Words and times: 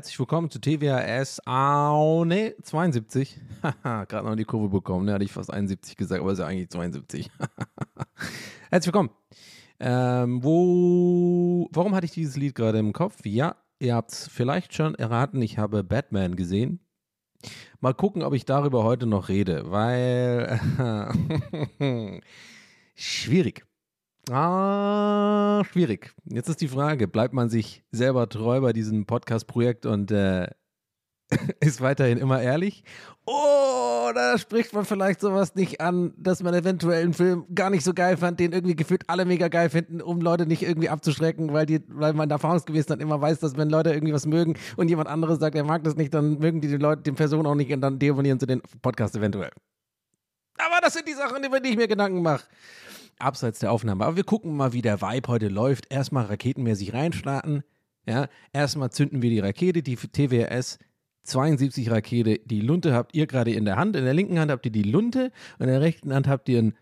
Herzlich 0.00 0.18
willkommen 0.18 0.48
zu 0.48 0.58
TWAS 0.58 1.46
Au, 1.46 2.24
ne, 2.24 2.54
72. 2.62 3.38
Haha, 3.62 4.06
Gerade 4.06 4.26
noch 4.26 4.34
die 4.34 4.46
Kurve 4.46 4.70
bekommen, 4.70 5.04
ne, 5.04 5.12
hatte 5.12 5.24
ich 5.24 5.32
fast 5.32 5.52
71 5.52 5.94
gesagt, 5.94 6.22
aber 6.22 6.32
ist 6.32 6.38
ja 6.38 6.46
eigentlich 6.46 6.70
72. 6.70 7.30
Herzlich 8.70 8.86
willkommen. 8.86 9.10
Ähm, 9.78 10.42
wo, 10.42 11.68
warum 11.70 11.94
hatte 11.94 12.06
ich 12.06 12.12
dieses 12.12 12.36
Lied 12.36 12.54
gerade 12.54 12.78
im 12.78 12.94
Kopf? 12.94 13.26
Ja, 13.26 13.56
ihr 13.78 13.94
habt 13.94 14.12
es 14.12 14.26
vielleicht 14.26 14.72
schon 14.72 14.94
erraten, 14.94 15.42
ich 15.42 15.58
habe 15.58 15.84
Batman 15.84 16.34
gesehen. 16.34 16.80
Mal 17.80 17.92
gucken, 17.92 18.22
ob 18.22 18.32
ich 18.32 18.46
darüber 18.46 18.84
heute 18.84 19.04
noch 19.04 19.28
rede, 19.28 19.70
weil 19.70 20.58
schwierig. 22.94 23.66
Ah, 24.28 25.62
schwierig. 25.70 26.12
Jetzt 26.24 26.48
ist 26.48 26.60
die 26.60 26.68
Frage, 26.68 27.08
bleibt 27.08 27.32
man 27.32 27.48
sich 27.48 27.82
selber 27.90 28.28
treu 28.28 28.60
bei 28.60 28.72
diesem 28.72 29.06
Podcast-Projekt 29.06 29.86
und 29.86 30.10
äh, 30.10 30.48
ist 31.60 31.80
weiterhin 31.80 32.18
immer 32.18 32.40
ehrlich? 32.40 32.84
Oder 33.24 34.38
spricht 34.38 34.72
man 34.72 34.84
vielleicht 34.84 35.20
sowas 35.20 35.54
nicht 35.54 35.80
an, 35.80 36.12
dass 36.16 36.42
man 36.42 36.54
eventuell 36.54 37.02
einen 37.02 37.14
Film 37.14 37.44
gar 37.54 37.70
nicht 37.70 37.84
so 37.84 37.94
geil 37.94 38.16
fand, 38.16 38.40
den 38.40 38.52
irgendwie 38.52 38.76
gefühlt 38.76 39.04
alle 39.08 39.24
mega 39.24 39.48
geil 39.48 39.70
finden, 39.70 40.02
um 40.02 40.20
Leute 40.20 40.46
nicht 40.46 40.62
irgendwie 40.62 40.88
abzuschrecken, 40.88 41.52
weil, 41.52 41.66
die, 41.66 41.80
weil 41.88 42.12
man 42.12 42.30
erfahrungsgemäß 42.30 42.86
dann 42.86 43.00
immer 43.00 43.20
weiß, 43.20 43.38
dass 43.38 43.56
wenn 43.56 43.70
Leute 43.70 43.92
irgendwie 43.92 44.12
was 44.12 44.26
mögen 44.26 44.54
und 44.76 44.88
jemand 44.88 45.08
anderes 45.08 45.38
sagt, 45.38 45.54
er 45.54 45.64
mag 45.64 45.84
das 45.84 45.96
nicht, 45.96 46.12
dann 46.12 46.38
mögen 46.38 46.60
die, 46.60 46.68
die 46.68 46.76
Leute, 46.76 47.02
die 47.02 47.12
Person 47.12 47.46
auch 47.46 47.54
nicht 47.54 47.72
und 47.72 47.80
dann 47.80 47.98
deabonnieren 47.98 48.40
sie 48.40 48.46
den 48.46 48.62
Podcast 48.82 49.16
eventuell. 49.16 49.50
Aber 50.58 50.80
das 50.82 50.92
sind 50.94 51.08
die 51.08 51.14
Sachen, 51.14 51.42
über 51.44 51.60
die 51.60 51.70
ich 51.70 51.76
mir 51.76 51.88
Gedanken 51.88 52.22
mache. 52.22 52.44
Abseits 53.20 53.58
der 53.58 53.72
Aufnahme. 53.72 54.04
Aber 54.04 54.16
wir 54.16 54.24
gucken 54.24 54.56
mal, 54.56 54.72
wie 54.72 54.82
der 54.82 55.00
Vibe 55.00 55.28
heute 55.28 55.48
läuft. 55.48 55.92
Erstmal 55.92 56.26
raketenmäßig 56.26 56.92
reinstarten. 56.92 57.62
Ja, 58.06 58.28
erstmal 58.52 58.90
zünden 58.90 59.22
wir 59.22 59.30
die 59.30 59.40
Rakete, 59.40 59.82
die 59.82 59.96
TWS 59.96 60.78
72 61.24 61.90
Rakete. 61.90 62.38
Die 62.44 62.60
Lunte 62.60 62.94
habt 62.94 63.14
ihr 63.14 63.26
gerade 63.26 63.52
in 63.52 63.64
der 63.64 63.76
Hand. 63.76 63.96
In 63.96 64.04
der 64.04 64.14
linken 64.14 64.38
Hand 64.38 64.50
habt 64.50 64.66
ihr 64.66 64.72
die 64.72 64.82
Lunte 64.82 65.32
und 65.58 65.66
in 65.66 65.68
der 65.68 65.80
rechten 65.80 66.12
Hand 66.14 66.28
habt 66.28 66.48
ihr 66.48 66.62
ein, 66.62 66.74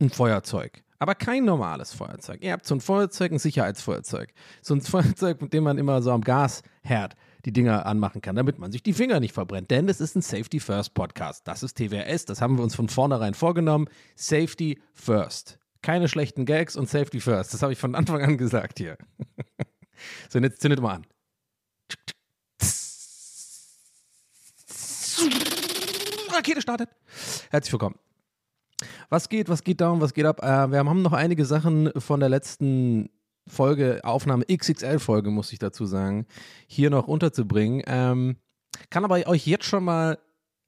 ein 0.00 0.10
Feuerzeug. 0.10 0.82
Aber 0.98 1.14
kein 1.14 1.44
normales 1.44 1.92
Feuerzeug. 1.92 2.42
Ihr 2.42 2.52
habt 2.52 2.66
so 2.66 2.74
ein 2.74 2.80
Feuerzeug, 2.80 3.32
ein 3.32 3.38
Sicherheitsfeuerzeug. 3.38 4.32
So 4.62 4.74
ein 4.74 4.80
Feuerzeug, 4.82 5.40
mit 5.40 5.52
dem 5.52 5.64
man 5.64 5.78
immer 5.78 6.02
so 6.02 6.10
am 6.10 6.22
Gasherd 6.22 7.16
die 7.44 7.52
Dinger 7.52 7.86
anmachen 7.86 8.22
kann, 8.22 8.34
damit 8.34 8.58
man 8.58 8.72
sich 8.72 8.82
die 8.82 8.92
Finger 8.92 9.20
nicht 9.20 9.32
verbrennt. 9.32 9.70
Denn 9.70 9.88
es 9.88 10.00
ist 10.00 10.16
ein 10.16 10.22
Safety 10.22 10.58
First 10.58 10.94
Podcast. 10.94 11.46
Das 11.46 11.62
ist 11.62 11.76
TWS, 11.76 12.24
das 12.24 12.40
haben 12.40 12.56
wir 12.56 12.64
uns 12.64 12.74
von 12.74 12.88
vornherein 12.88 13.34
vorgenommen. 13.34 13.88
Safety 14.16 14.80
First. 14.92 15.58
Keine 15.86 16.08
schlechten 16.08 16.46
Gags 16.46 16.74
und 16.74 16.88
Safety 16.88 17.20
First. 17.20 17.54
Das 17.54 17.62
habe 17.62 17.72
ich 17.72 17.78
von 17.78 17.94
Anfang 17.94 18.20
an 18.20 18.36
gesagt 18.36 18.78
hier. 18.78 18.98
so, 20.28 20.40
jetzt 20.40 20.60
zündet 20.60 20.80
mal 20.80 20.96
an. 20.96 21.06
Rakete 26.32 26.60
startet. 26.60 26.90
Herzlich 27.50 27.72
willkommen. 27.72 27.94
Was 29.10 29.28
geht, 29.28 29.48
was 29.48 29.62
geht 29.62 29.80
down, 29.80 30.00
was 30.00 30.12
geht 30.12 30.26
ab? 30.26 30.42
Äh, 30.42 30.72
wir 30.72 30.78
haben 30.80 31.02
noch 31.02 31.12
einige 31.12 31.44
Sachen 31.44 31.92
von 31.96 32.18
der 32.18 32.30
letzten 32.30 33.08
Folge, 33.46 34.00
Aufnahme 34.02 34.44
XXL-Folge, 34.44 35.30
muss 35.30 35.52
ich 35.52 35.60
dazu 35.60 35.86
sagen, 35.86 36.26
hier 36.66 36.90
noch 36.90 37.06
unterzubringen. 37.06 37.84
Ähm, 37.86 38.38
kann 38.90 39.04
aber 39.04 39.24
euch 39.28 39.46
jetzt 39.46 39.66
schon 39.66 39.84
mal 39.84 40.18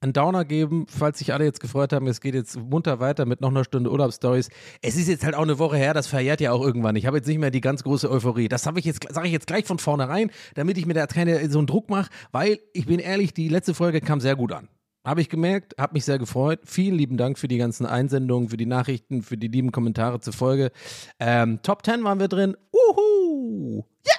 einen 0.01 0.13
Downer 0.13 0.45
geben, 0.45 0.85
falls 0.87 1.19
sich 1.19 1.33
alle 1.33 1.45
jetzt 1.45 1.59
gefreut 1.59 1.91
haben, 1.93 2.07
es 2.07 2.21
geht 2.21 2.33
jetzt 2.33 2.57
munter 2.57 2.99
weiter 2.99 3.25
mit 3.25 3.41
noch 3.41 3.49
einer 3.49 3.63
Stunde 3.63 3.91
Urlaubsstories. 3.91 4.49
Es 4.81 4.95
ist 4.95 5.07
jetzt 5.07 5.25
halt 5.25 5.35
auch 5.35 5.43
eine 5.43 5.59
Woche 5.59 5.77
her, 5.77 5.93
das 5.93 6.07
verjährt 6.07 6.41
ja 6.41 6.51
auch 6.51 6.63
irgendwann. 6.63 6.95
Ich 6.95 7.05
habe 7.05 7.17
jetzt 7.17 7.27
nicht 7.27 7.39
mehr 7.39 7.51
die 7.51 7.61
ganz 7.61 7.83
große 7.83 8.09
Euphorie. 8.09 8.47
Das 8.47 8.65
habe 8.65 8.79
ich 8.79 8.85
jetzt, 8.85 9.01
sage 9.09 9.27
ich 9.27 9.33
jetzt 9.33 9.47
gleich 9.47 9.65
von 9.65 9.79
vornherein, 9.79 10.31
damit 10.55 10.77
ich 10.77 10.85
mir 10.85 10.93
da 10.93 11.05
keine 11.07 11.49
so 11.49 11.57
einen 11.57 11.67
Druck 11.67 11.89
mache, 11.89 12.09
weil 12.31 12.59
ich 12.73 12.85
bin 12.85 12.99
ehrlich, 12.99 13.33
die 13.33 13.49
letzte 13.49 13.73
Folge 13.73 13.99
kam 13.99 14.21
sehr 14.21 14.35
gut 14.35 14.53
an. 14.53 14.69
Habe 15.05 15.21
ich 15.21 15.29
gemerkt, 15.29 15.75
habe 15.79 15.93
mich 15.93 16.05
sehr 16.05 16.19
gefreut. 16.19 16.59
Vielen 16.65 16.95
lieben 16.95 17.17
Dank 17.17 17.39
für 17.39 17.47
die 17.47 17.57
ganzen 17.57 17.85
Einsendungen, 17.85 18.49
für 18.49 18.57
die 18.57 18.65
Nachrichten, 18.65 19.21
für 19.21 19.37
die 19.37 19.47
lieben 19.47 19.71
Kommentare 19.71 20.19
zur 20.19 20.33
Folge. 20.33 20.71
Ähm, 21.19 21.61
Top 21.63 21.85
10 21.85 22.03
waren 22.03 22.19
wir 22.19 22.27
drin. 22.27 22.55
Uhu! 22.73 23.83
Ja! 24.05 24.15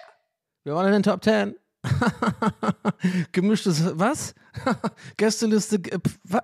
Wir 0.65 0.75
waren 0.75 0.87
in 0.87 0.93
den 0.95 1.03
Top 1.03 1.23
10. 1.23 1.55
Gemischtes, 3.33 3.99
was? 3.99 4.35
Gästeliste, 5.17 5.77
äh, 5.77 5.99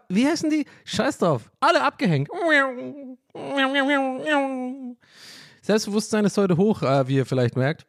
wie 0.09 0.27
heißen 0.27 0.51
die? 0.51 0.67
Scheiß 0.85 1.19
drauf. 1.19 1.51
Alle 1.61 1.83
abgehängt. 1.83 2.29
Selbstbewusstsein 5.63 6.25
ist 6.25 6.39
heute 6.39 6.57
hoch, 6.57 6.83
äh, 6.83 7.09
wie 7.09 7.17
ihr 7.17 7.27
vielleicht 7.27 7.57
merkt. 7.57 7.87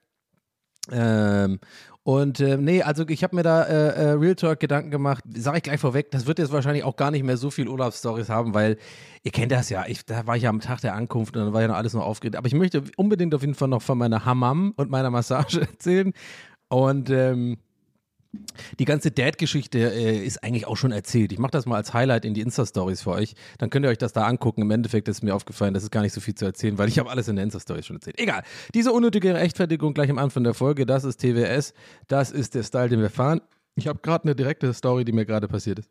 Ähm, 0.92 1.60
und 2.08 2.40
äh, 2.40 2.56
nee, 2.56 2.82
also 2.82 3.06
ich 3.10 3.22
habe 3.22 3.36
mir 3.36 3.44
da 3.44 3.64
äh, 3.64 3.88
äh, 3.90 4.10
Real 4.12 4.36
Talk 4.36 4.62
Gedanken 4.62 4.92
gemacht, 4.92 5.26
sage 5.36 5.58
ich 5.58 5.64
gleich 5.64 5.82
vorweg, 5.82 6.10
das 6.12 6.26
wird 6.26 6.40
jetzt 6.40 6.54
wahrscheinlich 6.54 6.86
auch 6.86 6.96
gar 6.96 7.12
nicht 7.12 7.24
mehr 7.24 7.36
so 7.36 7.52
viel 7.52 7.68
Urlaubsstories 7.68 8.30
haben, 8.30 8.54
weil 8.54 8.78
ihr 9.24 9.32
kennt 9.32 9.52
das 9.52 9.70
ja, 9.70 9.84
ich, 9.86 10.06
da 10.06 10.26
war 10.26 10.38
ich 10.38 10.44
ja 10.44 10.50
am 10.50 10.62
Tag 10.62 10.80
der 10.80 10.96
Ankunft 10.96 11.36
und 11.36 11.44
dann 11.44 11.54
war 11.54 11.62
ja 11.64 11.68
noch 11.68 11.76
alles 11.76 11.94
noch 11.94 12.06
aufgeregt. 12.06 12.38
Aber 12.38 12.48
ich 12.48 12.54
möchte 12.54 12.82
unbedingt 12.96 13.36
auf 13.36 13.42
jeden 13.42 13.56
Fall 13.56 13.68
noch 13.68 13.82
von 13.82 13.98
meiner 13.98 14.24
Hammam 14.24 14.74
und 14.78 14.90
meiner 14.90 15.10
Massage 15.10 15.60
erzählen. 15.70 16.14
Und 16.70 17.10
ähm, 17.10 17.58
die 18.80 18.86
ganze 18.86 19.12
Dad-Geschichte 19.12 19.80
äh, 19.80 20.26
ist 20.26 20.44
eigentlich 20.44 20.68
auch 20.68 20.76
schon 20.78 20.92
erzählt. 20.92 21.32
Ich 21.32 21.40
mache 21.40 21.52
das 21.52 21.66
mal 21.66 21.76
als 21.76 21.94
Highlight 21.94 22.26
in 22.26 22.34
die 22.34 22.42
Insta-Stories 22.42 23.02
für 23.02 23.12
euch. 23.12 23.36
Dann 23.58 23.70
könnt 23.70 23.86
ihr 23.86 23.90
euch 23.90 23.98
das 23.98 24.14
da 24.14 24.26
angucken. 24.26 24.62
Im 24.62 24.72
Endeffekt 24.72 25.08
ist 25.08 25.24
mir 25.24 25.34
aufgefallen, 25.34 25.74
das 25.74 25.84
ist 25.84 25.92
gar 25.92 26.02
nicht 26.02 26.14
so 26.14 26.22
viel 26.22 26.36
zu 26.36 26.46
erzählen, 26.46 26.78
weil 26.78 26.90
ich 26.90 27.00
habe 27.00 27.10
alles 27.10 27.28
in 27.28 27.36
der 27.36 27.44
Insta-Stories 27.44 27.86
schon 27.86 27.98
erzählt. 27.98 28.20
Egal. 28.20 28.44
Diese 28.74 28.92
unnötige 28.92 29.34
Rechtfertigung 29.34 29.94
gleich 29.94 30.10
am 30.10 30.18
Anfang 30.18 30.44
der 30.44 30.54
Folge, 30.54 30.86
das 30.86 31.04
ist 31.04 31.22
TWS. 31.22 31.74
Das 32.08 32.32
ist 32.32 32.56
der 32.56 32.64
Style, 32.64 32.90
den 32.90 33.02
wir 33.02 33.10
fahren. 33.10 33.42
Ich 33.76 33.88
habe 33.88 34.00
gerade 34.00 34.26
eine 34.26 34.36
direkte 34.36 34.74
Story, 34.74 35.06
die 35.06 35.12
mir 35.12 35.26
gerade 35.26 35.48
passiert 35.48 35.80
ist. 35.80 35.90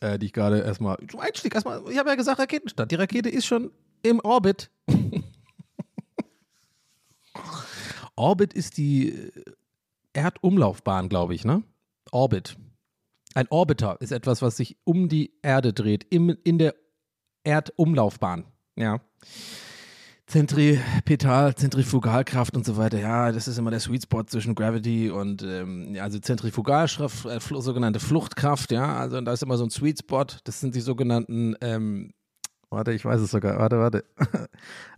Äh, 0.00 0.18
die 0.18 0.26
ich 0.26 0.32
gerade 0.32 0.60
erstmal 0.60 0.98
Einstieg 1.18 1.54
erstmal, 1.54 1.82
ich 1.90 1.98
habe 1.98 2.10
ja 2.10 2.16
gesagt 2.16 2.38
Raketenstart. 2.38 2.90
Die 2.90 2.96
Rakete 2.96 3.30
ist 3.30 3.46
schon 3.46 3.70
im 4.02 4.20
Orbit. 4.20 4.70
Orbit 8.16 8.52
ist 8.52 8.76
die 8.76 9.10
äh, 9.10 9.32
Erdumlaufbahn, 10.16 11.08
glaube 11.08 11.34
ich, 11.34 11.44
ne? 11.44 11.62
Orbit. 12.10 12.56
Ein 13.34 13.48
Orbiter 13.50 14.00
ist 14.00 14.12
etwas, 14.12 14.40
was 14.40 14.56
sich 14.56 14.78
um 14.84 15.08
die 15.08 15.34
Erde 15.42 15.72
dreht, 15.72 16.06
im, 16.08 16.36
in 16.42 16.58
der 16.58 16.74
Erdumlaufbahn. 17.44 18.46
Ja. 18.76 19.00
Zentripetal, 20.26 21.54
Zentrifugalkraft 21.54 22.56
und 22.56 22.64
so 22.64 22.76
weiter. 22.76 22.98
Ja, 22.98 23.30
das 23.30 23.46
ist 23.46 23.58
immer 23.58 23.70
der 23.70 23.78
Sweet 23.78 24.04
Spot 24.04 24.24
zwischen 24.24 24.54
Gravity 24.54 25.10
und 25.10 25.42
ähm, 25.42 25.96
also 26.00 26.18
Zentrifugalkraft, 26.18 27.26
äh, 27.26 27.38
sogenannte 27.60 28.00
Fluchtkraft. 28.00 28.72
Ja, 28.72 28.96
also 28.96 29.20
da 29.20 29.32
ist 29.32 29.42
immer 29.42 29.56
so 29.56 29.64
ein 29.64 29.70
Sweet 29.70 30.00
Spot. 30.00 30.24
Das 30.44 30.60
sind 30.60 30.74
die 30.74 30.80
sogenannten, 30.80 31.54
ähm, 31.60 32.12
warte, 32.70 32.92
ich 32.92 33.04
weiß 33.04 33.20
es 33.20 33.30
sogar. 33.30 33.58
Warte, 33.58 33.78
warte. 33.78 34.04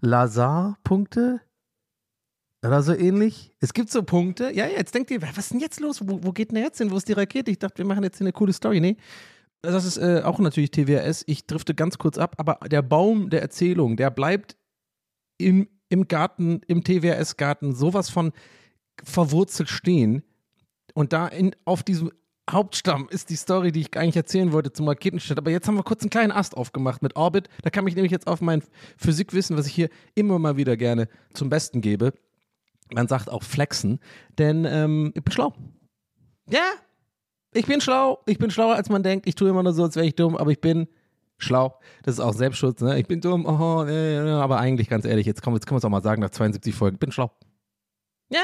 Lazar-Punkte 0.00 1.40
oder 2.64 2.82
so 2.82 2.92
ähnlich. 2.92 3.52
Es 3.60 3.72
gibt 3.72 3.90
so 3.90 4.02
Punkte. 4.02 4.52
Ja, 4.54 4.66
jetzt 4.66 4.94
denkt 4.94 5.10
ihr, 5.10 5.22
was 5.22 5.38
ist 5.38 5.52
denn 5.52 5.60
jetzt 5.60 5.80
los? 5.80 6.00
Wo, 6.02 6.22
wo 6.22 6.32
geht 6.32 6.50
denn 6.50 6.62
jetzt 6.62 6.78
hin? 6.78 6.90
Wo 6.90 6.96
ist 6.96 7.08
die 7.08 7.12
Rakete? 7.12 7.50
Ich 7.50 7.58
dachte, 7.58 7.78
wir 7.78 7.84
machen 7.84 8.02
jetzt 8.02 8.18
hier 8.18 8.24
eine 8.24 8.32
coole 8.32 8.52
Story. 8.52 8.80
Nee. 8.80 8.96
Das 9.62 9.84
ist 9.84 9.96
äh, 9.96 10.22
auch 10.24 10.38
natürlich 10.38 10.70
TWS. 10.70 11.24
Ich 11.26 11.46
drifte 11.46 11.74
ganz 11.74 11.98
kurz 11.98 12.18
ab, 12.18 12.34
aber 12.38 12.58
der 12.68 12.82
Baum 12.82 13.30
der 13.30 13.42
Erzählung, 13.42 13.96
der 13.96 14.10
bleibt 14.10 14.56
im, 15.36 15.68
im 15.88 16.06
Garten, 16.06 16.60
im 16.66 16.84
TWS-Garten 16.84 17.74
sowas 17.74 18.08
von 18.08 18.32
verwurzelt 19.02 19.68
stehen. 19.68 20.22
Und 20.94 21.12
da 21.12 21.26
in, 21.28 21.54
auf 21.64 21.82
diesem 21.82 22.12
Hauptstamm 22.50 23.08
ist 23.10 23.30
die 23.30 23.36
Story, 23.36 23.72
die 23.72 23.80
ich 23.80 23.96
eigentlich 23.96 24.16
erzählen 24.16 24.52
wollte 24.52 24.72
zum 24.72 24.88
Raketenstart. 24.88 25.38
Aber 25.38 25.50
jetzt 25.50 25.68
haben 25.68 25.76
wir 25.76 25.82
kurz 25.82 26.02
einen 26.02 26.10
kleinen 26.10 26.32
Ast 26.32 26.56
aufgemacht 26.56 27.02
mit 27.02 27.16
Orbit. 27.16 27.48
Da 27.62 27.70
kann 27.70 27.86
ich 27.86 27.94
nämlich 27.94 28.12
jetzt 28.12 28.26
auf 28.26 28.40
mein 28.40 28.62
Physikwissen, 28.96 29.56
was 29.56 29.66
ich 29.66 29.74
hier 29.74 29.90
immer 30.14 30.38
mal 30.38 30.56
wieder 30.56 30.76
gerne 30.76 31.08
zum 31.34 31.50
Besten 31.50 31.80
gebe, 31.80 32.12
man 32.92 33.08
sagt 33.08 33.30
auch 33.30 33.42
flexen, 33.42 34.00
denn 34.38 34.64
ähm, 34.64 35.12
ich 35.14 35.22
bin 35.22 35.32
schlau. 35.32 35.54
Ja, 36.50 36.64
ich 37.54 37.66
bin 37.66 37.80
schlau. 37.80 38.18
Ich 38.26 38.38
bin 38.38 38.50
schlauer, 38.50 38.74
als 38.74 38.88
man 38.88 39.02
denkt. 39.02 39.26
Ich 39.26 39.34
tue 39.34 39.48
immer 39.48 39.62
nur 39.62 39.72
so, 39.72 39.84
als 39.84 39.96
wäre 39.96 40.06
ich 40.06 40.14
dumm, 40.14 40.36
aber 40.36 40.50
ich 40.50 40.60
bin 40.60 40.88
Schlau. 41.38 41.78
Das 42.02 42.14
ist 42.14 42.20
auch 42.20 42.34
Selbstschutz, 42.34 42.80
ne? 42.80 42.98
Ich 42.98 43.06
bin 43.06 43.20
dumm, 43.20 43.46
oh, 43.46 43.84
äh, 43.84 44.18
aber 44.18 44.58
eigentlich, 44.58 44.88
ganz 44.88 45.04
ehrlich, 45.04 45.24
jetzt, 45.24 45.40
komm, 45.40 45.54
jetzt 45.54 45.66
können 45.66 45.76
wir 45.76 45.78
es 45.78 45.84
auch 45.84 45.90
mal 45.90 46.02
sagen, 46.02 46.20
nach 46.20 46.30
72 46.30 46.74
Folgen, 46.74 46.96
ich 46.96 47.00
bin 47.00 47.12
schlau. 47.12 47.30
Ja. 48.28 48.40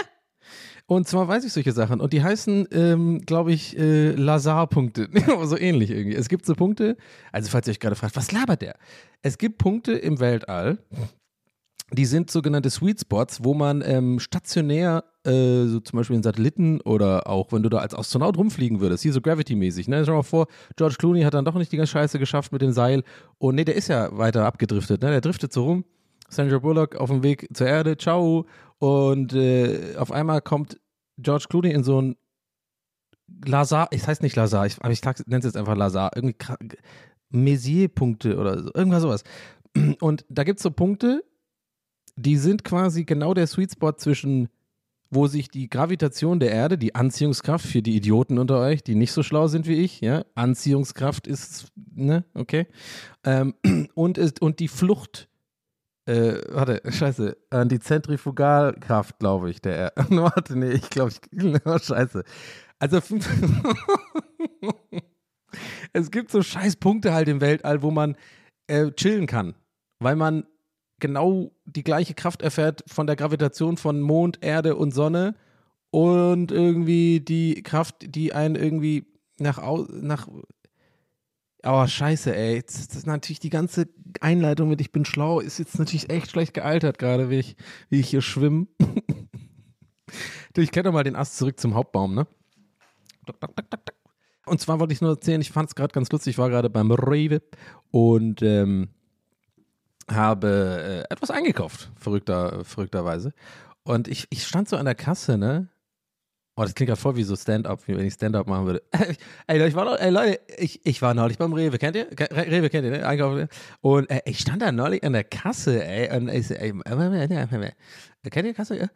Und 0.87 1.09
zwar 1.09 1.27
weiß 1.27 1.45
ich 1.45 1.53
solche 1.53 1.73
Sachen. 1.73 2.01
Und 2.01 2.13
die 2.13 2.23
heißen, 2.23 2.69
ähm, 2.71 3.23
glaube 3.27 3.53
ich, 3.53 3.77
äh, 3.77 4.13
Lazar-Punkte. 4.13 5.09
so 5.43 5.59
ähnlich 5.59 5.91
irgendwie. 5.91 6.15
Es 6.15 6.29
gibt 6.29 6.47
so 6.47 6.55
Punkte, 6.55 6.97
also 7.33 7.51
falls 7.51 7.67
ihr 7.67 7.73
euch 7.73 7.81
gerade 7.81 7.97
fragt, 7.97 8.17
was 8.17 8.31
labert 8.31 8.63
der? 8.63 8.77
Es 9.23 9.39
gibt 9.39 9.59
Punkte 9.59 9.93
im 9.95 10.21
Weltall, 10.21 10.79
die 11.93 12.07
sind 12.07 12.31
sogenannte 12.31 12.71
Sweet 12.71 13.01
Spots, 13.01 13.45
wo 13.45 13.55
man 13.55 13.83
ähm, 13.85 14.19
stationär, 14.19 15.05
äh, 15.25 15.67
so 15.67 15.81
zum 15.81 15.99
Beispiel 15.99 16.17
in 16.17 16.23
Satelliten 16.23 16.81
oder 16.81 17.29
auch 17.29 17.53
wenn 17.53 17.63
du 17.63 17.69
da 17.69 17.79
als 17.79 17.95
Astronaut 17.95 18.37
rumfliegen 18.37 18.81
würdest, 18.81 19.03
hier 19.03 19.13
so 19.13 19.21
Gravity-mäßig. 19.21 19.89
Ne? 19.89 20.05
Schau 20.05 20.15
mal 20.15 20.23
vor, 20.23 20.47
George 20.77 20.97
Clooney 20.99 21.23
hat 21.23 21.35
dann 21.35 21.45
doch 21.45 21.55
nicht 21.55 21.71
die 21.73 21.77
ganze 21.77 21.93
Scheiße 21.93 22.19
geschafft 22.19 22.53
mit 22.53 22.63
dem 22.63 22.73
Seil. 22.73 23.05
Und 23.39 23.55
nee, 23.57 23.65
der 23.65 23.77
ist 23.77 23.89
ja 23.89 24.17
weiter 24.17 24.47
abgedriftet. 24.47 25.03
Ne? 25.03 25.11
Der 25.11 25.21
driftet 25.21 25.53
so 25.53 25.65
rum. 25.65 25.85
Sandra 26.29 26.59
Bullock 26.59 26.97
auf 26.97 27.11
dem 27.11 27.23
Weg 27.23 27.49
zur 27.55 27.67
Erde, 27.67 27.97
ciao. 27.97 28.47
Und 28.79 29.35
äh, 29.35 29.95
auf 29.97 30.11
einmal 30.11 30.41
kommt 30.41 30.81
George 31.19 31.47
Clooney 31.49 31.71
in 31.71 31.85
so 31.85 32.01
ein 32.01 32.17
Lazar, 33.47 33.89
ich 33.91 34.07
heißt 34.07 34.23
nicht 34.23 34.37
Lazar, 34.37 34.67
ich, 34.67 34.77
aber 34.81 34.91
ich 34.91 35.03
nenne 35.03 35.39
es 35.39 35.45
jetzt 35.45 35.57
einfach 35.57 35.77
Lazar, 35.77 36.11
irgendwie 36.15 36.37
Messier-Punkte 37.31 38.37
oder 38.37 38.63
so, 38.63 38.71
irgendwas 38.75 39.03
sowas. 39.03 39.25
Und 40.01 40.25
da 40.29 40.45
gibt 40.45 40.59
es 40.59 40.63
so 40.63 40.71
Punkte, 40.71 41.25
die 42.17 42.37
sind 42.37 42.65
quasi 42.65 43.05
genau 43.05 43.35
der 43.35 43.47
Sweet 43.47 43.73
Spot 43.73 43.93
zwischen, 43.93 44.49
wo 45.11 45.27
sich 45.27 45.49
die 45.49 45.69
Gravitation 45.69 46.41
der 46.41 46.51
Erde, 46.51 46.79
die 46.79 46.95
Anziehungskraft 46.95 47.67
für 47.67 47.83
die 47.83 47.97
Idioten 47.97 48.39
unter 48.39 48.61
euch, 48.61 48.83
die 48.83 48.95
nicht 48.95 49.13
so 49.13 49.23
schlau 49.23 49.49
sind 49.49 49.67
wie 49.67 49.75
ich, 49.75 50.01
ja, 50.01 50.25
Anziehungskraft 50.35 51.27
ist, 51.27 51.73
ne, 51.95 52.25
okay, 52.35 52.67
ähm, 53.25 53.55
und, 53.95 54.19
ist, 54.19 54.41
und 54.43 54.61
die 54.61 54.69
Flucht, 54.69 55.29
äh, 56.07 56.39
warte, 56.51 56.83
scheiße, 56.91 57.37
an 57.51 57.69
die 57.69 57.81
Zentrifugalkraft, 57.81 59.19
glaube 59.19 59.51
ich, 59.51 59.61
der 59.61 59.93
warte, 60.11 60.59
nee, 60.59 60.73
ich 60.73 60.91
glaube, 60.91 61.13
ich, 61.13 61.21
oh, 61.65 61.79
scheiße. 61.79 62.25
Also, 62.81 63.01
es 65.93 66.11
gibt 66.11 66.31
so 66.31 66.43
scheiß 66.43 66.77
Punkte 66.77 67.15
halt 67.15 67.29
im 67.29 67.41
Weltall, 67.41 67.83
wo 67.83 67.91
man 67.91 68.17
äh, 68.67 68.91
chillen 68.91 69.27
kann, 69.27 69.55
weil 70.01 70.17
man 70.17 70.45
genau 71.01 71.53
die 71.65 71.85
gleiche 71.85 72.15
Kraft 72.15 72.43
erfährt 72.43 72.85
von 72.87 73.07
der 73.07 73.17
Gravitation 73.17 73.77
von 73.77 74.01
Mond, 74.01 74.39
Erde 74.43 74.77
und 74.77 74.93
Sonne 74.93 75.35
und 75.91 76.51
irgendwie 76.51 77.21
die 77.21 77.63
Kraft, 77.63 77.97
die 78.01 78.33
einen 78.33 78.57
irgendwie 78.57 79.07
nach, 79.39 79.61
nach 79.89 80.29
Oh, 81.67 81.87
scheiße, 81.87 82.37
ey. 82.37 82.63
Das 82.63 82.77
ist 82.77 83.07
natürlich 83.07 83.41
die 83.41 83.49
ganze 83.49 83.89
Einleitung 84.21 84.69
mit 84.69 84.83
Ich 84.83 84.93
bin 84.93 85.07
schlau, 85.07 85.41
ist 85.41 85.59
jetzt 85.59 85.79
natürlich 85.79 86.11
echt 86.11 86.31
schlecht 86.31 86.53
gealtert, 86.53 86.99
gerade 86.99 87.31
wie 87.31 87.39
ich, 87.39 87.57
wie 87.89 88.01
ich 88.01 88.09
hier 88.11 88.21
schwimme. 88.21 88.67
ich 90.57 90.71
kenne 90.73 90.85
doch 90.85 90.93
mal 90.93 91.05
den 91.05 91.17
Ast 91.17 91.39
zurück 91.39 91.59
zum 91.59 91.75
Hauptbaum, 91.75 92.15
ne? 92.15 92.27
Und 94.47 94.61
zwar 94.61 94.79
wollte 94.79 94.93
ich 94.93 95.01
nur 95.01 95.13
erzählen, 95.13 95.41
ich 95.41 95.51
fand 95.51 95.71
es 95.71 95.75
gerade 95.75 95.93
ganz 95.93 96.11
lustig, 96.13 96.33
ich 96.33 96.39
war 96.39 96.51
gerade 96.51 96.69
beim 96.69 96.91
Rewe 96.91 97.41
und 97.91 98.43
ähm, 98.43 98.91
habe 100.11 101.05
äh, 101.09 101.13
etwas 101.13 101.31
eingekauft, 101.31 101.91
verrückter, 101.97 102.65
verrückterweise. 102.65 103.33
Und 103.85 104.09
ich, 104.09 104.27
ich 104.31 104.47
stand 104.47 104.69
so 104.69 104.77
an 104.77 104.87
der 104.87 104.95
Kasse, 104.95 105.39
ne? 105.39 105.69
Oh, 106.57 106.63
das 106.63 106.75
klingt 106.75 106.89
gerade 106.89 107.01
voll 107.01 107.17
wie 107.17 107.25
so 107.25 107.35
Stand-up, 107.35 107.81
wie 107.89 107.97
wenn 107.97 108.07
ich 108.07 108.15
Stand-up 108.15 108.47
machen 108.47 108.67
würde. 108.67 108.83
ey, 109.49 109.67
ich 109.67 109.75
war 109.75 109.85
noch, 109.85 109.99
ey, 109.99 110.11
Leute, 110.11 110.41
ich, 110.57 110.87
ich 110.87 111.03
war 111.03 111.13
neulich 111.13 111.37
beim 111.37 111.53
Rewe, 111.53 111.79
kennt 111.79 111.97
ihr? 111.97 112.07
Rewe 112.13 112.71
kennt 112.71 112.85
ihr, 112.85 112.93
ne? 112.93 113.07
Einkaufen. 113.07 113.49
Und 113.81 114.09
äh, 114.09 114.21
ich 114.25 114.39
stand 114.39 114.63
da 114.63 114.71
neulich 114.71 115.03
an 115.03 115.15
der 115.15 115.25
Kasse, 115.25 115.85
ey, 115.85 116.17
und 116.17 116.29
ich 116.29 116.51
ey, 116.53 116.73
kennt 118.31 118.47
ihr 118.47 118.55
Kasse? 118.55 118.79
Ja? 118.79 118.87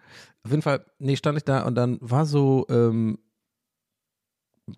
Auf 0.45 0.53
jeden 0.53 0.63
Fall, 0.63 0.85
nee, 1.01 1.17
stand 1.17 1.37
ich 1.37 1.45
da 1.45 1.63
und 1.67 1.75
dann 1.75 1.99
war 2.01 2.27
so, 2.27 2.65
ähm, 2.71 3.19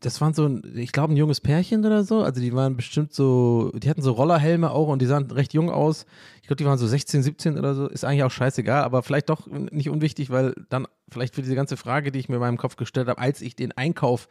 das 0.00 0.20
waren 0.20 0.34
so, 0.34 0.60
ich 0.74 0.92
glaube, 0.92 1.12
ein 1.12 1.16
junges 1.16 1.40
Pärchen 1.40 1.84
oder 1.84 2.04
so. 2.04 2.22
Also 2.22 2.40
die 2.40 2.52
waren 2.52 2.76
bestimmt 2.76 3.12
so, 3.12 3.72
die 3.74 3.88
hatten 3.88 4.02
so 4.02 4.12
Rollerhelme 4.12 4.70
auch 4.70 4.88
und 4.88 5.02
die 5.02 5.06
sahen 5.06 5.30
recht 5.30 5.54
jung 5.54 5.70
aus. 5.70 6.06
Ich 6.40 6.46
glaube, 6.46 6.56
die 6.56 6.64
waren 6.64 6.78
so 6.78 6.86
16, 6.86 7.22
17 7.22 7.58
oder 7.58 7.74
so. 7.74 7.88
Ist 7.88 8.04
eigentlich 8.04 8.24
auch 8.24 8.30
scheißegal, 8.30 8.82
aber 8.84 9.02
vielleicht 9.02 9.30
doch 9.30 9.46
nicht 9.46 9.90
unwichtig, 9.90 10.30
weil 10.30 10.54
dann 10.68 10.86
vielleicht 11.10 11.34
für 11.34 11.42
diese 11.42 11.54
ganze 11.54 11.76
Frage, 11.76 12.12
die 12.12 12.18
ich 12.18 12.28
mir 12.28 12.36
in 12.36 12.40
meinem 12.40 12.58
Kopf 12.58 12.76
gestellt 12.76 13.08
habe, 13.08 13.20
als 13.20 13.40
ich 13.40 13.56
den 13.56 13.72
Einkauf 13.72 14.28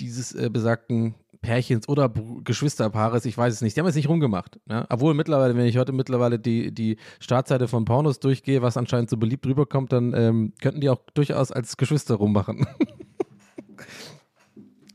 dieses 0.00 0.34
äh, 0.34 0.50
besagten 0.50 1.14
Pärchens 1.40 1.88
oder 1.88 2.10
Geschwisterpaares, 2.42 3.26
ich 3.26 3.36
weiß 3.36 3.52
es 3.52 3.60
nicht, 3.60 3.76
die 3.76 3.80
haben 3.80 3.86
es 3.86 3.94
nicht 3.94 4.08
rumgemacht. 4.08 4.58
Ne? 4.66 4.86
Obwohl 4.88 5.14
mittlerweile, 5.14 5.54
wenn 5.56 5.66
ich 5.66 5.76
heute 5.76 5.92
mittlerweile 5.92 6.38
die, 6.38 6.72
die 6.72 6.96
Startseite 7.20 7.68
von 7.68 7.84
Pornos 7.84 8.18
durchgehe, 8.18 8.62
was 8.62 8.76
anscheinend 8.76 9.10
so 9.10 9.18
beliebt 9.18 9.46
rüberkommt, 9.46 9.92
dann 9.92 10.14
ähm, 10.14 10.54
könnten 10.60 10.80
die 10.80 10.88
auch 10.88 11.00
durchaus 11.12 11.52
als 11.52 11.76
Geschwister 11.76 12.14
rummachen. 12.14 12.66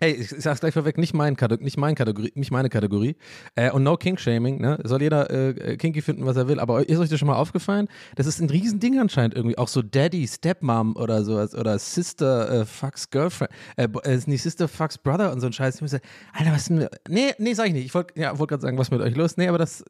Hey, 0.02 0.14
ich, 0.14 0.30
sag's 0.30 0.62
gleich 0.62 0.74
vorweg, 0.74 0.98
nicht, 0.98 1.14
mein 1.14 1.36
nicht, 1.60 1.78
mein 1.78 1.94
Kategorie, 1.94 2.32
nicht 2.34 2.52
meine 2.52 2.70
Kategorie. 2.70 3.18
Äh, 3.56 3.70
und 3.72 3.84
no 3.84 3.98
Kink-Shaming, 3.98 4.62
ne? 4.62 4.80
Soll 4.86 5.02
jeder 5.02 5.30
äh, 5.30 5.76
kinky 5.76 6.02
finden, 6.02 6.26
was 6.26 6.38
er 6.38 6.48
will. 6.48 6.62
Aber 6.62 6.88
ist 6.88 6.98
euch 7.00 7.10
das 7.10 7.20
schon 7.20 7.28
mal 7.28 7.36
aufgefallen? 7.36 7.90
Das 8.16 8.26
ist 8.26 8.40
ein 8.40 8.50
Riesending 8.50 8.98
anscheinend 8.98 9.36
irgendwie. 9.36 9.58
Auch 9.58 9.68
so 9.68 9.82
Daddy, 9.82 10.26
Stepmom 10.26 10.96
oder 10.96 11.26
sowas. 11.26 11.54
Oder 11.54 11.78
Sister 11.80 12.62
äh, 12.62 12.66
fucks 12.66 13.10
Girlfriend. 13.10 13.52
Äh, 13.76 13.90
ist 14.06 14.30
nicht 14.30 14.42
Sister 14.42 14.70
fucks 14.70 14.98
Brother 14.98 15.34
und 15.34 15.42
so 15.42 15.48
ein 15.48 15.54
Scheiß. 15.54 15.76
Ich 15.76 15.82
muss 15.82 15.92
sagen, 15.92 16.06
Alter, 16.32 16.54
was 16.54 16.62
ist 16.62 16.70
denn. 16.70 16.88
Nee, 17.10 17.34
nee, 17.38 17.54
sag 17.54 17.68
ich 17.68 17.74
nicht. 17.74 17.86
Ich 17.86 17.94
wollte 17.94 18.18
ja, 18.18 18.40
wollt 18.40 18.50
gerade 18.50 18.62
sagen, 18.62 18.78
was 18.78 18.92
mit 18.92 19.02
euch 19.02 19.18
los? 19.18 19.36
Nee, 19.36 19.50
aber 19.50 19.58
das. 19.58 19.84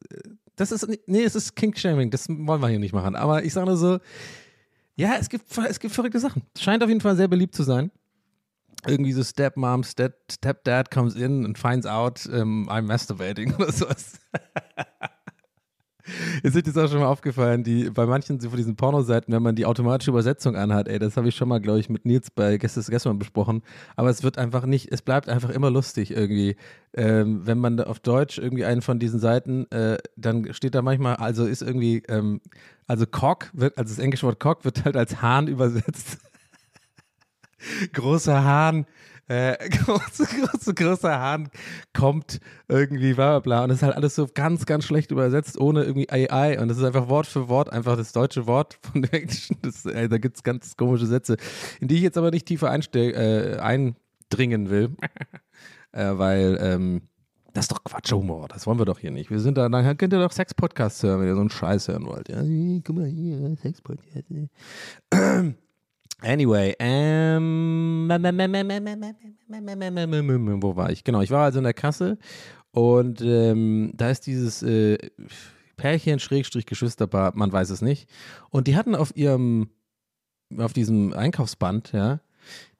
Das 0.56 0.72
ist. 0.72 0.88
Nee, 1.06 1.22
es 1.22 1.36
ist 1.36 1.54
Kink-Shaming. 1.54 2.10
Das 2.10 2.28
wollen 2.28 2.60
wir 2.60 2.68
hier 2.68 2.80
nicht 2.80 2.92
machen. 2.92 3.14
Aber 3.14 3.44
ich 3.44 3.52
sage 3.52 3.66
nur 3.66 3.76
so. 3.76 4.00
Ja, 4.96 5.14
es 5.20 5.28
gibt, 5.28 5.44
es 5.56 5.78
gibt 5.78 5.94
verrückte 5.94 6.18
Sachen. 6.18 6.42
Scheint 6.58 6.82
auf 6.82 6.88
jeden 6.88 7.00
Fall 7.00 7.14
sehr 7.14 7.28
beliebt 7.28 7.54
zu 7.54 7.62
sein 7.62 7.92
irgendwie 8.86 9.12
so 9.12 9.22
Stepmom, 9.22 9.84
Step, 9.84 10.14
Stepdad 10.30 10.90
comes 10.90 11.14
in 11.14 11.44
and 11.44 11.58
finds 11.58 11.86
out 11.86 12.26
um, 12.26 12.68
I'm 12.68 12.82
masturbating 12.82 13.54
oder 13.58 13.72
sowas. 13.72 14.18
Ist 16.42 16.56
euch 16.56 16.62
das 16.62 16.76
auch 16.76 16.88
schon 16.88 17.00
mal 17.00 17.06
aufgefallen, 17.06 17.62
die, 17.62 17.90
bei 17.90 18.06
manchen 18.06 18.40
von 18.40 18.56
diesen 18.56 18.76
Pornoseiten, 18.76 19.32
wenn 19.32 19.42
man 19.42 19.54
die 19.54 19.66
automatische 19.66 20.10
Übersetzung 20.10 20.56
anhat, 20.56 20.88
ey, 20.88 20.98
das 20.98 21.16
habe 21.16 21.28
ich 21.28 21.36
schon 21.36 21.48
mal, 21.48 21.60
glaube 21.60 21.78
ich, 21.78 21.88
mit 21.88 22.04
Nils 22.04 22.30
bei 22.30 22.56
Gästes 22.56 22.88
gestern 22.90 23.18
besprochen, 23.18 23.62
aber 23.96 24.10
es 24.10 24.22
wird 24.22 24.38
einfach 24.38 24.66
nicht, 24.66 24.90
es 24.90 25.02
bleibt 25.02 25.28
einfach 25.28 25.50
immer 25.50 25.70
lustig 25.70 26.10
irgendwie. 26.10 26.56
Ähm, 26.94 27.46
wenn 27.46 27.58
man 27.58 27.78
auf 27.80 28.00
Deutsch 28.00 28.38
irgendwie 28.38 28.64
einen 28.64 28.82
von 28.82 28.98
diesen 28.98 29.20
Seiten, 29.20 29.70
äh, 29.70 29.98
dann 30.16 30.52
steht 30.52 30.74
da 30.74 30.82
manchmal, 30.82 31.16
also 31.16 31.46
ist 31.46 31.62
irgendwie, 31.62 32.02
ähm, 32.08 32.40
also 32.86 33.06
Cock 33.06 33.50
wird, 33.52 33.78
also 33.78 33.94
das 33.94 34.02
englische 34.02 34.26
Wort 34.26 34.40
Cock 34.40 34.64
wird 34.64 34.84
halt 34.84 34.96
als 34.96 35.22
Hahn 35.22 35.46
übersetzt 35.48 36.18
großer 37.92 38.44
Hahn, 38.44 38.86
äh, 39.28 39.56
große, 39.84 40.26
große, 40.26 40.74
großer 40.74 41.18
Hahn 41.18 41.48
kommt 41.92 42.40
irgendwie, 42.68 43.14
bla 43.14 43.38
bla 43.38 43.40
bla. 43.40 43.62
Und 43.62 43.68
das 43.68 43.78
ist 43.78 43.82
halt 43.82 43.94
alles 43.94 44.14
so 44.14 44.26
ganz, 44.32 44.66
ganz 44.66 44.84
schlecht 44.84 45.10
übersetzt, 45.10 45.60
ohne 45.60 45.84
irgendwie 45.84 46.10
AI. 46.10 46.60
Und 46.60 46.68
das 46.68 46.78
ist 46.78 46.84
einfach 46.84 47.08
Wort 47.08 47.26
für 47.26 47.48
Wort, 47.48 47.72
einfach 47.72 47.96
das 47.96 48.12
deutsche 48.12 48.46
Wort 48.46 48.78
von 48.82 49.02
dem 49.02 49.12
Englischen. 49.12 49.56
Das, 49.62 49.86
äh, 49.86 50.08
da 50.08 50.18
gibt 50.18 50.36
es 50.36 50.42
ganz 50.42 50.76
komische 50.76 51.06
Sätze, 51.06 51.36
in 51.80 51.88
die 51.88 51.96
ich 51.96 52.02
jetzt 52.02 52.18
aber 52.18 52.30
nicht 52.30 52.46
tiefer 52.46 52.72
äh, 52.72 53.58
eindringen 53.58 54.70
will. 54.70 54.96
äh, 55.92 56.10
weil, 56.12 56.58
ähm, 56.60 57.02
das 57.52 57.64
ist 57.64 57.72
doch 57.72 57.82
Quatschhumor, 57.82 58.46
das 58.48 58.66
wollen 58.66 58.78
wir 58.78 58.84
doch 58.84 59.00
hier 59.00 59.10
nicht. 59.10 59.30
Wir 59.30 59.40
sind 59.40 59.58
da, 59.58 59.68
dann 59.68 59.96
könnt 59.96 60.12
ihr 60.12 60.20
doch 60.20 60.30
Sex-Podcasts 60.30 61.02
hören, 61.02 61.20
wenn 61.20 61.28
ihr 61.28 61.34
so 61.34 61.40
einen 61.40 61.50
Scheiß 61.50 61.88
hören 61.88 62.06
wollt. 62.06 62.28
Ja, 62.28 62.42
guck 62.84 62.96
mal 62.96 63.06
hier, 63.06 63.56
Sex-Podcast. 63.56 64.24
Anyway, 66.22 66.74
ähm, 66.78 68.08
wo 70.62 70.76
war 70.76 70.90
ich? 70.90 71.02
Genau, 71.04 71.22
ich 71.22 71.30
war 71.30 71.44
also 71.44 71.58
in 71.58 71.64
der 71.64 71.74
Kasse 71.74 72.18
und 72.72 73.20
ähm, 73.22 73.92
da 73.94 74.10
ist 74.10 74.26
dieses 74.26 74.62
äh, 74.62 74.98
Pärchen, 75.76 76.18
Schrägstrich, 76.18 76.66
Geschwisterpaar, 76.66 77.32
man 77.34 77.50
weiß 77.52 77.70
es 77.70 77.80
nicht. 77.80 78.08
Und 78.50 78.66
die 78.66 78.76
hatten 78.76 78.94
auf 78.94 79.16
ihrem, 79.16 79.70
auf 80.58 80.72
diesem 80.72 81.12
Einkaufsband, 81.14 81.92
ja, 81.92 82.20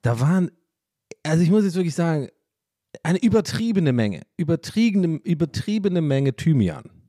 da 0.01 0.19
waren, 0.19 0.51
also 1.23 1.43
ich 1.43 1.49
muss 1.49 1.63
jetzt 1.63 1.75
wirklich 1.75 1.95
sagen, 1.95 2.27
eine 3.03 3.17
übertriebene 3.21 3.91
Menge, 3.93 4.21
übertriebene, 4.37 5.19
übertriebene 5.23 6.01
Menge 6.01 6.35
Thymian. 6.35 7.00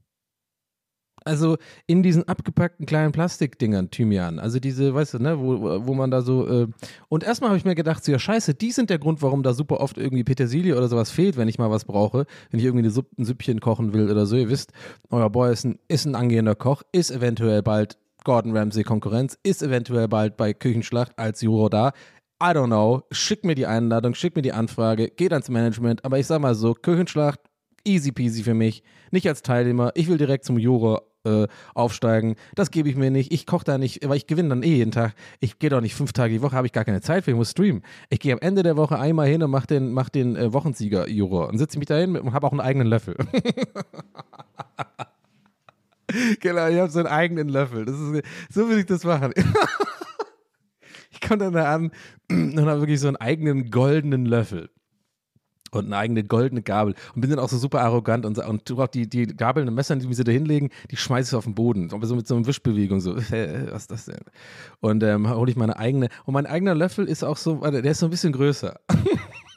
Also 1.25 1.57
in 1.87 2.02
diesen 2.02 2.26
abgepackten 2.29 2.87
kleinen 2.87 3.12
Plastikdingern, 3.12 3.91
Thymian. 3.91 4.38
Also 4.38 4.61
diese, 4.61 4.95
weißt 4.95 5.14
du, 5.14 5.19
ne, 5.19 5.38
wo, 5.38 5.87
wo 5.87 5.95
man 5.95 6.11
da 6.11 6.23
so. 6.23 6.47
Äh 6.47 6.67
und 7.09 7.25
erstmal 7.25 7.50
habe 7.50 7.59
ich 7.59 7.64
mir 7.64 7.75
gedacht, 7.75 8.05
so, 8.05 8.12
ja, 8.12 8.19
scheiße, 8.19 8.55
die 8.55 8.73
sind 8.73 8.91
der 8.91 8.99
Grund, 8.99 9.23
warum 9.23 9.43
da 9.43 9.55
super 9.55 9.81
oft 9.81 9.99
irgendwie 9.99 10.25
Petersilie 10.25 10.76
oder 10.76 10.88
sowas 10.88 11.11
fehlt, 11.11 11.37
wenn 11.37 11.49
ich 11.49 11.59
mal 11.59 11.71
was 11.71 11.85
brauche. 11.85 12.26
Wenn 12.50 12.61
ich 12.61 12.67
irgendwie 12.67 12.88
ein 12.88 13.25
Süppchen 13.25 13.61
kochen 13.61 13.93
will 13.93 14.11
oder 14.11 14.26
so. 14.26 14.37
Ihr 14.37 14.49
wisst, 14.49 14.73
euer 15.11 15.31
Boy 15.31 15.52
ist 15.52 15.64
ein, 15.64 15.79
ist 15.88 16.07
ein 16.07 16.14
angehender 16.14 16.55
Koch, 16.55 16.83
ist 16.93 17.11
eventuell 17.11 17.62
bald 17.62 17.99
Gordon 18.25 18.57
Ramsay 18.57 18.85
Konkurrenz, 18.85 19.37
ist 19.43 19.62
eventuell 19.62 20.09
bald 20.09 20.37
bei 20.37 20.52
Küchenschlacht 20.52 21.19
als 21.19 21.41
Juror 21.41 21.71
da. 21.71 21.93
I 22.43 22.47
don't 22.47 22.67
know. 22.67 23.02
Schick 23.12 23.45
mir 23.45 23.55
die 23.55 23.67
Einladung, 23.67 24.14
schick 24.14 24.35
mir 24.35 24.43
die 24.43 24.52
Anfrage, 24.52 25.09
geht 25.11 25.33
ans 25.33 25.49
Management. 25.49 26.05
Aber 26.05 26.19
ich 26.19 26.26
sag 26.26 26.41
mal 26.41 26.55
so, 26.55 26.75
Küchenschlacht 26.75 27.41
Easy 27.85 28.12
peasy 28.12 28.43
für 28.43 28.55
mich. 28.55 28.83
Nicht 29.11 29.29
als 29.29 29.43
Teilnehmer. 29.43 29.91
Ich 29.95 30.09
will 30.09 30.19
direkt 30.19 30.45
zum 30.45 30.59
Juror 30.59 31.02
äh, 31.25 31.47
aufsteigen. 31.75 32.37
Das 32.55 32.71
gebe 32.71 32.88
ich 32.88 32.97
mir 32.97 33.11
nicht. 33.11 33.33
Ich 33.33 33.47
koche 33.47 33.64
da 33.64 33.79
nicht, 33.79 34.07
weil 34.09 34.17
ich 34.17 34.26
gewinne 34.26 34.50
dann 34.50 34.62
eh 34.62 34.76
jeden 34.76 34.93
Tag. 34.93 35.14
Ich 35.41 35.59
gehe 35.59 35.71
doch 35.71 35.81
nicht 35.81 35.95
fünf 35.95 36.12
Tage 36.12 36.35
die 36.35 36.43
Woche, 36.43 36.57
habe 36.57 36.67
ich 36.67 36.73
gar 36.73 36.85
keine 36.85 37.00
Zeit 37.00 37.25
für. 37.25 37.31
Ich 37.31 37.37
muss 37.37 37.50
streamen. 37.50 37.83
Ich 38.11 38.21
gehe 38.21 38.33
am 38.33 38.41
Ende 38.41 38.62
der 38.62 38.76
Woche 38.76 38.99
einmal 38.99 39.29
hin 39.29 39.43
und 39.43 39.50
mache 39.50 39.67
den, 39.67 39.93
mach 39.93 40.09
den 40.09 40.37
äh, 40.37 40.52
Wochensieger-Juror 40.52 41.49
und 41.49 41.59
sitze 41.59 41.79
mich 41.79 41.87
da 41.87 41.97
hin 41.97 42.17
und 42.17 42.33
habe 42.33 42.47
auch 42.47 42.52
einen 42.52 42.61
eigenen 42.61 42.88
Löffel. 42.88 43.17
genau, 46.41 46.69
ich 46.69 46.79
habe 46.79 46.91
so 46.91 46.99
einen 46.99 47.09
eigenen 47.09 47.49
Löffel. 47.49 47.85
Das 47.85 47.95
ist, 47.95 48.23
so 48.50 48.69
will 48.69 48.79
ich 48.79 48.87
das 48.87 49.05
machen. 49.05 49.33
ich 51.11 51.21
komme 51.21 51.38
dann 51.38 51.52
da 51.52 51.75
an 51.75 51.93
und 52.31 52.67
habe 52.67 52.81
wirklich 52.81 53.00
so 53.00 53.09
einen 53.09 53.17
eigenen 53.17 53.71
goldenen 53.71 54.26
Löffel 54.26 54.71
und 55.73 55.87
eine 55.87 55.97
eigene 55.97 56.25
goldene 56.25 56.62
Gabel 56.62 56.95
und 57.14 57.21
bin 57.21 57.31
dann 57.31 57.38
auch 57.38 57.49
so 57.49 57.59
super 57.59 57.81
arrogant 57.81 58.25
und, 58.26 58.38
und 58.38 58.67
tu 58.67 58.81
auch 58.81 58.87
die, 58.87 59.09
die 59.09 59.26
Gabeln 59.26 59.69
und 59.69 59.75
Messer, 59.75 59.97
die 59.97 60.12
sie 60.14 60.25
da 60.25 60.33
hinlegen, 60.33 60.71
die 60.91 60.97
schmeiße 60.97 61.31
ich 61.31 61.37
auf 61.37 61.45
den 61.45 61.55
Boden. 61.55 61.91
Aber 61.93 62.07
so 62.07 62.14
mit 62.14 62.26
so 62.26 62.37
einer 62.37 62.47
Wischbewegung, 62.47 63.00
so, 63.00 63.17
was 63.17 63.83
ist 63.83 63.91
das 63.91 64.05
denn? 64.05 64.21
Und 64.81 65.02
ähm, 65.02 65.29
hole 65.29 65.50
ich 65.50 65.57
meine 65.57 65.76
eigene, 65.79 66.09
und 66.25 66.35
mein 66.35 66.47
eigener 66.47 66.75
Löffel 66.75 67.07
ist 67.07 67.25
auch 67.25 67.37
so, 67.37 67.57
der 67.57 67.85
ist 67.85 67.99
so 67.99 68.07
ein 68.07 68.11
bisschen 68.11 68.33
größer. 68.33 68.79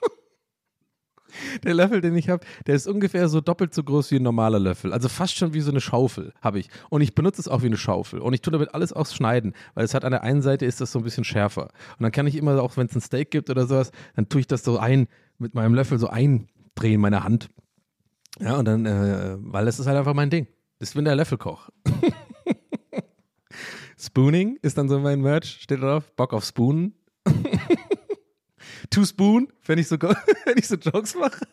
der 1.63 1.73
Löffel, 1.73 2.01
den 2.01 2.15
ich 2.15 2.29
habe, 2.29 2.45
der 2.67 2.75
ist 2.75 2.87
ungefähr 2.87 3.27
so 3.29 3.41
doppelt 3.41 3.73
so 3.73 3.83
groß 3.83 4.11
wie 4.11 4.17
ein 4.17 4.23
normaler 4.23 4.59
Löffel. 4.59 4.93
Also 4.93 5.09
fast 5.09 5.35
schon 5.35 5.53
wie 5.53 5.61
so 5.61 5.71
eine 5.71 5.81
Schaufel 5.81 6.33
habe 6.41 6.59
ich. 6.59 6.69
Und 6.89 7.01
ich 7.01 7.15
benutze 7.15 7.41
es 7.41 7.47
auch 7.47 7.61
wie 7.61 7.67
eine 7.67 7.77
Schaufel. 7.77 8.19
Und 8.19 8.33
ich 8.33 8.41
tue 8.41 8.51
damit 8.51 8.73
alles 8.73 8.93
ausschneiden, 8.93 9.53
weil 9.73 9.85
es 9.85 9.93
hat 9.93 10.05
an 10.05 10.11
der 10.11 10.23
einen 10.23 10.41
Seite 10.41 10.65
ist 10.65 10.81
das 10.81 10.91
so 10.91 10.99
ein 10.99 11.05
bisschen 11.05 11.23
schärfer. 11.23 11.69
Und 11.97 12.03
dann 12.03 12.11
kann 12.11 12.27
ich 12.27 12.35
immer, 12.35 12.61
auch 12.61 12.77
wenn 12.77 12.87
es 12.87 12.95
ein 12.95 13.01
Steak 13.01 13.31
gibt 13.31 13.49
oder 13.49 13.67
sowas, 13.67 13.91
dann 14.15 14.29
tue 14.29 14.41
ich 14.41 14.47
das 14.47 14.63
so 14.63 14.77
ein, 14.77 15.07
mit 15.37 15.53
meinem 15.53 15.73
Löffel 15.73 15.99
so 15.99 16.07
eindrehen, 16.07 17.01
meine 17.01 17.23
Hand. 17.23 17.49
Ja, 18.39 18.57
und 18.57 18.65
dann, 18.65 18.85
äh, 18.85 19.37
weil 19.39 19.65
das 19.65 19.79
ist 19.79 19.87
halt 19.87 19.97
einfach 19.97 20.13
mein 20.13 20.29
Ding. 20.29 20.47
Ich 20.79 20.93
bin 20.93 21.05
der 21.05 21.15
Löffelkoch. 21.15 21.69
Spooning 23.97 24.59
ist 24.61 24.77
dann 24.77 24.89
so 24.89 24.99
mein 24.99 25.21
Merch, 25.21 25.59
steht 25.61 25.81
drauf. 25.81 26.11
Bock 26.15 26.33
auf 26.33 26.43
Spoonen. 26.43 26.93
Two 28.89 29.05
Spoon, 29.05 29.51
wenn 29.65 29.79
ich 29.79 29.87
so, 29.87 29.99
wenn 30.45 30.57
ich 30.57 30.67
so 30.67 30.75
Jokes 30.75 31.15
mache. 31.15 31.45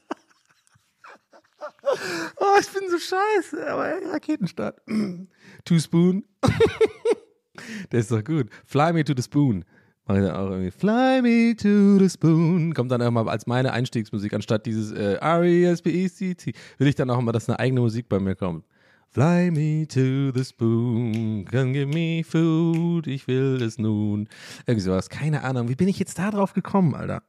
oh, 2.36 2.56
ich 2.60 2.68
bin 2.68 2.88
so 2.90 2.98
scheiße, 2.98 3.70
aber 3.70 4.12
Raketenstart. 4.12 4.80
Two 5.64 5.78
Spoon. 5.78 6.24
Der 7.92 8.00
ist 8.00 8.10
doch 8.10 8.24
gut. 8.24 8.48
Fly 8.64 8.92
me 8.92 9.04
to 9.04 9.12
the 9.14 9.22
spoon. 9.22 9.64
Mach 10.06 10.16
ich 10.16 10.22
dann 10.22 10.34
auch 10.34 10.50
irgendwie 10.50 10.70
Fly 10.70 11.22
me 11.22 11.54
to 11.54 11.98
the 11.98 12.08
spoon. 12.08 12.74
Kommt 12.74 12.90
dann 12.90 13.00
immer 13.00 13.26
als 13.28 13.46
meine 13.46 13.72
Einstiegsmusik, 13.72 14.32
anstatt 14.32 14.66
dieses 14.66 14.90
äh, 14.92 15.14
R-E-S-P-E-C-T. 15.14 16.52
Will 16.78 16.88
ich 16.88 16.94
dann 16.94 17.10
auch 17.10 17.18
immer, 17.18 17.32
dass 17.32 17.48
eine 17.48 17.58
eigene 17.58 17.80
Musik 17.80 18.08
bei 18.08 18.18
mir 18.18 18.34
kommt. 18.34 18.64
Fly 19.12 19.50
me 19.50 19.86
to 19.86 20.32
the 20.32 20.44
spoon, 20.44 21.44
come 21.44 21.72
give 21.72 21.86
me 21.86 22.24
food, 22.24 23.06
ich 23.06 23.26
will 23.28 23.62
es 23.62 23.78
nun. 23.78 24.28
Irgendwie 24.66 24.80
sowas, 24.80 25.10
keine 25.10 25.44
Ahnung. 25.44 25.68
Wie 25.68 25.74
bin 25.74 25.88
ich 25.88 25.98
jetzt 25.98 26.18
da 26.18 26.30
drauf 26.30 26.54
gekommen, 26.54 26.94
Alter? 26.94 27.22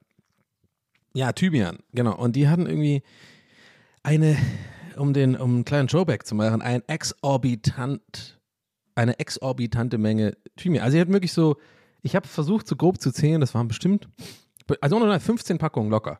Ja, 1.13 1.33
Thymian, 1.33 1.79
genau. 1.93 2.15
Und 2.15 2.35
die 2.35 2.47
hatten 2.47 2.65
irgendwie 2.65 3.03
eine, 4.01 4.37
um 4.95 5.13
den, 5.13 5.35
um 5.35 5.55
einen 5.55 5.65
kleinen 5.65 5.89
Showback 5.89 6.25
zu 6.25 6.35
machen, 6.35 6.61
ein 6.61 6.81
exorbitant, 6.87 8.39
eine 8.95 9.19
exorbitante 9.19 9.97
Menge 9.97 10.37
Thymian. 10.55 10.83
Also, 10.83 10.95
die 10.95 11.01
hatten 11.01 11.13
wirklich 11.13 11.33
so 11.33 11.57
ich 12.03 12.15
habe 12.15 12.27
versucht, 12.27 12.67
so 12.67 12.75
grob 12.75 13.01
zu 13.01 13.11
zählen, 13.11 13.41
das 13.41 13.55
waren 13.55 13.67
bestimmt, 13.67 14.07
also 14.81 15.19
15 15.19 15.57
Packungen 15.57 15.89
locker. 15.89 16.19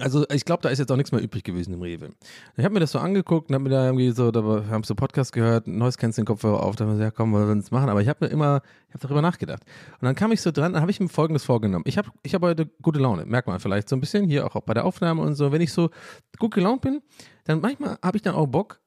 Also 0.00 0.26
ich 0.30 0.44
glaube, 0.44 0.62
da 0.62 0.68
ist 0.68 0.78
jetzt 0.78 0.90
auch 0.90 0.96
nichts 0.96 1.12
mehr 1.12 1.20
übrig 1.20 1.44
gewesen 1.44 1.72
im 1.74 1.82
Rewe. 1.82 2.10
Ich 2.56 2.64
habe 2.64 2.74
mir 2.74 2.80
das 2.80 2.92
so 2.92 2.98
angeguckt 2.98 3.48
und 3.48 3.54
habe 3.54 3.64
mir 3.64 3.70
da 3.70 3.84
irgendwie 3.86 4.10
so, 4.10 4.30
da 4.30 4.42
haben 4.68 4.84
so 4.84 4.94
Podcast 4.94 5.32
gehört, 5.32 5.66
neues 5.66 5.98
kennst 5.98 6.18
den 6.18 6.24
Kopfhörer 6.24 6.62
auf, 6.62 6.76
da 6.76 6.84
haben 6.84 6.92
wir 6.92 6.98
gesagt, 6.98 7.14
ja 7.14 7.16
komm, 7.16 7.32
wir 7.32 7.56
es 7.56 7.70
machen. 7.70 7.88
Aber 7.88 8.00
ich 8.00 8.08
habe 8.08 8.24
mir 8.24 8.30
immer, 8.30 8.62
ich 8.88 8.94
habe 8.94 9.02
darüber 9.02 9.22
nachgedacht. 9.22 9.62
Und 10.00 10.06
dann 10.06 10.14
kam 10.14 10.32
ich 10.32 10.40
so 10.40 10.50
dran, 10.50 10.72
dann 10.72 10.82
habe 10.82 10.90
ich 10.90 11.00
mir 11.00 11.08
Folgendes 11.08 11.44
vorgenommen. 11.44 11.84
Ich 11.86 11.98
habe 11.98 12.10
ich 12.22 12.34
hab 12.34 12.42
heute 12.42 12.66
gute 12.82 13.00
Laune, 13.00 13.26
merkt 13.26 13.48
man 13.48 13.60
vielleicht 13.60 13.88
so 13.88 13.96
ein 13.96 14.00
bisschen, 14.00 14.26
hier 14.26 14.46
auch 14.46 14.60
bei 14.62 14.74
der 14.74 14.84
Aufnahme 14.84 15.22
und 15.22 15.34
so. 15.34 15.52
Wenn 15.52 15.60
ich 15.60 15.72
so 15.72 15.90
gut 16.38 16.54
gelaunt 16.54 16.82
bin, 16.82 17.02
dann 17.44 17.60
manchmal 17.60 17.98
habe 18.02 18.16
ich 18.16 18.22
dann 18.22 18.34
auch 18.34 18.46
Bock, 18.46 18.80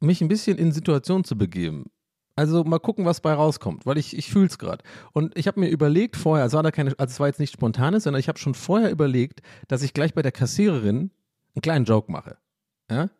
mich 0.00 0.20
ein 0.20 0.28
bisschen 0.28 0.58
in 0.58 0.72
Situationen 0.72 1.24
zu 1.24 1.36
begeben. 1.36 1.90
Also 2.34 2.64
mal 2.64 2.78
gucken, 2.78 3.04
was 3.04 3.20
bei 3.20 3.34
rauskommt, 3.34 3.84
weil 3.84 3.98
ich, 3.98 4.16
ich 4.16 4.30
fühle 4.30 4.46
es 4.46 4.58
gerade. 4.58 4.82
Und 5.12 5.36
ich 5.36 5.46
habe 5.46 5.60
mir 5.60 5.68
überlegt 5.68 6.16
vorher, 6.16 6.44
also, 6.44 6.56
war 6.56 6.62
da 6.62 6.70
keine, 6.70 6.94
also 6.98 7.12
es 7.12 7.20
war 7.20 7.26
jetzt 7.26 7.40
nicht 7.40 7.52
spontanes, 7.52 8.04
sondern 8.04 8.20
ich 8.20 8.28
habe 8.28 8.38
schon 8.38 8.54
vorher 8.54 8.90
überlegt, 8.90 9.42
dass 9.68 9.82
ich 9.82 9.92
gleich 9.92 10.14
bei 10.14 10.22
der 10.22 10.32
Kassiererin 10.32 11.10
einen 11.54 11.62
kleinen 11.62 11.84
Joke 11.84 12.10
mache. 12.10 12.38
Ja? 12.90 13.10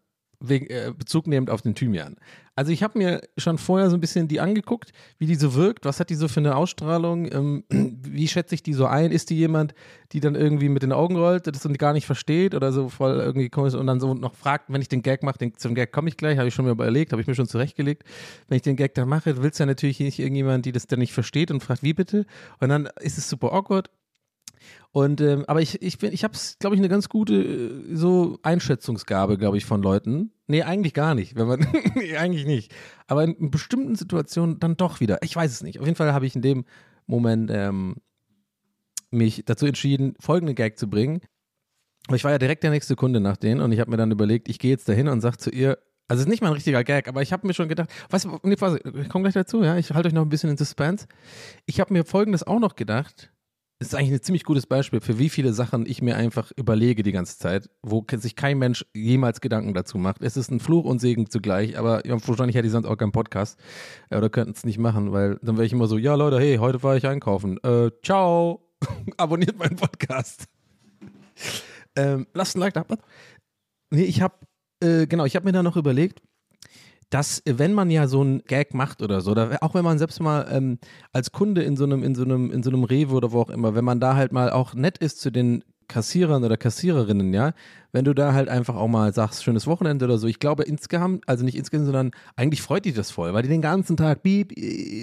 Äh, 0.49 0.92
Bezug 0.96 1.26
nehmend 1.26 1.50
auf 1.50 1.62
den 1.62 1.75
Thymian. 1.75 2.16
Also 2.54 2.70
ich 2.70 2.82
habe 2.82 2.99
mir 2.99 3.22
schon 3.38 3.56
vorher 3.56 3.88
so 3.88 3.96
ein 3.96 4.00
bisschen 4.00 4.28
die 4.28 4.40
angeguckt, 4.40 4.92
wie 5.18 5.26
die 5.26 5.37
so 5.37 5.54
wirkt, 5.54 5.87
was 5.87 6.00
hat 6.00 6.11
die 6.11 6.14
so 6.14 6.28
für 6.28 6.40
eine 6.40 6.54
Ausstrahlung, 6.54 7.32
ähm, 7.32 7.64
wie 7.70 8.28
schätze 8.28 8.54
ich 8.54 8.62
die 8.62 8.75
so 8.75 8.84
ein, 8.87 9.11
ist 9.11 9.30
die 9.30 9.37
jemand, 9.37 9.75
die 10.12 10.20
dann 10.20 10.34
irgendwie 10.34 10.68
mit 10.68 10.82
den 10.82 10.92
Augen 10.92 11.16
rollt, 11.16 11.46
das 11.46 11.64
und 11.64 11.78
gar 11.78 11.94
nicht 11.94 12.04
versteht 12.04 12.54
oder 12.54 12.70
so 12.72 12.90
voll 12.90 13.20
irgendwie 13.20 13.49
komisch 13.49 13.75
und 13.75 13.87
dann 13.87 14.00
so 14.00 14.12
noch 14.12 14.34
fragt, 14.34 14.70
wenn 14.70 14.82
ich 14.82 14.88
den 14.88 15.00
Gag 15.00 15.22
mache, 15.22 15.38
zum 15.56 15.75
Gag 15.75 15.92
komme 15.92 16.08
ich 16.08 16.18
gleich, 16.18 16.37
habe 16.37 16.49
ich 16.49 16.54
schon 16.54 16.66
mir 16.66 16.72
überlegt, 16.72 17.12
habe 17.12 17.22
ich 17.22 17.28
mir 17.28 17.34
schon 17.34 17.49
zurechtgelegt, 17.49 18.04
wenn 18.49 18.56
ich 18.56 18.62
den 18.62 18.76
Gag 18.76 18.94
dann 18.94 19.08
mache, 19.08 19.42
willst 19.42 19.58
du 19.58 19.62
ja 19.62 19.66
natürlich 19.66 20.00
nicht 20.00 20.18
irgendjemand, 20.18 20.66
die 20.66 20.72
das 20.72 20.87
dann 20.87 20.99
nicht 20.99 21.14
versteht 21.14 21.50
und 21.50 21.62
fragt, 21.62 21.82
wie 21.82 21.94
bitte? 21.94 22.26
Und 22.61 22.68
dann 22.68 22.88
ist 23.00 23.16
es 23.16 23.30
super 23.30 23.52
awkward 23.52 23.88
und 24.92 25.23
ähm, 25.23 25.45
aber 25.47 25.62
ich, 25.62 25.81
ich 25.81 25.99
bin, 25.99 26.12
ich 26.12 26.23
habe, 26.23 26.37
glaube 26.59 26.76
ich, 26.76 26.81
eine 26.81 26.90
ganz 26.90 27.09
gute 27.09 27.35
äh, 27.35 27.97
so 27.97 28.38
Einschätzungsgabe, 28.42 29.38
glaube 29.38 29.57
ich, 29.57 29.64
von 29.64 29.83
Leuten. 29.83 30.33
Nee, 30.47 30.62
eigentlich 30.62 30.92
gar 30.92 31.14
nicht, 31.14 31.35
wenn 31.35 31.47
man, 31.47 31.66
nee, 31.95 32.16
eigentlich 32.16 32.45
nicht. 32.45 32.75
Aber 33.07 33.25
in, 33.25 33.35
in, 33.35 33.50
bestimmten 33.50 33.95
Situationen 33.95 34.61
dann 34.61 34.76
doch 34.76 35.00
wieder. 35.00 35.19
Ich 35.23 35.35
weiß 35.35 35.50
es 35.50 35.62
nicht. 35.62 35.81
Auf 35.81 35.87
jeden 35.87 35.97
Fall 35.97 36.12
habe 36.12 36.26
ich 36.26 36.37
in 36.37 36.42
dem 36.42 36.64
Moment 37.07 37.50
ähm, 37.52 37.97
mich 39.11 39.45
dazu 39.47 39.66
entschieden, 39.66 40.14
folgende 40.21 40.54
Gag 40.54 40.78
zu 40.78 40.90
bringen. 40.90 41.23
Ich 42.12 42.25
war 42.25 42.33
ja 42.33 42.38
direkt 42.38 42.62
der 42.62 42.71
nächste 42.71 42.95
Kunde 42.95 43.21
nach 43.21 43.37
denen 43.38 43.61
und 43.61 43.73
ich 43.73 43.81
habe 43.81 43.90
mir 43.90 43.97
dann 43.97 44.11
überlegt, 44.11 44.49
ich 44.49 44.59
gehe 44.59 44.71
jetzt 44.71 44.88
dahin 44.88 45.09
und 45.09 45.21
sage 45.21 45.38
zu 45.38 45.50
ihr, 45.50 45.78
also 46.09 46.21
es 46.21 46.26
ist 46.26 46.31
nicht 46.31 46.42
mal 46.42 46.49
ein 46.49 46.54
richtiger 46.54 46.85
Gag, 46.85 47.09
aber 47.09 47.23
ich 47.23 47.33
habe 47.33 47.47
mir 47.47 47.54
schon 47.54 47.69
gedacht, 47.69 47.88
du, 48.11 48.38
nee, 48.42 48.52
ich 48.52 49.09
komme 49.09 49.23
gleich 49.23 49.35
dazu, 49.35 49.62
ja, 49.62 49.78
ich 49.78 49.92
halte 49.92 50.09
euch 50.09 50.12
noch 50.12 50.23
ein 50.23 50.28
bisschen 50.28 50.50
in 50.50 50.59
Suspense. 50.59 51.07
Ich 51.64 51.81
habe 51.81 51.92
mir 51.92 52.04
folgendes 52.04 52.47
auch 52.47 52.59
noch 52.59 52.75
gedacht, 52.75 53.31
ist 53.86 53.94
eigentlich 53.94 54.12
ein 54.12 54.22
ziemlich 54.22 54.44
gutes 54.44 54.66
Beispiel, 54.66 55.00
für 55.00 55.18
wie 55.18 55.28
viele 55.28 55.52
Sachen 55.52 55.86
ich 55.86 56.02
mir 56.02 56.16
einfach 56.16 56.52
überlege 56.56 57.02
die 57.02 57.12
ganze 57.12 57.38
Zeit, 57.38 57.70
wo 57.82 58.04
sich 58.12 58.36
kein 58.36 58.58
Mensch 58.58 58.84
jemals 58.94 59.40
Gedanken 59.40 59.74
dazu 59.74 59.98
macht. 59.98 60.22
Es 60.22 60.36
ist 60.36 60.50
ein 60.50 60.60
Fluch 60.60 60.84
und 60.84 61.00
Segen 61.00 61.28
zugleich, 61.28 61.78
aber 61.78 62.02
wahrscheinlich 62.04 62.56
hätte 62.56 62.66
ich 62.66 62.72
sonst 62.72 62.86
auch 62.86 62.96
keinen 62.96 63.12
Podcast 63.12 63.58
äh, 64.10 64.16
oder 64.16 64.30
könnten 64.30 64.52
es 64.52 64.64
nicht 64.64 64.78
machen, 64.78 65.12
weil 65.12 65.38
dann 65.42 65.56
wäre 65.56 65.66
ich 65.66 65.72
immer 65.72 65.86
so, 65.86 65.98
ja 65.98 66.14
Leute, 66.14 66.38
hey, 66.38 66.56
heute 66.56 66.82
war 66.82 66.96
ich 66.96 67.06
einkaufen. 67.06 67.58
Äh, 67.62 67.90
ciao, 68.02 68.68
abonniert 69.16 69.58
meinen 69.58 69.76
Podcast. 69.76 70.46
ähm, 71.96 72.26
lasst 72.34 72.56
ein 72.56 72.60
Like 72.60 72.74
da. 72.74 72.84
Nee, 73.90 74.04
ich 74.04 74.22
habe, 74.22 74.34
äh, 74.82 75.06
genau, 75.06 75.24
ich 75.24 75.36
habe 75.36 75.44
mir 75.44 75.52
da 75.52 75.62
noch 75.62 75.76
überlegt, 75.76 76.22
dass 77.12 77.42
wenn 77.45 77.75
man 77.75 77.90
ja 77.90 78.07
so 78.07 78.23
einen 78.23 78.42
Gag 78.45 78.73
macht 78.73 79.02
oder 79.02 79.21
so, 79.21 79.33
oder 79.33 79.59
auch 79.61 79.75
wenn 79.75 79.85
man 79.85 79.99
selbst 79.99 80.21
mal 80.21 80.49
ähm, 80.50 80.78
als 81.12 81.31
Kunde 81.31 81.62
in 81.62 81.76
so 81.76 81.85
einem, 81.85 82.02
in 82.02 82.14
so 82.14 82.25
einem, 82.25 82.50
in 82.50 82.62
so 82.62 82.71
einem 82.71 82.85
Rewe 82.85 83.14
oder 83.14 83.33
wo 83.33 83.42
auch 83.42 83.50
immer, 83.50 83.75
wenn 83.75 83.85
man 83.85 84.00
da 84.00 84.16
halt 84.16 84.33
mal 84.33 84.50
auch 84.50 84.73
nett 84.73 84.97
ist 84.97 85.21
zu 85.21 85.31
den 85.31 85.62
Kassierern 85.88 86.42
oder 86.42 86.57
Kassiererinnen, 86.57 87.35
ja, 87.35 87.52
wenn 87.92 88.04
du 88.04 88.14
da 88.14 88.32
halt 88.32 88.49
einfach 88.49 88.75
auch 88.75 88.88
mal 88.88 89.12
sagst, 89.12 89.44
schönes 89.44 89.66
Wochenende 89.66 90.06
oder 90.06 90.16
so. 90.16 90.26
Ich 90.26 90.38
glaube 90.38 90.62
insgesamt, 90.62 91.28
also 91.28 91.44
nicht 91.44 91.56
insgesamt, 91.56 91.87
sondern 91.87 92.11
eigentlich 92.37 92.62
freut 92.62 92.87
dich 92.87 92.94
das 92.94 93.11
voll, 93.11 93.34
weil 93.34 93.42
die 93.42 93.49
den 93.49 93.61
ganzen 93.61 93.96
Tag 93.99 94.22
beep, 94.22 94.54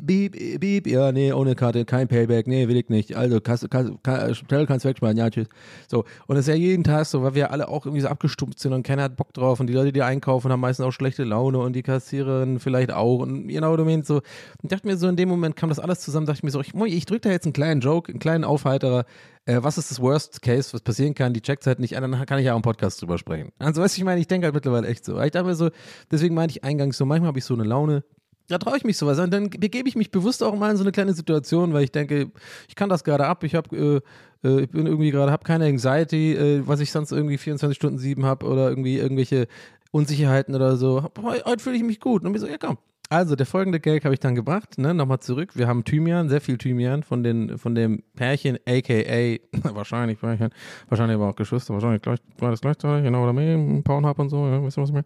beep, 0.03 0.59
beep, 0.59 0.87
ja, 0.87 1.11
nee, 1.11 1.31
ohne 1.31 1.55
Karte, 1.55 1.85
kein 1.85 2.07
Payback, 2.07 2.47
nee, 2.47 2.67
will 2.67 2.77
ich 2.77 2.89
nicht. 2.89 3.15
Also, 3.15 3.39
Kasse, 3.41 3.69
Kasse, 3.69 3.93
Hotel 4.03 4.65
kannst 4.65 4.85
wegschmeißen, 4.85 5.17
ja, 5.17 5.29
tschüss. 5.29 5.47
So, 5.87 6.05
und 6.25 6.35
das 6.35 6.39
ist 6.39 6.47
ja 6.47 6.55
jeden 6.55 6.83
Tag 6.83 7.05
so, 7.05 7.21
weil 7.21 7.35
wir 7.35 7.51
alle 7.51 7.67
auch 7.67 7.85
irgendwie 7.85 8.01
so 8.01 8.07
abgestumpft 8.07 8.59
sind 8.59 8.73
und 8.73 8.83
keiner 8.83 9.03
hat 9.03 9.15
Bock 9.15 9.33
drauf 9.33 9.59
und 9.59 9.67
die 9.67 9.73
Leute, 9.73 9.91
die 9.91 10.01
einkaufen, 10.01 10.51
haben 10.51 10.59
meistens 10.59 10.85
auch 10.85 10.91
schlechte 10.91 11.23
Laune 11.23 11.59
und 11.59 11.73
die 11.73 11.83
Kassiererin 11.83 12.59
vielleicht 12.59 12.91
auch 12.91 13.19
und 13.19 13.47
genau, 13.47 13.77
du 13.77 13.85
meinst 13.85 14.07
so. 14.07 14.15
Und 14.15 14.23
ich 14.63 14.69
dachte 14.69 14.87
mir 14.87 14.97
so, 14.97 15.07
in 15.07 15.15
dem 15.15 15.29
Moment 15.29 15.55
kam 15.55 15.69
das 15.69 15.79
alles 15.79 15.99
zusammen, 15.99 16.25
dachte 16.25 16.39
ich 16.39 16.43
mir 16.43 16.51
so, 16.51 16.61
ich, 16.61 16.73
ich 16.73 17.05
drücke 17.05 17.21
da 17.21 17.29
jetzt 17.29 17.45
einen 17.45 17.53
kleinen 17.53 17.81
Joke, 17.81 18.11
einen 18.11 18.19
kleinen 18.19 18.43
Aufhalterer, 18.43 19.05
äh, 19.45 19.63
was 19.63 19.77
ist 19.77 19.91
das 19.91 19.99
Worst 19.99 20.41
Case, 20.41 20.73
was 20.73 20.81
passieren 20.81 21.15
kann, 21.15 21.33
die 21.33 21.41
checkt 21.41 21.65
halt 21.65 21.79
nicht 21.79 21.97
an, 21.97 22.09
dann 22.09 22.25
kann 22.25 22.39
ich 22.39 22.45
ja 22.45 22.53
auch 22.53 22.57
im 22.57 22.61
Podcast 22.61 22.78
drüber 22.79 23.17
sprechen. 23.17 23.51
Also, 23.59 23.81
weißt 23.81 23.97
du, 23.97 24.01
ich 24.01 24.05
meine, 24.05 24.19
ich 24.19 24.27
denke 24.27 24.45
halt 24.45 24.55
mittlerweile 24.55 24.87
echt 24.87 25.05
so. 25.05 25.19
Ich 25.21 25.31
dachte 25.31 25.47
mir 25.47 25.55
so, 25.55 25.69
deswegen 26.11 26.35
meinte 26.35 26.51
ich 26.51 26.63
eingangs 26.63 26.97
so, 26.97 27.05
manchmal 27.05 27.27
habe 27.29 27.39
ich 27.39 27.45
so 27.45 27.53
eine 27.53 27.63
Laune, 27.63 28.03
da 28.49 28.57
traue 28.57 28.77
ich 28.77 28.83
mich 28.83 28.97
sowas 28.97 29.19
an. 29.19 29.29
Dann 29.29 29.49
begebe 29.49 29.87
ich 29.87 29.95
mich 29.95 30.11
bewusst 30.11 30.43
auch 30.43 30.55
mal 30.55 30.71
in 30.71 30.77
so 30.77 30.83
eine 30.83 30.91
kleine 30.91 31.13
Situation, 31.13 31.71
weil 31.73 31.83
ich 31.83 31.91
denke, 31.91 32.31
ich 32.67 32.75
kann 32.75 32.89
das 32.89 33.03
gerade 33.03 33.25
ab. 33.27 33.43
Ich 33.43 33.55
habe, 33.55 34.01
äh, 34.43 34.47
äh, 34.47 34.61
ich 34.61 34.69
bin 34.69 34.87
irgendwie 34.87 35.11
gerade, 35.11 35.31
habe 35.31 35.43
keine 35.43 35.65
Anxiety, 35.65 36.33
äh, 36.33 36.67
was 36.67 36.79
ich 36.79 36.91
sonst 36.91 37.11
irgendwie 37.11 37.37
24 37.37 37.75
Stunden 37.75 37.99
sieben 37.99 38.25
habe 38.25 38.47
oder 38.47 38.69
irgendwie 38.69 38.97
irgendwelche 38.97 39.47
Unsicherheiten 39.91 40.55
oder 40.55 40.77
so. 40.77 41.09
Heute 41.45 41.63
fühle 41.63 41.77
ich 41.77 41.83
mich 41.83 41.99
gut. 41.99 42.23
Und 42.23 42.31
mir 42.31 42.39
so, 42.39 42.47
ja 42.47 42.57
komm, 42.57 42.77
Also, 43.11 43.35
der 43.35 43.47
folgende 43.47 43.79
Gag 43.79 44.05
habe 44.05 44.13
ich 44.13 44.19
dann 44.19 44.35
gebracht, 44.35 44.77
ne? 44.77 44.93
Nochmal 44.93 45.19
zurück. 45.19 45.57
Wir 45.57 45.67
haben 45.67 45.83
Thymian, 45.83 46.29
sehr 46.29 46.41
viel 46.41 46.59
Thymian 46.59 47.01
von, 47.01 47.23
den, 47.23 47.57
von 47.57 47.73
dem 47.73 48.03
Pärchen, 48.15 48.59
aka, 48.67 49.37
wahrscheinlich 49.73 50.19
Pärchen, 50.19 50.51
wahrscheinlich 50.89 51.15
aber 51.15 51.29
auch 51.29 51.35
Geschwister, 51.35 51.73
wahrscheinlich 51.73 52.03
gleich, 52.03 52.19
beides 52.37 52.61
gleichzeitig, 52.61 53.05
genau, 53.05 53.23
oder 53.23 53.33
mehr, 53.33 53.81
Pornhub 53.81 54.19
und 54.19 54.29
so, 54.29 54.45
ja, 54.45 54.63
wisst 54.63 54.77
ihr, 54.77 54.83
was 54.83 54.89
ich 54.89 55.03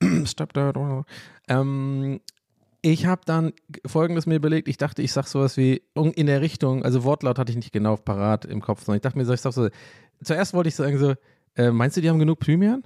meine? 0.00 0.26
Stepdad 0.26 0.76
oder 0.76 1.04
ähm, 1.46 2.20
ich 2.82 3.06
habe 3.06 3.22
dann 3.24 3.52
folgendes 3.86 4.26
mir 4.26 4.34
überlegt, 4.34 4.66
ich 4.66 4.76
dachte, 4.76 5.00
ich 5.00 5.12
sag 5.12 5.28
sowas 5.28 5.56
wie 5.56 5.80
in 5.94 6.26
der 6.26 6.40
Richtung, 6.40 6.82
also 6.82 7.04
Wortlaut 7.04 7.38
hatte 7.38 7.50
ich 7.50 7.56
nicht 7.56 7.72
genau 7.72 7.96
parat 7.96 8.44
im 8.46 8.60
Kopf, 8.60 8.82
sondern 8.82 8.96
ich 8.96 9.02
dachte 9.02 9.16
mir, 9.16 9.32
ich 9.32 9.40
sag 9.40 9.52
so, 9.52 9.68
zuerst 10.22 10.54
wollte 10.54 10.68
ich 10.70 10.74
sagen 10.74 10.98
so, 10.98 11.14
äh, 11.54 11.70
meinst 11.70 11.96
du, 11.96 12.00
die 12.00 12.10
haben 12.10 12.18
genug 12.18 12.40
Thymian? 12.40 12.82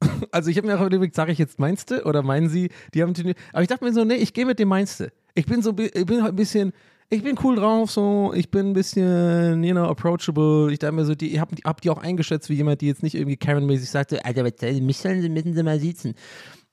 Also 0.30 0.50
ich 0.50 0.56
habe 0.56 0.66
mir 0.66 0.78
auch 0.78 0.86
überlegt, 0.86 1.14
sage 1.14 1.32
ich 1.32 1.38
jetzt 1.38 1.58
meinste 1.58 2.04
oder 2.04 2.22
meinen 2.22 2.48
sie, 2.48 2.70
die 2.94 3.02
haben 3.02 3.14
Aber 3.52 3.62
ich 3.62 3.68
dachte 3.68 3.84
mir 3.84 3.92
so, 3.92 4.04
nee, 4.04 4.16
ich 4.16 4.34
gehe 4.34 4.46
mit 4.46 4.58
dem 4.58 4.68
meinste. 4.68 5.12
Ich 5.34 5.46
bin 5.46 5.62
so, 5.62 5.74
ich 5.78 6.06
bin 6.06 6.22
halt 6.22 6.32
ein 6.32 6.36
bisschen, 6.36 6.72
ich 7.08 7.22
bin 7.22 7.36
cool 7.42 7.56
drauf, 7.56 7.90
so, 7.90 8.32
ich 8.34 8.50
bin 8.50 8.68
ein 8.68 8.72
bisschen, 8.72 9.62
you 9.62 9.72
know, 9.72 9.84
approachable. 9.84 10.72
Ich 10.72 10.78
dachte 10.78 10.94
mir 10.94 11.04
so, 11.04 11.14
die, 11.14 11.32
ich 11.32 11.38
habe 11.38 11.54
hab 11.64 11.80
die 11.80 11.90
auch 11.90 11.98
eingeschätzt 11.98 12.48
wie 12.48 12.54
jemand, 12.54 12.80
die 12.80 12.86
jetzt 12.86 13.02
nicht 13.02 13.14
irgendwie 13.14 13.36
Karen-mäßig 13.36 13.88
sagte, 13.88 14.24
Alter, 14.24 14.42
mich 14.42 14.98
sollen 14.98 15.22
sie, 15.22 15.28
müssen 15.28 15.54
sie 15.54 15.62
mal 15.62 15.78
sitzen. 15.78 16.14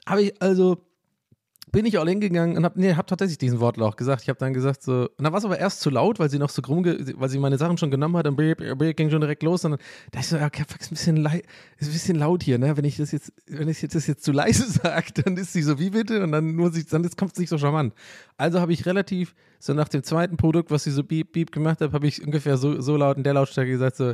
Aber 0.06 0.22
ich, 0.22 0.42
also, 0.42 0.78
bin 1.74 1.88
ich 1.88 2.00
all 2.00 2.08
hingegangen 2.08 2.56
und 2.56 2.66
habe 2.66 2.80
nee, 2.80 2.94
hab 2.94 3.08
tatsächlich 3.08 3.40
diesen 3.40 3.60
Wortlaut 3.60 3.98
gesagt. 3.98 4.22
Ich 4.22 4.30
habe 4.30 4.38
dann 4.38 4.54
gesagt 4.54 4.84
so, 4.84 5.10
und 5.18 5.24
dann 5.24 5.34
war 5.34 5.40
es 5.40 5.46
aber 5.46 5.58
erst 5.58 5.82
zu 5.82 5.90
laut, 5.90 6.20
weil 6.20 6.30
sie 6.30 6.38
noch 6.38 6.52
so 6.52 6.62
krumm, 6.62 6.86
weil 6.86 7.30
sie 7.30 7.40
meine 7.40 7.58
Sachen 7.58 7.80
schon 7.80 7.90
genommen 7.90 8.16
hat 8.16 8.28
und 8.28 8.38
ging 8.38 9.10
schon 9.10 9.22
direkt 9.22 9.42
los. 9.42 9.66
Und 9.66 9.72
dann 9.72 9.80
dachte 10.12 10.20
ich 10.20 10.28
so, 10.28 10.38
okay, 10.38 10.64
ist 10.80 10.92
ein 10.92 10.94
bisschen, 10.94 11.26
ist 11.26 11.88
ein 11.88 11.92
bisschen 11.92 12.20
laut 12.20 12.44
hier, 12.44 12.60
ne? 12.60 12.78
Wenn 12.78 12.86
ich 12.86 12.98
das 12.98 13.12
jetzt, 13.12 13.34
wenn 13.48 13.68
ich 13.68 13.82
das 13.82 14.06
jetzt 14.06 14.24
zu 14.24 14.32
leise 14.32 14.70
sage, 14.84 15.14
dann 15.24 15.36
ist 15.36 15.52
sie 15.52 15.64
so, 15.64 15.80
wie 15.80 15.90
bitte? 15.90 16.22
Und 16.22 16.32
dann 16.32 16.56
nur 16.56 16.72
sich, 16.72 16.86
dann 16.86 17.10
kommt 17.18 17.34
es 17.34 17.40
nicht 17.40 17.50
so 17.50 17.58
charmant. 17.58 17.96
Also 18.38 18.62
habe 18.62 18.72
ich 18.72 18.86
relativ, 18.86 19.34
so 19.60 19.74
nach 19.74 19.90
dem 19.90 20.04
zweiten 20.04 20.38
Produkt, 20.38 20.70
was 20.70 20.84
sie 20.84 20.92
so 20.92 21.04
beep, 21.04 21.32
beep 21.32 21.52
gemacht 21.52 21.82
hat, 21.82 21.92
habe 21.92 22.06
ich 22.06 22.24
ungefähr 22.24 22.58
so, 22.58 22.82
so 22.82 22.98
laut 22.98 23.18
in 23.18 23.24
der 23.24 23.34
Lautstärke 23.34 23.72
gesagt 23.72 23.96
so, 23.96 24.14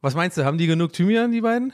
was 0.00 0.16
meinst 0.16 0.36
du, 0.38 0.44
haben 0.44 0.58
die 0.58 0.66
genug 0.66 0.92
Thymian, 0.92 1.30
die 1.30 1.40
beiden? 1.40 1.72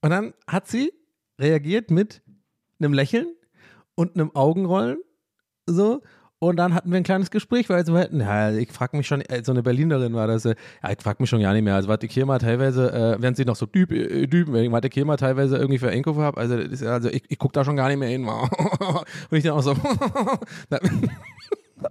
Und 0.00 0.10
dann 0.10 0.32
hat 0.46 0.66
sie 0.66 0.94
reagiert 1.38 1.90
mit 1.90 2.22
einem 2.78 2.94
Lächeln 2.94 3.35
und 3.96 4.14
einem 4.14 4.30
Augenrollen. 4.34 4.98
So. 5.66 6.02
Und 6.38 6.56
dann 6.56 6.74
hatten 6.74 6.90
wir 6.90 6.98
ein 6.98 7.02
kleines 7.02 7.30
Gespräch, 7.30 7.70
weil 7.70 7.86
wir 7.86 7.98
hätten, 7.98 8.20
ja, 8.20 8.52
ich 8.52 8.70
frage 8.70 8.94
mich 8.96 9.06
schon, 9.06 9.22
äh, 9.22 9.42
so 9.42 9.52
eine 9.52 9.62
Berlinerin 9.62 10.12
war 10.12 10.26
das, 10.26 10.44
äh, 10.44 10.54
ja, 10.82 10.92
ich 10.92 11.00
frage 11.00 11.22
mich 11.22 11.30
schon 11.30 11.40
gar 11.40 11.54
nicht 11.54 11.62
mehr. 11.62 11.74
Also, 11.74 11.88
was 11.88 11.98
ich 12.02 12.12
hier 12.12 12.26
mal 12.26 12.38
teilweise, 12.38 12.92
äh, 12.92 13.16
während 13.18 13.38
sie 13.38 13.46
noch 13.46 13.56
so 13.56 13.64
Typ, 13.64 13.90
äh, 13.90 14.26
Typen, 14.26 14.70
was 14.70 14.82
ich 14.84 14.92
hier 14.92 15.06
mal 15.06 15.16
teilweise 15.16 15.56
irgendwie 15.56 15.78
für 15.78 15.90
Enko 15.90 16.14
habe, 16.16 16.38
also, 16.38 16.56
also 16.86 17.08
ich, 17.08 17.22
ich 17.28 17.38
gucke 17.38 17.54
da 17.54 17.64
schon 17.64 17.76
gar 17.76 17.88
nicht 17.88 17.98
mehr 17.98 18.10
hin. 18.10 18.28
Und 18.28 19.06
ich 19.30 19.44
dann 19.44 19.54
auch 19.54 19.62
so, 19.62 19.74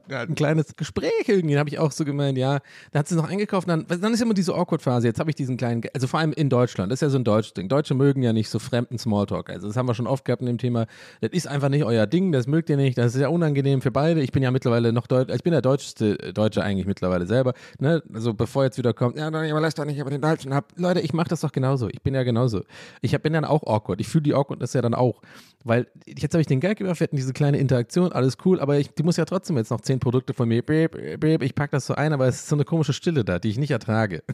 ein 0.10 0.36
kleines 0.36 0.76
Gespräch 0.76 1.12
irgendwie, 1.28 1.58
habe 1.58 1.70
ich 1.70 1.80
auch 1.80 1.92
so 1.92 2.06
gemeint, 2.06 2.38
ja, 2.38 2.60
da 2.92 3.00
hat 3.00 3.08
sie 3.08 3.16
noch 3.16 3.30
eingekauft, 3.30 3.68
dann, 3.68 3.86
dann 3.88 4.14
ist 4.14 4.22
immer 4.22 4.34
diese 4.34 4.54
Awkward-Phase, 4.54 5.08
jetzt 5.08 5.20
habe 5.20 5.30
ich 5.30 5.36
diesen 5.36 5.58
kleinen, 5.58 5.82
also 5.94 6.08
vor 6.08 6.20
allem 6.20 6.34
in 6.34 6.50
Deutschland, 6.50 6.92
das 6.92 6.98
ist 6.98 7.02
ja 7.02 7.10
so 7.10 7.18
ein 7.18 7.24
deutsches 7.24 7.54
Ding, 7.54 7.70
Deutsche 7.70 7.94
mögen 7.94 8.24
ja 8.24 8.34
nicht 8.34 8.50
so 8.50 8.60
fremden 8.60 8.98
Smalltalk, 8.98 9.50
also 9.50 9.68
das 9.68 9.78
haben 9.78 9.88
wir 9.88 9.94
schon 9.94 10.08
oft 10.08 10.26
gehabt 10.26 10.42
in 10.42 10.48
dem 10.48 10.58
Thema, 10.58 10.88
das 11.22 11.32
ist 11.32 11.48
einfach 11.48 11.70
nicht 11.70 11.84
euer 11.84 12.08
Ding, 12.08 12.32
das 12.32 12.48
mögt 12.48 12.70
ihr 12.70 12.78
nicht, 12.78 12.98
das 12.98 13.16
ist 13.16 13.22
ja 13.22 13.30
unangenehm 13.30 13.82
für 13.82 13.92
beide, 13.92 14.22
ich 14.22 14.32
bin 14.32 14.44
ja 14.44 14.52
mittlerweile 14.52 14.94
noch 14.94 15.08
Deutsch, 15.08 15.34
ich 15.34 15.44
bin 15.44 15.52
der 15.52 15.62
deutschste 15.62 16.18
Deutsche 16.34 16.64
eigentlich 16.64 16.86
mittlerweile 16.86 17.26
selber, 17.26 17.54
ne, 17.80 18.04
also 18.14 18.34
bevor 18.34 18.64
jetzt 18.64 18.78
wieder 18.78 18.94
kommt, 18.94 19.18
ja, 19.18 19.28
aber 19.28 19.62
lass 19.62 19.76
doch 19.76 19.86
nicht 19.86 20.00
über 20.00 20.10
den 20.10 20.22
Deutschen 20.22 20.54
ab, 20.54 20.72
Leute, 20.76 21.02
ich 21.02 21.14
mache 21.14 21.30
das 21.30 21.42
doch 21.42 21.52
genauso, 21.52 21.90
ich 21.90 22.02
bin 22.02 22.14
ja 22.14 22.24
genauso, 22.24 22.62
ich 23.02 23.16
bin 23.20 23.34
dann 23.34 23.46
auch 23.46 23.64
awkward, 23.64 24.00
ich 24.02 24.08
fühle 24.08 24.24
die 24.24 24.34
Awkwardness 24.34 24.74
ja 24.74 24.82
dann 24.82 24.94
auch, 24.94 25.22
weil 25.64 25.88
jetzt 26.06 26.34
habe 26.34 26.42
ich 26.42 26.48
den 26.48 26.60
Gag 26.60 26.78
gemacht, 26.78 27.00
wir 27.00 27.06
hatten 27.06 27.16
diese 27.16 27.34
kleine 27.34 27.58
Interaktion, 27.58 28.12
alles 28.12 28.38
cool, 28.46 28.60
aber 28.60 28.78
ich, 28.78 28.94
die 28.94 29.04
muss 29.04 29.18
ja 29.18 29.26
trotzdem 29.26 29.58
jetzt 29.58 29.72
noch 29.72 29.82
zehn 29.82 29.95
Produkte 30.00 30.34
von 30.34 30.48
mir, 30.48 30.64
ich 30.68 31.56
packe 31.56 31.72
das 31.72 31.86
so 31.86 31.96
ein, 31.96 32.14
aber 32.14 32.28
es 32.28 32.36
ist 32.36 32.50
so 32.50 32.56
eine 32.56 32.66
komische 32.66 32.94
Stille 32.94 33.24
da, 33.24 33.40
die 33.40 33.50
ich 33.50 33.58
nicht 33.58 33.72
ertrage. 33.72 34.24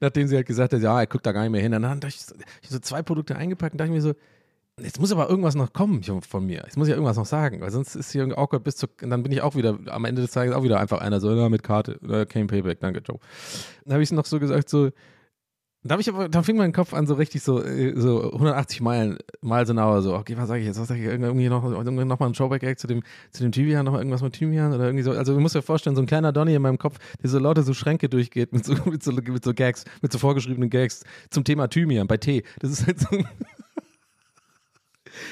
Nachdem 0.00 0.28
sie 0.28 0.36
halt 0.36 0.46
gesagt 0.46 0.72
hat, 0.72 0.80
ja, 0.80 0.98
er 0.98 1.06
guckt 1.06 1.26
da 1.26 1.32
gar 1.32 1.42
nicht 1.42 1.50
mehr 1.50 1.60
hin. 1.60 1.72
Dann 1.72 1.86
habe 1.86 2.08
ich, 2.08 2.20
so 2.20 2.78
zwei 2.78 3.02
Produkte 3.02 3.36
eingepackt 3.36 3.74
und 3.74 3.78
dachte 3.78 3.90
ich 3.90 3.94
mir 3.94 4.02
so, 4.02 4.14
jetzt 4.78 4.98
muss 4.98 5.12
aber 5.12 5.28
irgendwas 5.28 5.54
noch 5.54 5.72
kommen 5.72 6.02
von 6.02 6.46
mir. 6.46 6.62
Jetzt 6.64 6.76
muss 6.76 6.88
ich 6.88 6.90
ja 6.90 6.96
irgendwas 6.96 7.16
noch 7.16 7.26
sagen, 7.26 7.60
weil 7.60 7.70
sonst 7.70 7.96
ist 7.96 8.12
hier 8.12 8.22
irgendwie 8.22 8.38
awkward 8.38 8.64
bis 8.64 8.76
zu, 8.76 8.86
dann 8.98 9.22
bin 9.22 9.30
ich 9.30 9.42
auch 9.42 9.54
wieder, 9.54 9.78
am 9.86 10.04
Ende 10.04 10.22
des 10.22 10.30
Tages 10.30 10.54
auch 10.54 10.62
wieder 10.62 10.80
einfach 10.80 11.00
einer 11.00 11.20
so, 11.20 11.34
ja, 11.34 11.48
mit 11.48 11.62
Karte, 11.62 12.26
kein 12.28 12.46
Payback, 12.46 12.80
danke, 12.80 13.00
Joe. 13.00 13.18
Dann 13.84 13.94
habe 13.94 14.02
ich 14.02 14.10
noch 14.10 14.24
so 14.24 14.40
gesagt, 14.40 14.68
so, 14.68 14.90
da, 15.82 15.98
ich 15.98 16.08
aber, 16.08 16.28
da 16.28 16.42
fing 16.42 16.56
mein 16.56 16.72
Kopf 16.72 16.92
an, 16.92 17.06
so 17.06 17.14
richtig 17.14 17.42
so, 17.42 17.62
äh, 17.62 17.98
so 17.98 18.32
180 18.32 18.82
Meilen, 18.82 19.18
mal 19.40 19.66
so 19.66 19.72
nauer, 19.72 20.02
so, 20.02 20.14
okay, 20.14 20.36
was 20.36 20.48
sage 20.48 20.60
ich 20.60 20.66
jetzt? 20.66 20.78
Was 20.78 20.88
sage 20.88 21.00
ich? 21.00 21.06
Irgendwie 21.06 21.48
noch, 21.48 21.64
irgendwie 21.64 22.04
noch 22.04 22.18
mal 22.18 22.26
ein 22.26 22.34
Showback-Act 22.34 22.78
zu 22.78 22.86
dem, 22.86 23.02
zu 23.30 23.42
dem 23.42 23.52
Thymian, 23.52 23.86
noch 23.86 23.94
irgendwas 23.94 24.20
mit 24.22 24.34
Thymian 24.34 24.74
oder 24.74 24.84
irgendwie 24.84 25.04
so. 25.04 25.12
Also, 25.12 25.32
du 25.32 25.40
musst 25.40 25.54
dir 25.54 25.62
vorstellen, 25.62 25.96
so 25.96 26.02
ein 26.02 26.06
kleiner 26.06 26.32
Donny 26.32 26.54
in 26.54 26.62
meinem 26.62 26.78
Kopf, 26.78 26.98
der 27.22 27.30
so 27.30 27.38
lauter 27.38 27.62
so 27.62 27.72
Schränke 27.72 28.08
durchgeht 28.08 28.52
mit 28.52 28.64
so, 28.64 28.74
mit 28.90 29.02
so, 29.02 29.12
mit 29.12 29.44
so 29.44 29.54
Gags, 29.54 29.84
mit 30.02 30.12
so 30.12 30.18
vorgeschriebenen 30.18 30.68
Gags 30.68 31.02
zum 31.30 31.44
Thema 31.44 31.68
Thymian 31.68 32.06
bei 32.06 32.18
Tee. 32.18 32.42
Das 32.58 32.70
ist 32.70 32.86
halt 32.86 33.00
so 33.00 33.08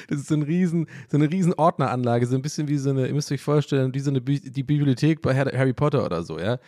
Das 0.07 0.19
ist 0.19 0.27
so, 0.27 0.35
ein 0.35 0.41
riesen, 0.41 0.87
so 1.09 1.17
eine 1.17 1.31
riesen 1.31 1.53
Ordneranlage, 1.53 2.25
so 2.25 2.35
ein 2.35 2.41
bisschen 2.41 2.67
wie 2.67 2.77
so 2.77 2.89
eine, 2.89 3.07
ihr 3.07 3.13
müsst 3.13 3.31
euch 3.31 3.41
vorstellen, 3.41 3.93
wie 3.93 3.99
so 3.99 4.09
eine 4.09 4.21
die 4.21 4.63
Bibliothek 4.63 5.21
bei 5.21 5.35
Harry 5.35 5.73
Potter 5.73 6.05
oder 6.05 6.23
so, 6.23 6.39
ja. 6.39 6.59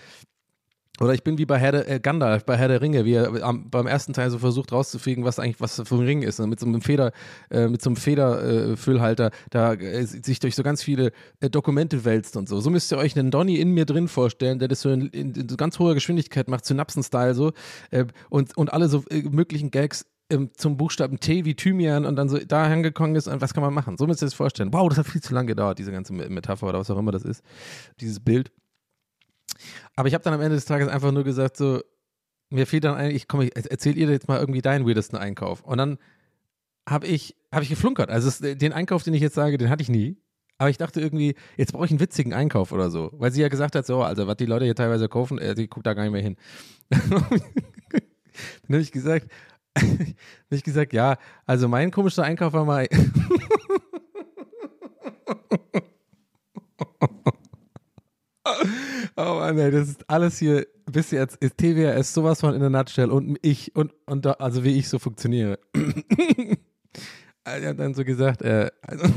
Oder 1.01 1.13
ich 1.13 1.23
bin 1.23 1.39
wie 1.39 1.45
bei 1.45 1.57
Herr 1.57 1.71
der, 1.71 1.89
äh, 1.89 1.99
Gandalf 1.99 2.45
bei 2.45 2.55
Herr 2.55 2.67
der 2.67 2.81
Ringe, 2.81 3.05
wie 3.05 3.13
er 3.13 3.43
am, 3.43 3.69
beim 3.69 3.87
ersten 3.87 4.13
Teil 4.13 4.29
so 4.29 4.37
versucht 4.37 4.71
rauszufliegen, 4.71 5.25
was 5.25 5.39
eigentlich 5.39 5.59
was 5.59 5.81
für 5.83 5.95
ein 5.95 6.01
Ring 6.01 6.21
ist. 6.21 6.39
Ne? 6.39 6.45
Mit 6.45 6.59
so 6.59 6.67
einem 6.67 6.81
Feder, 6.81 7.11
äh, 7.49 7.67
mit 7.67 7.81
so 7.81 7.89
einem 7.89 7.97
Federfüllhalter, 7.97 9.27
äh, 9.27 9.31
da 9.49 9.73
äh, 9.73 10.05
sich 10.05 10.39
durch 10.39 10.55
so 10.55 10.61
ganz 10.61 10.83
viele 10.83 11.11
äh, 11.39 11.49
Dokumente 11.49 12.05
wälzt 12.05 12.37
und 12.37 12.47
so. 12.47 12.59
So 12.59 12.69
müsst 12.69 12.91
ihr 12.91 12.99
euch 12.99 13.17
einen 13.17 13.31
Donny 13.31 13.55
in 13.55 13.71
mir 13.71 13.85
drin 13.85 14.07
vorstellen, 14.07 14.59
der 14.59 14.67
das 14.67 14.81
so 14.81 14.91
in, 14.91 15.07
in, 15.07 15.33
in 15.33 15.49
so 15.49 15.57
ganz 15.57 15.79
hoher 15.79 15.95
Geschwindigkeit 15.95 16.47
macht, 16.47 16.65
Synapsen-Style 16.65 17.33
so. 17.33 17.51
Äh, 17.89 18.05
und, 18.29 18.55
und 18.55 18.71
alle 18.71 18.87
so 18.87 19.03
möglichen 19.09 19.71
Gags 19.71 20.05
ähm, 20.29 20.51
zum 20.55 20.77
Buchstaben 20.77 21.19
T 21.19 21.45
wie 21.45 21.55
Thymian 21.55 22.05
und 22.05 22.15
dann 22.15 22.29
so 22.29 22.37
da 22.37 22.65
angekommen 22.65 23.15
ist 23.15 23.27
und 23.27 23.41
was 23.41 23.55
kann 23.55 23.63
man 23.63 23.73
machen? 23.73 23.97
So 23.97 24.05
müsst 24.05 24.21
ihr 24.21 24.27
das 24.27 24.35
vorstellen. 24.35 24.71
Wow, 24.71 24.87
das 24.89 24.99
hat 24.99 25.07
viel 25.07 25.21
zu 25.21 25.33
lange 25.33 25.47
gedauert, 25.47 25.79
diese 25.79 25.91
ganze 25.91 26.13
Metapher 26.13 26.67
oder 26.67 26.79
was 26.79 26.91
auch 26.91 26.97
immer 26.99 27.11
das 27.11 27.23
ist, 27.23 27.43
dieses 27.99 28.19
Bild. 28.19 28.51
Aber 29.95 30.07
ich 30.07 30.13
habe 30.13 30.23
dann 30.23 30.33
am 30.33 30.41
Ende 30.41 30.55
des 30.55 30.65
Tages 30.65 30.87
einfach 30.87 31.11
nur 31.11 31.23
gesagt, 31.23 31.57
so, 31.57 31.81
mir 32.49 32.67
fehlt 32.67 32.83
dann 32.83 32.95
eigentlich, 32.95 33.27
komm, 33.27 33.41
ich 33.41 33.55
erzähl 33.55 33.97
ihr 33.97 34.09
jetzt 34.09 34.27
mal 34.27 34.39
irgendwie 34.39 34.61
deinen 34.61 34.87
weirdesten 34.87 35.17
Einkauf. 35.17 35.61
Und 35.63 35.77
dann 35.77 35.97
habe 36.87 37.07
ich, 37.07 37.35
hab 37.51 37.63
ich 37.63 37.69
geflunkert. 37.69 38.09
Also 38.09 38.27
es, 38.27 38.39
den 38.39 38.73
Einkauf, 38.73 39.03
den 39.03 39.13
ich 39.13 39.21
jetzt 39.21 39.35
sage, 39.35 39.57
den 39.57 39.69
hatte 39.69 39.83
ich 39.83 39.89
nie. 39.89 40.17
Aber 40.57 40.69
ich 40.69 40.77
dachte 40.77 41.01
irgendwie, 41.01 41.35
jetzt 41.57 41.73
brauche 41.73 41.85
ich 41.85 41.91
einen 41.91 41.99
witzigen 41.99 42.33
Einkauf 42.33 42.71
oder 42.71 42.91
so. 42.91 43.09
Weil 43.13 43.31
sie 43.31 43.41
ja 43.41 43.47
gesagt 43.47 43.75
hat, 43.75 43.85
so, 43.85 44.03
also 44.03 44.27
was 44.27 44.37
die 44.37 44.45
Leute 44.45 44.65
hier 44.65 44.75
teilweise 44.75 45.09
kaufen, 45.09 45.39
äh, 45.39 45.55
die 45.55 45.67
guckt 45.67 45.87
da 45.87 45.93
gar 45.93 46.03
nicht 46.03 46.11
mehr 46.11 46.21
hin. 46.21 46.35
dann 46.89 47.01
habe 48.69 48.81
ich 48.81 48.91
gesagt, 48.91 49.27
habe 49.77 50.15
ich 50.51 50.63
gesagt, 50.63 50.93
ja, 50.93 51.17
also 51.45 51.67
mein 51.67 51.89
komischer 51.89 52.23
Einkauf 52.23 52.53
war 52.53 52.65
mal. 52.65 52.87
Oh 59.17 59.37
Mann, 59.53 59.65
ey, 59.65 59.71
das 59.71 59.89
ist 59.89 60.09
alles 60.09 60.37
hier 60.39 60.65
bis 60.91 61.11
jetzt 61.11 61.37
ist 61.37 61.57
TWRS 61.57 62.13
sowas 62.13 62.39
von 62.41 62.53
in 62.53 62.59
der 62.59 62.69
Nutshell 62.69 63.09
und 63.09 63.37
ich 63.41 63.75
und, 63.75 63.93
und 64.05 64.25
also 64.41 64.63
wie 64.63 64.77
ich 64.77 64.89
so 64.89 64.99
funktioniere. 64.99 65.59
er 67.43 67.69
hat 67.69 67.79
dann 67.79 67.93
so 67.93 68.03
gesagt, 68.03 68.41
äh, 68.41 68.69
also, 68.81 69.13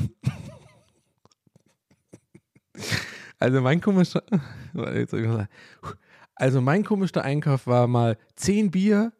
also 3.38 3.61
mein 3.61 3.81
komischer, 3.81 4.23
also 6.35 6.61
mein 6.61 6.85
komischer 6.85 7.23
Einkauf 7.23 7.66
war 7.66 7.87
mal 7.87 8.16
10 8.37 8.70
Bier 8.70 9.12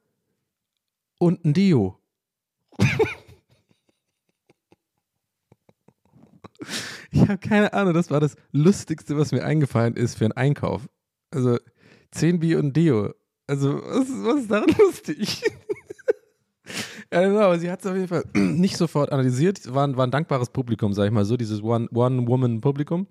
und 1.19 1.45
ein 1.45 1.55
Dio. 1.55 1.99
Ich 7.11 7.21
habe 7.21 7.39
keine 7.39 7.73
Ahnung, 7.73 7.95
das 7.95 8.11
war 8.11 8.21
das 8.21 8.37
Lustigste, 8.51 9.17
was 9.17 9.31
mir 9.31 9.45
eingefallen 9.45 9.95
ist 9.95 10.17
für 10.17 10.25
einen 10.25 10.33
Einkauf. 10.33 10.89
Also 11.35 11.59
10 12.13 12.41
Bier 12.41 12.59
und 12.59 12.77
Deo. 12.77 13.13
Also, 13.47 13.75
was, 13.75 14.09
was 14.09 14.41
ist 14.43 14.51
daran 14.51 14.71
lustig? 14.79 15.43
ja, 17.13 17.23
genau, 17.23 17.41
aber 17.41 17.59
sie 17.59 17.71
hat 17.71 17.81
es 17.81 17.87
auf 17.87 17.95
jeden 17.95 18.09
Fall 18.09 18.25
nicht 18.35 18.77
sofort 18.77 19.13
analysiert. 19.13 19.73
War, 19.75 19.95
war 19.97 20.07
ein 20.07 20.11
dankbares 20.11 20.51
Publikum, 20.51 20.93
sag 20.93 21.07
ich 21.07 21.13
mal 21.13 21.25
so, 21.25 21.37
dieses 21.37 21.63
One-Woman-Publikum. 21.63 23.01
One 23.01 23.09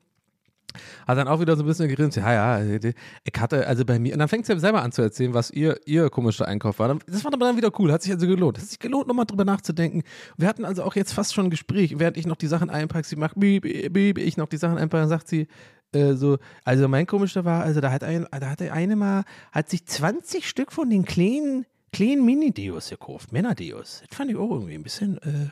hat 1.07 1.17
dann 1.17 1.27
auch 1.27 1.39
wieder 1.39 1.55
so 1.55 1.63
ein 1.63 1.65
bisschen 1.65 1.87
geredet, 1.87 2.15
ja, 2.15 2.59
ja, 2.59 2.79
ich 3.23 3.39
hatte, 3.39 3.67
also 3.67 3.85
bei 3.85 3.99
mir, 3.99 4.13
und 4.13 4.19
dann 4.19 4.27
fängt 4.27 4.45
sie 4.45 4.59
selber 4.59 4.81
an 4.81 4.91
zu 4.91 5.01
erzählen, 5.01 5.33
was 5.33 5.51
ihr, 5.51 5.79
ihr 5.85 6.09
komischer 6.09 6.47
Einkauf 6.47 6.79
war. 6.79 6.97
Das 7.07 7.23
war 7.23 7.31
dann 7.31 7.57
wieder 7.57 7.71
cool, 7.79 7.91
hat 7.91 8.01
sich 8.01 8.11
also 8.11 8.27
gelohnt. 8.27 8.57
Hat 8.57 8.65
sich 8.65 8.79
gelohnt, 8.79 9.07
nochmal 9.07 9.25
drüber 9.25 9.45
nachzudenken. 9.45 10.03
Wir 10.37 10.47
hatten 10.47 10.65
also 10.65 10.83
auch 10.83 10.95
jetzt 10.95 11.13
fast 11.13 11.33
schon 11.33 11.45
ein 11.45 11.49
Gespräch, 11.49 11.99
während 11.99 12.17
ich 12.17 12.25
noch 12.25 12.35
die 12.35 12.47
Sachen 12.47 12.69
einpacke, 12.69 13.07
sie 13.07 13.15
macht 13.15 13.39
bieb, 13.39 13.63
bieb, 13.93 14.17
ich 14.17 14.37
noch 14.37 14.47
die 14.47 14.57
Sachen 14.57 14.77
einpacke, 14.77 15.07
sagt 15.07 15.27
sie, 15.27 15.47
äh, 15.93 16.13
so, 16.13 16.37
also 16.63 16.87
mein 16.87 17.05
komischer 17.05 17.45
war, 17.45 17.63
also 17.63 17.81
da 17.81 17.91
hat 17.91 18.03
ein, 18.03 18.27
da 18.31 18.49
hat 18.49 18.61
eine 18.61 18.95
mal, 18.95 19.23
hat 19.51 19.69
sich 19.69 19.85
20 19.85 20.47
Stück 20.47 20.71
von 20.71 20.89
den 20.89 21.05
kleinen, 21.05 21.65
kleinen 21.91 22.25
Mini-Deos 22.25 22.89
gekauft, 22.89 23.31
Männer-Deos. 23.31 24.03
Das 24.07 24.17
fand 24.17 24.31
ich 24.31 24.37
auch 24.37 24.51
irgendwie 24.51 24.75
ein 24.75 24.83
bisschen, 24.83 25.17
äh, 25.19 25.49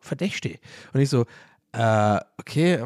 verdächtig. 0.00 0.60
Und 0.92 1.00
ich 1.00 1.10
so, 1.10 1.26
äh, 1.72 2.18
okay, 2.38 2.82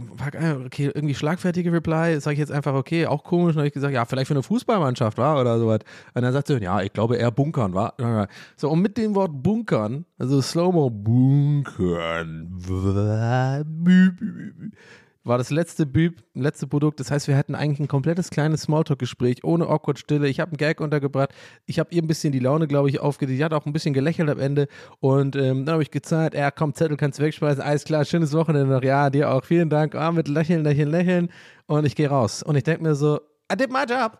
okay, 0.66 0.90
irgendwie 0.92 1.14
schlagfertige 1.14 1.72
Reply, 1.72 2.18
sage 2.20 2.34
ich 2.34 2.40
jetzt 2.40 2.50
einfach, 2.50 2.74
okay, 2.74 3.06
auch 3.06 3.22
komisch. 3.22 3.54
Habe 3.54 3.68
ich 3.68 3.72
gesagt, 3.72 3.94
ja, 3.94 4.04
vielleicht 4.04 4.26
für 4.26 4.34
eine 4.34 4.42
Fußballmannschaft, 4.42 5.18
war 5.18 5.40
oder 5.40 5.58
sowas. 5.58 5.80
Und 6.14 6.22
dann 6.22 6.32
sagt 6.32 6.48
sie, 6.48 6.58
ja, 6.58 6.82
ich 6.82 6.92
glaube 6.92 7.16
eher 7.16 7.30
bunkern, 7.30 7.74
war. 7.74 7.94
So, 8.56 8.70
und 8.70 8.82
mit 8.82 8.98
dem 8.98 9.14
Wort 9.14 9.30
bunkern, 9.34 10.04
also 10.18 10.42
Slow-Mo, 10.42 10.90
bunkern, 10.90 12.48
war 15.24 15.38
das 15.38 15.50
letzte 15.50 15.86
Büb, 15.86 16.22
letzte 16.34 16.66
Produkt. 16.66 16.98
Das 16.98 17.10
heißt, 17.10 17.28
wir 17.28 17.36
hatten 17.36 17.54
eigentlich 17.54 17.78
ein 17.78 17.88
komplettes 17.88 18.30
kleines 18.30 18.62
Smalltalk-Gespräch 18.62 19.44
ohne 19.44 19.68
awkward 19.68 19.98
Stille. 19.98 20.28
Ich 20.28 20.40
habe 20.40 20.50
einen 20.50 20.56
Gag 20.56 20.80
untergebracht. 20.80 21.30
Ich 21.66 21.78
habe 21.78 21.94
ihr 21.94 22.02
ein 22.02 22.08
bisschen 22.08 22.32
die 22.32 22.40
Laune, 22.40 22.66
glaube 22.66 22.88
ich, 22.88 23.00
aufgedreht. 23.00 23.38
Die 23.38 23.44
hat 23.44 23.52
auch 23.52 23.64
ein 23.64 23.72
bisschen 23.72 23.94
gelächelt 23.94 24.28
am 24.28 24.40
Ende. 24.40 24.66
Und 24.98 25.36
ähm, 25.36 25.64
dann 25.64 25.74
habe 25.74 25.82
ich 25.82 25.90
gezahlt, 25.90 26.34
ja, 26.34 26.50
komm, 26.50 26.74
Zettel 26.74 26.96
kannst 26.96 27.18
du 27.18 27.22
wegspeisen. 27.22 27.62
Alles 27.62 27.84
klar, 27.84 28.04
schönes 28.04 28.32
Wochenende 28.32 28.72
noch. 28.72 28.82
Ja, 28.82 29.10
dir 29.10 29.30
auch. 29.30 29.44
Vielen 29.44 29.70
Dank. 29.70 29.94
Ah, 29.94 30.10
mit 30.10 30.26
Lächeln, 30.26 30.64
Lächeln, 30.64 30.90
Lächeln. 30.90 31.28
Und 31.66 31.86
ich 31.86 31.94
gehe 31.94 32.08
raus. 32.08 32.42
Und 32.42 32.56
ich 32.56 32.64
denke 32.64 32.82
mir 32.82 32.94
so, 32.94 33.20
I 33.52 33.56
did 33.56 33.70
my 33.70 33.84
job. 33.88 34.18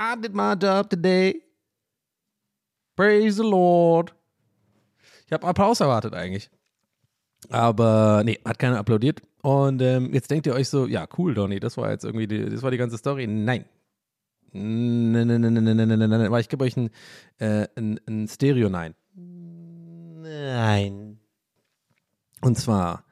I 0.00 0.20
did 0.20 0.34
my 0.34 0.54
job 0.60 0.90
today. 0.90 1.42
Praise 2.96 3.36
the 3.36 3.48
Lord. 3.48 4.14
Ich 5.26 5.32
habe 5.32 5.46
Applaus 5.46 5.80
erwartet 5.80 6.14
eigentlich. 6.14 6.50
Aber 7.50 8.22
nee, 8.24 8.38
hat 8.44 8.58
keiner 8.58 8.78
applaudiert. 8.78 9.20
Und 9.42 9.80
ähm, 9.80 10.12
jetzt 10.12 10.30
denkt 10.30 10.46
ihr 10.46 10.54
euch 10.54 10.68
so, 10.68 10.86
ja, 10.86 11.06
cool, 11.18 11.34
Donny, 11.34 11.60
das 11.60 11.76
war 11.76 11.90
jetzt 11.90 12.04
irgendwie 12.04 12.26
die, 12.26 12.48
das 12.48 12.62
war 12.62 12.70
die 12.70 12.78
ganze 12.78 12.98
Story. 12.98 13.26
Nein. 13.26 13.64
Nein, 14.52 15.26
nein, 15.26 15.40
nein, 15.40 15.54
nein, 15.54 15.64
nein, 15.64 15.76
nein, 15.76 15.98
nein, 15.98 16.10
nein. 16.10 16.26
Aber 16.26 16.40
ich 16.40 16.48
gebe 16.48 16.64
euch 16.64 16.76
ein, 16.76 16.90
äh, 17.38 17.66
ein, 17.76 18.00
ein 18.06 18.28
Stereo 18.28 18.68
Nein. 18.68 18.94
Nein. 19.14 21.18
Und 22.40 22.58
zwar 22.58 23.04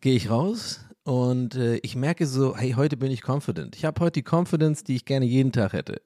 gehe 0.00 0.14
ich 0.14 0.30
raus 0.30 0.84
und 1.04 1.54
äh, 1.54 1.76
ich 1.76 1.96
merke 1.96 2.26
so, 2.26 2.56
hey, 2.56 2.72
heute 2.72 2.96
bin 2.96 3.10
ich 3.10 3.26
confident. 3.26 3.76
Ich 3.76 3.84
habe 3.84 4.00
heute 4.00 4.22
die 4.22 4.28
Confidence, 4.28 4.84
die 4.84 4.96
ich 4.96 5.04
gerne 5.04 5.26
jeden 5.26 5.52
Tag 5.52 5.72
hätte. 5.72 6.00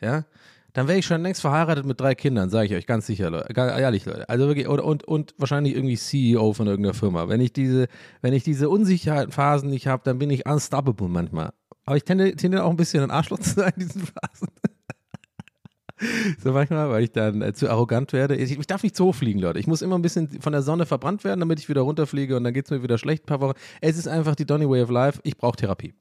Ja, 0.00 0.24
dann 0.72 0.88
wäre 0.88 0.98
ich 0.98 1.06
schon 1.06 1.22
längst 1.22 1.40
verheiratet 1.42 1.84
mit 1.84 2.00
drei 2.00 2.14
Kindern, 2.14 2.48
sage 2.48 2.66
ich 2.66 2.74
euch 2.74 2.86
ganz 2.86 3.06
sicher, 3.06 3.30
Leute. 3.30 3.52
Ganz 3.52 3.78
ehrlich, 3.78 4.06
Leute. 4.06 4.28
Also 4.28 4.46
wirklich, 4.46 4.66
und, 4.68 4.80
und, 4.80 5.04
und 5.04 5.34
wahrscheinlich 5.36 5.74
irgendwie 5.74 5.96
CEO 5.96 6.54
von 6.54 6.66
irgendeiner 6.66 6.94
Firma. 6.94 7.28
Wenn 7.28 7.40
ich 7.40 7.52
diese, 7.52 7.88
wenn 8.22 8.32
ich 8.32 8.42
diese 8.42 8.70
Unsicherheitsphasen 8.70 9.68
nicht 9.68 9.86
habe, 9.86 10.02
dann 10.04 10.18
bin 10.18 10.30
ich 10.30 10.46
unstoppable 10.46 11.08
manchmal. 11.08 11.52
Aber 11.84 11.96
ich 11.96 12.04
tende, 12.04 12.34
tendiere 12.36 12.64
auch 12.64 12.70
ein 12.70 12.76
bisschen 12.76 13.02
ein 13.02 13.10
Arschloch 13.10 13.40
zu 13.40 13.50
sein 13.50 13.72
in 13.76 13.86
diesen 13.86 14.02
Phasen. 14.02 14.48
So 16.42 16.52
manchmal, 16.52 16.90
weil 16.90 17.04
ich 17.04 17.12
dann 17.12 17.42
äh, 17.42 17.52
zu 17.52 17.70
arrogant 17.70 18.12
werde. 18.12 18.34
Ich, 18.34 18.58
ich 18.58 18.66
darf 18.66 18.82
nicht 18.82 18.96
zu 18.96 19.04
hoch 19.04 19.14
fliegen, 19.14 19.38
Leute. 19.38 19.60
Ich 19.60 19.68
muss 19.68 19.82
immer 19.82 19.96
ein 19.96 20.02
bisschen 20.02 20.40
von 20.40 20.52
der 20.52 20.62
Sonne 20.62 20.84
verbrannt 20.84 21.22
werden, 21.22 21.40
damit 21.40 21.60
ich 21.60 21.68
wieder 21.68 21.82
runterfliege 21.82 22.36
und 22.36 22.42
dann 22.42 22.52
geht 22.52 22.64
es 22.64 22.70
mir 22.72 22.82
wieder 22.82 22.98
schlecht 22.98 23.24
ein 23.24 23.26
paar 23.26 23.40
Wochen. 23.40 23.56
Es 23.80 23.96
ist 23.96 24.08
einfach 24.08 24.34
die 24.34 24.44
Donny 24.44 24.68
Way 24.68 24.82
of 24.82 24.90
Life. 24.90 25.20
Ich 25.22 25.36
brauche 25.36 25.56
Therapie. 25.56 25.94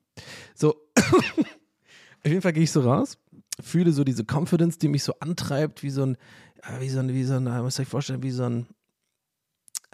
So, 0.55 0.75
auf 0.97 2.25
jeden 2.25 2.41
Fall 2.41 2.53
gehe 2.53 2.63
ich 2.63 2.71
so 2.71 2.81
raus, 2.81 3.17
fühle 3.59 3.91
so 3.91 4.03
diese 4.03 4.23
Confidence, 4.23 4.77
die 4.77 4.87
mich 4.87 5.03
so 5.03 5.13
antreibt, 5.19 5.83
wie 5.83 5.89
so 5.89 6.03
ein, 6.03 6.15
äh, 6.63 6.79
wie 6.79 6.89
so 6.89 6.99
ein, 6.99 7.09
wie 7.09 7.23
so 7.23 7.35
ein, 7.35 7.47
äh, 7.47 7.63
was 7.63 7.75
soll 7.75 7.83
ich 7.83 7.89
vorstellen, 7.89 8.23
wie 8.23 8.31
so 8.31 8.43
ein, 8.43 8.67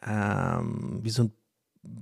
ähm, 0.06 1.00
wie 1.02 1.10
so 1.10 1.24
ein 1.24 1.32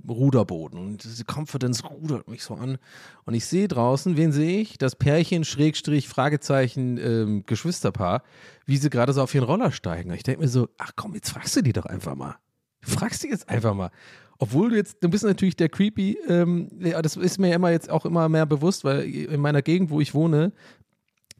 Ruderboden. 0.08 0.78
Und 0.78 1.04
diese 1.04 1.24
Confidence 1.24 1.84
rudert 1.84 2.28
mich 2.28 2.42
so 2.42 2.54
an. 2.54 2.78
Und 3.24 3.34
ich 3.34 3.46
sehe 3.46 3.68
draußen, 3.68 4.16
wen 4.16 4.32
sehe 4.32 4.60
ich? 4.60 4.78
Das 4.78 4.96
Pärchen, 4.96 5.44
Schrägstrich, 5.44 6.08
Fragezeichen, 6.08 6.98
ähm, 6.98 7.44
Geschwisterpaar, 7.46 8.22
wie 8.64 8.76
sie 8.76 8.90
gerade 8.90 9.12
so 9.12 9.22
auf 9.22 9.34
ihren 9.34 9.44
Roller 9.44 9.72
steigen. 9.72 10.10
Und 10.10 10.16
ich 10.16 10.22
denke 10.22 10.42
mir 10.42 10.48
so, 10.48 10.68
ach 10.78 10.92
komm, 10.96 11.14
jetzt 11.14 11.30
fragst 11.30 11.56
du 11.56 11.62
die 11.62 11.72
doch 11.72 11.86
einfach 11.86 12.14
mal. 12.14 12.36
Fragst 12.82 13.24
du 13.24 13.28
jetzt 13.28 13.48
einfach 13.48 13.74
mal. 13.74 13.90
Obwohl 14.38 14.70
du 14.70 14.76
jetzt, 14.76 15.02
du 15.02 15.08
bist 15.08 15.24
natürlich 15.24 15.56
der 15.56 15.68
Creepy, 15.68 16.18
ähm, 16.28 16.68
das 16.78 17.16
ist 17.16 17.38
mir 17.38 17.54
immer 17.54 17.70
jetzt 17.70 17.88
auch 17.88 18.04
immer 18.04 18.28
mehr 18.28 18.44
bewusst, 18.44 18.84
weil 18.84 19.02
in 19.02 19.40
meiner 19.40 19.62
Gegend, 19.62 19.90
wo 19.90 20.00
ich 20.00 20.14
wohne, 20.14 20.52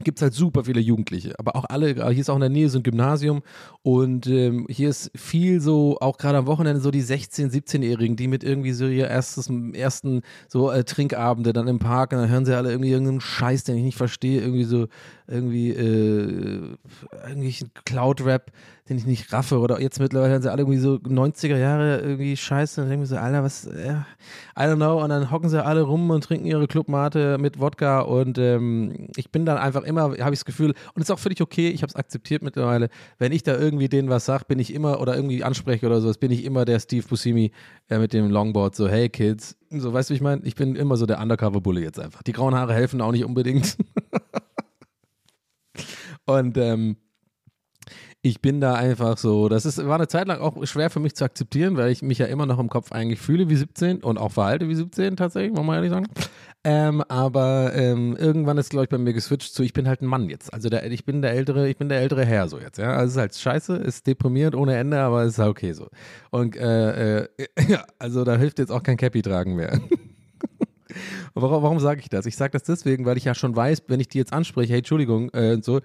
gibt 0.03 0.19
es 0.19 0.21
halt 0.21 0.33
super 0.33 0.65
viele 0.65 0.79
Jugendliche, 0.79 1.37
aber 1.39 1.55
auch 1.55 1.65
alle, 1.65 1.93
hier 1.93 2.21
ist 2.21 2.29
auch 2.29 2.35
in 2.35 2.41
der 2.41 2.49
Nähe 2.49 2.69
so 2.69 2.79
ein 2.79 2.83
Gymnasium 2.83 3.41
und 3.81 4.27
ähm, 4.27 4.67
hier 4.69 4.89
ist 4.89 5.11
viel 5.15 5.59
so, 5.59 5.97
auch 5.99 6.17
gerade 6.17 6.37
am 6.37 6.45
Wochenende 6.45 6.81
so 6.81 6.91
die 6.91 7.03
16-, 7.03 7.51
17-Jährigen, 7.51 8.15
die 8.15 8.27
mit 8.27 8.43
irgendwie 8.43 8.73
so 8.73 8.87
ihr 8.87 9.07
erstes, 9.07 9.49
ersten 9.73 10.21
so 10.47 10.69
äh, 10.69 10.83
Trinkabende 10.83 11.51
dann 11.51 11.67
im 11.67 11.79
Park 11.79 12.11
und 12.11 12.19
dann 12.19 12.29
hören 12.29 12.45
sie 12.45 12.55
alle 12.55 12.69
irgendwie 12.69 12.91
irgendeinen 12.91 13.21
Scheiß, 13.21 13.63
den 13.63 13.77
ich 13.77 13.83
nicht 13.83 13.97
verstehe, 13.97 14.41
irgendwie 14.41 14.65
so, 14.65 14.87
irgendwie, 15.27 15.71
äh, 15.71 16.77
irgendwie 17.27 17.55
Cloud-Rap, 17.85 18.51
den 18.87 18.97
ich 18.97 19.05
nicht 19.05 19.33
raffe 19.33 19.59
oder 19.59 19.81
jetzt 19.81 19.99
mittlerweile 19.99 20.31
hören 20.31 20.41
sie 20.41 20.51
alle 20.51 20.61
irgendwie 20.61 20.79
so 20.79 20.95
90er 20.95 21.57
Jahre 21.57 21.99
irgendwie 21.99 22.37
Scheiße 22.37 22.81
und 22.81 22.89
denken 22.89 23.05
so, 23.05 23.17
Alter, 23.17 23.43
was, 23.43 23.65
äh, 23.65 23.95
I 24.57 24.61
don't 24.61 24.77
know 24.77 25.03
und 25.03 25.09
dann 25.09 25.29
hocken 25.29 25.49
sie 25.49 25.63
alle 25.63 25.81
rum 25.81 26.09
und 26.09 26.23
trinken 26.23 26.45
ihre 26.45 26.67
Clubmate 26.67 27.37
mit 27.37 27.59
Wodka 27.59 28.01
und 28.01 28.37
ähm, 28.37 29.09
ich 29.17 29.29
bin 29.29 29.45
dann 29.45 29.57
einfach 29.57 29.83
immer, 29.83 30.01
habe 30.03 30.15
ich 30.15 30.39
das 30.39 30.45
Gefühl, 30.45 30.73
und 30.93 31.01
ist 31.01 31.11
auch 31.11 31.19
völlig 31.19 31.41
okay, 31.41 31.69
ich 31.69 31.81
habe 31.81 31.89
es 31.89 31.95
akzeptiert 31.95 32.41
mittlerweile, 32.41 32.89
wenn 33.19 33.33
ich 33.33 33.43
da 33.43 33.57
irgendwie 33.57 33.89
denen 33.89 34.09
was 34.09 34.25
sage, 34.25 34.45
bin 34.47 34.59
ich 34.59 34.73
immer 34.73 35.01
oder 35.01 35.15
irgendwie 35.15 35.43
anspreche 35.43 35.85
oder 35.85 35.99
sowas, 35.99 36.17
bin 36.17 36.31
ich 36.31 36.45
immer 36.45 36.63
der 36.63 36.79
Steve 36.79 37.05
Buscemi 37.07 37.51
äh, 37.89 37.99
mit 37.99 38.13
dem 38.13 38.29
Longboard, 38.29 38.75
so 38.75 38.87
hey 38.87 39.09
Kids, 39.09 39.57
so 39.69 39.91
weißt 39.91 40.09
du, 40.09 40.13
wie 40.13 40.15
ich 40.15 40.21
meine? 40.21 40.41
Ich 40.45 40.55
bin 40.55 40.75
immer 40.75 40.95
so 40.95 41.05
der 41.05 41.19
Undercover-Bulle 41.19 41.81
jetzt 41.81 41.99
einfach. 41.99 42.23
Die 42.23 42.31
grauen 42.31 42.55
Haare 42.55 42.73
helfen 42.73 43.01
auch 43.01 43.11
nicht 43.11 43.25
unbedingt. 43.25 43.77
und 46.27 46.57
ähm, 46.57 46.97
ich 48.21 48.41
bin 48.41 48.59
da 48.59 48.73
einfach 48.73 49.17
so, 49.17 49.47
das 49.47 49.65
ist, 49.65 49.85
war 49.85 49.95
eine 49.95 50.07
Zeit 50.07 50.27
lang 50.27 50.39
auch 50.39 50.65
schwer 50.65 50.89
für 50.89 50.99
mich 50.99 51.15
zu 51.15 51.23
akzeptieren, 51.23 51.77
weil 51.77 51.91
ich 51.91 52.01
mich 52.01 52.17
ja 52.17 52.25
immer 52.25 52.45
noch 52.45 52.59
im 52.59 52.69
Kopf 52.69 52.91
eigentlich 52.91 53.19
fühle 53.19 53.49
wie 53.49 53.55
17 53.55 54.03
und 54.03 54.17
auch 54.17 54.31
verhalte 54.31 54.67
wie 54.67 54.75
17 54.75 55.15
tatsächlich, 55.15 55.53
muss 55.53 55.65
man 55.65 55.75
ehrlich 55.75 55.91
sagen. 55.91 56.07
Ähm, 56.63 57.01
aber 57.07 57.73
ähm, 57.75 58.17
irgendwann 58.17 58.57
ist, 58.57 58.69
glaube 58.69 58.85
ich, 58.85 58.89
bei 58.89 58.97
mir 58.97 59.13
geswitcht 59.13 59.53
zu, 59.53 59.63
ich 59.63 59.73
bin 59.73 59.87
halt 59.87 60.01
ein 60.01 60.07
Mann 60.07 60.29
jetzt. 60.29 60.53
Also 60.53 60.69
der, 60.69 60.89
ich 60.91 61.05
bin 61.05 61.21
der 61.21 61.31
ältere, 61.31 61.69
ich 61.69 61.77
bin 61.77 61.89
der 61.89 62.01
ältere 62.01 62.25
Herr 62.25 62.49
so 62.49 62.59
jetzt, 62.59 62.77
ja. 62.77 62.91
Also 62.93 63.05
es 63.05 63.11
ist 63.11 63.19
halt 63.19 63.35
scheiße, 63.35 63.75
ist 63.77 64.07
deprimierend 64.07 64.55
ohne 64.55 64.75
Ende, 64.75 64.99
aber 64.99 65.23
es 65.23 65.33
ist 65.33 65.39
halt 65.39 65.51
okay 65.51 65.73
so. 65.73 65.87
Und 66.31 66.57
äh, 66.57 67.21
äh, 67.21 67.27
ja, 67.69 67.85
also 67.99 68.23
da 68.23 68.35
hilft 68.35 68.59
jetzt 68.59 68.71
auch 68.71 68.83
kein 68.83 68.97
Cappy 68.97 69.21
tragen 69.21 69.55
mehr. 69.55 69.79
warum 71.33 71.63
warum 71.63 71.79
sage 71.79 72.01
ich 72.01 72.09
das? 72.09 72.25
Ich 72.25 72.35
sage 72.35 72.51
das 72.51 72.63
deswegen, 72.63 73.05
weil 73.05 73.17
ich 73.17 73.25
ja 73.25 73.35
schon 73.35 73.55
weiß, 73.55 73.83
wenn 73.87 73.99
ich 73.99 74.09
die 74.09 74.17
jetzt 74.17 74.33
anspreche, 74.33 74.73
hey, 74.73 74.79
Entschuldigung, 74.79 75.29
äh, 75.33 75.53
und 75.53 75.63
so, 75.63 75.79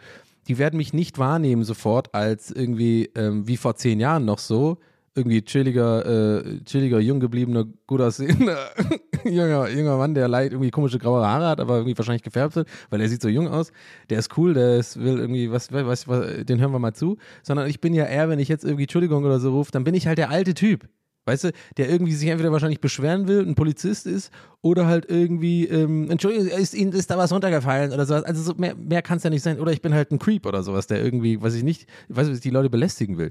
die 0.48 0.58
werden 0.58 0.76
mich 0.76 0.92
nicht 0.92 1.18
wahrnehmen 1.18 1.64
sofort 1.64 2.14
als 2.14 2.50
irgendwie 2.50 3.10
ähm, 3.14 3.46
wie 3.46 3.56
vor 3.56 3.76
zehn 3.76 4.00
Jahren 4.00 4.24
noch 4.24 4.38
so, 4.38 4.78
irgendwie 5.14 5.42
chilliger, 5.42 6.44
äh, 6.44 6.60
chilliger, 6.64 6.98
jung 6.98 7.20
gebliebener, 7.20 7.66
gut 7.86 8.00
aussehender 8.00 8.70
junger, 9.24 9.68
junger 9.68 9.96
Mann, 9.98 10.14
der 10.14 10.26
leicht 10.28 10.52
irgendwie 10.52 10.70
komische 10.70 10.98
graue 10.98 11.24
Haare 11.26 11.48
hat, 11.48 11.60
aber 11.60 11.76
irgendwie 11.76 11.96
wahrscheinlich 11.96 12.22
gefärbt 12.22 12.54
sind, 12.54 12.68
weil 12.88 13.00
er 13.00 13.08
sieht 13.08 13.20
so 13.20 13.28
jung 13.28 13.48
aus. 13.48 13.72
Der 14.08 14.18
ist 14.18 14.36
cool, 14.38 14.54
der 14.54 14.78
ist, 14.78 14.98
will 14.98 15.18
irgendwie, 15.18 15.50
was, 15.50 15.70
was, 15.70 16.08
was, 16.08 16.44
den 16.44 16.60
hören 16.60 16.72
wir 16.72 16.78
mal 16.78 16.94
zu. 16.94 17.18
Sondern 17.42 17.68
ich 17.68 17.80
bin 17.80 17.92
ja 17.92 18.04
eher, 18.04 18.28
wenn 18.28 18.38
ich 18.38 18.48
jetzt 18.48 18.64
irgendwie 18.64 18.84
Entschuldigung 18.84 19.24
oder 19.24 19.38
so 19.38 19.50
rufe, 19.52 19.70
dann 19.70 19.84
bin 19.84 19.94
ich 19.94 20.06
halt 20.06 20.18
der 20.18 20.30
alte 20.30 20.54
Typ. 20.54 20.88
Weißt 21.24 21.44
du, 21.44 21.52
der 21.76 21.88
irgendwie 21.88 22.12
sich 22.12 22.28
entweder 22.28 22.50
wahrscheinlich 22.50 22.80
beschweren 22.80 23.28
will, 23.28 23.46
ein 23.46 23.54
Polizist 23.54 24.06
ist, 24.06 24.32
oder 24.60 24.86
halt 24.86 25.08
irgendwie, 25.08 25.66
ähm, 25.66 26.10
Entschuldigung, 26.10 26.48
ist 26.48 26.74
Ihnen 26.74 26.92
ist 26.92 27.10
da 27.10 27.18
was 27.18 27.32
runtergefallen 27.32 27.92
oder 27.92 28.06
sowas. 28.06 28.24
Also 28.24 28.42
so 28.42 28.54
mehr, 28.54 28.74
mehr 28.74 29.02
kann 29.02 29.18
es 29.18 29.22
ja 29.22 29.30
nicht 29.30 29.42
sein. 29.42 29.60
Oder 29.60 29.72
ich 29.72 29.82
bin 29.82 29.94
halt 29.94 30.10
ein 30.10 30.18
Creep 30.18 30.46
oder 30.46 30.62
sowas, 30.62 30.88
der 30.88 31.02
irgendwie, 31.04 31.40
weiß 31.40 31.54
ich 31.54 31.62
nicht, 31.62 31.88
weiß 32.08 32.28
ich, 32.28 32.40
die 32.40 32.50
Leute 32.50 32.70
belästigen 32.70 33.18
will. 33.18 33.30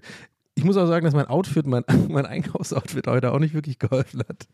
Ich 0.55 0.63
muss 0.63 0.77
auch 0.77 0.87
sagen, 0.87 1.05
dass 1.05 1.13
mein 1.13 1.27
Outfit, 1.27 1.67
mein, 1.67 1.83
mein 2.09 2.25
Einkaufsoutfit 2.25 3.07
heute 3.07 3.33
auch 3.33 3.39
nicht 3.39 3.53
wirklich 3.53 3.79
geholfen 3.79 4.21
hat, 4.27 4.47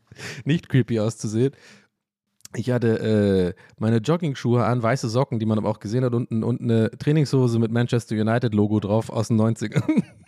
nicht 0.45 0.69
creepy 0.69 0.99
auszusehen. 0.99 1.53
Ich 2.55 2.71
hatte 2.71 3.53
äh, 3.55 3.61
meine 3.77 3.97
Jogging-Schuhe 3.97 4.65
an, 4.65 4.81
weiße 4.81 5.09
Socken, 5.09 5.37
die 5.37 5.45
man 5.45 5.57
aber 5.57 5.69
auch 5.69 5.79
gesehen 5.79 6.03
hat, 6.03 6.13
und, 6.13 6.31
und 6.43 6.61
eine 6.61 6.89
Trainingshose 6.91 7.59
mit 7.59 7.71
Manchester 7.71 8.15
United-Logo 8.15 8.79
drauf 8.79 9.09
aus 9.09 9.27
den 9.27 9.39
90ern. 9.39 9.83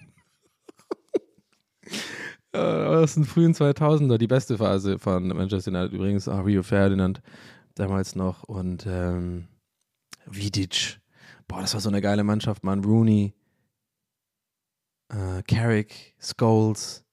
Aus 2.52 3.14
den 3.14 3.26
frühen 3.26 3.54
2000er, 3.54 4.18
die 4.18 4.28
beste 4.28 4.58
Phase 4.58 4.98
von 4.98 5.28
Manchester 5.28 5.72
United 5.72 5.94
übrigens, 5.94 6.28
auch 6.28 6.46
Rio 6.46 6.64
Ferdinand 6.64 7.22
damals 7.76 8.16
noch 8.16 8.44
und 8.44 8.86
ähm, 8.88 9.48
Vidic. 10.26 11.00
Boah, 11.48 11.62
das 11.62 11.74
war 11.74 11.82
so 11.82 11.90
eine 11.90 12.02
geile 12.02 12.24
Mannschaft, 12.24 12.64
Mann. 12.64 12.84
Rooney, 12.84 13.34
äh, 15.10 15.44
Carrick, 15.44 16.16
Scholes, 16.20 17.04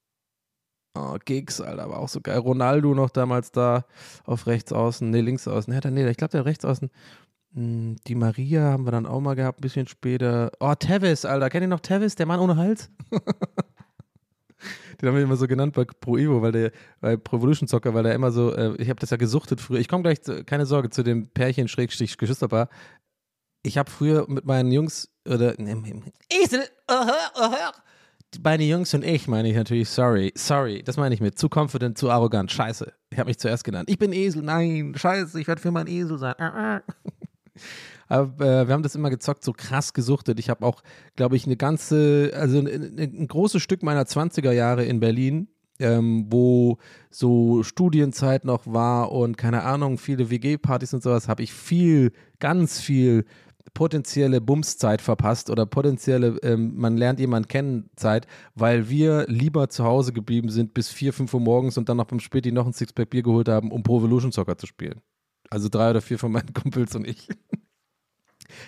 oh, 0.96 1.16
Giggs, 1.25 1.61
Alter, 1.61 1.88
war 1.90 1.99
auch 1.99 2.09
so 2.09 2.20
geil. 2.20 2.38
Ronaldo 2.38 2.94
noch 2.94 3.11
damals 3.11 3.53
da 3.53 3.85
auf 4.25 4.46
rechts 4.46 4.72
außen, 4.72 5.11
nee, 5.11 5.20
links 5.20 5.46
außen. 5.46 5.72
Nee, 5.72 5.90
nee, 5.90 6.09
ich 6.09 6.16
glaube, 6.16 6.33
der 6.33 6.44
rechts 6.46 6.64
außen. 6.64 6.90
Hm, 7.55 7.96
Die 8.07 8.14
Maria 8.14 8.62
haben 8.72 8.85
wir 8.87 8.90
dann 8.92 9.07
auch 9.07 9.20
mal 9.20 9.35
gehabt, 9.37 9.61
ein 9.61 9.62
bisschen 9.62 9.87
später. 9.87 10.51
Oh, 10.61 10.75
Tevis, 10.75 11.25
Alter, 11.25 11.51
kennt 11.51 11.62
ihr 11.64 11.68
noch 11.68 11.81
Tevis, 11.81 12.14
der 12.14 12.27
Mann 12.27 12.40
ohne 12.40 12.57
Hals? 12.57 12.90
Den 15.01 15.09
haben 15.09 15.17
wir 15.17 15.23
immer 15.23 15.37
so 15.37 15.47
genannt 15.47 15.75
bei 15.75 15.85
Pro 15.85 16.17
Evo, 16.17 16.43
weil 16.43 16.53
der, 16.53 16.73
bei 17.01 17.17
Pro 17.17 17.37
Evolution 17.37 17.69
Zocker, 17.69 17.95
weil 17.95 18.03
der 18.03 18.15
immer 18.15 18.31
so, 18.31 18.55
äh, 18.55 18.75
ich 18.79 18.89
habe 18.89 19.01
das 19.01 19.11
ja 19.11 19.17
gesuchtet 19.17 19.61
früher. 19.61 19.79
Ich 19.79 19.89
komme 19.89 20.03
gleich, 20.03 20.23
zu, 20.23 20.45
keine 20.45 20.67
Sorge, 20.67 20.91
zu 20.91 21.03
dem 21.03 21.29
Pärchen 21.29 21.69
Schrägstrich 21.69 22.17
Geschwisterpaar. 22.17 22.69
Ich 23.63 23.79
habe 23.79 23.91
früher 23.91 24.27
mit 24.29 24.45
meinen 24.45 24.71
Jungs, 24.71 25.11
oder, 25.29 25.55
ne, 25.59 26.03
Esel, 26.31 26.63
aha, 26.87 27.17
aha, 27.35 27.73
meine 28.43 28.65
Jungs 28.65 28.93
und 28.95 29.05
ich 29.05 29.29
meine 29.29 29.49
ich 29.49 29.57
natürlich, 29.57 29.89
sorry, 29.89 30.33
sorry, 30.37 30.83
das 30.83 30.97
meine 30.97 31.15
ich 31.15 31.21
mit, 31.21 31.39
zu 31.39 31.49
confident, 31.53 31.99
zu 31.99 32.11
arrogant, 32.11 32.51
scheiße. 32.51 32.93
Ich 33.11 33.19
habe 33.19 33.29
mich 33.29 33.39
zuerst 33.39 33.65
genannt. 33.65 33.89
Ich 33.91 33.99
bin 33.99 34.13
Esel, 34.13 34.43
nein, 34.43 34.95
scheiße, 34.97 35.41
ich 35.41 35.47
werde 35.47 35.61
für 35.61 35.71
mein 35.71 35.87
Esel 35.87 36.19
sein. 36.19 36.35
Aber 38.09 38.45
äh, 38.45 38.69
wir 38.69 38.75
haben 38.75 38.83
das 38.83 38.95
immer 38.95 39.11
gezockt, 39.11 39.45
so 39.45 39.53
krass 39.53 39.92
gesuchtet. 39.92 40.38
Ich 40.38 40.51
habe 40.51 40.64
auch, 40.64 40.83
glaube 41.16 41.37
ich, 41.37 41.47
eine 41.47 41.57
ganze, 41.57 42.33
also 42.35 42.59
ein, 42.59 42.99
ein 42.99 43.27
großes 43.27 43.62
Stück 43.62 43.83
meiner 43.83 44.05
20er 44.05 44.53
Jahre 44.53 44.85
in 44.85 45.01
Berlin, 45.01 45.49
ähm, 45.79 46.27
wo 46.31 46.79
so 47.11 47.62
Studienzeit 47.62 48.45
noch 48.45 48.66
war 48.66 49.12
und 49.12 49.37
keine 49.37 49.62
Ahnung, 49.62 49.99
viele 49.99 50.31
WG-Partys 50.31 50.95
und 50.95 51.03
sowas, 51.03 51.29
habe 51.29 51.42
ich 51.42 51.53
viel, 51.53 52.12
ganz 52.38 52.81
viel 52.81 53.25
potenzielle 53.75 54.40
Bumszeit 54.40 55.03
verpasst 55.03 55.51
oder 55.51 55.66
potenzielle, 55.66 56.38
ähm, 56.42 56.75
man 56.77 56.97
lernt 56.97 57.21
jemanden 57.21 57.49
kennen 57.49 57.90
Zeit, 57.97 58.27
weil 58.55 58.88
wir 58.88 59.27
lieber 59.29 59.69
zu 59.69 59.85
Hause 59.85 60.12
geblieben 60.12 60.49
sind 60.49 60.73
bis 60.73 60.88
4, 60.88 61.12
5 61.12 61.35
Uhr 61.35 61.40
morgens 61.40 61.77
und 61.77 61.88
dann 61.88 61.99
noch 61.99 62.07
beim 62.07 62.21
Späti 62.21 62.53
noch 62.53 62.66
ein 62.66 62.73
Sixpack 62.73 63.11
Bier 63.11 63.23
geholt 63.23 63.49
haben, 63.49 63.71
um 63.71 63.83
Pro 63.83 63.99
Evolution 63.99 64.33
Soccer 64.33 64.57
zu 64.57 64.66
spielen. 64.66 65.01
Also 65.51 65.69
drei 65.69 65.90
oder 65.90 66.01
vier 66.01 66.19
von 66.19 66.33
meinen 66.33 66.53
Kumpels 66.55 66.95
und 66.97 67.07
ich. 67.07 67.29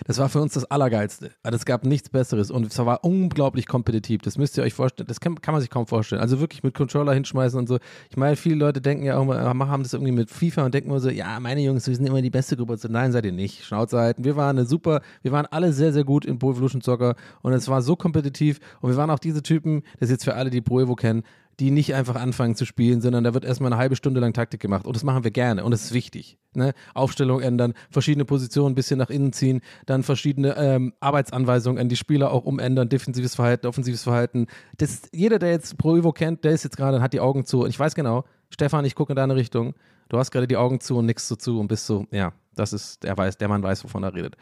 Das 0.05 0.17
war 0.17 0.29
für 0.29 0.41
uns 0.41 0.53
das 0.53 0.65
Allergeilste. 0.65 1.31
Also 1.43 1.55
es 1.55 1.65
gab 1.65 1.85
nichts 1.85 2.09
Besseres 2.09 2.51
und 2.51 2.65
es 2.65 2.77
war 2.77 3.03
unglaublich 3.03 3.67
kompetitiv. 3.67 4.21
Das 4.21 4.37
müsst 4.37 4.57
ihr 4.57 4.63
euch 4.63 4.73
vorstellen. 4.73 5.07
Das 5.07 5.19
kann, 5.19 5.39
kann 5.41 5.53
man 5.53 5.61
sich 5.61 5.69
kaum 5.69 5.87
vorstellen. 5.87 6.21
Also 6.21 6.39
wirklich 6.39 6.63
mit 6.63 6.73
Controller 6.73 7.13
hinschmeißen 7.13 7.57
und 7.59 7.67
so. 7.67 7.79
Ich 8.09 8.17
meine, 8.17 8.35
viele 8.35 8.55
Leute 8.55 8.81
denken 8.81 9.03
ja 9.03 9.17
auch 9.17 9.23
immer, 9.23 9.67
haben 9.67 9.83
das 9.83 9.93
irgendwie 9.93 10.11
mit 10.11 10.29
FIFA 10.29 10.65
und 10.65 10.73
denken 10.73 10.89
immer 10.89 10.99
so, 10.99 11.09
ja, 11.09 11.39
meine 11.39 11.61
Jungs, 11.61 11.87
wir 11.87 11.95
sind 11.95 12.05
immer 12.05 12.21
die 12.21 12.29
beste 12.29 12.55
Gruppe. 12.57 12.77
Nein, 12.89 13.11
seid 13.11 13.25
ihr 13.25 13.31
nicht. 13.31 13.63
Schnauze 13.63 13.97
halten. 13.97 14.23
Wir 14.23 14.35
waren 14.35 14.57
eine 14.57 14.65
super, 14.65 15.01
wir 15.21 15.31
waren 15.31 15.45
alle 15.47 15.73
sehr, 15.73 15.93
sehr 15.93 16.03
gut 16.03 16.25
in 16.25 16.39
Pro 16.39 16.51
Evolution 16.51 16.81
Soccer 16.81 17.15
und 17.41 17.53
es 17.53 17.67
war 17.67 17.81
so 17.81 17.95
kompetitiv 17.95 18.59
und 18.81 18.89
wir 18.89 18.97
waren 18.97 19.09
auch 19.09 19.19
diese 19.19 19.43
Typen, 19.43 19.83
das 19.99 20.09
ist 20.09 20.11
jetzt 20.11 20.23
für 20.23 20.35
alle, 20.35 20.49
die 20.49 20.61
Pro 20.61 20.79
Evo 20.79 20.95
kennen, 20.95 21.23
die 21.59 21.71
nicht 21.71 21.93
einfach 21.93 22.15
anfangen 22.15 22.55
zu 22.55 22.65
spielen, 22.65 23.01
sondern 23.01 23.23
da 23.23 23.33
wird 23.33 23.43
erstmal 23.43 23.71
eine 23.71 23.79
halbe 23.79 23.95
Stunde 23.95 24.19
lang 24.19 24.33
Taktik 24.33 24.61
gemacht. 24.61 24.87
Und 24.87 24.95
das 24.95 25.03
machen 25.03 25.23
wir 25.23 25.31
gerne 25.31 25.63
und 25.63 25.71
das 25.71 25.85
ist 25.85 25.93
wichtig. 25.93 26.37
Ne? 26.53 26.73
Aufstellung 26.93 27.41
ändern, 27.41 27.73
verschiedene 27.91 28.25
Positionen 28.25 28.71
ein 28.71 28.75
bisschen 28.75 28.97
nach 28.97 29.09
innen 29.09 29.33
ziehen, 29.33 29.61
dann 29.85 30.03
verschiedene 30.03 30.55
ähm, 30.57 30.93
Arbeitsanweisungen 30.99 31.79
an 31.79 31.89
die 31.89 31.95
Spieler 31.95 32.31
auch 32.31 32.45
umändern, 32.45 32.89
defensives 32.89 33.35
Verhalten, 33.35 33.67
offensives 33.67 34.03
Verhalten. 34.03 34.47
Das, 34.77 35.01
jeder, 35.11 35.37
der 35.37 35.51
jetzt 35.51 35.77
Pro 35.77 35.97
Evo 35.97 36.11
kennt, 36.13 36.43
der 36.43 36.53
ist 36.53 36.63
jetzt 36.63 36.77
gerade, 36.77 37.01
hat 37.01 37.13
die 37.13 37.19
Augen 37.19 37.45
zu. 37.45 37.63
Und 37.63 37.69
ich 37.69 37.79
weiß 37.79 37.93
genau, 37.93 38.23
Stefan, 38.49 38.85
ich 38.85 38.95
gucke 38.95 39.11
in 39.11 39.17
deine 39.17 39.35
Richtung. 39.35 39.75
Du 40.07 40.17
hast 40.17 40.31
gerade 40.31 40.47
die 40.47 40.57
Augen 40.57 40.79
zu 40.79 40.97
und 40.97 41.05
nickst 41.05 41.27
so 41.27 41.35
zu 41.35 41.59
und 41.59 41.67
bist 41.67 41.85
so, 41.85 42.07
ja, 42.11 42.33
das 42.55 42.73
ist, 42.73 43.03
der 43.03 43.15
weiß, 43.15 43.37
der 43.37 43.47
Mann 43.47 43.61
weiß, 43.61 43.83
wovon 43.83 44.03
er 44.03 44.13
redet. 44.13 44.35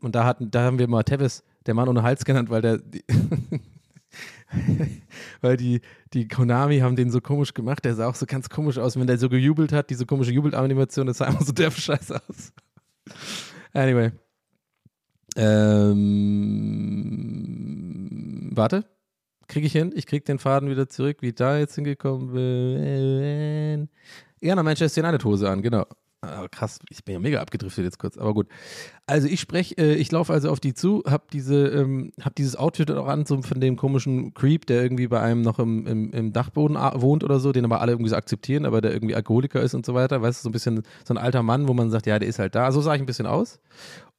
Und 0.00 0.14
da 0.14 0.24
hatten, 0.24 0.50
da 0.50 0.64
haben 0.64 0.78
wir 0.78 0.88
mal 0.88 1.02
Tevis, 1.02 1.42
der 1.66 1.74
Mann 1.74 1.88
ohne 1.88 2.02
Hals 2.02 2.24
genannt, 2.24 2.50
weil 2.50 2.60
der, 2.60 2.80
weil 5.40 5.56
die, 5.56 5.80
die 6.12 6.28
Konami 6.28 6.78
haben 6.80 6.96
den 6.96 7.10
so 7.10 7.20
komisch 7.20 7.54
gemacht, 7.54 7.84
der 7.84 7.94
sah 7.94 8.08
auch 8.08 8.14
so 8.14 8.26
ganz 8.26 8.48
komisch 8.48 8.78
aus, 8.78 8.98
wenn 8.98 9.06
der 9.06 9.18
so 9.18 9.28
gejubelt 9.28 9.72
hat, 9.72 9.90
diese 9.90 10.06
komische 10.06 10.32
Jubelanimation, 10.32 11.06
das 11.06 11.18
sah 11.18 11.26
immer 11.26 11.42
so 11.42 11.52
derb 11.52 11.74
scheiße 11.74 12.20
aus. 12.28 12.52
Anyway. 13.72 14.12
Ähm, 15.36 16.00
warte. 18.54 18.84
Kriege 19.46 19.66
ich 19.66 19.72
hin? 19.72 19.92
Ich 19.94 20.06
kriege 20.06 20.24
den 20.24 20.38
Faden 20.38 20.70
wieder 20.70 20.88
zurück, 20.88 21.18
wie 21.20 21.28
ich 21.28 21.34
da 21.34 21.58
jetzt 21.58 21.74
hingekommen 21.74 22.32
bin. 22.32 23.90
Ja, 24.40 24.52
eine 24.52 24.62
Manchester 24.62 25.02
United 25.02 25.24
Hose 25.24 25.50
an, 25.50 25.60
genau. 25.60 25.84
Ah, 26.26 26.48
krass, 26.48 26.78
ich 26.90 27.04
bin 27.04 27.14
ja 27.14 27.20
mega 27.20 27.40
abgedriftet 27.40 27.84
jetzt 27.84 27.98
kurz, 27.98 28.16
aber 28.16 28.34
gut. 28.34 28.48
Also 29.06 29.28
ich 29.28 29.40
spreche, 29.40 29.76
äh, 29.76 29.94
ich 29.94 30.10
laufe 30.10 30.32
also 30.32 30.50
auf 30.50 30.60
die 30.60 30.74
zu, 30.74 31.02
habe 31.06 31.24
diese, 31.32 31.66
ähm, 31.68 32.12
hab 32.20 32.34
dieses 32.34 32.56
Outfit 32.56 32.90
auch 32.90 33.06
an, 33.06 33.26
so 33.26 33.42
von 33.42 33.60
dem 33.60 33.76
komischen 33.76 34.32
Creep, 34.34 34.66
der 34.66 34.82
irgendwie 34.82 35.06
bei 35.06 35.20
einem 35.20 35.42
noch 35.42 35.58
im, 35.58 35.86
im, 35.86 36.10
im 36.12 36.32
Dachboden 36.32 36.76
wohnt 36.76 37.24
oder 37.24 37.38
so, 37.40 37.52
den 37.52 37.64
aber 37.64 37.80
alle 37.80 37.92
irgendwie 37.92 38.10
so 38.10 38.16
akzeptieren, 38.16 38.64
aber 38.64 38.80
der 38.80 38.92
irgendwie 38.92 39.14
Alkoholiker 39.14 39.60
ist 39.60 39.74
und 39.74 39.84
so 39.84 39.94
weiter. 39.94 40.22
Weißt 40.22 40.40
du, 40.40 40.42
so 40.44 40.48
ein 40.48 40.52
bisschen 40.52 40.82
so 41.04 41.14
ein 41.14 41.18
alter 41.18 41.42
Mann, 41.42 41.68
wo 41.68 41.74
man 41.74 41.90
sagt, 41.90 42.06
ja, 42.06 42.18
der 42.18 42.28
ist 42.28 42.38
halt 42.38 42.54
da. 42.54 42.72
So 42.72 42.80
sah 42.80 42.94
ich 42.94 43.00
ein 43.00 43.06
bisschen 43.06 43.26
aus. 43.26 43.60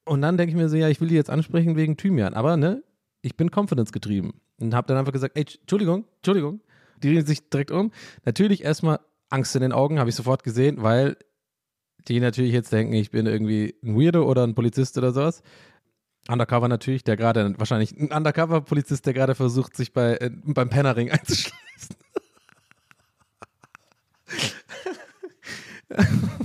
Und 0.04 0.22
dann 0.22 0.36
denke 0.36 0.50
ich 0.50 0.56
mir 0.56 0.68
so, 0.68 0.76
ja, 0.76 0.88
ich 0.88 1.00
will 1.00 1.08
die 1.08 1.16
jetzt 1.16 1.30
ansprechen 1.30 1.76
wegen 1.76 1.96
Thymian, 1.96 2.34
aber 2.34 2.56
ne, 2.56 2.82
ich 3.22 3.36
bin 3.36 3.50
Confidence 3.50 3.90
getrieben 3.92 4.34
und 4.60 4.74
habe 4.74 4.86
dann 4.86 4.96
einfach 4.96 5.12
gesagt, 5.12 5.36
ey, 5.36 5.44
Entschuldigung, 5.60 6.04
Entschuldigung. 6.16 6.60
Die 7.02 7.12
drehen 7.12 7.26
sich 7.26 7.50
direkt 7.50 7.70
um. 7.70 7.90
Natürlich 8.24 8.64
erstmal 8.64 9.00
Angst 9.28 9.54
in 9.56 9.62
den 9.62 9.72
Augen, 9.72 9.98
habe 9.98 10.08
ich 10.08 10.16
sofort 10.16 10.44
gesehen, 10.44 10.82
weil 10.82 11.16
die 12.08 12.20
natürlich 12.20 12.52
jetzt 12.52 12.72
denken, 12.72 12.92
ich 12.94 13.10
bin 13.10 13.26
irgendwie 13.26 13.74
ein 13.82 13.98
Weirdo 13.98 14.24
oder 14.24 14.44
ein 14.44 14.54
Polizist 14.54 14.96
oder 14.98 15.12
sowas. 15.12 15.42
Undercover 16.28 16.68
natürlich, 16.68 17.04
der 17.04 17.16
gerade, 17.16 17.54
wahrscheinlich 17.58 17.92
ein 17.92 18.10
Undercover-Polizist, 18.10 19.06
der 19.06 19.14
gerade 19.14 19.34
versucht, 19.34 19.76
sich 19.76 19.92
bei, 19.92 20.16
äh, 20.16 20.30
beim 20.44 20.68
Pennerring 20.68 21.10
einzuschließen. 21.12 21.96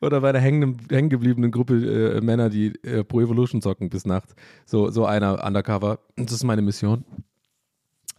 oder 0.00 0.20
bei 0.20 0.32
der 0.32 0.40
hängen, 0.40 0.78
hängen 0.90 1.08
gebliebenen 1.08 1.52
Gruppe 1.52 2.16
äh, 2.16 2.20
Männer, 2.20 2.50
die 2.50 2.74
äh, 2.82 3.04
Pro 3.04 3.20
Evolution 3.20 3.62
zocken 3.62 3.90
bis 3.90 4.06
nachts. 4.06 4.34
So, 4.66 4.90
so 4.90 5.04
einer 5.06 5.44
Undercover. 5.44 6.00
Das 6.16 6.32
ist 6.32 6.42
meine 6.44 6.62
Mission. 6.62 7.04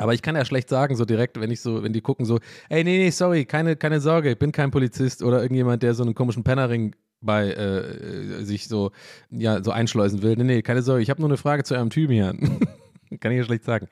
Aber 0.02 0.14
ich 0.14 0.22
kann 0.22 0.36
ja 0.36 0.44
schlecht 0.46 0.68
sagen, 0.68 0.96
so 0.96 1.06
direkt, 1.06 1.40
wenn 1.40 1.52
ich 1.52 1.62
so, 1.62 1.84
wenn 1.84 1.94
die 1.94 2.02
gucken, 2.02 2.26
so, 2.26 2.40
ey, 2.70 2.84
nee, 2.84 2.98
nee, 2.98 3.10
sorry, 3.12 3.46
keine, 3.46 3.76
keine 3.76 4.00
Sorge, 4.00 4.32
ich 4.32 4.40
bin 4.40 4.52
kein 4.52 4.72
Polizist 4.72 5.22
oder 5.22 5.42
irgendjemand, 5.42 5.84
der 5.84 5.94
so 5.94 6.04
einen 6.04 6.16
komischen 6.16 6.44
Pennerring 6.44 6.96
bei 7.22 7.52
äh, 7.52 8.44
sich 8.44 8.68
so, 8.68 8.92
ja, 9.30 9.64
so 9.64 9.70
einschleusen 9.70 10.24
will. 10.24 10.36
Nee, 10.38 10.44
nee, 10.44 10.62
keine 10.64 10.82
Sorge, 10.82 11.04
ich 11.04 11.10
habe 11.10 11.22
nur 11.22 11.30
eine 11.30 11.38
Frage 11.38 11.64
zu 11.64 11.76
eurem 11.76 11.92
Thymian. 11.92 12.40
kann 13.20 13.32
ich 13.32 13.38
ja 13.38 13.44
schlecht 13.44 13.64
sagen. 13.64 13.88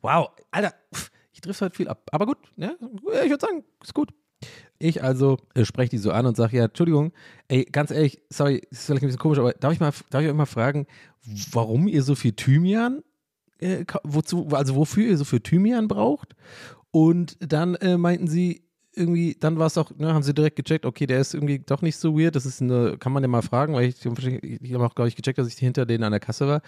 Wow, 0.00 0.30
Alter, 0.52 0.74
ich 1.32 1.40
triff 1.40 1.60
heute 1.60 1.74
viel 1.74 1.88
ab. 1.88 2.08
Aber 2.12 2.26
gut, 2.26 2.38
ja, 2.56 2.72
ich 3.24 3.30
würde 3.30 3.44
sagen, 3.44 3.64
ist 3.82 3.94
gut. 3.94 4.12
Ich 4.78 5.02
also 5.02 5.38
äh, 5.54 5.64
spreche 5.64 5.90
die 5.90 5.98
so 5.98 6.12
an 6.12 6.24
und 6.26 6.36
sage, 6.36 6.56
ja, 6.56 6.66
Entschuldigung, 6.66 7.12
ey, 7.48 7.64
ganz 7.64 7.90
ehrlich, 7.90 8.22
sorry, 8.30 8.62
ist 8.70 8.86
vielleicht 8.86 9.02
ein 9.02 9.08
bisschen 9.08 9.18
komisch, 9.18 9.40
aber 9.40 9.52
darf 9.54 9.72
ich 9.72 9.80
mal, 9.80 9.92
darf 10.10 10.22
ich 10.22 10.28
euch 10.28 10.34
mal 10.34 10.46
fragen, 10.46 10.86
warum 11.50 11.88
ihr 11.88 12.04
so 12.04 12.14
viel 12.14 12.32
Thymian 12.32 13.02
äh, 13.58 13.84
wozu, 14.04 14.48
also 14.52 14.74
wofür 14.74 15.08
ihr 15.08 15.16
so 15.16 15.24
viel 15.24 15.40
Thymian 15.40 15.88
braucht. 15.88 16.34
Und 16.90 17.36
dann 17.40 17.74
äh, 17.76 17.98
meinten 17.98 18.28
sie, 18.28 18.62
irgendwie, 18.94 19.36
dann 19.38 19.58
war 19.58 19.66
es 19.66 19.78
auch, 19.78 19.90
ne, 19.96 20.12
haben 20.12 20.22
sie 20.22 20.34
direkt 20.34 20.56
gecheckt, 20.56 20.84
okay, 20.84 21.06
der 21.06 21.20
ist 21.20 21.34
irgendwie 21.34 21.60
doch 21.60 21.82
nicht 21.82 21.96
so 21.96 22.18
weird. 22.18 22.34
Das 22.34 22.46
ist 22.46 22.60
eine, 22.60 22.96
kann 22.98 23.12
man 23.12 23.22
ja 23.22 23.28
mal 23.28 23.42
fragen, 23.42 23.74
weil 23.74 23.88
ich, 23.88 24.04
ich 24.04 24.74
habe 24.74 24.84
auch, 24.84 24.94
glaube 24.94 25.08
ich, 25.08 25.16
gecheckt, 25.16 25.38
dass 25.38 25.48
ich 25.48 25.54
hinter 25.54 25.86
denen 25.86 26.04
an 26.04 26.12
der 26.12 26.20
Kasse 26.20 26.46
war. 26.48 26.62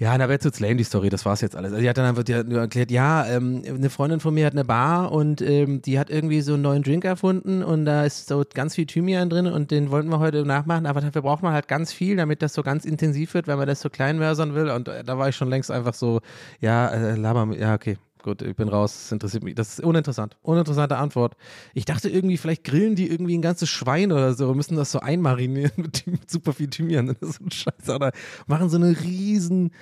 Ja, 0.00 0.16
da 0.16 0.30
wird 0.30 0.42
jetzt 0.42 0.60
lame 0.60 0.76
die 0.76 0.84
Story, 0.84 1.10
das 1.10 1.26
war's 1.26 1.42
jetzt 1.42 1.54
alles. 1.54 1.72
Also 1.72 1.82
die 1.82 1.88
hat 1.90 1.98
dann 1.98 2.06
einfach 2.06 2.22
die 2.22 2.34
hat 2.34 2.48
nur 2.48 2.58
erklärt, 2.58 2.90
ja, 2.90 3.26
ähm, 3.26 3.62
eine 3.66 3.90
Freundin 3.90 4.18
von 4.18 4.32
mir 4.32 4.46
hat 4.46 4.54
eine 4.54 4.64
Bar 4.64 5.12
und 5.12 5.42
ähm, 5.42 5.82
die 5.82 5.98
hat 5.98 6.08
irgendwie 6.08 6.40
so 6.40 6.54
einen 6.54 6.62
neuen 6.62 6.82
Drink 6.82 7.04
erfunden 7.04 7.62
und 7.62 7.84
da 7.84 8.06
ist 8.06 8.26
so 8.26 8.42
ganz 8.54 8.76
viel 8.76 8.86
Thymian 8.86 9.28
drin 9.28 9.46
und 9.46 9.70
den 9.70 9.90
wollten 9.90 10.08
wir 10.08 10.18
heute 10.18 10.46
nachmachen, 10.46 10.86
aber 10.86 11.02
dafür 11.02 11.20
braucht 11.20 11.42
man 11.42 11.52
halt 11.52 11.68
ganz 11.68 11.92
viel, 11.92 12.16
damit 12.16 12.40
das 12.40 12.54
so 12.54 12.62
ganz 12.62 12.86
intensiv 12.86 13.34
wird, 13.34 13.46
weil 13.46 13.58
man 13.58 13.66
das 13.66 13.82
so 13.82 13.90
klein 13.90 14.16
mörsern 14.18 14.54
will 14.54 14.70
und 14.70 14.88
äh, 14.88 15.04
da 15.04 15.18
war 15.18 15.28
ich 15.28 15.36
schon 15.36 15.50
längst 15.50 15.70
einfach 15.70 15.92
so, 15.92 16.22
ja, 16.60 16.88
äh, 16.88 17.16
laber, 17.16 17.54
ja, 17.54 17.74
okay, 17.74 17.98
Gut, 18.22 18.42
ich 18.42 18.54
bin 18.54 18.68
raus, 18.68 18.92
das 18.92 19.12
interessiert 19.12 19.42
mich. 19.42 19.54
Das 19.54 19.78
ist 19.78 19.84
uninteressant. 19.84 20.36
Uninteressante 20.42 20.98
Antwort. 20.98 21.36
Ich 21.72 21.86
dachte 21.86 22.10
irgendwie, 22.10 22.36
vielleicht 22.36 22.64
grillen 22.64 22.94
die 22.94 23.08
irgendwie 23.08 23.36
ein 23.36 23.42
ganzes 23.42 23.70
Schwein 23.70 24.12
oder 24.12 24.34
so, 24.34 24.52
müssen 24.54 24.76
das 24.76 24.92
so 24.92 25.00
einmarinieren 25.00 25.72
mit, 25.76 26.06
mit 26.06 26.30
super 26.30 26.52
viel 26.52 26.68
Thymian. 26.68 27.06
Das 27.06 27.16
ist 27.20 27.38
so 27.38 27.44
ein 27.44 27.50
Scheiß. 27.50 27.88
Oder 27.88 28.12
machen 28.46 28.68
so 28.68 28.76
eine 28.76 29.00
riesen, 29.00 29.72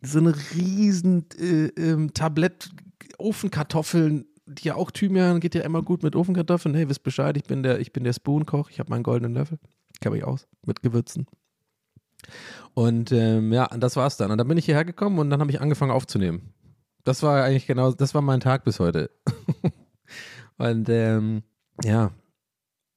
so 0.00 0.18
eine 0.18 0.34
riesen 0.54 1.26
äh, 1.38 1.66
ähm, 1.76 2.14
Tablett 2.14 2.70
Ofenkartoffeln, 3.18 4.26
die 4.46 4.68
ja 4.68 4.74
auch 4.74 4.90
Thymian 4.90 5.40
geht 5.40 5.54
ja 5.54 5.62
immer 5.62 5.82
gut 5.82 6.02
mit 6.02 6.16
Ofenkartoffeln. 6.16 6.74
Hey, 6.74 6.88
wisst 6.88 7.02
Bescheid, 7.02 7.36
ich 7.36 7.44
bin 7.44 7.62
der, 7.62 7.78
ich 7.78 7.92
bin 7.92 8.04
der 8.04 8.14
Spoon-Koch, 8.14 8.70
ich 8.70 8.80
habe 8.80 8.90
meinen 8.90 9.02
goldenen 9.02 9.34
Löffel. 9.34 9.58
Kenne 10.00 10.16
mich 10.16 10.24
aus. 10.24 10.48
Mit 10.66 10.82
Gewürzen. 10.82 11.26
Und 12.74 13.12
ähm, 13.12 13.52
ja, 13.52 13.66
das 13.68 13.96
war's 13.96 14.16
dann. 14.16 14.30
Und 14.30 14.38
dann 14.38 14.48
bin 14.48 14.56
ich 14.56 14.64
hierher 14.64 14.84
gekommen 14.84 15.18
und 15.18 15.28
dann 15.30 15.40
habe 15.40 15.50
ich 15.50 15.60
angefangen 15.60 15.92
aufzunehmen. 15.92 16.52
Das 17.04 17.22
war 17.22 17.44
eigentlich 17.44 17.66
genau, 17.66 17.92
das 17.92 18.14
war 18.14 18.22
mein 18.22 18.40
Tag 18.40 18.64
bis 18.64 18.78
heute. 18.78 19.10
und 20.58 20.88
ähm, 20.88 21.42
ja, 21.82 22.12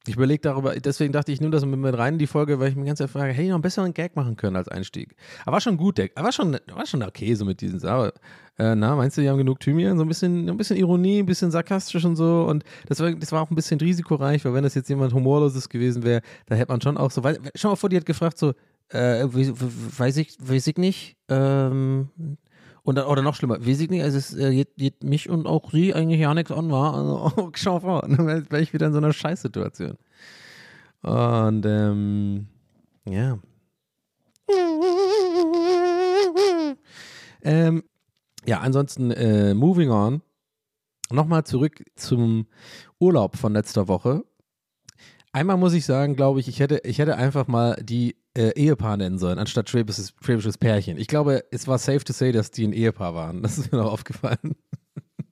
ich 0.07 0.15
überlege 0.15 0.41
darüber, 0.41 0.75
deswegen 0.75 1.11
dachte 1.11 1.31
ich, 1.31 1.41
nur 1.41 1.49
das 1.49 1.65
mit 1.65 1.97
rein 1.97 2.13
in 2.13 2.19
die 2.19 2.27
Folge, 2.27 2.59
weil 2.59 2.69
ich 2.69 2.75
mir 2.75 2.85
ganz 2.85 2.99
Zeit 2.99 3.09
frage, 3.09 3.33
hey, 3.33 3.47
noch 3.47 3.55
einen 3.55 3.63
besseren 3.63 3.93
Gag 3.93 4.15
machen 4.15 4.35
können 4.35 4.55
als 4.55 4.67
Einstieg. 4.67 5.15
Aber 5.45 5.53
war 5.53 5.61
schon 5.61 5.77
gut, 5.77 5.97
der, 5.97 6.09
war 6.15 6.31
schon, 6.31 6.57
war 6.73 6.85
schon 6.85 7.01
okay 7.01 7.33
so 7.33 7.43
mit 7.43 7.59
diesen 7.61 7.79
Sachen. 7.79 8.11
Äh, 8.59 8.75
na, 8.75 8.95
meinst 8.95 9.17
du, 9.17 9.21
die 9.21 9.29
haben 9.29 9.39
genug 9.39 9.59
Thymian? 9.59 9.97
So 9.97 10.03
ein 10.03 10.07
bisschen, 10.07 10.47
ein 10.47 10.57
bisschen 10.57 10.77
Ironie, 10.77 11.19
ein 11.19 11.25
bisschen 11.25 11.49
sarkastisch 11.49 12.05
und 12.05 12.15
so. 12.15 12.45
Und 12.47 12.63
das 12.87 12.99
war, 12.99 13.11
das 13.15 13.31
war 13.31 13.41
auch 13.41 13.49
ein 13.49 13.55
bisschen 13.55 13.79
risikoreich, 13.79 14.45
weil 14.45 14.53
wenn 14.53 14.63
das 14.63 14.75
jetzt 14.75 14.89
jemand 14.89 15.13
Humorloses 15.13 15.69
gewesen 15.69 16.03
wäre, 16.03 16.21
da 16.45 16.55
hätte 16.55 16.71
man 16.71 16.81
schon 16.81 16.97
auch 16.97 17.09
so, 17.09 17.23
weil, 17.23 17.39
schau 17.55 17.69
mal 17.69 17.75
vor, 17.75 17.89
die 17.89 17.97
hat 17.97 18.05
gefragt 18.05 18.37
so, 18.37 18.53
äh, 18.89 19.25
weiß 19.25 20.17
ich, 20.17 20.37
weiß 20.39 20.67
ich 20.67 20.77
nicht, 20.77 21.17
ähm, 21.29 22.09
und, 22.85 22.99
oder 22.99 23.23
noch 23.23 23.33
schlimmer, 23.33 23.65
weiß 23.65 23.81
ich 23.81 23.89
nicht, 23.89 24.03
also 24.03 24.17
es 24.17 24.35
äh, 24.35 24.53
geht, 24.53 24.75
geht, 24.77 25.03
mich 25.03 25.27
und 25.27 25.47
auch 25.47 25.71
sie 25.71 25.95
eigentlich 25.95 26.19
ja 26.21 26.33
nichts 26.35 26.51
an, 26.51 26.69
war. 26.69 26.93
Also, 26.93 27.51
schau 27.55 27.79
vor, 27.79 28.01
dann 28.03 28.27
wäre 28.27 28.61
ich 28.61 28.73
wieder 28.73 28.85
in 28.87 28.93
so 28.93 28.99
einer 28.99 29.11
Scheißsituation. 29.11 29.97
Und, 31.01 31.65
ähm, 31.65 32.47
ja. 33.09 33.39
Ähm, 37.41 37.83
Ja, 38.45 38.59
ansonsten, 38.59 39.09
äh, 39.09 39.55
moving 39.55 39.89
on. 39.89 40.21
Nochmal 41.11 41.43
zurück 41.43 41.83
zum 41.95 42.45
Urlaub 42.99 43.35
von 43.35 43.53
letzter 43.53 43.87
Woche. 43.87 44.23
Einmal 45.35 45.57
muss 45.57 45.73
ich 45.73 45.85
sagen, 45.85 46.15
glaube 46.15 46.39
ich, 46.39 46.47
ich 46.47 46.61
hätte, 46.61 46.79
ich 46.85 46.97
hätte 46.97 47.17
einfach 47.17 47.45
mal 47.47 47.77
die 47.83 48.15
äh, 48.37 48.51
Ehepaar 48.51 48.95
nennen 48.95 49.17
sollen, 49.17 49.37
anstatt 49.37 49.69
schwäbisches, 49.69 50.13
schwäbisches 50.23 50.57
Pärchen. 50.57 50.97
Ich 50.97 51.09
glaube, 51.09 51.43
es 51.51 51.67
war 51.67 51.77
safe 51.77 52.05
to 52.05 52.13
say, 52.13 52.31
dass 52.31 52.51
die 52.51 52.65
ein 52.65 52.71
Ehepaar 52.71 53.15
waren. 53.15 53.43
Das 53.43 53.57
ist 53.57 53.69
mir 53.69 53.79
noch 53.79 53.91
aufgefallen. 53.91 54.55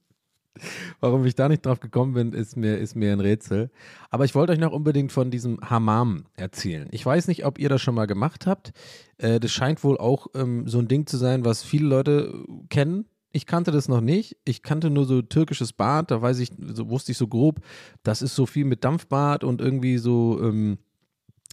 Warum 0.99 1.25
ich 1.25 1.35
da 1.35 1.47
nicht 1.47 1.65
drauf 1.65 1.79
gekommen 1.79 2.15
bin, 2.15 2.33
ist 2.33 2.57
mir, 2.57 2.79
ist 2.79 2.97
mir 2.97 3.13
ein 3.13 3.21
Rätsel. 3.21 3.71
Aber 4.09 4.25
ich 4.25 4.35
wollte 4.35 4.51
euch 4.51 4.59
noch 4.59 4.73
unbedingt 4.73 5.13
von 5.13 5.31
diesem 5.31 5.61
Hammam 5.61 6.25
erzählen. 6.35 6.89
Ich 6.91 7.05
weiß 7.05 7.29
nicht, 7.29 7.45
ob 7.45 7.57
ihr 7.57 7.69
das 7.69 7.81
schon 7.81 7.95
mal 7.95 8.05
gemacht 8.05 8.45
habt. 8.45 8.73
Äh, 9.19 9.39
das 9.39 9.53
scheint 9.53 9.85
wohl 9.85 9.97
auch 9.97 10.27
ähm, 10.35 10.67
so 10.67 10.79
ein 10.79 10.89
Ding 10.89 11.07
zu 11.07 11.15
sein, 11.15 11.45
was 11.45 11.63
viele 11.63 11.87
Leute 11.87 12.43
kennen. 12.69 13.05
Ich 13.33 13.47
kannte 13.47 13.71
das 13.71 13.89
noch 13.89 13.99
nicht. 13.99 14.37
Ich 14.45 14.61
kannte 14.61 14.91
nur 14.91 15.05
so 15.05 15.23
türkisches 15.23 15.73
Bad. 15.73 16.11
Da 16.11 16.21
weiß 16.21 16.39
ich, 16.39 16.51
so 16.73 16.89
wusste 16.89 17.11
ich 17.11 17.17
so 17.17 17.27
grob, 17.27 17.59
das 18.03 18.21
ist 18.21 18.35
so 18.35 18.45
viel 18.45 18.63
mit 18.63 18.83
Dampfbad 18.83 19.43
und 19.43 19.59
irgendwie 19.59 19.97
so 19.97 20.39
ähm, 20.41 20.77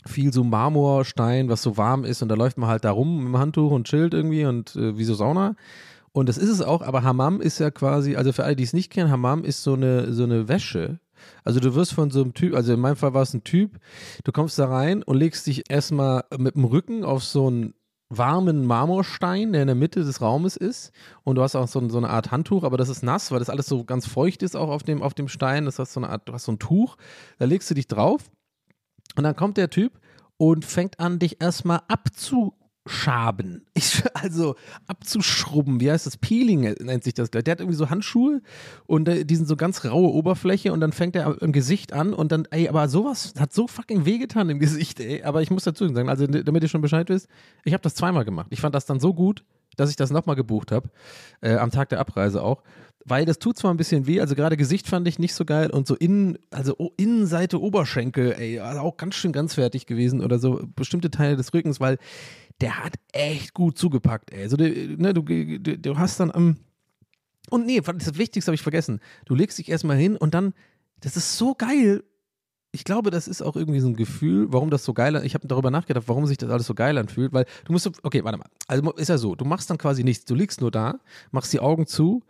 viel 0.07 0.31
so 0.33 0.45
Marmorstein, 0.45 1.49
was 1.49 1.63
so 1.63 1.79
warm 1.79 2.05
ist. 2.05 2.21
Und 2.23 2.29
da 2.29 2.35
läuft 2.35 2.59
man 2.59 2.69
halt 2.69 2.85
da 2.85 2.91
rum 2.91 3.25
mit 3.25 3.29
dem 3.29 3.39
Handtuch 3.39 3.71
und 3.73 3.87
chillt 3.87 4.13
irgendwie 4.13 4.45
und 4.45 4.77
äh, 4.77 4.99
wie 4.99 5.05
so 5.05 5.15
Sauna. 5.15 5.57
Und 6.13 6.29
das 6.29 6.37
ist 6.37 6.51
es 6.51 6.61
auch, 6.61 6.83
aber 6.83 7.03
Hammam 7.03 7.41
ist 7.41 7.59
ja 7.61 7.71
quasi, 7.71 8.17
also 8.17 8.33
für 8.33 8.45
alle, 8.45 8.57
die 8.57 8.65
es 8.65 8.73
nicht 8.73 8.91
kennen, 8.91 9.11
Hammam 9.11 9.45
ist 9.45 9.63
so 9.63 9.75
eine, 9.75 10.13
so 10.13 10.25
eine 10.25 10.49
Wäsche. 10.49 11.01
Also 11.45 11.61
du 11.61 11.75
wirst 11.75 11.95
von 11.95 12.11
so 12.11 12.23
einem 12.23 12.35
Typ, 12.35 12.55
also 12.55 12.75
in 12.75 12.81
meinem 12.81 12.97
Fall 12.97 13.15
war 13.15 13.23
es 13.23 13.33
ein 13.33 13.45
Typ, 13.45 13.79
du 14.25 14.33
kommst 14.33 14.59
da 14.59 14.69
rein 14.69 15.03
und 15.03 15.17
legst 15.17 15.47
dich 15.47 15.71
erstmal 15.71 16.25
mit 16.37 16.57
dem 16.57 16.65
Rücken 16.65 17.05
auf 17.05 17.25
so 17.25 17.47
einen 17.47 17.75
warmen 18.11 18.67
Marmorstein, 18.67 19.53
der 19.53 19.63
in 19.63 19.69
der 19.69 19.77
Mitte 19.77 20.01
des 20.01 20.21
Raumes 20.21 20.57
ist. 20.57 20.93
Und 21.23 21.37
du 21.37 21.43
hast 21.43 21.55
auch 21.55 21.69
so, 21.69 21.89
so, 21.89 21.97
eine 21.97 22.11
Art 22.11 22.31
Handtuch, 22.31 22.65
aber 22.65 22.77
das 22.77 22.89
ist 22.89 23.03
nass, 23.03 23.31
weil 23.31 23.39
das 23.39 23.49
alles 23.49 23.67
so 23.67 23.85
ganz 23.85 24.07
feucht 24.07 24.43
ist 24.43 24.57
auch 24.57 24.69
auf 24.69 24.83
dem, 24.83 25.01
auf 25.01 25.15
dem 25.15 25.29
Stein. 25.29 25.65
Das 25.65 25.79
heißt 25.79 25.93
so 25.93 26.01
eine 26.01 26.11
Art, 26.11 26.29
du 26.29 26.33
hast 26.33 26.45
so 26.45 26.53
ein 26.53 26.59
Tuch, 26.59 26.97
da 27.39 27.47
legst 27.47 27.71
du 27.71 27.75
dich 27.75 27.87
drauf 27.87 28.31
und 29.17 29.23
dann 29.25 29.37
kommt 29.37 29.57
der 29.57 29.71
Typ 29.71 30.01
und 30.37 30.65
fängt 30.65 30.99
an, 30.99 31.19
dich 31.19 31.41
erstmal 31.41 31.83
abzu 31.89 32.55
Schaben. 32.87 33.67
Ich, 33.75 34.03
also 34.15 34.57
abzuschrubben, 34.87 35.81
wie 35.81 35.91
heißt 35.91 36.07
das? 36.07 36.17
Peeling 36.17 36.75
nennt 36.81 37.05
sich 37.05 37.15
das 37.15 37.31
gleich. 37.31 37.45
Der 37.45 37.53
hat 37.53 37.61
irgendwie 37.61 37.77
so 37.77 37.91
Handschuhe 37.91 38.41
und 38.87 39.09
äh, 39.09 39.25
die 39.25 39.37
sind 39.37 39.47
so 39.47 39.57
ganz 39.57 39.85
raue 39.85 40.11
Oberfläche 40.13 40.73
und 40.73 40.81
dann 40.81 40.93
fängt 40.93 41.15
er 41.15 41.41
im 41.43 41.53
Gesicht 41.53 41.93
an 41.93 42.15
und 42.15 42.33
dann, 42.33 42.47
ey, 42.51 42.69
aber 42.69 42.89
sowas 42.89 43.35
hat 43.39 43.53
so 43.53 43.67
fucking 43.67 44.07
wehgetan 44.07 44.49
im 44.49 44.59
Gesicht, 44.59 44.99
ey. 45.01 45.23
Aber 45.23 45.43
ich 45.43 45.51
muss 45.51 45.65
dazu 45.65 45.87
sagen, 45.89 46.09
also 46.09 46.27
damit 46.27 46.63
ihr 46.63 46.69
schon 46.69 46.81
Bescheid 46.81 47.09
wisst, 47.11 47.29
ich 47.65 47.75
habe 47.75 47.83
das 47.83 47.95
zweimal 47.95 48.25
gemacht. 48.25 48.47
Ich 48.51 48.61
fand 48.61 48.75
das 48.75 48.87
dann 48.87 48.99
so 48.99 49.13
gut, 49.13 49.45
dass 49.77 49.91
ich 49.91 49.97
das 49.97 50.11
nochmal 50.11 50.37
gebucht 50.37 50.73
habe, 50.73 50.89
äh, 51.43 51.57
am 51.57 51.71
Tag 51.71 51.91
der 51.91 52.01
Abreise 52.01 52.43
auch. 52.43 52.63
Weil 53.07 53.25
das 53.25 53.39
tut 53.39 53.57
zwar 53.57 53.73
ein 53.73 53.79
bisschen 53.79 54.07
weh, 54.07 54.21
also 54.21 54.35
gerade 54.35 54.59
Gesicht 54.59 54.87
fand 54.87 55.09
ich 55.09 55.19
nicht 55.19 55.35
so 55.35 55.47
geil 55.47 55.71
und 55.71 55.87
so 55.87 55.95
innen, 55.97 56.39
also 56.51 56.93
Innenseite 56.99 57.61
Oberschenkel, 57.61 58.35
ey, 58.39 58.61
auch 58.61 58.99
ganz 58.99 59.15
schön 59.15 59.33
ganz 59.33 59.55
fertig 59.55 59.87
gewesen 59.87 60.23
oder 60.23 60.39
so 60.39 60.61
bestimmte 60.77 61.11
Teile 61.11 61.37
des 61.37 61.55
Rückens, 61.55 61.81
weil 61.81 61.97
der 62.61 62.85
hat 62.85 62.95
echt 63.13 63.55
gut 63.55 63.79
zugepackt, 63.79 64.33
ey. 64.33 64.43
Also, 64.43 64.57
ne, 64.57 65.15
du, 65.15 65.23
du, 65.23 65.79
du 65.79 65.99
hast 65.99 66.21
dann 66.21 66.31
am. 66.31 66.49
Ähm, 66.49 66.57
und 67.49 67.67
nee, 67.67 67.81
das 67.81 68.17
Wichtigste 68.17 68.51
habe 68.51 68.55
ich 68.55 68.63
vergessen. 68.63 69.01
Du 69.25 69.35
legst 69.35 69.59
dich 69.59 69.69
erstmal 69.69 69.97
hin 69.97 70.17
und 70.17 70.35
dann, 70.35 70.55
das 71.01 71.17
ist 71.17 71.37
so 71.37 71.55
geil. 71.55 72.05
Ich 72.73 72.85
glaube, 72.85 73.11
das 73.11 73.27
ist 73.27 73.43
auch 73.43 73.57
irgendwie 73.57 73.81
so 73.81 73.89
ein 73.89 73.97
Gefühl, 73.97 74.47
warum 74.53 74.71
das 74.71 74.85
so 74.85 74.95
geil 74.95 75.21
Ich 75.25 75.35
habe 75.35 75.49
darüber 75.49 75.71
nachgedacht, 75.71 76.05
warum 76.07 76.27
sich 76.27 76.39
das 76.39 76.51
alles 76.51 76.67
so 76.67 76.75
geil 76.75 76.99
anfühlt, 76.99 77.33
weil 77.33 77.47
du 77.65 77.73
musst, 77.73 77.91
okay, 78.05 78.23
warte 78.23 78.39
mal. 78.39 78.47
Also 78.69 78.89
ist 78.93 79.09
ja 79.09 79.19
so, 79.19 79.35
du 79.35 79.45
machst 79.45 79.71
dann 79.71 79.79
quasi 79.79 80.05
nichts. 80.05 80.25
Du 80.25 80.35
liegst 80.35 80.61
nur 80.61 80.71
da, 80.71 81.01
machst 81.33 81.53
die 81.53 81.59
Augen 81.61 81.87
zu, 81.87 82.23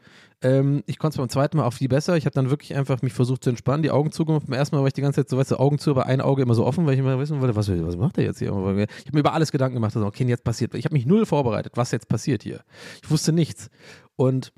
ähm, 0.42 0.82
ich 0.86 0.98
konnte 0.98 1.14
es 1.14 1.18
beim 1.18 1.28
zweiten 1.28 1.58
Mal 1.58 1.64
auch 1.64 1.74
viel 1.74 1.88
besser. 1.88 2.16
Ich 2.16 2.24
habe 2.24 2.34
dann 2.34 2.48
wirklich 2.48 2.74
einfach 2.74 3.02
mich 3.02 3.12
versucht 3.12 3.44
zu 3.44 3.50
entspannen, 3.50 3.82
die 3.82 3.90
Augen 3.90 4.10
zugemacht. 4.10 4.46
Beim 4.46 4.58
ersten 4.58 4.74
Mal 4.74 4.80
war 4.80 4.86
ich 4.88 4.94
die 4.94 5.02
ganze 5.02 5.20
Zeit 5.20 5.28
so, 5.28 5.36
weißt 5.36 5.50
du, 5.50 5.56
Augen 5.56 5.78
zu, 5.78 5.90
aber 5.90 6.06
ein 6.06 6.20
Auge 6.20 6.42
immer 6.42 6.54
so 6.54 6.64
offen, 6.64 6.86
weil 6.86 6.94
ich 6.94 7.00
immer 7.00 7.18
wissen 7.18 7.40
wollte, 7.40 7.56
was, 7.56 7.68
was 7.68 7.96
macht 7.96 8.16
er 8.16 8.24
jetzt 8.24 8.38
hier? 8.38 8.48
Ich 8.48 8.54
habe 8.54 8.86
mir 9.12 9.20
über 9.20 9.34
alles 9.34 9.52
Gedanken 9.52 9.74
gemacht, 9.74 9.94
also, 9.94 10.06
okay, 10.06 10.24
jetzt 10.24 10.44
passiert. 10.44 10.74
Ich 10.74 10.86
habe 10.86 10.94
mich 10.94 11.04
null 11.04 11.26
vorbereitet, 11.26 11.72
was 11.76 11.90
jetzt 11.90 12.08
passiert 12.08 12.42
hier. 12.42 12.62
Ich 13.02 13.10
wusste 13.10 13.32
nichts. 13.32 13.68
Und 14.16 14.52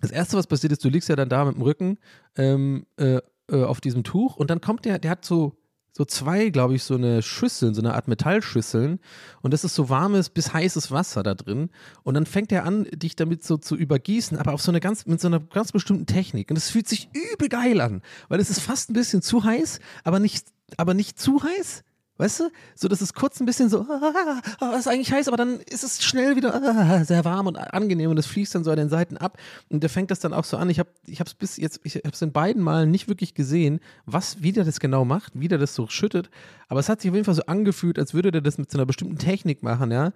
das 0.00 0.12
Erste, 0.12 0.36
was 0.36 0.46
passiert 0.46 0.72
ist, 0.72 0.84
du 0.84 0.88
liegst 0.88 1.08
ja 1.08 1.16
dann 1.16 1.28
da 1.28 1.44
mit 1.44 1.56
dem 1.56 1.62
Rücken 1.62 1.98
ähm, 2.36 2.86
äh, 2.96 3.20
äh, 3.50 3.64
auf 3.64 3.80
diesem 3.80 4.04
Tuch 4.04 4.36
und 4.36 4.50
dann 4.50 4.60
kommt 4.60 4.84
der, 4.84 4.98
der 4.98 5.10
hat 5.10 5.24
so 5.24 5.56
so 5.92 6.04
zwei, 6.04 6.50
glaube 6.50 6.76
ich, 6.76 6.84
so 6.84 6.94
eine 6.94 7.20
Schüsseln, 7.20 7.74
so 7.74 7.82
eine 7.82 7.94
Art 7.94 8.08
Metallschüsseln. 8.08 9.00
Und 9.42 9.52
das 9.52 9.64
ist 9.64 9.74
so 9.74 9.88
warmes 9.88 10.30
bis 10.30 10.52
heißes 10.52 10.90
Wasser 10.90 11.22
da 11.22 11.34
drin. 11.34 11.70
Und 12.04 12.14
dann 12.14 12.26
fängt 12.26 12.52
er 12.52 12.64
an, 12.64 12.86
dich 12.92 13.16
damit 13.16 13.42
so 13.44 13.56
zu 13.56 13.76
übergießen, 13.76 14.38
aber 14.38 14.52
auf 14.52 14.62
so 14.62 14.70
eine 14.70 14.80
ganz, 14.80 15.06
mit 15.06 15.20
so 15.20 15.26
einer 15.26 15.40
ganz 15.40 15.72
bestimmten 15.72 16.06
Technik. 16.06 16.50
Und 16.50 16.56
es 16.56 16.70
fühlt 16.70 16.88
sich 16.88 17.10
übel 17.12 17.48
geil 17.48 17.80
an, 17.80 18.02
weil 18.28 18.40
es 18.40 18.50
ist 18.50 18.60
fast 18.60 18.90
ein 18.90 18.94
bisschen 18.94 19.20
zu 19.20 19.42
heiß, 19.42 19.80
aber 20.04 20.20
nicht, 20.20 20.46
aber 20.76 20.94
nicht 20.94 21.18
zu 21.18 21.42
heiß. 21.42 21.82
Weißt 22.20 22.40
du? 22.40 22.50
So, 22.74 22.86
dass 22.86 23.00
es 23.00 23.14
kurz 23.14 23.40
ein 23.40 23.46
bisschen 23.46 23.70
so, 23.70 23.86
ah, 23.88 24.42
ah, 24.60 24.76
ist 24.76 24.86
eigentlich 24.86 25.10
heiß, 25.10 25.26
aber 25.28 25.38
dann 25.38 25.58
ist 25.60 25.82
es 25.82 26.04
schnell 26.04 26.36
wieder 26.36 26.54
ah, 26.54 27.02
sehr 27.02 27.24
warm 27.24 27.46
und 27.46 27.56
angenehm 27.56 28.10
und 28.10 28.18
es 28.18 28.26
fließt 28.26 28.54
dann 28.54 28.62
so 28.62 28.70
an 28.70 28.76
den 28.76 28.90
Seiten 28.90 29.16
ab. 29.16 29.38
Und 29.70 29.82
der 29.82 29.88
fängt 29.88 30.10
das 30.10 30.20
dann 30.20 30.34
auch 30.34 30.44
so 30.44 30.58
an. 30.58 30.68
Ich 30.68 30.78
habe 30.78 30.90
ich 31.06 31.18
es 31.18 31.32
bis 31.32 31.56
jetzt, 31.56 31.80
ich 31.82 31.94
habe 31.96 32.10
es 32.12 32.20
in 32.20 32.32
beiden 32.32 32.62
Malen 32.62 32.90
nicht 32.90 33.08
wirklich 33.08 33.32
gesehen, 33.32 33.80
was, 34.04 34.42
wie 34.42 34.52
der 34.52 34.64
das 34.64 34.80
genau 34.80 35.06
macht, 35.06 35.32
wie 35.34 35.48
der 35.48 35.56
das 35.56 35.74
so 35.74 35.88
schüttet. 35.88 36.28
Aber 36.68 36.78
es 36.80 36.90
hat 36.90 37.00
sich 37.00 37.10
auf 37.10 37.14
jeden 37.14 37.24
Fall 37.24 37.34
so 37.34 37.46
angefühlt, 37.46 37.98
als 37.98 38.12
würde 38.12 38.30
der 38.30 38.42
das 38.42 38.58
mit 38.58 38.70
so 38.70 38.76
einer 38.76 38.84
bestimmten 38.84 39.16
Technik 39.16 39.62
machen, 39.62 39.90
ja. 39.90 40.12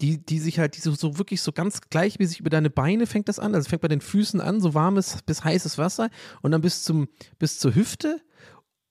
Die, 0.00 0.24
die 0.24 0.38
sich 0.38 0.60
halt, 0.60 0.76
die 0.76 0.80
so, 0.80 0.94
so 0.94 1.18
wirklich 1.18 1.42
so 1.42 1.50
ganz 1.50 1.80
gleichmäßig 1.90 2.38
über 2.38 2.50
deine 2.50 2.70
Beine 2.70 3.06
fängt 3.06 3.28
das 3.28 3.40
an. 3.40 3.56
Also 3.56 3.68
fängt 3.68 3.82
bei 3.82 3.88
den 3.88 4.00
Füßen 4.00 4.40
an, 4.40 4.60
so 4.60 4.74
warmes 4.74 5.22
bis 5.26 5.42
heißes 5.42 5.76
Wasser 5.76 6.08
und 6.40 6.52
dann 6.52 6.60
bis 6.60 6.84
zum, 6.84 7.08
bis 7.40 7.58
zur 7.58 7.74
Hüfte 7.74 8.20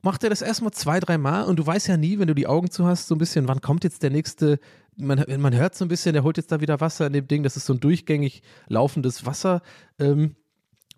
macht 0.02 0.24
er 0.24 0.30
das 0.30 0.42
erstmal 0.42 0.72
zwei, 0.72 1.00
drei 1.00 1.18
Mal 1.18 1.44
und 1.44 1.58
du 1.58 1.66
weißt 1.66 1.88
ja 1.88 1.98
nie, 1.98 2.20
wenn 2.20 2.28
du 2.28 2.36
die 2.36 2.48
Augen 2.48 2.70
zu 2.70 2.86
hast, 2.86 3.08
so 3.08 3.16
ein 3.16 3.18
bisschen, 3.18 3.48
wann 3.48 3.62
kommt 3.62 3.84
jetzt 3.84 4.04
der 4.04 4.10
nächste, 4.10 4.60
man, 4.96 5.24
man 5.40 5.56
hört 5.56 5.76
so 5.76 5.86
ein 5.86 5.88
bisschen, 5.88 6.14
der 6.14 6.24
holt 6.24 6.38
jetzt 6.38 6.52
da 6.52 6.62
wieder 6.62 6.80
Wasser 6.80 7.08
in 7.08 7.14
dem 7.14 7.28
Ding, 7.28 7.44
das 7.44 7.58
ist 7.58 7.66
so 7.66 7.74
ein 7.74 7.80
durchgängig 7.80 8.42
laufendes 8.68 9.26
Wasser, 9.26 9.62
ähm, 10.00 10.36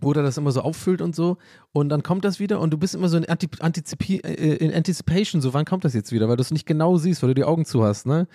wo 0.01 0.13
er 0.13 0.23
das 0.23 0.37
immer 0.37 0.51
so 0.51 0.61
auffüllt 0.61 1.01
und 1.01 1.15
so. 1.15 1.37
Und 1.71 1.89
dann 1.89 2.03
kommt 2.03 2.23
das 2.23 2.39
wieder 2.39 2.59
und 2.59 2.71
du 2.71 2.77
bist 2.77 2.95
immer 2.95 3.09
so 3.09 3.17
in, 3.17 3.25
Antizipi 3.27 4.17
äh, 4.17 4.55
in 4.55 4.73
Anticipation, 4.73 5.41
so 5.41 5.53
wann 5.53 5.65
kommt 5.65 5.85
das 5.85 5.93
jetzt 5.93 6.11
wieder, 6.11 6.29
weil 6.29 6.37
du 6.37 6.41
es 6.41 6.51
nicht 6.51 6.65
genau 6.65 6.97
siehst, 6.97 7.21
weil 7.21 7.29
du 7.29 7.35
die 7.35 7.43
Augen 7.43 7.65
zu 7.65 7.83
hast, 7.83 8.05
ne? 8.05 8.27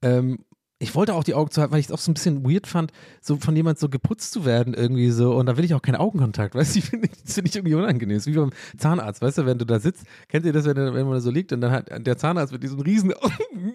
Ähm, 0.00 0.44
ich 0.80 0.94
wollte 0.94 1.14
auch 1.14 1.24
die 1.24 1.34
Augen 1.34 1.50
zu 1.50 1.60
halten, 1.60 1.72
weil 1.72 1.80
ich 1.80 1.86
es 1.86 1.92
auch 1.92 1.98
so 1.98 2.10
ein 2.10 2.14
bisschen 2.14 2.48
weird 2.48 2.66
fand, 2.66 2.92
so 3.20 3.36
von 3.36 3.56
jemand 3.56 3.80
so 3.80 3.88
geputzt 3.88 4.32
zu 4.32 4.44
werden 4.44 4.74
irgendwie 4.74 5.10
so. 5.10 5.34
Und 5.34 5.46
da 5.46 5.56
will 5.56 5.64
ich 5.64 5.74
auch 5.74 5.82
keinen 5.82 5.96
Augenkontakt, 5.96 6.54
weißt 6.54 6.76
du? 6.76 6.80
Das 7.24 7.34
finde 7.34 7.48
ich 7.48 7.56
irgendwie 7.56 7.74
unangenehm. 7.74 8.16
Ist 8.16 8.26
wie 8.26 8.34
beim 8.34 8.52
Zahnarzt, 8.76 9.20
weißt 9.20 9.38
du, 9.38 9.46
wenn 9.46 9.58
du 9.58 9.64
da 9.64 9.80
sitzt, 9.80 10.04
kennt 10.28 10.46
ihr 10.46 10.52
das, 10.52 10.66
wenn, 10.66 10.76
wenn 10.76 11.04
man 11.06 11.14
da 11.14 11.20
so 11.20 11.30
liegt 11.30 11.52
und 11.52 11.60
dann 11.60 11.72
hat 11.72 12.06
der 12.06 12.16
Zahnarzt 12.16 12.52
mit 12.52 12.62
diesen 12.62 12.80
riesen 12.80 13.12
Augen. 13.12 13.32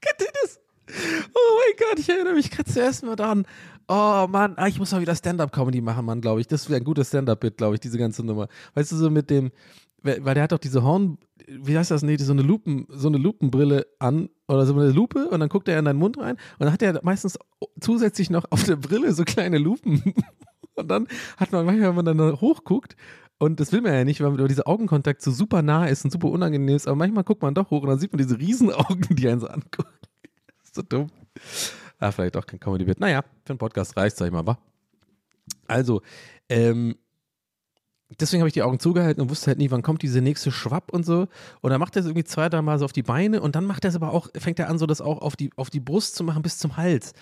kennt 0.00 0.20
ihr 0.20 0.32
das? 0.42 0.60
Oh 0.88 1.58
mein 1.58 1.76
Gott, 1.78 1.98
ich 1.98 2.08
erinnere 2.08 2.34
mich 2.34 2.50
gerade 2.50 2.70
zuerst 2.70 3.04
mal 3.04 3.14
daran. 3.14 3.46
Oh 3.86 4.26
Mann, 4.28 4.54
ah, 4.56 4.66
ich 4.66 4.78
muss 4.78 4.90
mal 4.90 5.00
wieder 5.00 5.14
Stand-Up-Comedy 5.14 5.80
machen, 5.80 6.04
Mann, 6.04 6.20
glaube 6.20 6.40
ich. 6.40 6.48
Das 6.48 6.68
wäre 6.68 6.80
ein 6.80 6.84
gutes 6.84 7.08
Stand-Up-Bit, 7.08 7.58
glaube 7.58 7.74
ich, 7.74 7.80
diese 7.80 7.98
ganze 7.98 8.24
Nummer. 8.24 8.48
Weißt 8.74 8.90
du, 8.90 8.96
so 8.96 9.08
mit 9.08 9.30
dem, 9.30 9.52
weil 10.02 10.34
der 10.34 10.42
hat 10.44 10.52
doch 10.52 10.58
diese 10.58 10.82
Horn, 10.82 11.18
wie 11.48 11.76
heißt 11.76 11.90
das, 11.90 12.02
nee, 12.02 12.16
so 12.16 12.32
eine 12.32 12.42
Lupen, 12.42 12.86
so 12.88 13.08
eine 13.08 13.18
Lupenbrille 13.18 13.86
an 13.98 14.28
oder 14.48 14.66
so 14.66 14.74
eine 14.74 14.90
Lupe 14.90 15.28
und 15.28 15.40
dann 15.40 15.48
guckt 15.48 15.68
er 15.68 15.78
in 15.78 15.84
deinen 15.84 15.98
Mund 15.98 16.18
rein 16.18 16.36
und 16.36 16.60
dann 16.60 16.72
hat 16.72 16.82
er 16.82 17.00
meistens 17.02 17.38
zusätzlich 17.80 18.30
noch 18.30 18.44
auf 18.50 18.64
der 18.64 18.76
Brille 18.76 19.12
so 19.12 19.24
kleine 19.24 19.58
Lupen 19.58 20.14
und 20.74 20.88
dann 20.88 21.08
hat 21.36 21.52
man 21.52 21.66
manchmal, 21.66 21.88
wenn 21.88 22.04
man 22.04 22.18
dann 22.18 22.40
hochguckt 22.40 22.96
und 23.38 23.58
das 23.58 23.72
will 23.72 23.80
man 23.80 23.92
ja 23.92 24.04
nicht, 24.04 24.20
weil 24.20 24.48
dieser 24.48 24.68
Augenkontakt 24.68 25.20
so 25.20 25.30
super 25.30 25.62
nah 25.62 25.86
ist 25.86 26.04
und 26.04 26.10
super 26.10 26.28
unangenehm 26.28 26.76
ist, 26.76 26.86
aber 26.86 26.96
manchmal 26.96 27.24
guckt 27.24 27.42
man 27.42 27.54
doch 27.54 27.70
hoch 27.70 27.82
und 27.82 27.88
dann 27.88 27.98
sieht 27.98 28.12
man 28.12 28.18
diese 28.18 28.38
Riesenaugen, 28.38 29.16
die 29.16 29.28
einen 29.28 29.40
so 29.40 29.48
angucken. 29.48 29.90
Das 30.60 30.64
ist 30.66 30.74
so 30.76 30.82
dumm. 30.82 31.08
Ah, 31.98 32.12
vielleicht 32.12 32.36
auch 32.36 32.46
kein 32.46 32.60
Comedy-Bit. 32.60 33.00
Naja, 33.00 33.22
für 33.44 33.50
einen 33.50 33.58
Podcast 33.58 33.96
reicht 33.96 34.16
sag 34.16 34.26
ich 34.26 34.32
mal, 34.32 34.46
wa? 34.46 34.58
Also, 35.66 36.02
ähm, 36.48 36.96
deswegen 38.20 38.40
habe 38.40 38.48
ich 38.48 38.54
die 38.54 38.62
Augen 38.62 38.78
zugehalten 38.78 39.22
und 39.22 39.30
wusste 39.30 39.48
halt 39.48 39.58
nie, 39.58 39.70
wann 39.70 39.82
kommt 39.82 40.02
diese 40.02 40.20
nächste 40.20 40.50
Schwapp 40.50 40.92
und 40.92 41.04
so. 41.04 41.28
Und 41.60 41.70
dann 41.70 41.80
macht 41.80 41.96
er 41.96 42.00
es 42.00 42.06
irgendwie 42.06 42.24
zwei, 42.24 42.48
drei 42.48 42.62
Mal 42.62 42.78
so 42.78 42.84
auf 42.84 42.92
die 42.92 43.02
Beine 43.02 43.40
und 43.40 43.56
dann 43.56 43.64
macht 43.64 43.84
er 43.84 43.90
es 43.90 43.96
aber 43.96 44.12
auch, 44.12 44.28
fängt 44.36 44.58
er 44.58 44.68
an, 44.68 44.78
so 44.78 44.86
das 44.86 45.00
auch 45.00 45.20
auf 45.20 45.36
die, 45.36 45.50
auf 45.56 45.70
die 45.70 45.80
Brust 45.80 46.16
zu 46.16 46.24
machen 46.24 46.42
bis 46.42 46.58
zum 46.58 46.76
Hals. 46.76 47.12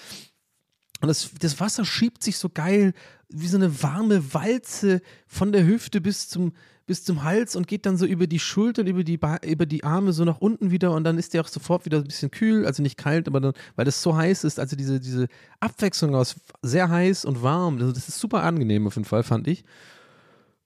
Und 1.00 1.08
das, 1.08 1.30
das 1.38 1.60
Wasser 1.60 1.84
schiebt 1.84 2.22
sich 2.22 2.36
so 2.36 2.48
geil 2.48 2.92
wie 3.28 3.48
so 3.48 3.56
eine 3.56 3.82
warme 3.82 4.34
Walze 4.34 5.00
von 5.26 5.52
der 5.52 5.64
Hüfte 5.66 6.00
bis 6.00 6.28
zum, 6.28 6.52
bis 6.86 7.04
zum 7.04 7.22
Hals 7.22 7.56
und 7.56 7.68
geht 7.68 7.86
dann 7.86 7.96
so 7.96 8.04
über 8.04 8.26
die 8.26 8.40
Schultern, 8.40 8.86
über 8.86 9.04
die, 9.04 9.18
über 9.46 9.64
die 9.64 9.84
Arme 9.84 10.12
so 10.12 10.24
nach 10.24 10.38
unten 10.38 10.70
wieder 10.70 10.92
und 10.92 11.04
dann 11.04 11.18
ist 11.18 11.32
der 11.32 11.42
auch 11.42 11.48
sofort 11.48 11.84
wieder 11.84 11.98
ein 11.98 12.04
bisschen 12.04 12.30
kühl, 12.30 12.66
also 12.66 12.82
nicht 12.82 12.98
kalt, 12.98 13.28
aber 13.28 13.40
dann, 13.40 13.52
weil 13.76 13.84
das 13.84 14.02
so 14.02 14.16
heiß 14.16 14.44
ist, 14.44 14.58
also 14.58 14.76
diese, 14.76 15.00
diese 15.00 15.28
Abwechslung 15.60 16.14
aus 16.14 16.36
sehr 16.62 16.88
heiß 16.88 17.24
und 17.24 17.42
warm, 17.42 17.78
also 17.78 17.92
das 17.92 18.08
ist 18.08 18.18
super 18.18 18.42
angenehm 18.42 18.86
auf 18.86 18.96
jeden 18.96 19.06
Fall, 19.06 19.22
fand 19.22 19.46
ich. 19.48 19.64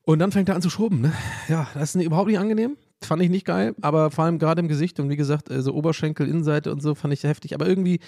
Und 0.06 0.18
dann 0.18 0.32
fängt 0.32 0.48
er 0.48 0.54
an 0.54 0.62
zu 0.62 0.70
schrubben. 0.70 1.00
Ne? 1.00 1.12
Ja, 1.48 1.66
das 1.74 1.94
ist 1.94 2.02
überhaupt 2.02 2.28
nicht 2.28 2.38
angenehm. 2.38 2.76
Fand 3.02 3.22
ich 3.22 3.30
nicht 3.30 3.46
geil, 3.46 3.74
aber 3.82 4.10
vor 4.10 4.24
allem 4.24 4.38
gerade 4.38 4.60
im 4.60 4.68
Gesicht 4.68 4.98
und 4.98 5.10
wie 5.10 5.16
gesagt, 5.16 5.48
so 5.48 5.54
also 5.54 5.74
Oberschenkel, 5.74 6.26
Innenseite 6.28 6.72
und 6.72 6.80
so 6.80 6.94
fand 6.94 7.12
ich 7.12 7.22
heftig. 7.22 7.54
Aber 7.54 7.66
irgendwie, 7.66 8.00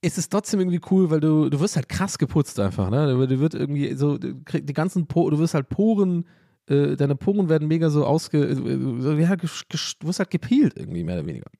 ist 0.00 0.18
es 0.18 0.28
trotzdem 0.28 0.60
irgendwie 0.60 0.80
cool, 0.90 1.10
weil 1.10 1.20
du, 1.20 1.48
du 1.48 1.60
wirst 1.60 1.76
halt 1.76 1.88
krass 1.88 2.18
geputzt 2.18 2.58
einfach, 2.60 2.90
ne? 2.90 3.26
Du 3.26 3.40
wird 3.40 3.54
irgendwie 3.54 3.94
so, 3.94 4.18
du 4.18 4.34
die 4.34 4.72
ganzen 4.72 5.06
Po, 5.06 5.28
du 5.30 5.38
wirst 5.38 5.54
halt 5.54 5.68
Poren, 5.68 6.24
äh, 6.68 6.96
deine 6.96 7.16
Poren 7.16 7.48
werden 7.48 7.66
mega 7.66 7.90
so 7.90 8.04
ausge, 8.04 8.44
äh, 8.44 8.54
du 8.54 9.18
wirst 9.18 10.18
halt 10.18 10.30
gepeelt 10.30 10.74
irgendwie, 10.76 11.02
mehr 11.02 11.16
oder 11.16 11.26
weniger. 11.26 11.50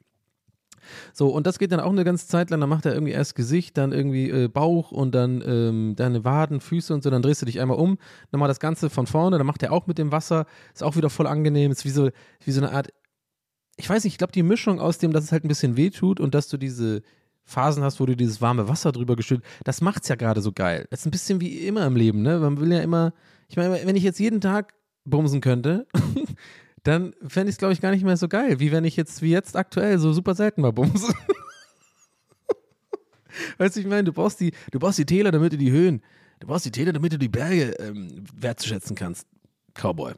So, 1.12 1.28
und 1.28 1.47
das 1.47 1.59
geht 1.59 1.72
dann 1.72 1.80
auch 1.80 1.91
eine 1.91 2.05
ganze 2.05 2.26
Zeit 2.26 2.51
lang, 2.51 2.61
dann 2.61 2.68
macht 2.68 2.86
er 2.86 2.95
irgendwie 2.95 3.12
erst 3.12 3.34
Gesicht, 3.34 3.76
dann 3.76 3.93
irgendwie 3.93 4.30
äh, 4.30 4.49
Bauch 4.49 4.93
und 4.93 5.14
dann 5.14 5.43
ähm, 5.47 5.95
deine 5.97 6.24
Waden, 6.24 6.61
Füße 6.61 6.93
und 6.93 7.03
so, 7.03 7.11
dann 7.11 7.22
drehst 7.22 7.43
du 7.43 7.47
dich 7.47 7.61
einmal 7.61 7.78
um, 7.78 7.99
dann 8.30 8.41
mal 8.41 8.49
das 8.49 8.61
Ganze 8.61 8.91
von 8.91 9.07
vorne, 9.07 9.39
dann 9.39 9.47
macht 9.47 9.62
er 9.62 9.72
auch 9.72 9.86
mit 9.86 9.99
dem 9.99 10.12
Wasser, 10.12 10.47
ist 10.74 10.82
auch 10.82 10.97
wieder 10.97 11.11
voll 11.11 11.26
angenehm, 11.26 11.70
ist 11.70 11.84
wie 11.84 11.91
so, 11.91 12.11
wie 12.45 12.51
so 12.51 12.61
eine 12.61 12.72
Art, 12.72 12.89
ich 13.76 13.89
weiß 13.89 14.05
nicht, 14.05 14.14
ich 14.14 14.18
glaube 14.18 14.32
die 14.32 14.43
Mischung 14.43 14.80
aus 14.80 14.99
dem, 14.99 15.12
dass 15.12 15.24
es 15.24 15.32
halt 15.32 15.45
ein 15.45 15.49
bisschen 15.49 15.76
weh 15.76 15.91
tut 15.91 16.20
und 16.20 16.34
dass 16.34 16.49
du 16.49 16.57
diese 16.57 17.03
Phasen 17.45 17.82
hast, 17.82 17.99
wo 17.99 18.07
du 18.07 18.14
dieses 18.14 18.43
warme 18.43 18.68
Wasser 18.68 18.93
drüber 18.93 19.16
geschüttet, 19.16 19.45
das 19.64 19.80
macht's 19.80 20.09
ja 20.09 20.16
gerade 20.16 20.43
so 20.43 20.53
geil. 20.53 20.86
Das 20.91 21.01
ist 21.01 21.07
ein 21.07 21.11
bisschen 21.11 21.41
wie 21.41 21.66
immer 21.66 21.86
im 21.86 21.97
Leben, 21.97 22.20
ne? 22.20 22.39
Man 22.39 22.61
will 22.61 22.70
ja 22.70 22.80
immer, 22.80 23.14
ich 23.49 23.57
meine, 23.57 23.80
wenn 23.84 23.97
ich 23.97 24.03
jetzt 24.03 24.20
jeden 24.20 24.43
Tag 24.43 24.74
bumsen 25.05 25.41
könnte, 25.41 25.86
dann 26.89 27.12
fände 27.26 27.51
ich 27.51 27.55
es, 27.55 27.59
glaube 27.59 27.74
ich, 27.74 27.80
gar 27.80 27.91
nicht 27.91 28.05
mehr 28.05 28.16
so 28.16 28.28
geil, 28.28 28.61
wie 28.61 28.72
wenn 28.72 28.84
ich 28.84 28.97
jetzt, 28.97 29.20
wie 29.20 29.30
jetzt 29.30 29.57
aktuell, 29.57 29.99
so 29.99 30.12
super 30.12 30.34
selten 30.34 30.62
mal 30.62 30.72
bumse. 30.72 31.12
weißt 33.59 33.76
du, 33.76 33.80
ich 33.80 33.86
meine, 33.86 34.05
du 34.05 34.12
brauchst 34.12 34.41
die, 34.41 34.53
du 34.70 34.78
brauchst 34.78 34.99
die 34.99 35.07
Täler, 35.07 35.30
damit 35.30 35.53
du 35.53 35.59
die 35.59 35.70
Höhen, 35.70 36.03
du 36.41 36.47
brauchst 36.47 36.64
die 36.64 36.70
Täler, 36.70 36.93
damit 36.93 37.12
du 37.12 37.18
die 37.18 37.28
Berge 37.28 37.72
ähm, 37.78 38.24
wertzuschätzen 38.34 38.97
kannst. 38.97 39.26
Cowboy. 39.74 40.14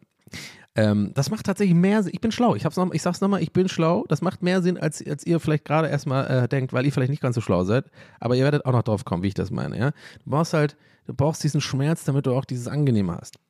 Ähm, 0.77 1.11
das 1.15 1.31
macht 1.31 1.47
tatsächlich 1.47 1.77
mehr 1.77 2.05
Sinn. 2.05 2.13
Ich 2.15 2.21
bin 2.21 2.31
schlau. 2.31 2.55
Ich, 2.55 2.65
hab's 2.65 2.77
noch, 2.77 2.93
ich 2.93 3.03
sag's 3.03 3.21
nochmal, 3.21 3.43
ich 3.43 3.53
bin 3.53 3.69
schlau. 3.69 4.05
Das 4.09 4.23
macht 4.23 4.43
mehr 4.43 4.63
Sinn, 4.63 4.79
als, 4.79 5.05
als 5.05 5.27
ihr 5.27 5.41
vielleicht 5.41 5.65
gerade 5.65 5.89
erstmal 5.89 6.27
äh, 6.29 6.49
denkt, 6.49 6.73
weil 6.73 6.87
ihr 6.87 6.93
vielleicht 6.93 7.11
nicht 7.11 7.23
ganz 7.23 7.35
so 7.35 7.41
schlau 7.41 7.65
seid. 7.65 7.87
Aber 8.21 8.37
ihr 8.37 8.45
werdet 8.45 8.65
auch 8.65 8.73
noch 8.73 8.85
drauf 8.85 9.05
kommen, 9.05 9.25
wie 9.25 9.29
ich 9.29 9.35
das 9.35 9.51
meine. 9.51 9.77
Ja? 9.77 9.91
Du 10.25 10.31
brauchst 10.31 10.53
halt, 10.53 10.77
du 11.07 11.15
brauchst 11.15 11.43
diesen 11.43 11.61
Schmerz, 11.61 12.05
damit 12.05 12.27
du 12.27 12.33
auch 12.33 12.45
dieses 12.45 12.69
Angenehme 12.69 13.17
hast. 13.21 13.41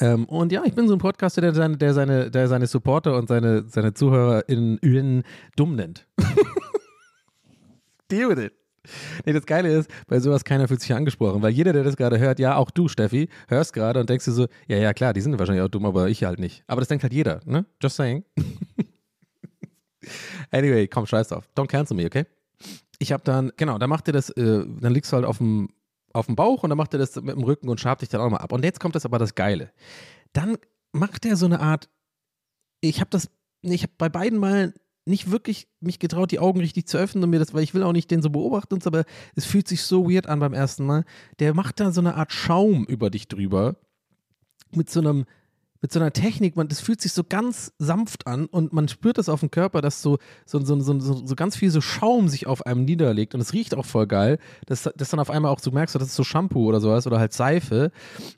Ähm, 0.00 0.24
und 0.26 0.52
ja, 0.52 0.62
ich 0.64 0.74
bin 0.74 0.88
so 0.88 0.94
ein 0.94 0.98
Podcaster, 0.98 1.40
der 1.40 1.54
seine, 1.54 1.76
der 1.76 1.94
seine, 1.94 2.30
der 2.30 2.48
seine 2.48 2.66
Supporter 2.66 3.16
und 3.16 3.28
seine, 3.28 3.64
seine 3.68 3.94
ZuhörerInnen 3.94 5.22
dumm 5.56 5.76
nennt. 5.76 6.06
Deal 8.10 8.28
with 8.28 8.44
it. 8.44 8.52
Nee, 9.24 9.32
das 9.32 9.46
Geile 9.46 9.72
ist, 9.72 9.90
bei 10.06 10.20
sowas 10.20 10.44
keiner 10.44 10.68
fühlt 10.68 10.80
sich 10.80 10.92
angesprochen, 10.92 11.40
weil 11.42 11.52
jeder, 11.52 11.72
der 11.72 11.84
das 11.84 11.96
gerade 11.96 12.18
hört, 12.18 12.38
ja, 12.38 12.56
auch 12.56 12.70
du, 12.70 12.88
Steffi, 12.88 13.28
hörst 13.48 13.72
gerade 13.72 14.00
und 14.00 14.10
denkst 14.10 14.26
dir 14.26 14.32
so, 14.32 14.46
ja, 14.68 14.76
ja, 14.76 14.92
klar, 14.92 15.14
die 15.14 15.20
sind 15.20 15.38
wahrscheinlich 15.38 15.64
auch 15.64 15.68
dumm, 15.68 15.86
aber 15.86 16.08
ich 16.08 16.24
halt 16.24 16.38
nicht. 16.38 16.64
Aber 16.66 16.80
das 16.80 16.88
denkt 16.88 17.02
halt 17.02 17.12
jeder, 17.12 17.40
ne? 17.46 17.64
Just 17.82 17.96
saying. 17.96 18.24
anyway, 20.50 20.86
komm, 20.86 21.06
scheiß 21.06 21.28
drauf. 21.28 21.48
Don't 21.56 21.68
cancel 21.68 21.96
me, 21.96 22.04
okay? 22.04 22.26
Ich 22.98 23.12
hab 23.12 23.24
dann, 23.24 23.52
genau, 23.56 23.78
da 23.78 23.86
macht 23.86 24.06
ihr 24.08 24.12
das, 24.12 24.30
äh, 24.30 24.64
dann 24.80 24.92
liegst 24.92 25.12
du 25.12 25.16
halt 25.16 25.24
auf 25.24 25.38
dem, 25.38 25.70
auf 26.14 26.26
dem 26.26 26.36
Bauch 26.36 26.62
und 26.62 26.70
dann 26.70 26.78
macht 26.78 26.94
er 26.94 26.98
das 26.98 27.16
mit 27.16 27.36
dem 27.36 27.42
Rücken 27.42 27.68
und 27.68 27.80
schabt 27.80 28.00
dich 28.00 28.08
dann 28.08 28.20
auch 28.20 28.30
mal 28.30 28.38
ab. 28.38 28.52
Und 28.52 28.64
jetzt 28.64 28.80
kommt 28.80 28.94
das 28.94 29.04
aber 29.04 29.18
das 29.18 29.34
Geile. 29.34 29.70
Dann 30.32 30.56
macht 30.92 31.26
er 31.26 31.36
so 31.36 31.44
eine 31.44 31.60
Art, 31.60 31.90
ich 32.80 33.00
habe 33.00 33.10
das, 33.10 33.30
ich 33.62 33.82
habe 33.82 33.92
bei 33.98 34.08
beiden 34.08 34.38
Malen 34.38 34.74
nicht 35.06 35.30
wirklich 35.30 35.68
mich 35.80 35.98
getraut, 35.98 36.30
die 36.30 36.38
Augen 36.38 36.60
richtig 36.60 36.86
zu 36.86 36.96
öffnen 36.96 37.22
und 37.24 37.30
mir 37.30 37.38
das, 37.38 37.52
weil 37.52 37.62
ich 37.62 37.74
will 37.74 37.82
auch 37.82 37.92
nicht 37.92 38.10
den 38.10 38.22
so 38.22 38.30
beobachten, 38.30 38.78
aber 38.84 39.04
es 39.34 39.44
fühlt 39.44 39.68
sich 39.68 39.82
so 39.82 40.10
weird 40.10 40.26
an 40.26 40.40
beim 40.40 40.54
ersten 40.54 40.86
Mal. 40.86 41.04
Der 41.40 41.52
macht 41.52 41.80
da 41.80 41.92
so 41.92 42.00
eine 42.00 42.14
Art 42.14 42.32
Schaum 42.32 42.84
über 42.86 43.10
dich 43.10 43.28
drüber 43.28 43.76
mit 44.72 44.88
so 44.88 45.00
einem 45.00 45.26
mit 45.84 45.92
so 45.92 46.00
einer 46.00 46.14
Technik, 46.14 46.56
man, 46.56 46.66
das 46.66 46.80
fühlt 46.80 47.02
sich 47.02 47.12
so 47.12 47.24
ganz 47.24 47.70
sanft 47.76 48.26
an 48.26 48.46
und 48.46 48.72
man 48.72 48.88
spürt 48.88 49.18
das 49.18 49.28
auf 49.28 49.40
dem 49.40 49.50
Körper, 49.50 49.82
dass 49.82 50.00
so, 50.00 50.16
so, 50.46 50.58
so, 50.64 50.80
so, 50.80 50.98
so, 50.98 51.34
ganz 51.34 51.56
viel 51.56 51.68
so 51.68 51.82
Schaum 51.82 52.30
sich 52.30 52.46
auf 52.46 52.64
einem 52.64 52.86
niederlegt 52.86 53.34
und 53.34 53.42
es 53.42 53.52
riecht 53.52 53.74
auch 53.74 53.84
voll 53.84 54.06
geil, 54.06 54.38
dass, 54.64 54.88
dass 54.96 55.10
dann 55.10 55.20
auf 55.20 55.28
einmal 55.28 55.52
auch 55.52 55.58
so 55.58 55.72
merkst, 55.72 55.94
das 55.94 56.04
ist 56.04 56.14
so 56.14 56.24
Shampoo 56.24 56.66
oder 56.66 56.80
sowas 56.80 57.06
oder 57.06 57.18
halt 57.18 57.34
Seife 57.34 57.92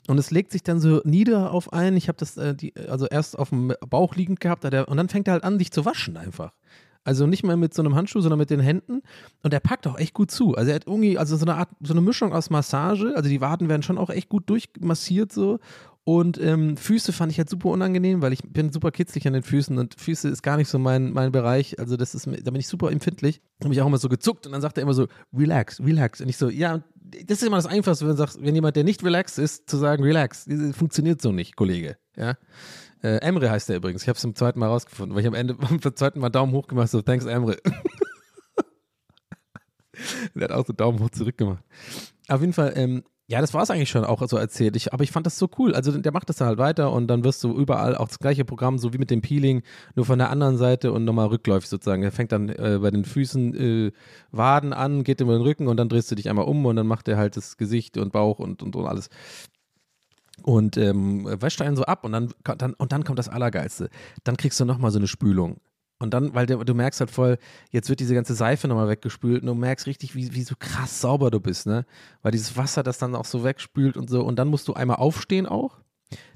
und 0.09 0.19
es 0.19 0.33
legt 0.33 0.51
sich 0.51 0.65
dann 0.65 0.81
so 0.81 1.01
nieder 1.05 1.53
auf 1.53 1.73
einen, 1.73 1.97
ich 1.97 2.09
habe 2.09 2.19
das 2.19 2.37
äh, 2.37 2.53
die, 2.53 2.75
also 2.89 3.07
erst 3.07 3.39
auf 3.39 3.51
dem 3.51 3.73
Bauch 3.89 4.17
liegend 4.17 4.41
gehabt 4.41 4.65
hat 4.65 4.75
er, 4.75 4.89
und 4.89 4.97
dann 4.97 5.09
fängt 5.09 5.29
er 5.29 5.35
halt 5.35 5.45
an, 5.45 5.59
dich 5.59 5.71
zu 5.71 5.85
waschen 5.85 6.17
einfach. 6.17 6.51
Also 7.05 7.29
nicht 7.29 7.45
mehr 7.45 7.57
mit 7.57 7.73
so 7.73 7.83
einem 7.83 7.95
Handschuh, 7.95 8.21
sondern 8.21 8.41
mit 8.41 8.51
den 8.51 8.59
Händen. 8.59 9.01
Und 9.45 9.55
er 9.55 9.61
packt 9.61 9.87
auch 9.87 9.97
echt 9.97 10.13
gut 10.13 10.33
zu. 10.33 10.57
Also 10.57 10.71
er 10.71 10.75
hat 10.75 10.89
irgendwie, 10.89 11.17
also 11.17 11.37
so 11.37 11.45
eine 11.45 11.55
Art, 11.55 11.69
so 11.81 11.95
eine 11.95 12.01
Mischung 12.01 12.33
aus 12.33 12.51
Massage. 12.51 13.13
Also 13.15 13.31
die 13.31 13.41
Waden 13.41 13.69
werden 13.69 13.85
schon 13.85 13.97
auch 13.97 14.11
echt 14.11 14.29
gut 14.29 14.51
durchmassiert 14.51 15.31
so. 15.31 15.61
Und 16.09 16.41
ähm, 16.41 16.77
Füße 16.77 17.13
fand 17.13 17.33
ich 17.33 17.39
halt 17.39 17.51
super 17.51 17.71
unangenehm, 17.71 18.23
weil 18.23 18.33
ich 18.33 18.41
bin 18.45 18.71
super 18.71 18.93
kitzlig 18.93 19.27
an 19.27 19.33
den 19.33 19.43
Füßen 19.43 19.77
und 19.77 20.01
Füße 20.01 20.29
ist 20.29 20.41
gar 20.41 20.57
nicht 20.57 20.69
so 20.69 20.79
mein, 20.79 21.13
mein 21.13 21.33
Bereich. 21.33 21.81
Also 21.81 21.97
das 21.97 22.15
ist, 22.15 22.27
da 22.27 22.53
bin 22.53 22.61
ich 22.61 22.69
super 22.69 22.93
empfindlich. 22.93 23.41
Da 23.59 23.65
habe 23.65 23.75
ich 23.75 23.81
auch 23.81 23.89
immer 23.89 23.99
so 23.99 24.09
gezuckt 24.09 24.47
und 24.47 24.53
dann 24.53 24.61
sagt 24.61 24.79
er 24.79 24.83
immer 24.83 24.95
so, 24.95 25.09
relax, 25.37 25.81
relax. 25.81 26.21
Und 26.21 26.29
ich 26.29 26.37
so, 26.37 26.49
ja, 26.49 26.85
das 26.95 27.39
ist 27.39 27.43
immer 27.43 27.57
das 27.57 27.67
Einfachste, 27.67 28.07
wenn, 28.07 28.17
sagst, 28.17 28.41
wenn 28.41 28.55
jemand, 28.55 28.77
der 28.77 28.85
nicht 28.85 29.03
relaxed 29.03 29.41
ist, 29.41 29.69
zu 29.69 29.79
sagen, 29.79 30.05
relax. 30.05 30.45
Das 30.45 30.77
funktioniert 30.77 31.21
so 31.21 31.33
nicht, 31.33 31.57
Kollege. 31.57 31.97
Ja. 32.17 32.37
Äh, 33.03 33.17
Emre 33.17 33.51
heißt 33.51 33.69
er 33.71 33.79
übrigens. 33.79 34.03
Ich 34.03 34.09
habe 34.09 34.15
es 34.15 34.23
zum 34.23 34.37
zweiten 34.37 34.61
Mal 34.61 34.69
rausgefunden, 34.69 35.17
weil 35.17 35.23
ich 35.23 35.29
am 35.29 35.35
Ende 35.35 35.55
beim 35.55 35.81
zweiten 35.81 36.21
Mal 36.21 36.31
Daumen 36.31 36.53
hoch 36.53 36.69
gemacht 36.69 36.89
so, 36.89 37.03
thanks 37.03 37.25
Emre. 37.25 37.57
der 40.37 40.45
hat 40.45 40.53
auch 40.53 40.65
so 40.65 40.73
Daumen 40.73 41.01
hoch 41.01 41.11
zurückgemacht. 41.11 41.65
Auf 42.29 42.43
jeden 42.43 42.53
Fall, 42.53 42.75
ähm, 42.77 43.03
ja, 43.29 43.41
das 43.41 43.55
war 43.55 43.63
es 43.63 43.71
eigentlich 43.71 43.91
schon 43.91 44.05
auch 44.05 44.23
so 44.29 44.37
erzählt. 44.37 44.77
Ich, 44.77 44.93
aber 44.93 45.03
ich 45.03 45.11
fand 45.11 45.27
das 45.27 45.37
so 45.37 45.49
cool. 45.59 45.75
Also 45.75 45.91
der 45.99 46.13
macht 46.13 46.29
das 46.29 46.37
dann 46.37 46.47
halt 46.47 46.59
weiter 46.59 46.93
und 46.93 47.09
dann 47.09 47.25
wirst 47.25 47.43
du 47.43 47.53
überall 47.57 47.97
auch 47.97 48.07
das 48.07 48.21
gleiche 48.21 48.45
Programm, 48.45 48.79
so 48.79 48.93
wie 48.93 48.99
mit 48.99 49.11
dem 49.11 49.21
Peeling, 49.21 49.63
nur 49.97 50.05
von 50.05 50.19
der 50.19 50.31
anderen 50.31 50.57
Seite 50.59 50.93
und 50.93 51.05
nochmal 51.05 51.27
rückläufig 51.27 51.69
sozusagen. 51.69 52.05
Er 52.05 52.13
fängt 52.13 52.31
dann 52.31 52.49
äh, 52.51 52.79
bei 52.81 52.93
den 52.93 53.05
Füßen 53.05 53.55
äh, 53.89 53.93
Waden 54.31 54.73
an, 54.73 55.03
geht 55.03 55.21
über 55.21 55.33
den 55.33 55.43
Rücken 55.43 55.67
und 55.67 55.77
dann 55.77 55.89
drehst 55.89 56.09
du 56.11 56.15
dich 56.15 56.29
einmal 56.31 56.45
um 56.45 56.65
und 56.67 56.77
dann 56.77 56.87
macht 56.87 57.09
er 57.09 57.17
halt 57.17 57.37
das 57.37 57.57
Gesicht 57.57 57.97
und 57.99 58.13
Bauch 58.13 58.39
und, 58.39 58.63
und, 58.63 58.77
und 58.77 58.87
alles. 58.87 59.09
Und 60.43 60.77
ähm, 60.77 61.27
wäscht 61.41 61.61
einen 61.63 61.75
so 61.75 61.85
ab 61.85 62.05
und 62.05 62.13
dann, 62.13 62.33
dann, 62.59 62.75
und 62.75 62.93
dann 62.93 63.03
kommt 63.03 63.19
das 63.19 63.29
Allergeilste. 63.29 63.91
Dann 64.23 64.37
kriegst 64.37 64.61
du 64.61 64.65
nochmal 64.65 64.93
so 64.93 64.99
eine 64.99 65.09
Spülung. 65.09 65.57
Und 65.99 66.13
dann, 66.13 66.35
weil 66.35 66.47
du, 66.47 66.75
merkst 66.75 67.01
halt 67.01 67.11
voll, 67.11 67.39
jetzt 67.71 67.89
wird 67.89 68.01
diese 68.01 68.15
ganze 68.15 68.35
Seife 68.35 68.69
nochmal 68.69 68.89
weggespült 68.89 69.41
und 69.41 69.47
du 69.47 69.55
merkst 69.55 69.87
richtig, 69.87 70.15
wie, 70.15 70.35
wie 70.35 70.43
so 70.43 70.55
krass 70.59 71.01
sauber 71.01 71.31
du 71.31 71.41
bist, 71.41 71.67
ne? 71.67 71.87
Weil 72.23 72.33
dieses 72.33 72.57
Wasser 72.57 72.83
das 72.83 72.99
dann 72.99 73.15
auch 73.15 73.25
so 73.25 73.45
wegspült 73.45 73.97
und 73.97 74.11
so. 74.11 74.23
Und 74.23 74.39
dann 74.39 74.49
musst 74.49 74.69
du 74.69 74.75
einmal 74.75 74.99
aufstehen 74.99 75.47
auch. 75.47 75.79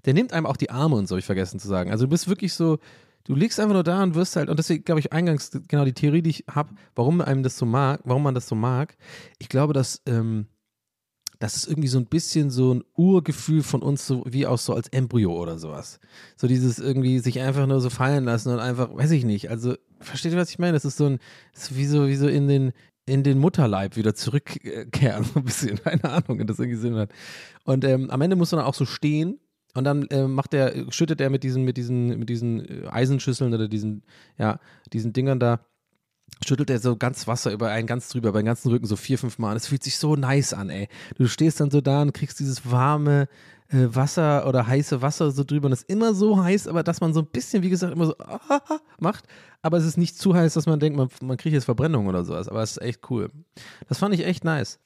Der 0.07 0.15
nimmt 0.15 0.33
einem 0.33 0.47
auch 0.47 0.57
die 0.57 0.71
Arme 0.71 0.97
und 0.97 1.09
so, 1.09 1.17
ich 1.17 1.27
vergessen 1.27 1.61
zu 1.61 1.69
sagen. 1.69 1.91
Also 1.91 2.07
du 2.07 2.11
bist 2.11 2.27
wirklich 2.27 2.55
so, 2.55 2.79
du 3.25 3.35
liegst 3.35 3.61
einfach 3.61 3.75
nur 3.75 3.85
da 3.85 4.03
und 4.03 4.15
wirst 4.15 4.37
halt, 4.37 4.49
und 4.49 4.59
deswegen 4.59 4.83
glaube 4.85 5.01
ich 5.01 5.13
eingangs 5.13 5.51
genau 5.69 5.85
die 5.85 5.93
Theorie, 5.93 6.23
die 6.23 6.31
ich 6.31 6.45
habe, 6.51 6.71
warum 6.95 7.21
einem 7.21 7.43
das 7.43 7.59
so 7.59 7.67
mag, 7.67 8.01
warum 8.05 8.23
man 8.23 8.35
das 8.35 8.49
so 8.49 8.55
mag. 8.55 8.97
Ich 9.39 9.51
glaube, 9.51 9.75
dass, 9.75 10.03
ähm, 10.07 10.47
das 11.41 11.57
ist 11.57 11.69
irgendwie 11.69 11.89
so 11.89 11.99
ein 11.99 12.05
bisschen 12.05 12.51
so 12.51 12.75
ein 12.75 12.85
Urgefühl 12.97 13.63
von 13.63 13.83
uns, 13.83 14.07
so 14.07 14.23
wie 14.27 14.47
auch 14.47 14.59
so 14.59 14.75
als 14.75 14.89
Embryo 14.89 15.33
oder 15.33 15.59
sowas. 15.59 15.99
So 16.37 16.47
dieses 16.47 16.79
irgendwie 16.79 17.19
sich 17.19 17.41
einfach 17.41 17.67
nur 17.67 17.81
so 17.81 17.89
fallen 17.89 18.25
lassen 18.25 18.53
und 18.53 18.61
einfach, 18.61 18.95
weiß 18.95 19.11
ich 19.13 19.25
nicht. 19.25 19.51
Also, 19.51 19.75
versteht 20.01 20.33
ihr, 20.33 20.39
was 20.39 20.51
ich 20.51 20.59
meine? 20.59 20.75
Das 20.75 20.85
ist 20.85 20.99
so 20.99 21.07
ein, 21.07 21.19
ist 21.55 21.75
wie 21.75 21.87
so, 21.87 22.07
wie 22.09 22.17
so 22.17 22.29
in 22.29 22.47
den, 22.47 22.73
in 23.07 23.23
den 23.23 23.39
Mutterleib 23.39 23.97
wieder 23.97 24.15
zurückkehren, 24.15 25.25
so 25.35 25.41
ein 25.41 25.45
bisschen, 25.45 25.83
keine 25.83 26.05
Ahnung, 26.05 26.39
wenn 26.39 26.47
das 26.47 26.59
irgendwie 26.59 26.79
Sinn 26.79 26.97
hat. 26.97 27.11
Und 27.65 27.87
ähm, 27.87 28.11
am 28.11 28.21
Ende 28.21 28.37
muss 28.37 28.53
man 28.53 28.59
dann 28.59 28.69
auch 28.69 28.75
so 28.75 28.85
stehen 28.85 29.41
und 29.75 29.85
dann 29.85 30.07
äh, 30.09 30.29
macht 30.29 30.53
er, 30.53 30.93
schüttet 30.93 31.23
er 31.23 31.31
mit 31.31 31.43
diesen, 31.43 31.65
mit 31.65 31.79
diesen, 31.79 32.19
mit 32.19 32.29
diesen 32.29 32.85
äh, 32.85 32.87
Eisenschüsseln 32.89 33.55
oder 33.55 33.67
diesen, 33.67 34.03
ja, 34.37 34.61
diesen 34.93 35.15
Dingern 35.15 35.41
da, 35.41 35.61
schüttelt 36.45 36.71
er 36.71 36.79
so 36.79 36.97
ganz 36.97 37.27
Wasser 37.27 37.53
über 37.53 37.71
einen 37.71 37.87
ganz 37.87 38.09
drüber, 38.09 38.31
über 38.31 38.41
den 38.41 38.47
ganzen 38.47 38.71
Rücken, 38.71 38.87
so 38.87 38.97
vier, 38.97 39.19
fünf 39.19 39.39
Mal. 39.39 39.57
Es 39.57 39.67
fühlt 39.67 39.83
sich 39.83 39.99
so 39.99 40.17
nice 40.17 40.53
an, 40.53 40.71
ey. 40.71 40.89
Du 41.17 41.27
stehst 41.27 41.61
dann 41.61 41.71
so 41.71 41.81
da 41.81 42.03
und 42.03 42.13
kriegst 42.13 42.41
dieses 42.41 42.71
warme 42.71 43.29
äh, 43.69 43.87
Wasser 43.95 44.47
oder 44.47 44.67
heiße 44.67 45.03
Wasser 45.03 45.31
so 45.31 45.45
drüber 45.45 45.67
und 45.67 45.73
es 45.73 45.83
ist 45.83 45.91
immer 45.91 46.15
so 46.15 46.43
heiß, 46.43 46.67
aber 46.67 46.83
dass 46.83 47.01
man 47.01 47.15
so 47.15 47.21
ein 47.21 47.27
bisschen, 47.27 47.63
wie 47.63 47.71
gesagt, 47.71 47.93
immer 47.93 48.07
so 48.07 48.15
ah, 48.19 48.61
macht. 48.99 49.27
Aber 49.63 49.77
es 49.77 49.85
ist 49.85 49.99
nicht 49.99 50.19
zu 50.19 50.35
heiß, 50.35 50.55
dass 50.55 50.67
man 50.67 50.81
denkt, 50.81 50.97
man, 50.97 51.09
man 51.23 51.37
kriegt 51.37 51.53
jetzt 51.53 51.65
Verbrennung 51.65 52.07
oder 52.07 52.25
sowas. 52.25 52.49
Aber 52.49 52.63
es 52.63 52.73
ist 52.73 52.83
echt 52.83 53.11
cool. 53.11 53.31
Das 53.89 53.99
fand 53.99 54.15
ich 54.15 54.25
echt 54.25 54.45
nice. 54.45 54.81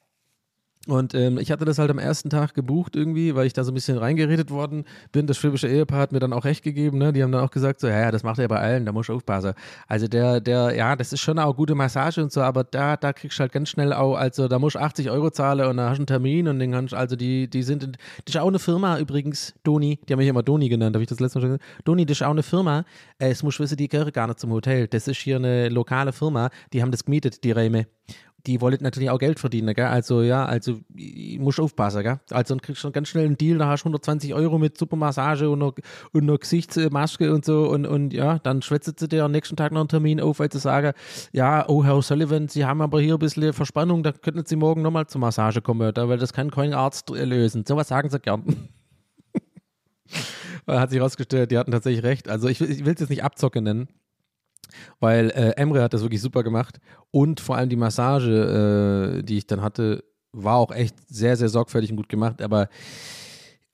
Und 0.87 1.15
ähm, 1.15 1.37
ich 1.39 1.51
hatte 1.51 1.65
das 1.65 1.79
halt 1.79 1.89
am 1.89 1.97
ersten 1.97 2.29
Tag 2.29 2.53
gebucht 2.53 2.95
irgendwie, 2.95 3.33
weil 3.33 3.47
ich 3.47 3.53
da 3.53 3.63
so 3.63 3.71
ein 3.71 3.73
bisschen 3.73 3.97
reingeredet 3.97 4.51
worden 4.51 4.85
bin. 5.11 5.25
Das 5.25 5.37
schwäbische 5.37 5.67
Ehepaar 5.67 5.99
hat 5.99 6.11
mir 6.11 6.19
dann 6.19 6.33
auch 6.33 6.45
recht 6.45 6.63
gegeben, 6.63 6.99
ne? 6.99 7.11
Die 7.11 7.23
haben 7.23 7.31
dann 7.31 7.43
auch 7.43 7.51
gesagt, 7.51 7.79
so, 7.79 7.87
ja, 7.87 7.99
ja, 8.01 8.11
das 8.11 8.23
macht 8.23 8.39
er 8.39 8.47
bei 8.47 8.59
allen, 8.59 8.85
da 8.85 8.91
muss 8.91 9.07
ich 9.09 9.15
aufpassen. 9.15 9.53
Also 9.87 10.07
der, 10.07 10.41
der, 10.41 10.75
ja, 10.75 10.95
das 10.95 11.11
ist 11.11 11.21
schon 11.21 11.39
auch 11.39 11.55
gute 11.55 11.73
Massage 11.73 12.21
und 12.21 12.31
so, 12.31 12.41
aber 12.41 12.63
da, 12.63 12.97
da 12.97 13.13
kriegst 13.13 13.39
du 13.39 13.41
halt 13.41 13.51
ganz 13.51 13.69
schnell 13.69 13.93
auch, 13.93 14.15
also 14.15 14.47
da 14.47 14.59
musst 14.59 14.75
du 14.75 14.79
80 14.79 15.09
Euro 15.09 15.31
zahlen 15.31 15.67
und 15.67 15.77
da 15.77 15.89
hast 15.89 15.97
du 15.97 16.01
einen 16.01 16.07
Termin 16.07 16.47
und 16.47 16.59
den 16.59 16.71
kannst 16.71 16.93
du, 16.93 16.97
also 16.97 17.15
die, 17.15 17.49
die 17.49 17.63
sind, 17.63 17.83
in, 17.83 17.91
das 18.25 18.35
ist 18.35 18.37
auch 18.37 18.47
eine 18.47 18.59
Firma 18.59 18.99
übrigens, 18.99 19.53
Doni, 19.63 19.99
die 20.07 20.13
haben 20.13 20.19
mich 20.19 20.27
immer 20.27 20.43
Doni 20.43 20.69
genannt, 20.69 20.95
habe 20.95 21.03
ich 21.03 21.09
das 21.09 21.19
letzte 21.19 21.39
Mal 21.39 21.41
schon 21.41 21.57
gesagt. 21.57 21.85
Doni, 21.85 22.05
das 22.05 22.17
ist 22.17 22.23
auch 22.23 22.31
eine 22.31 22.43
Firma, 22.43 22.85
äh, 23.17 23.29
es 23.29 23.43
muss 23.43 23.59
wissen, 23.59 23.77
die 23.77 23.87
gehören 23.87 24.11
gar 24.11 24.27
nicht 24.27 24.39
zum 24.39 24.51
Hotel. 24.51 24.87
Das 24.87 25.07
ist 25.07 25.17
hier 25.17 25.37
eine 25.37 25.69
lokale 25.69 26.13
Firma, 26.13 26.49
die 26.73 26.81
haben 26.81 26.91
das 26.91 27.05
gemietet, 27.05 27.43
die 27.43 27.51
Räume. 27.51 27.87
Die 28.45 28.61
wollen 28.61 28.77
natürlich 28.81 29.09
auch 29.09 29.19
Geld 29.19 29.39
verdienen, 29.39 29.73
gell? 29.73 29.85
Also 29.85 30.21
ja, 30.21 30.45
also 30.45 30.79
ich 30.95 31.39
muss 31.39 31.59
aufpassen, 31.59 32.03
gell? 32.03 32.19
Also 32.31 32.53
dann 32.53 32.61
kriegst 32.61 32.83
du 32.83 32.91
ganz 32.91 33.09
schnell 33.09 33.25
einen 33.25 33.37
Deal, 33.37 33.57
da 33.57 33.67
hast 33.67 33.83
du 33.83 33.87
120 33.87 34.33
Euro 34.33 34.57
mit 34.57 34.77
Supermassage 34.77 35.49
und 35.49 35.61
einer, 35.61 35.73
und 36.11 36.23
einer 36.23 36.37
Gesichtsmaske 36.37 37.33
und 37.33 37.45
so 37.45 37.69
und, 37.69 37.85
und 37.85 38.13
ja, 38.13 38.39
dann 38.39 38.61
schwätzt 38.61 38.99
sie 38.99 39.07
dir 39.07 39.25
am 39.25 39.31
nächsten 39.31 39.55
Tag 39.55 39.71
noch 39.71 39.81
einen 39.81 39.89
Termin 39.89 40.21
auf, 40.21 40.39
weil 40.39 40.51
sie 40.51 40.59
sagen, 40.59 40.93
ja, 41.31 41.67
oh 41.67 41.83
Herr 41.83 42.01
Sullivan, 42.01 42.47
Sie 42.47 42.65
haben 42.65 42.81
aber 42.81 43.01
hier 43.01 43.15
ein 43.15 43.19
bisschen 43.19 43.53
Verspannung, 43.53 44.03
da 44.03 44.11
könnten 44.11 44.45
Sie 44.45 44.55
morgen 44.55 44.81
nochmal 44.81 45.07
zur 45.07 45.21
Massage 45.21 45.61
kommen, 45.61 45.93
da, 45.93 46.09
weil 46.09 46.17
das 46.17 46.33
kann 46.33 46.51
kein 46.51 46.73
Arzt 46.73 47.09
lösen. 47.09 47.63
Sowas 47.67 47.87
sagen 47.87 48.09
sie 48.09 48.19
gern. 48.19 48.43
Hat 50.67 50.89
sich 50.89 50.99
herausgestellt, 50.99 51.51
die 51.51 51.57
hatten 51.57 51.71
tatsächlich 51.71 52.03
recht. 52.03 52.29
Also 52.29 52.47
ich, 52.47 52.61
ich 52.61 52.85
will 52.85 52.93
es 52.93 52.99
jetzt 52.99 53.09
nicht 53.09 53.23
Abzocke 53.23 53.61
nennen, 53.61 53.87
weil 54.99 55.29
äh, 55.31 55.51
Emre 55.57 55.81
hat 55.81 55.93
das 55.93 56.01
wirklich 56.01 56.21
super 56.21 56.43
gemacht 56.43 56.79
und 57.11 57.39
vor 57.39 57.57
allem 57.57 57.69
die 57.69 57.75
Massage, 57.75 59.19
äh, 59.19 59.23
die 59.23 59.37
ich 59.37 59.47
dann 59.47 59.61
hatte, 59.61 60.03
war 60.31 60.57
auch 60.57 60.71
echt 60.71 60.95
sehr, 61.07 61.37
sehr 61.37 61.49
sorgfältig 61.49 61.91
und 61.91 61.97
gut 61.97 62.09
gemacht, 62.09 62.41
aber 62.41 62.69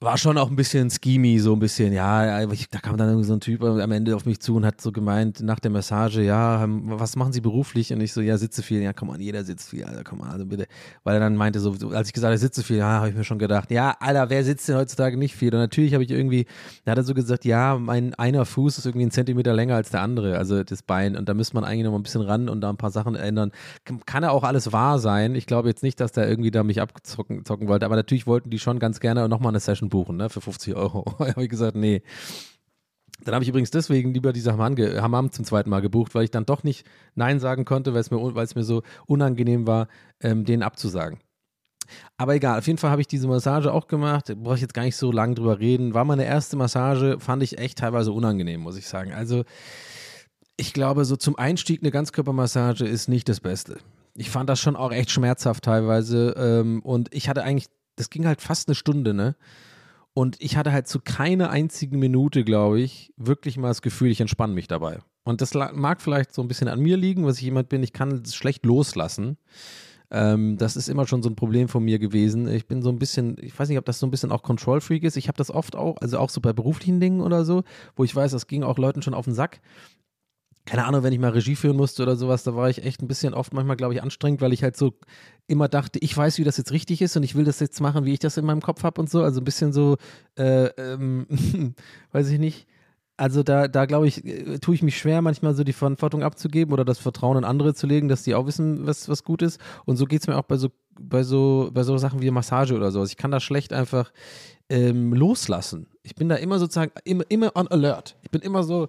war 0.02 0.18
schon 0.18 0.36
auch 0.40 0.50
ein 0.50 0.56
bisschen 0.56 0.90
schemy, 0.90 1.38
so 1.38 1.54
ein 1.54 1.60
bisschen, 1.60 1.94
ja, 1.94 2.42
ich, 2.52 2.70
da 2.70 2.80
kam 2.80 2.98
dann 2.98 3.10
irgendwie 3.10 3.28
so 3.28 3.34
ein 3.34 3.40
Typ 3.40 3.64
am 3.64 3.92
Ende 3.92 4.16
auf 4.16 4.26
mich 4.26 4.40
zu 4.40 4.56
und 4.56 4.66
hat 4.66 4.82
so 4.82 4.92
gemeint, 4.92 5.42
nach 5.42 5.60
der 5.60 5.70
Massage, 5.70 6.24
ja, 6.24 6.64
ähm, 6.64 6.82
was 6.86 7.16
machen 7.16 7.32
Sie 7.34 7.40
beruflich? 7.40 7.94
Und 7.94 8.02
ich 8.02 8.12
so, 8.12 8.20
ja, 8.20 8.40
sitze 8.40 8.64
viel, 8.64 8.82
ja, 8.82 8.94
komm 8.94 9.12
an, 9.12 9.22
jeder 9.22 9.44
sitzt 9.44 9.70
viel, 9.70 9.84
Alter, 9.84 10.04
komm 10.04 10.24
an, 10.24 10.32
also 10.32 10.48
bitte. 10.48 10.66
Weil 11.04 11.18
er 11.18 11.20
dann 11.20 11.36
meinte 11.36 11.60
so, 11.60 11.76
als 11.92 12.08
ich 12.08 12.14
gesagt 12.14 12.32
habe, 12.32 12.38
sitze 12.40 12.64
viel, 12.64 12.78
ja, 12.78 12.94
habe 12.94 13.10
ich 13.10 13.16
mir 13.16 13.24
schon 13.24 13.38
gedacht, 13.38 13.70
ja, 13.70 13.96
Alter, 14.00 14.32
wer 14.32 14.44
sitzt 14.44 14.68
denn 14.68 14.76
heutzutage 14.76 15.18
nicht 15.18 15.36
viel? 15.36 15.54
Und 15.54 15.60
natürlich 15.60 15.94
habe 15.94 16.04
ich 16.04 16.10
irgendwie, 16.10 16.48
da 16.84 16.94
hat 16.94 16.98
er 16.98 17.04
so 17.04 17.14
gesagt, 17.14 17.46
ja, 17.46 17.78
mein 17.78 18.16
einer 18.16 18.46
Fuß 18.46 18.80
ist 18.80 18.88
irgendwie 18.88 19.04
einen 19.04 19.12
Zentimeter 19.12 19.54
länger 19.54 19.76
als 19.76 19.92
der 19.92 20.02
andere, 20.02 20.36
also 20.36 20.64
das 20.64 20.82
Bein, 20.82 21.16
und 21.16 21.30
da 21.30 21.36
müsste 21.36 21.54
man 21.54 21.64
eigentlich 21.64 21.84
noch 21.84 21.92
mal 21.92 22.00
ein 22.00 22.04
bisschen 22.04 22.22
ran 22.22 22.50
und 22.50 22.62
da 22.62 22.72
ein 22.72 22.78
paar 22.78 22.90
Sachen 22.90 23.14
ändern. 23.14 23.52
Kann 24.08 24.24
ja 24.24 24.32
auch 24.32 24.44
alles 24.44 24.72
wahr 24.72 24.98
sein. 24.98 25.36
Ich 25.36 25.46
glaube 25.46 25.70
jetzt 25.70 25.84
nicht, 25.84 26.00
dass 26.00 26.12
der 26.12 26.28
irgendwie 26.28 26.50
da 26.50 26.64
mich 26.64 26.82
abzocken 26.82 27.46
zocken 27.46 27.68
wollte, 27.68 27.86
aber 27.86 27.96
natürlich 27.96 28.26
wollten 28.26 28.50
die 28.50 28.58
schon 28.58 28.80
ganz 28.80 29.00
gerne 29.00 29.30
nochmal 29.30 29.52
eine 29.52 29.60
Session 29.60 29.91
buchen, 29.92 30.18
ne, 30.18 30.30
für 30.30 30.42
50 30.42 30.76
Euro. 30.76 31.06
habe 31.20 31.44
ich 31.44 31.50
gesagt, 31.50 31.76
nee. 31.76 32.02
Dann 33.24 33.36
habe 33.36 33.44
ich 33.44 33.50
übrigens 33.50 33.70
deswegen 33.70 34.14
lieber 34.14 34.34
diese 34.34 34.54
Hammam, 34.54 34.76
Hammam, 34.78 35.32
zum 35.32 35.46
zweiten 35.46 35.70
Mal 35.70 35.82
gebucht, 35.82 36.16
weil 36.16 36.24
ich 36.24 36.32
dann 36.32 36.48
doch 36.48 36.64
nicht 36.64 36.88
Nein 37.14 37.40
sagen 37.40 37.66
konnte, 37.66 37.94
weil 37.94 38.02
es 38.02 38.10
mir, 38.10 38.18
weil 38.18 38.46
es 38.46 38.56
mir 38.56 38.64
so 38.64 38.82
unangenehm 39.06 39.68
war, 39.68 39.88
ähm, 40.22 40.44
denen 40.44 40.64
abzusagen. 40.64 41.20
Aber 42.18 42.36
egal, 42.36 42.60
auf 42.60 42.68
jeden 42.68 42.80
Fall 42.80 42.92
habe 42.92 43.02
ich 43.02 43.08
diese 43.08 43.28
Massage 43.28 43.72
auch 43.72 43.88
gemacht. 43.88 44.30
Da 44.30 44.36
brauche 44.36 44.56
ich 44.56 44.62
jetzt 44.62 44.74
gar 44.74 44.84
nicht 44.84 44.96
so 44.96 45.12
lange 45.12 45.36
drüber 45.36 45.60
reden. 45.60 45.94
War 45.94 46.06
meine 46.06 46.26
erste 46.26 46.56
Massage, 46.56 47.18
fand 47.20 47.44
ich 47.44 47.58
echt 47.58 47.80
teilweise 47.80 48.12
unangenehm, 48.12 48.62
muss 48.62 48.78
ich 48.78 48.88
sagen. 48.88 49.14
Also, 49.14 49.44
ich 50.58 50.74
glaube, 50.74 51.06
so 51.06 51.16
zum 51.16 51.38
Einstieg 51.38 51.82
eine 51.82 51.92
Ganzkörpermassage 51.92 52.86
ist 52.86 53.08
nicht 53.08 53.28
das 53.30 53.40
Beste. 53.40 53.78
Ich 54.16 54.30
fand 54.30 54.50
das 54.50 54.60
schon 54.60 54.76
auch 54.76 54.92
echt 54.92 55.12
schmerzhaft 55.12 55.64
teilweise. 55.64 56.36
Ähm, 56.38 56.82
und 56.82 57.14
ich 57.14 57.30
hatte 57.30 57.44
eigentlich, 57.44 57.68
das 57.96 58.10
ging 58.10 58.28
halt 58.28 58.42
fast 58.42 58.68
eine 58.68 58.76
Stunde, 58.76 59.14
ne? 59.14 59.36
Und 60.14 60.36
ich 60.40 60.58
hatte 60.58 60.72
halt 60.72 60.88
zu 60.88 61.00
keiner 61.00 61.50
einzigen 61.50 62.00
Minute, 62.00 62.44
glaube 62.44 62.82
ich, 62.82 63.14
wirklich 63.16 63.58
mal 63.58 63.70
das 63.70 63.82
Gefühl, 63.82 64.12
ich 64.12 64.22
entspanne 64.22 64.54
mich 64.54 64.68
dabei. 64.68 65.00
Und 65.24 65.42
das 65.42 65.54
mag 65.54 66.02
vielleicht 66.02 66.34
so 66.34 66.42
ein 66.42 66.48
bisschen 66.48 66.68
an 66.68 66.80
mir 66.80 66.98
liegen, 66.98 67.26
was 67.26 67.38
ich 67.38 67.44
jemand 67.44 67.70
bin, 67.70 67.84
ich 67.84 67.94
kann 67.94 68.12
es 68.12 68.36
schlecht 68.36 68.66
loslassen. 68.66 69.38
Ähm, 70.10 70.58
das 70.58 70.76
ist 70.76 70.90
immer 70.90 71.08
schon 71.08 71.24
so 71.24 71.30
ein 71.30 71.38
Problem 71.38 71.70
von 71.70 71.84
mir 71.84 71.98
gewesen. 71.98 72.48
Ich 72.50 72.68
bin 72.68 72.82
so 72.82 72.90
ein 72.90 73.00
bisschen, 73.00 73.38
ich 73.40 73.58
weiß 73.58 73.70
nicht, 73.70 73.78
ob 73.78 73.86
das 73.86 74.00
so 74.00 74.06
ein 74.06 74.12
bisschen 74.12 74.32
auch 74.32 74.44
Control 74.44 74.82
Freak 74.82 75.04
ist. 75.04 75.16
Ich 75.16 75.30
habe 75.30 75.38
das 75.38 75.50
oft 75.50 75.76
auch, 75.76 75.96
also 76.02 76.20
auch 76.20 76.30
so 76.30 76.42
bei 76.42 76.52
beruflichen 76.52 77.00
Dingen 77.00 77.22
oder 77.22 77.46
so, 77.46 77.64
wo 77.96 78.04
ich 78.04 78.14
weiß, 78.14 78.32
das 78.32 78.48
ging 78.48 78.64
auch 78.64 78.78
Leuten 78.78 79.02
schon 79.02 79.14
auf 79.14 79.26
den 79.26 79.34
Sack 79.34 79.62
keine 80.66 80.86
Ahnung, 80.86 81.04
wenn 81.04 81.14
ich 81.14 81.20
mal 81.20 81.32
Regie 81.32 81.56
führen 81.56 81.76
musste 81.76 82.04
oder 82.04 82.16
sowas, 82.16 82.44
da 82.44 82.56
war 82.56 82.70
ich 82.70 82.84
echt 82.84 83.02
ein 83.02 83.08
bisschen 83.08 83.34
oft 83.34 83.54
manchmal, 83.54 83.78
glaube 83.78 83.94
ich, 83.94 84.04
anstrengend, 84.04 84.42
weil 84.42 84.54
ich 84.54 84.64
halt 84.64 84.78
so 84.78 84.94
immer 85.48 85.68
dachte, 85.68 86.00
ich 86.00 86.16
weiß, 86.16 86.38
wie 86.38 86.44
das 86.44 86.58
jetzt 86.58 86.72
richtig 86.72 87.02
ist 87.02 87.18
und 87.18 87.24
ich 87.24 87.36
will 87.36 87.46
das 87.46 87.60
jetzt 87.60 87.82
machen, 87.82 88.06
wie 88.06 88.14
ich 88.14 88.20
das 88.20 88.38
in 88.38 88.46
meinem 88.46 88.62
Kopf 88.62 88.84
habe 88.84 89.02
und 89.02 89.10
so. 89.10 89.24
Also 89.24 89.42
ein 89.42 89.44
bisschen 89.44 89.74
so, 89.74 89.98
äh, 90.38 90.66
ähm, 90.78 91.26
weiß 92.12 92.30
ich 92.30 92.40
nicht. 92.40 92.68
Also 93.18 93.44
da, 93.44 93.68
da 93.68 93.86
glaube 93.86 94.08
ich, 94.08 94.26
äh, 94.26 94.60
tue 94.60 94.76
ich 94.76 94.84
mich 94.84 94.98
schwer, 94.98 95.22
manchmal 95.22 95.54
so 95.54 95.64
die 95.64 95.74
Verantwortung 95.74 96.24
abzugeben 96.24 96.74
oder 96.74 96.86
das 96.86 97.00
Vertrauen 97.00 97.38
in 97.38 97.44
andere 97.44 97.74
zu 97.74 97.86
legen, 97.88 98.08
dass 98.08 98.24
die 98.24 98.36
auch 98.36 98.48
wissen, 98.48 98.86
was, 98.86 99.10
was 99.10 99.24
gut 99.24 99.42
ist. 99.42 99.60
Und 99.86 99.98
so 99.98 100.06
geht 100.06 100.22
es 100.22 100.28
mir 100.28 100.38
auch 100.38 100.44
bei 100.44 100.58
so, 100.58 100.70
bei 101.00 101.24
so, 101.24 101.70
bei 101.74 101.84
so 101.84 101.98
Sachen 101.98 102.22
wie 102.22 102.32
Massage 102.32 102.76
oder 102.76 102.92
sowas. 102.92 103.10
Ich 103.10 103.18
kann 103.18 103.32
da 103.32 103.40
schlecht 103.40 103.74
einfach 103.74 104.12
ähm, 104.70 105.14
loslassen. 105.14 105.88
Ich 106.02 106.16
bin 106.16 106.30
da 106.30 106.36
immer 106.36 106.60
sozusagen, 106.60 106.92
immer, 107.04 107.26
immer 107.30 107.56
on 107.56 107.68
alert. 107.68 108.16
Ich 108.22 108.32
bin 108.32 108.42
immer 108.42 108.64
so, 108.64 108.88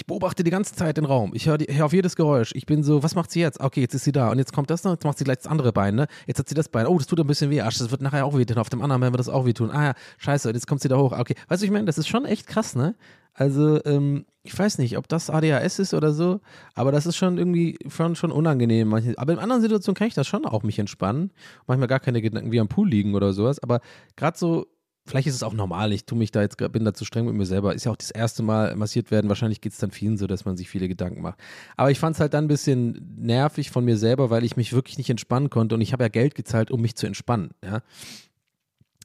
ich 0.00 0.06
beobachte 0.06 0.42
die 0.42 0.50
ganze 0.50 0.74
Zeit 0.74 0.96
den 0.96 1.04
Raum. 1.04 1.32
Ich 1.34 1.46
höre 1.46 1.58
hör 1.68 1.84
auf 1.84 1.92
jedes 1.92 2.16
Geräusch. 2.16 2.52
Ich 2.54 2.64
bin 2.64 2.82
so, 2.82 3.02
was 3.02 3.14
macht 3.14 3.30
sie 3.30 3.40
jetzt? 3.40 3.60
Okay, 3.60 3.82
jetzt 3.82 3.92
ist 3.92 4.04
sie 4.04 4.12
da. 4.12 4.30
Und 4.30 4.38
jetzt 4.38 4.54
kommt 4.54 4.70
das 4.70 4.82
noch, 4.82 4.92
jetzt 4.92 5.04
macht 5.04 5.18
sie 5.18 5.24
gleich 5.24 5.36
das 5.36 5.46
andere 5.46 5.74
Bein, 5.74 5.94
ne? 5.94 6.06
Jetzt 6.26 6.38
hat 6.38 6.48
sie 6.48 6.54
das 6.54 6.70
Bein. 6.70 6.86
Oh, 6.86 6.96
das 6.96 7.06
tut 7.06 7.20
ein 7.20 7.26
bisschen 7.26 7.50
weh. 7.50 7.60
Ach, 7.60 7.70
das 7.70 7.90
wird 7.90 8.00
nachher 8.00 8.24
auch 8.24 8.34
weh 8.34 8.46
tun. 8.46 8.56
Auf 8.56 8.70
dem 8.70 8.80
anderen 8.80 9.02
werden 9.02 9.12
wir 9.12 9.18
das 9.18 9.28
auch 9.28 9.44
weh 9.44 9.52
tun. 9.52 9.70
Ah 9.70 9.84
ja, 9.84 9.94
scheiße, 10.16 10.50
jetzt 10.52 10.66
kommt 10.66 10.80
sie 10.80 10.88
da 10.88 10.96
hoch. 10.96 11.12
Okay. 11.12 11.34
Weißt 11.48 11.60
du, 11.60 11.66
ich 11.66 11.70
meine, 11.70 11.84
das 11.84 11.98
ist 11.98 12.08
schon 12.08 12.24
echt 12.24 12.46
krass, 12.46 12.74
ne? 12.74 12.94
Also, 13.34 13.84
ähm, 13.84 14.24
ich 14.42 14.58
weiß 14.58 14.78
nicht, 14.78 14.96
ob 14.96 15.06
das 15.06 15.28
ADHS 15.28 15.78
ist 15.78 15.92
oder 15.92 16.14
so, 16.14 16.40
aber 16.74 16.92
das 16.92 17.04
ist 17.04 17.16
schon 17.16 17.36
irgendwie 17.36 17.78
schon, 17.88 18.16
schon 18.16 18.32
unangenehm. 18.32 18.94
Aber 19.18 19.32
in 19.34 19.38
anderen 19.38 19.60
Situationen 19.60 19.96
kann 19.96 20.08
ich 20.08 20.14
das 20.14 20.26
schon 20.26 20.46
auch 20.46 20.62
mich 20.62 20.78
entspannen. 20.78 21.30
Manchmal 21.66 21.88
gar 21.88 22.00
keine 22.00 22.22
Gedanken 22.22 22.52
wie 22.52 22.60
am 22.60 22.68
Pool 22.68 22.88
liegen 22.88 23.14
oder 23.14 23.34
sowas. 23.34 23.62
Aber 23.62 23.80
gerade 24.16 24.38
so 24.38 24.66
Vielleicht 25.06 25.26
ist 25.26 25.34
es 25.34 25.42
auch 25.42 25.54
normal, 25.54 25.92
ich 25.92 26.04
tue 26.04 26.16
mich 26.16 26.30
da 26.30 26.42
jetzt, 26.42 26.56
bin 26.58 26.84
da 26.84 26.94
zu 26.94 27.04
streng 27.04 27.24
mit 27.24 27.34
mir 27.34 27.46
selber. 27.46 27.74
Ist 27.74 27.84
ja 27.84 27.92
auch 27.92 27.96
das 27.96 28.10
erste 28.10 28.42
Mal 28.42 28.76
massiert 28.76 29.10
werden. 29.10 29.28
Wahrscheinlich 29.28 29.60
geht 29.60 29.72
es 29.72 29.78
dann 29.78 29.90
vielen 29.90 30.16
so, 30.18 30.26
dass 30.26 30.44
man 30.44 30.56
sich 30.56 30.68
viele 30.68 30.88
Gedanken 30.88 31.22
macht. 31.22 31.38
Aber 31.76 31.90
ich 31.90 31.98
fand 31.98 32.14
es 32.14 32.20
halt 32.20 32.34
dann 32.34 32.44
ein 32.44 32.48
bisschen 32.48 33.16
nervig 33.18 33.70
von 33.70 33.84
mir 33.84 33.96
selber, 33.96 34.30
weil 34.30 34.44
ich 34.44 34.56
mich 34.56 34.72
wirklich 34.72 34.98
nicht 34.98 35.10
entspannen 35.10 35.50
konnte 35.50 35.74
und 35.74 35.80
ich 35.80 35.92
habe 35.92 36.04
ja 36.04 36.08
Geld 36.08 36.34
gezahlt, 36.34 36.70
um 36.70 36.80
mich 36.80 36.96
zu 36.96 37.06
entspannen. 37.06 37.50
Ja? 37.64 37.82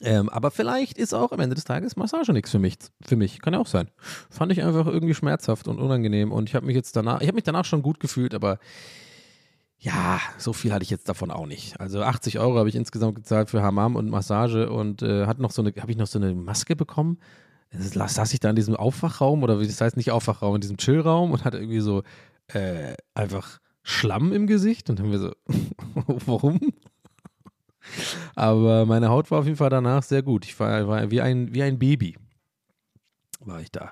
Ähm, 0.01 0.29
aber 0.29 0.51
vielleicht 0.51 0.97
ist 0.97 1.13
auch 1.13 1.31
am 1.31 1.39
Ende 1.39 1.55
des 1.55 1.63
Tages 1.63 1.95
Massage 1.95 2.33
nichts 2.33 2.51
für 2.51 2.59
mich. 2.59 2.75
Für 3.01 3.15
mich. 3.15 3.41
Kann 3.41 3.53
ja 3.53 3.59
auch 3.59 3.67
sein. 3.67 3.89
Fand 4.29 4.51
ich 4.51 4.61
einfach 4.61 4.87
irgendwie 4.87 5.15
schmerzhaft 5.15 5.67
und 5.67 5.79
unangenehm 5.79 6.31
und 6.31 6.49
ich 6.49 6.55
habe 6.55 6.65
mich 6.65 6.75
jetzt 6.75 6.95
danach, 6.95 7.21
ich 7.21 7.27
habe 7.27 7.35
mich 7.35 7.45
danach 7.45 7.65
schon 7.65 7.81
gut 7.81 7.99
gefühlt, 7.99 8.35
aber 8.35 8.59
ja, 9.77 10.19
so 10.37 10.53
viel 10.53 10.73
hatte 10.73 10.83
ich 10.83 10.89
jetzt 10.89 11.09
davon 11.09 11.31
auch 11.31 11.45
nicht. 11.45 11.79
Also 11.79 12.01
80 12.01 12.39
Euro 12.39 12.57
habe 12.57 12.69
ich 12.69 12.75
insgesamt 12.75 13.15
gezahlt 13.15 13.49
für 13.49 13.61
Hammam 13.61 13.95
und 13.95 14.09
Massage 14.09 14.69
und 14.69 15.01
äh, 15.01 15.25
hat 15.25 15.39
noch 15.39 15.51
so 15.51 15.61
eine, 15.61 15.73
habe 15.79 15.91
ich 15.91 15.97
noch 15.97 16.07
so 16.07 16.19
eine 16.19 16.33
Maske 16.33 16.75
bekommen. 16.75 17.19
Das 17.71 18.15
saß 18.15 18.33
ich 18.33 18.39
da 18.39 18.49
in 18.49 18.55
diesem 18.55 18.75
Aufwachraum 18.75 19.43
oder 19.43 19.59
wie 19.59 19.67
das 19.67 19.81
heißt, 19.81 19.97
nicht 19.97 20.11
Aufwachraum, 20.11 20.55
in 20.55 20.61
diesem 20.61 20.77
Chillraum 20.77 21.31
und 21.31 21.43
hatte 21.43 21.57
irgendwie 21.57 21.81
so 21.81 22.03
äh, 22.47 22.95
einfach 23.13 23.59
Schlamm 23.83 24.31
im 24.31 24.47
Gesicht 24.47 24.89
und 24.89 24.99
dann 24.99 25.07
haben 25.07 25.11
wir 25.11 25.19
so, 25.19 25.31
warum? 26.25 26.59
Aber 28.35 28.85
meine 28.85 29.09
Haut 29.09 29.29
war 29.29 29.39
auf 29.39 29.45
jeden 29.45 29.57
Fall 29.57 29.69
danach 29.69 30.03
sehr 30.03 30.23
gut. 30.23 30.45
Ich 30.45 30.59
war, 30.59 30.87
war 30.87 31.11
wie, 31.11 31.21
ein, 31.21 31.53
wie 31.53 31.63
ein 31.63 31.77
Baby 31.77 32.15
war 33.45 33.61
ich 33.61 33.71
da. 33.71 33.91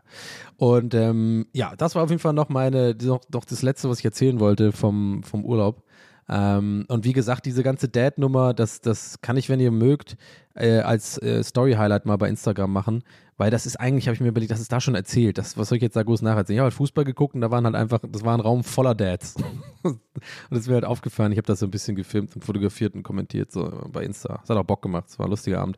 Und 0.57 0.93
ähm, 0.93 1.47
ja, 1.53 1.75
das 1.75 1.95
war 1.95 2.03
auf 2.03 2.09
jeden 2.09 2.21
Fall 2.21 2.33
noch 2.33 2.49
meine, 2.49 2.95
noch, 3.01 3.21
noch 3.31 3.45
das 3.45 3.61
Letzte, 3.61 3.89
was 3.89 3.99
ich 3.99 4.05
erzählen 4.05 4.39
wollte 4.39 4.71
vom, 4.71 5.23
vom 5.23 5.45
Urlaub. 5.45 5.83
Ähm, 6.29 6.85
und 6.87 7.03
wie 7.03 7.13
gesagt, 7.13 7.45
diese 7.45 7.63
ganze 7.63 7.89
Dad-Nummer, 7.89 8.53
das, 8.53 8.81
das 8.81 9.21
kann 9.21 9.37
ich, 9.37 9.49
wenn 9.49 9.59
ihr 9.59 9.71
mögt, 9.71 10.15
äh, 10.55 10.79
als 10.79 11.21
äh, 11.21 11.43
Story-Highlight 11.43 12.05
mal 12.05 12.17
bei 12.17 12.29
Instagram 12.29 12.71
machen, 12.71 13.03
weil 13.37 13.51
das 13.51 13.65
ist 13.65 13.77
eigentlich, 13.77 14.07
habe 14.07 14.15
ich 14.15 14.21
mir 14.21 14.29
überlegt, 14.29 14.51
das 14.51 14.61
ist 14.61 14.71
da 14.71 14.79
schon 14.79 14.95
erzählt. 14.95 15.37
Das, 15.37 15.57
was 15.57 15.69
soll 15.69 15.77
ich 15.77 15.81
jetzt 15.81 15.95
da 15.95 16.03
groß 16.03 16.21
nacherzählen? 16.21 16.55
Ich 16.55 16.59
habe 16.59 16.65
halt 16.65 16.75
Fußball 16.75 17.03
geguckt 17.03 17.35
und 17.35 17.41
da 17.41 17.51
waren 17.51 17.65
halt 17.65 17.75
einfach, 17.75 17.99
das 18.07 18.23
war 18.23 18.37
ein 18.37 18.39
Raum 18.39 18.63
voller 18.63 18.95
Dads. 18.95 19.35
und 19.83 19.99
das 20.49 20.59
ist 20.59 20.67
mir 20.67 20.75
halt 20.75 20.85
aufgefallen. 20.85 21.31
Ich 21.31 21.37
habe 21.37 21.47
das 21.47 21.59
so 21.59 21.65
ein 21.65 21.71
bisschen 21.71 21.95
gefilmt 21.95 22.35
und 22.35 22.45
fotografiert 22.45 22.95
und 22.95 23.03
kommentiert 23.03 23.51
so 23.51 23.89
bei 23.91 24.03
Insta. 24.03 24.39
Das 24.41 24.49
hat 24.49 24.57
auch 24.57 24.63
Bock 24.63 24.81
gemacht. 24.81 25.05
Es 25.09 25.19
war 25.19 25.25
ein 25.25 25.31
lustiger 25.31 25.59
Abend. 25.59 25.77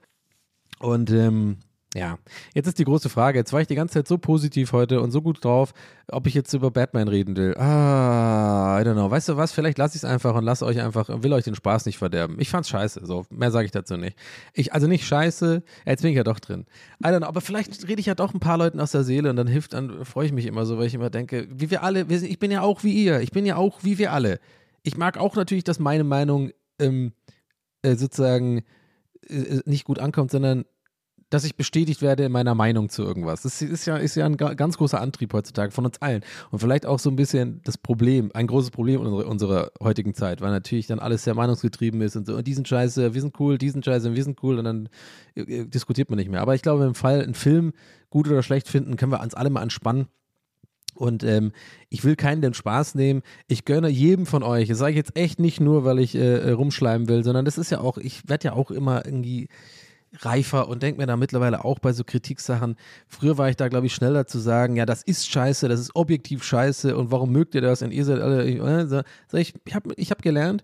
Und 0.80 1.09
ähm, 1.11 1.57
ja, 1.96 2.20
jetzt 2.54 2.68
ist 2.68 2.78
die 2.78 2.84
große 2.84 3.08
Frage. 3.08 3.39
Jetzt 3.39 3.54
war 3.54 3.62
ich 3.62 3.68
die 3.68 3.76
ganze 3.76 3.93
Zeit 3.93 4.08
so 4.10 4.18
positiv 4.18 4.74
heute 4.74 5.00
und 5.00 5.12
so 5.12 5.22
gut 5.22 5.43
drauf, 5.46 5.74
ob 6.10 6.28
ich 6.28 6.34
jetzt 6.34 6.54
über 6.54 6.70
Batman 6.70 7.08
reden 7.08 7.38
will. 7.38 7.56
Ah, 7.56 8.78
I 8.82 8.84
don't 8.84 8.96
know. 8.96 9.10
Weißt 9.10 9.30
du 9.30 9.38
was? 9.38 9.54
Vielleicht 9.54 9.78
lasse 9.78 9.96
ich 9.96 10.04
es 10.04 10.06
einfach 10.06 10.36
und 10.36 10.43
lasse 10.43 10.66
euch 10.66 10.82
einfach, 10.82 11.08
will 11.24 11.32
euch 11.32 11.46
den 11.46 11.56
Spaß 11.56 11.86
nicht 11.86 11.98
verderben. 11.98 12.36
Ich 12.39 12.50
fand's 12.50 12.68
scheiße. 12.68 13.06
So, 13.06 13.26
mehr 13.30 13.50
sage 13.50 13.66
ich 13.66 13.72
dazu 13.72 13.96
nicht. 13.96 14.18
Ich, 14.54 14.74
also 14.74 14.88
nicht 14.88 15.08
scheiße, 15.08 15.64
jetzt 15.86 16.02
bin 16.02 16.12
ich 16.12 16.18
ja 16.18 16.26
doch 16.26 16.41
drin. 16.41 16.66
I 17.02 17.08
don't 17.08 17.20
know, 17.20 17.28
aber 17.28 17.39
vielleicht 17.39 17.88
rede 17.88 18.02
ich 18.02 18.08
ja 18.08 18.16
doch 18.16 18.34
ein 18.34 18.41
paar 18.41 18.58
Leuten 18.58 18.82
aus 18.82 18.91
der 18.91 19.06
Seele 19.06 19.30
und 19.30 19.38
dann 19.38 19.48
hilft, 19.48 19.72
dann 19.72 20.04
freue 20.04 20.26
ich 20.26 20.34
mich 20.34 20.48
immer 20.48 20.66
so, 20.66 20.78
weil 20.78 20.88
ich 20.88 20.96
immer 20.96 21.10
denke, 21.10 21.48
wie 21.50 21.72
wir 21.72 21.82
alle, 21.82 22.06
ich 22.10 22.39
bin 22.39 22.52
ja 22.52 22.62
auch 22.62 22.84
wie 22.84 22.91
ihr. 22.91 23.22
Ich 23.22 23.32
bin 23.32 23.46
ja 23.46 23.56
auch 23.56 23.84
wie 23.84 23.98
wir 23.98 24.12
alle. 24.12 24.41
Ich 24.84 24.98
mag 24.98 25.18
auch 25.18 25.38
natürlich, 25.38 25.64
dass 25.64 25.80
meine 25.80 26.04
Meinung 26.04 26.52
ähm, 26.78 27.14
äh, 27.84 27.96
sozusagen 27.96 28.66
äh, 29.30 29.62
nicht 29.66 29.86
gut 29.86 30.00
ankommt, 30.00 30.32
sondern 30.32 30.66
dass 31.32 31.43
ich 31.43 31.55
bestätigt 31.55 32.01
werde 32.01 32.23
in 32.23 32.32
meiner 32.32 32.53
Meinung 32.55 32.89
zu 32.89 33.03
irgendwas. 33.03 33.41
Das 33.41 33.61
ist 33.61 33.86
ja, 33.86 33.97
ist 33.97 34.15
ja 34.15 34.26
ein 34.26 34.38
ganz 34.38 34.78
großer 34.78 35.01
Antrieb 35.01 35.34
heutzutage 35.34 35.71
von 35.71 35.86
uns 35.86 36.01
allen. 36.01 36.23
Und 36.51 36.59
vielleicht 36.59 36.86
auch 36.86 36.99
so 36.99 37.09
ein 37.09 37.15
bisschen 37.15 37.61
das 37.63 37.78
Problem, 37.78 38.30
ein 38.34 38.47
großes 38.47 38.71
Problem 38.71 39.01
unserer, 39.01 39.28
unserer 39.28 39.71
heutigen 39.82 40.13
Zeit, 40.13 40.41
weil 40.41 40.51
natürlich 40.51 40.88
dann 40.88 40.99
alles 40.99 41.23
sehr 41.23 41.34
meinungsgetrieben 41.34 42.01
ist 42.01 42.15
und 42.15 42.28
so, 42.28 42.36
und 42.36 42.45
diesen 42.45 42.65
Scheiße, 42.65 43.13
wir 43.13 43.21
sind 43.21 43.39
cool, 43.39 43.57
diesen 43.57 43.82
Scheiße, 43.84 44.13
wir 44.15 44.23
sind 44.23 44.41
cool 44.43 44.59
und 44.59 44.65
dann 44.65 44.89
äh, 45.36 45.41
äh, 45.41 45.65
diskutiert 45.65 46.09
man 46.09 46.17
nicht 46.17 46.30
mehr. 46.30 46.41
Aber 46.41 46.53
ich 46.53 46.61
glaube, 46.61 46.86
im 46.86 46.95
Fall, 46.95 47.23
einen 47.23 47.34
Film 47.34 47.73
gut 48.09 48.28
oder 48.28 48.43
schlecht 48.43 48.67
finden, 48.69 48.95
können 48.95 49.11
wir 49.11 49.19
uns 49.19 49.34
alle 49.34 49.49
mal 49.49 49.63
entspannen 49.63 50.07
Und 50.93 51.23
ähm, 51.23 51.51
ich 51.89 52.03
will 52.03 52.15
keinen 52.15 52.41
den 52.41 52.53
Spaß 52.53 52.95
nehmen. 52.95 53.21
Ich 53.47 53.65
gönne 53.65 53.89
jedem 53.89 54.26
von 54.26 54.43
euch. 54.43 54.69
Das 54.69 54.78
sage 54.78 54.91
ich 54.91 54.97
jetzt 54.97 55.17
echt 55.17 55.39
nicht 55.39 55.59
nur, 55.59 55.84
weil 55.84 55.99
ich 55.99 56.15
äh, 56.15 56.51
rumschleimen 56.51 57.09
will, 57.09 57.23
sondern 57.23 57.45
das 57.45 57.57
ist 57.57 57.69
ja 57.71 57.82
auch, 57.82 57.97
ich 57.97 58.30
werde 58.30 58.45
ja 58.45 58.53
auch 58.53 58.71
immer 58.71 59.05
irgendwie 59.05 59.49
reifer 60.22 60.68
und 60.68 60.84
denke 60.84 61.01
mir 61.01 61.07
da 61.07 61.18
mittlerweile 61.18 61.66
auch 61.66 61.80
bei 61.80 61.93
so 61.93 62.03
Kritiksachen, 62.03 62.76
früher 63.07 63.38
war 63.38 63.49
ich 63.49 63.55
da, 63.55 63.68
glaube 63.68 63.88
ich, 63.88 63.93
schneller 63.93 64.28
zu 64.28 64.39
sagen, 64.39 64.76
ja, 64.76 64.86
das 64.86 65.03
ist 65.03 65.30
scheiße, 65.30 65.68
das 65.68 65.80
ist 65.80 65.95
objektiv 65.95 66.43
scheiße 66.43 66.95
und 66.95 67.11
warum 67.11 67.32
mögt 67.32 67.55
ihr 67.55 67.61
das? 67.61 67.82
Und 67.82 67.91
ihr 67.91 68.05
seid 68.05 68.22
alle, 68.22 68.45
äh, 68.45 69.03
ich, 69.39 69.53
ich 69.66 69.76
habe 69.76 69.93
ich 69.95 70.11
hab 70.11 70.22
gelernt, 70.22 70.63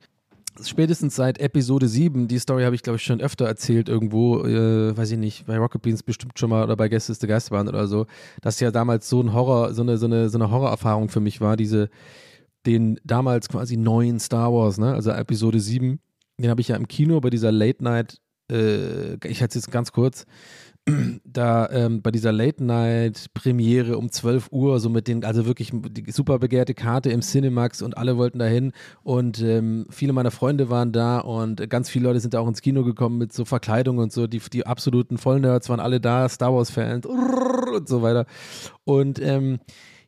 spätestens 0.61 1.15
seit 1.15 1.39
Episode 1.39 1.87
7, 1.87 2.27
die 2.27 2.39
Story 2.39 2.63
habe 2.63 2.75
ich 2.75 2.83
glaube 2.83 2.97
ich 2.97 3.03
schon 3.03 3.21
öfter 3.21 3.45
erzählt 3.45 3.89
irgendwo, 3.89 4.43
äh, 4.43 4.95
weiß 4.95 5.11
ich 5.11 5.17
nicht, 5.17 5.45
bei 5.45 5.57
Rocket 5.57 5.81
Beans 5.81 6.03
bestimmt 6.03 6.37
schon 6.37 6.49
mal 6.49 6.63
oder 6.63 6.75
bei 6.75 6.89
Gäste 6.89 7.11
ist 7.11 7.21
der 7.21 7.29
Geistbahn 7.29 7.67
oder 7.67 7.87
so, 7.87 8.05
dass 8.41 8.59
ja 8.59 8.71
damals 8.71 9.09
so 9.09 9.21
ein 9.21 9.33
Horror, 9.33 9.73
so 9.73 9.81
eine, 9.81 9.97
so 9.97 10.07
eine, 10.07 10.29
so 10.29 10.37
eine 10.37 10.51
Horrorerfahrung 10.51 11.09
für 11.09 11.19
mich 11.19 11.41
war, 11.41 11.55
diese, 11.55 11.89
den 12.65 12.99
damals 13.03 13.49
quasi 13.49 13.77
neuen 13.77 14.19
Star 14.19 14.53
Wars, 14.53 14.77
ne, 14.77 14.93
also 14.93 15.11
Episode 15.11 15.59
7, 15.59 15.99
den 16.37 16.49
habe 16.49 16.61
ich 16.61 16.69
ja 16.69 16.75
im 16.75 16.87
Kino 16.87 17.19
bei 17.21 17.29
dieser 17.29 17.51
Late 17.51 17.83
Night, 17.83 18.17
äh, 18.51 19.15
ich 19.27 19.41
hatte 19.41 19.57
es 19.57 19.65
jetzt 19.65 19.71
ganz 19.71 19.91
kurz, 19.91 20.25
da 21.23 21.69
ähm, 21.69 22.01
bei 22.01 22.11
dieser 22.11 22.31
Late-Night-Premiere 22.31 23.97
um 23.97 24.11
12 24.11 24.47
Uhr, 24.51 24.79
so 24.79 24.89
mit 24.89 25.07
den, 25.07 25.23
also 25.23 25.45
wirklich 25.45 25.71
die 25.73 26.11
super 26.11 26.39
begehrte 26.39 26.73
Karte 26.73 27.11
im 27.11 27.21
Cinemax 27.21 27.81
und 27.81 27.97
alle 27.97 28.17
wollten 28.17 28.39
dahin 28.39 28.71
und 29.03 29.41
ähm, 29.41 29.85
viele 29.89 30.13
meiner 30.13 30.31
Freunde 30.31 30.69
waren 30.69 30.91
da 30.91 31.19
und 31.19 31.69
ganz 31.69 31.89
viele 31.89 32.05
Leute 32.05 32.19
sind 32.19 32.33
da 32.33 32.39
auch 32.39 32.47
ins 32.47 32.61
Kino 32.61 32.83
gekommen 32.83 33.19
mit 33.19 33.31
so 33.31 33.45
Verkleidung 33.45 33.99
und 33.99 34.11
so, 34.11 34.25
die, 34.25 34.39
die 34.51 34.65
absoluten 34.65 35.17
Vollnerds 35.17 35.69
waren 35.69 35.79
alle 35.79 36.01
da, 36.01 36.27
Star 36.27 36.53
Wars-Fans 36.53 37.05
und 37.05 37.87
so 37.87 38.01
weiter. 38.01 38.25
Und 38.83 39.21
ähm, 39.21 39.59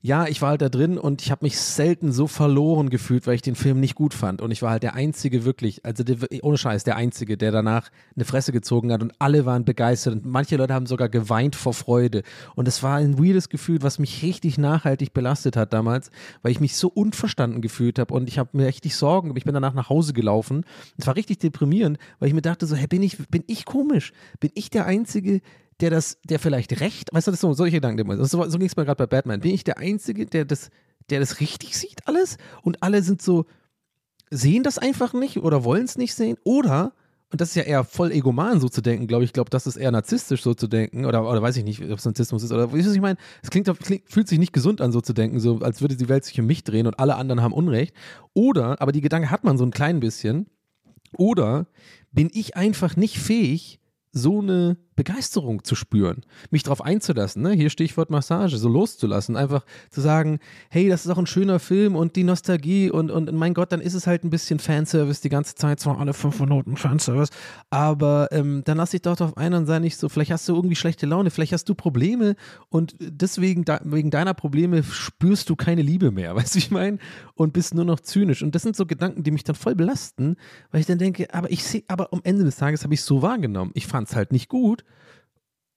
ja, 0.06 0.28
ich 0.28 0.42
war 0.42 0.50
halt 0.50 0.62
da 0.62 0.68
drin 0.68 0.98
und 0.98 1.22
ich 1.22 1.32
habe 1.32 1.46
mich 1.46 1.58
selten 1.58 2.12
so 2.12 2.28
verloren 2.28 2.90
gefühlt, 2.90 3.26
weil 3.26 3.36
ich 3.36 3.42
den 3.42 3.56
Film 3.56 3.80
nicht 3.80 3.96
gut 3.96 4.14
fand. 4.14 4.42
Und 4.42 4.52
ich 4.52 4.62
war 4.62 4.72
halt 4.72 4.84
der 4.84 4.96
Einzige 4.96 5.46
wirklich, 5.46 5.86
also 5.86 6.04
der, 6.04 6.18
ohne 6.42 6.58
Scheiß, 6.58 6.84
der 6.84 6.98
Einzige, 6.98 7.38
der 7.38 7.54
danach 7.54 7.90
eine 8.14 8.26
Fresse 8.26 8.52
gezogen 8.52 8.92
hat 8.92 9.02
und 9.02 9.14
alle 9.20 9.46
waren 9.46 9.64
begeistert 9.64 10.16
und 10.16 10.26
manche 10.26 10.58
Leute 10.58 10.74
haben 10.74 10.88
sogar 10.88 11.08
geweint 11.08 11.56
vor 11.56 11.74
Freude. 11.74 12.24
Und 12.56 12.68
es 12.68 12.84
war 12.84 12.98
ein 12.98 13.18
weirdes 13.18 13.48
Gefühl, 13.48 13.82
was 13.82 13.98
mich 13.98 14.24
richtig 14.24 14.58
nachhaltig 14.58 15.14
belastet 15.14 15.56
hat 15.56 15.72
damals, 15.72 16.12
weil 16.42 16.52
ich 16.52 16.60
mich 16.60 16.76
so 16.76 16.90
unverstanden 16.90 17.62
gefühlt 17.62 17.98
habe 17.98 18.14
und 18.14 18.28
ich 18.28 18.38
habe 18.38 18.50
mir 18.58 18.68
richtig 18.68 18.98
Sorgen, 18.98 19.34
ich 19.38 19.46
bin 19.46 19.54
danach 19.54 19.74
nach 19.74 19.88
Hause 19.88 20.12
gelaufen. 20.12 20.66
Es 20.98 21.08
war 21.08 21.16
richtig 21.16 21.38
deprimierend, 21.40 21.98
weil 22.20 22.28
ich 22.28 22.34
mir 22.34 22.42
dachte 22.42 22.66
so, 22.66 22.76
hey, 22.76 22.88
bin 22.88 23.04
ich, 23.04 23.26
bin 23.30 23.46
ich 23.48 23.64
komisch? 23.64 24.12
Bin 24.42 24.52
ich 24.54 24.70
der 24.70 24.86
Einzige, 24.86 25.40
der 25.82 25.90
das, 25.90 26.18
der 26.24 26.40
vielleicht 26.40 26.80
recht, 26.80 27.14
weißt 27.14 27.28
du, 27.28 27.32
das 27.32 27.42
so, 27.42 27.54
solche 27.54 27.78
Gedanken 27.78 28.00
immer. 28.00 28.24
So, 28.24 28.48
so 28.48 28.58
ging 28.58 28.68
es 28.68 28.76
mir 28.76 28.86
gerade 28.86 28.98
bei 28.98 29.08
Batman. 29.08 29.40
Bin 29.40 29.54
ich 29.54 29.64
der 29.64 29.78
Einzige, 29.78 30.26
der 30.26 30.46
das, 30.46 30.70
der 31.10 31.20
das 31.20 31.40
richtig 31.40 31.78
sieht, 31.78 32.08
alles? 32.08 32.38
Und 32.62 32.84
alle 32.84 33.02
sind 33.02 33.22
so, 33.22 33.46
sehen 34.30 34.64
das 34.64 34.78
einfach 34.78 35.14
nicht 35.14 35.38
oder 35.38 35.64
wollen 35.64 35.86
es 35.86 35.98
nicht 35.98 36.14
sehen? 36.16 36.38
Oder, 36.44 36.94
und 37.32 37.42
das 37.42 37.50
ist 37.50 37.56
ja 37.56 37.64
eher 37.64 37.84
voll 37.84 38.12
egoman 38.12 38.60
so 38.60 38.70
zu 38.70 38.82
denken, 38.82 39.08
glaube 39.08 39.24
ich, 39.24 39.30
ich 39.30 39.34
glaube, 39.34 39.50
das 39.50 39.68
ist 39.68 39.76
eher 39.76 39.92
narzisstisch 39.92 40.44
so 40.44 40.54
zu 40.54 40.68
denken, 40.68 41.06
oder, 41.06 41.28
oder 41.30 41.42
weiß 41.42 41.58
ich 41.58 41.64
nicht, 41.64 41.82
ob 41.82 41.98
es 41.98 42.06
Narzissmus 42.06 42.44
ist, 42.44 42.52
oder 42.52 42.74
wie 42.74 42.80
ich 42.80 43.02
meine, 43.02 43.18
es 43.42 43.50
klingt, 43.50 43.68
klingt, 43.80 44.10
fühlt 44.10 44.28
sich 44.28 44.40
nicht 44.40 44.54
gesund 44.54 44.82
an, 44.82 44.92
so 44.92 45.02
zu 45.02 45.14
denken, 45.14 45.40
so 45.40 45.60
als 45.60 45.82
würde 45.82 45.96
die 45.96 46.10
Welt 46.10 46.26
sich 46.26 46.40
um 46.40 46.46
mich 46.46 46.64
drehen 46.64 46.88
und 46.88 47.00
alle 47.00 47.16
anderen 47.16 47.42
haben 47.42 47.54
Unrecht. 47.54 47.96
Oder, 48.34 48.82
aber 48.82 48.92
die 48.92 49.02
Gedanke 49.02 49.32
hat 49.32 49.44
man 49.44 49.58
so 49.58 49.66
ein 49.66 49.72
klein 49.72 50.00
bisschen, 50.00 50.48
oder 51.18 51.68
bin 52.12 52.30
ich 52.34 52.56
einfach 52.56 52.96
nicht 52.96 53.20
fähig, 53.20 53.80
so 54.12 54.40
eine 54.40 54.78
Begeisterung 54.96 55.64
zu 55.64 55.76
spüren, 55.76 56.22
mich 56.52 56.64
darauf 56.64 56.84
einzulassen, 56.84 57.42
ne? 57.42 57.52
hier 57.52 57.70
Stichwort 57.70 58.10
Massage, 58.10 58.58
so 58.58 58.70
loszulassen, 58.70 59.36
einfach 59.36 59.66
zu 59.90 60.02
sagen, 60.02 60.40
hey, 60.70 60.90
das 60.90 61.06
ist 61.06 61.12
auch 61.12 61.18
ein 61.18 61.26
schöner 61.26 61.60
Film 61.60 61.96
und 61.96 62.16
die 62.16 62.24
Nostalgie 62.24 62.90
und, 62.90 63.12
und 63.12 63.32
mein 63.34 63.54
Gott, 63.54 63.72
dann 63.72 63.82
ist 63.82 63.94
es 63.94 64.08
halt 64.08 64.24
ein 64.24 64.30
bisschen 64.30 64.60
Fanservice 64.60 65.22
die 65.22 65.30
ganze 65.30 65.56
Zeit, 65.56 65.80
zwar 65.80 66.00
alle 66.00 66.14
fünf 66.14 66.40
Minuten 66.40 66.78
Fanservice, 66.78 67.32
aber 67.70 68.30
ähm, 68.32 68.62
dann 68.66 68.78
lass 68.78 68.92
dich 68.92 69.02
doch 69.02 69.16
darauf 69.16 69.38
ein 69.38 69.54
und 69.54 69.66
sei 69.66 69.80
nicht 69.80 69.98
so, 69.98 70.10
vielleicht 70.10 70.32
hast 70.32 70.48
du 70.48 70.56
irgendwie 70.56 70.76
schlechte 70.76 71.06
Laune, 71.06 71.30
vielleicht 71.30 71.54
hast 71.54 71.68
du 71.70 71.76
Probleme 71.76 72.36
und 72.70 72.96
deswegen, 73.00 73.66
da, 73.66 73.80
wegen 73.84 74.12
deiner 74.12 74.34
Probleme 74.34 74.84
spürst 74.84 75.50
du 75.50 75.56
keine 75.56 75.82
Liebe 75.82 76.12
mehr, 76.12 76.36
weißt 76.36 76.56
du, 76.56 76.60
ich 76.60 76.72
meine, 76.72 77.00
und 77.36 77.54
bist 77.54 77.74
nur 77.74 77.86
noch 77.86 78.00
zynisch. 78.00 78.44
Und 78.44 78.56
das 78.56 78.62
sind 78.62 78.76
so 78.76 78.86
Gedanken, 78.86 79.24
die 79.24 79.32
mich 79.32 79.44
dann 79.44 79.56
voll 79.56 79.76
belasten, 79.76 80.36
weil 80.72 80.82
ich 80.82 80.88
dann 80.88 80.98
denke, 80.98 81.34
aber 81.34 81.52
ich 81.52 81.64
sehe, 81.64 81.84
aber 81.88 82.14
am 82.14 82.22
Ende 82.24 82.44
des 82.44 82.58
Tages 82.58 82.84
habe 82.84 82.94
ich 82.94 83.00
es 83.00 83.06
so 83.06 83.22
wahrgenommen, 83.22 83.72
ich 83.74 83.88
fand 83.88 84.10
es 84.10 84.16
halt 84.16 84.32
nicht 84.32 84.50
gut 84.50 84.83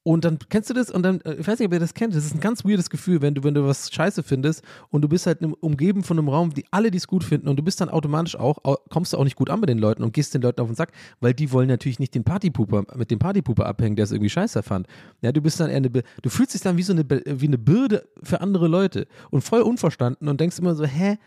und 0.06 0.24
dann 0.24 0.38
kennst 0.50 0.70
du 0.70 0.74
das? 0.74 0.88
Und 0.88 1.02
dann, 1.02 1.20
äh, 1.22 1.34
ich 1.34 1.48
weiß 1.48 1.58
nicht, 1.58 1.66
ob 1.66 1.72
ihr 1.72 1.80
das 1.80 1.92
kennt, 1.92 2.14
das 2.14 2.24
ist 2.24 2.32
ein 2.32 2.38
ganz 2.38 2.64
weirdes 2.64 2.90
Gefühl, 2.90 3.22
wenn 3.22 3.34
du, 3.34 3.42
wenn 3.42 3.54
du 3.54 3.66
was 3.66 3.90
scheiße 3.90 4.22
findest 4.22 4.62
und 4.90 5.02
du 5.02 5.08
bist 5.08 5.26
halt 5.26 5.40
umgeben 5.58 6.04
von 6.04 6.16
einem 6.16 6.28
Raum, 6.28 6.54
die 6.54 6.64
alle 6.70 6.92
dies 6.92 7.08
gut 7.08 7.24
finden 7.24 7.48
und 7.48 7.56
du 7.56 7.64
bist 7.64 7.80
dann 7.80 7.88
automatisch 7.88 8.36
auch, 8.36 8.58
kommst 8.88 9.12
du 9.12 9.16
auch 9.16 9.24
nicht 9.24 9.34
gut 9.34 9.50
an 9.50 9.60
bei 9.60 9.66
den 9.66 9.78
Leuten 9.78 10.04
und 10.04 10.12
gehst 10.12 10.32
den 10.32 10.42
Leuten 10.42 10.60
auf 10.60 10.68
den 10.68 10.76
Sack, 10.76 10.92
weil 11.18 11.34
die 11.34 11.50
wollen 11.50 11.66
natürlich 11.66 11.98
nicht 11.98 12.14
den 12.14 12.22
Partypuper, 12.22 12.84
mit 12.94 13.10
dem 13.10 13.18
Partypuper 13.18 13.66
abhängen, 13.66 13.96
der 13.96 14.04
es 14.04 14.12
irgendwie 14.12 14.30
scheiße 14.30 14.62
fand. 14.62 14.86
Ja, 15.22 15.32
du 15.32 15.40
bist 15.40 15.58
dann 15.58 15.70
eine, 15.70 15.90
du 15.90 16.30
fühlst 16.30 16.54
dich 16.54 16.60
dann 16.60 16.76
wie 16.76 16.84
so 16.84 16.92
eine, 16.92 17.04
wie 17.08 17.46
eine 17.48 17.58
Bürde 17.58 18.06
für 18.22 18.40
andere 18.40 18.68
Leute 18.68 19.08
und 19.30 19.42
voll 19.42 19.62
unverstanden 19.62 20.28
und 20.28 20.40
denkst 20.40 20.60
immer 20.60 20.76
so, 20.76 20.84
hä, 20.84 21.18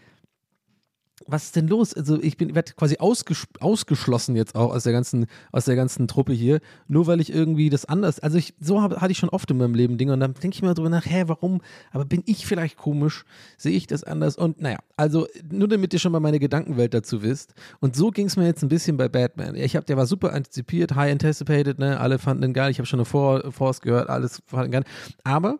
was 1.27 1.45
ist 1.45 1.55
denn 1.55 1.67
los? 1.67 1.93
Also 1.93 2.21
ich 2.21 2.37
bin 2.37 2.55
werde 2.55 2.73
quasi 2.73 2.97
ausges 2.97 3.47
ausgeschlossen 3.59 4.35
jetzt 4.35 4.55
auch 4.55 4.73
aus 4.73 4.83
der 4.83 4.93
ganzen 4.93 5.25
aus 5.51 5.65
der 5.65 5.75
ganzen 5.75 6.07
Truppe 6.07 6.33
hier, 6.33 6.59
nur 6.87 7.07
weil 7.07 7.19
ich 7.19 7.33
irgendwie 7.33 7.69
das 7.69 7.85
anders. 7.85 8.19
Also 8.19 8.37
ich 8.37 8.53
so 8.59 8.81
hab, 8.81 8.99
hatte 9.01 9.11
ich 9.11 9.17
schon 9.17 9.29
oft 9.29 9.49
in 9.51 9.57
meinem 9.57 9.75
Leben 9.75 9.97
Dinge 9.97 10.13
und 10.13 10.19
dann 10.19 10.33
denke 10.33 10.55
ich 10.55 10.61
mir 10.61 10.73
drüber 10.73 10.89
nach, 10.89 11.05
hä, 11.05 11.23
warum? 11.27 11.61
Aber 11.91 12.05
bin 12.05 12.23
ich 12.25 12.45
vielleicht 12.45 12.77
komisch? 12.77 13.25
Sehe 13.57 13.75
ich 13.75 13.87
das 13.87 14.03
anders? 14.03 14.37
Und 14.37 14.61
naja, 14.61 14.79
also 14.97 15.27
nur 15.49 15.67
damit 15.67 15.93
ihr 15.93 15.99
schon 15.99 16.11
mal 16.11 16.19
meine 16.19 16.39
Gedankenwelt 16.39 16.93
dazu 16.93 17.21
wisst. 17.21 17.53
Und 17.79 17.95
so 17.95 18.11
ging 18.11 18.27
es 18.27 18.37
mir 18.37 18.45
jetzt 18.45 18.63
ein 18.63 18.69
bisschen 18.69 18.97
bei 18.97 19.09
Batman. 19.09 19.55
Ich 19.55 19.75
habe, 19.75 19.85
der 19.85 19.97
war 19.97 20.05
super 20.05 20.33
antizipiert, 20.33 20.95
high 20.95 21.11
anticipated, 21.11 21.79
ne? 21.79 21.99
Alle 21.99 22.19
fanden 22.19 22.43
ihn 22.43 22.53
geil. 22.53 22.71
Ich 22.71 22.79
habe 22.79 22.87
schon 22.87 22.99
eine 22.99 23.51
Force 23.51 23.81
gehört, 23.81 24.09
alles 24.09 24.41
fanden 24.45 24.71
geil. 24.71 24.83
Aber 25.23 25.59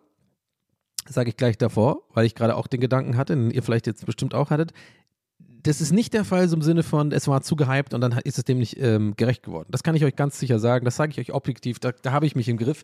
sage 1.08 1.30
ich 1.30 1.36
gleich 1.36 1.58
davor, 1.58 2.02
weil 2.14 2.26
ich 2.26 2.34
gerade 2.34 2.56
auch 2.56 2.66
den 2.66 2.80
Gedanken 2.80 3.16
hatte, 3.16 3.34
den 3.34 3.50
ihr 3.50 3.62
vielleicht 3.62 3.86
jetzt 3.86 4.06
bestimmt 4.06 4.34
auch 4.34 4.50
hattet 4.50 4.72
das 5.62 5.80
ist 5.80 5.92
nicht 5.92 6.14
der 6.14 6.24
Fall 6.24 6.48
so 6.48 6.56
im 6.56 6.62
Sinne 6.62 6.82
von, 6.82 7.12
es 7.12 7.28
war 7.28 7.42
zu 7.42 7.56
gehypt 7.56 7.94
und 7.94 8.00
dann 8.00 8.12
ist 8.24 8.38
es 8.38 8.44
dem 8.44 8.58
nicht 8.58 8.78
ähm, 8.78 9.14
gerecht 9.16 9.42
geworden. 9.42 9.68
Das 9.70 9.82
kann 9.82 9.94
ich 9.94 10.04
euch 10.04 10.16
ganz 10.16 10.38
sicher 10.38 10.58
sagen. 10.58 10.84
Das 10.84 10.96
sage 10.96 11.12
ich 11.12 11.18
euch 11.18 11.34
objektiv. 11.34 11.78
Da, 11.78 11.92
da 11.92 12.12
habe 12.12 12.26
ich 12.26 12.36
mich 12.36 12.48
im 12.48 12.56
Griff. 12.56 12.82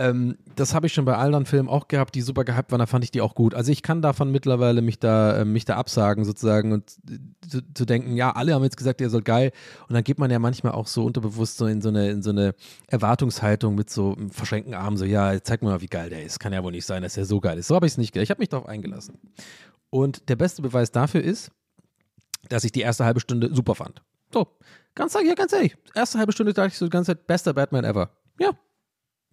Ähm, 0.00 0.36
das 0.54 0.74
habe 0.74 0.86
ich 0.86 0.92
schon 0.92 1.04
bei 1.04 1.16
anderen 1.16 1.44
Filmen 1.44 1.68
auch 1.68 1.88
gehabt, 1.88 2.14
die 2.14 2.20
super 2.20 2.44
gehypt 2.44 2.70
waren. 2.70 2.78
Da 2.78 2.86
fand 2.86 3.02
ich 3.02 3.10
die 3.10 3.20
auch 3.20 3.34
gut. 3.34 3.54
Also 3.54 3.72
ich 3.72 3.82
kann 3.82 4.00
davon 4.00 4.30
mittlerweile 4.30 4.80
mich 4.80 5.00
da, 5.00 5.40
äh, 5.40 5.44
mich 5.44 5.64
da 5.64 5.76
absagen 5.76 6.24
sozusagen 6.24 6.72
und 6.72 6.84
äh, 7.10 7.18
zu, 7.48 7.62
zu, 7.74 7.84
denken, 7.84 8.16
ja, 8.16 8.30
alle 8.30 8.54
haben 8.54 8.62
jetzt 8.62 8.76
gesagt, 8.76 9.00
der 9.00 9.10
soll 9.10 9.22
geil. 9.22 9.50
Und 9.88 9.94
dann 9.94 10.04
geht 10.04 10.20
man 10.20 10.30
ja 10.30 10.38
manchmal 10.38 10.72
auch 10.72 10.86
so 10.86 11.04
unterbewusst 11.04 11.56
so 11.56 11.66
in 11.66 11.82
so 11.82 11.88
eine, 11.88 12.10
in 12.10 12.22
so 12.22 12.30
eine 12.30 12.54
Erwartungshaltung 12.86 13.74
mit 13.74 13.90
so 13.90 14.16
verschränkten 14.30 14.74
Armen, 14.74 14.96
so, 14.96 15.04
ja, 15.04 15.42
zeig 15.42 15.62
mir 15.62 15.70
mal, 15.70 15.80
wie 15.80 15.88
geil 15.88 16.10
der 16.10 16.22
ist. 16.22 16.38
Kann 16.38 16.52
ja 16.52 16.62
wohl 16.62 16.72
nicht 16.72 16.86
sein, 16.86 17.02
dass 17.02 17.16
er 17.16 17.24
so 17.24 17.40
geil 17.40 17.58
ist. 17.58 17.66
So 17.66 17.74
habe 17.74 17.86
ich 17.86 17.92
es 17.92 17.98
nicht 17.98 18.12
gedacht. 18.12 18.24
Ich 18.24 18.30
habe 18.30 18.40
mich 18.40 18.50
darauf 18.50 18.66
eingelassen. 18.66 19.18
Und 19.90 20.28
der 20.28 20.36
beste 20.36 20.62
Beweis 20.62 20.92
dafür 20.92 21.22
ist, 21.22 21.50
dass 22.48 22.64
ich 22.64 22.72
die 22.72 22.80
erste 22.80 23.04
halbe 23.04 23.20
Stunde 23.20 23.54
super 23.54 23.74
fand. 23.74 24.02
So, 24.32 24.46
ganz, 24.94 25.14
ja, 25.14 25.34
ganz 25.34 25.52
ehrlich, 25.52 25.76
erste 25.94 26.18
halbe 26.18 26.32
Stunde 26.32 26.52
dachte 26.52 26.68
ich 26.68 26.78
so 26.78 26.86
die 26.86 26.90
ganze 26.90 27.12
Zeit, 27.12 27.26
bester 27.26 27.54
Batman 27.54 27.84
ever. 27.84 28.10
Ja, 28.38 28.50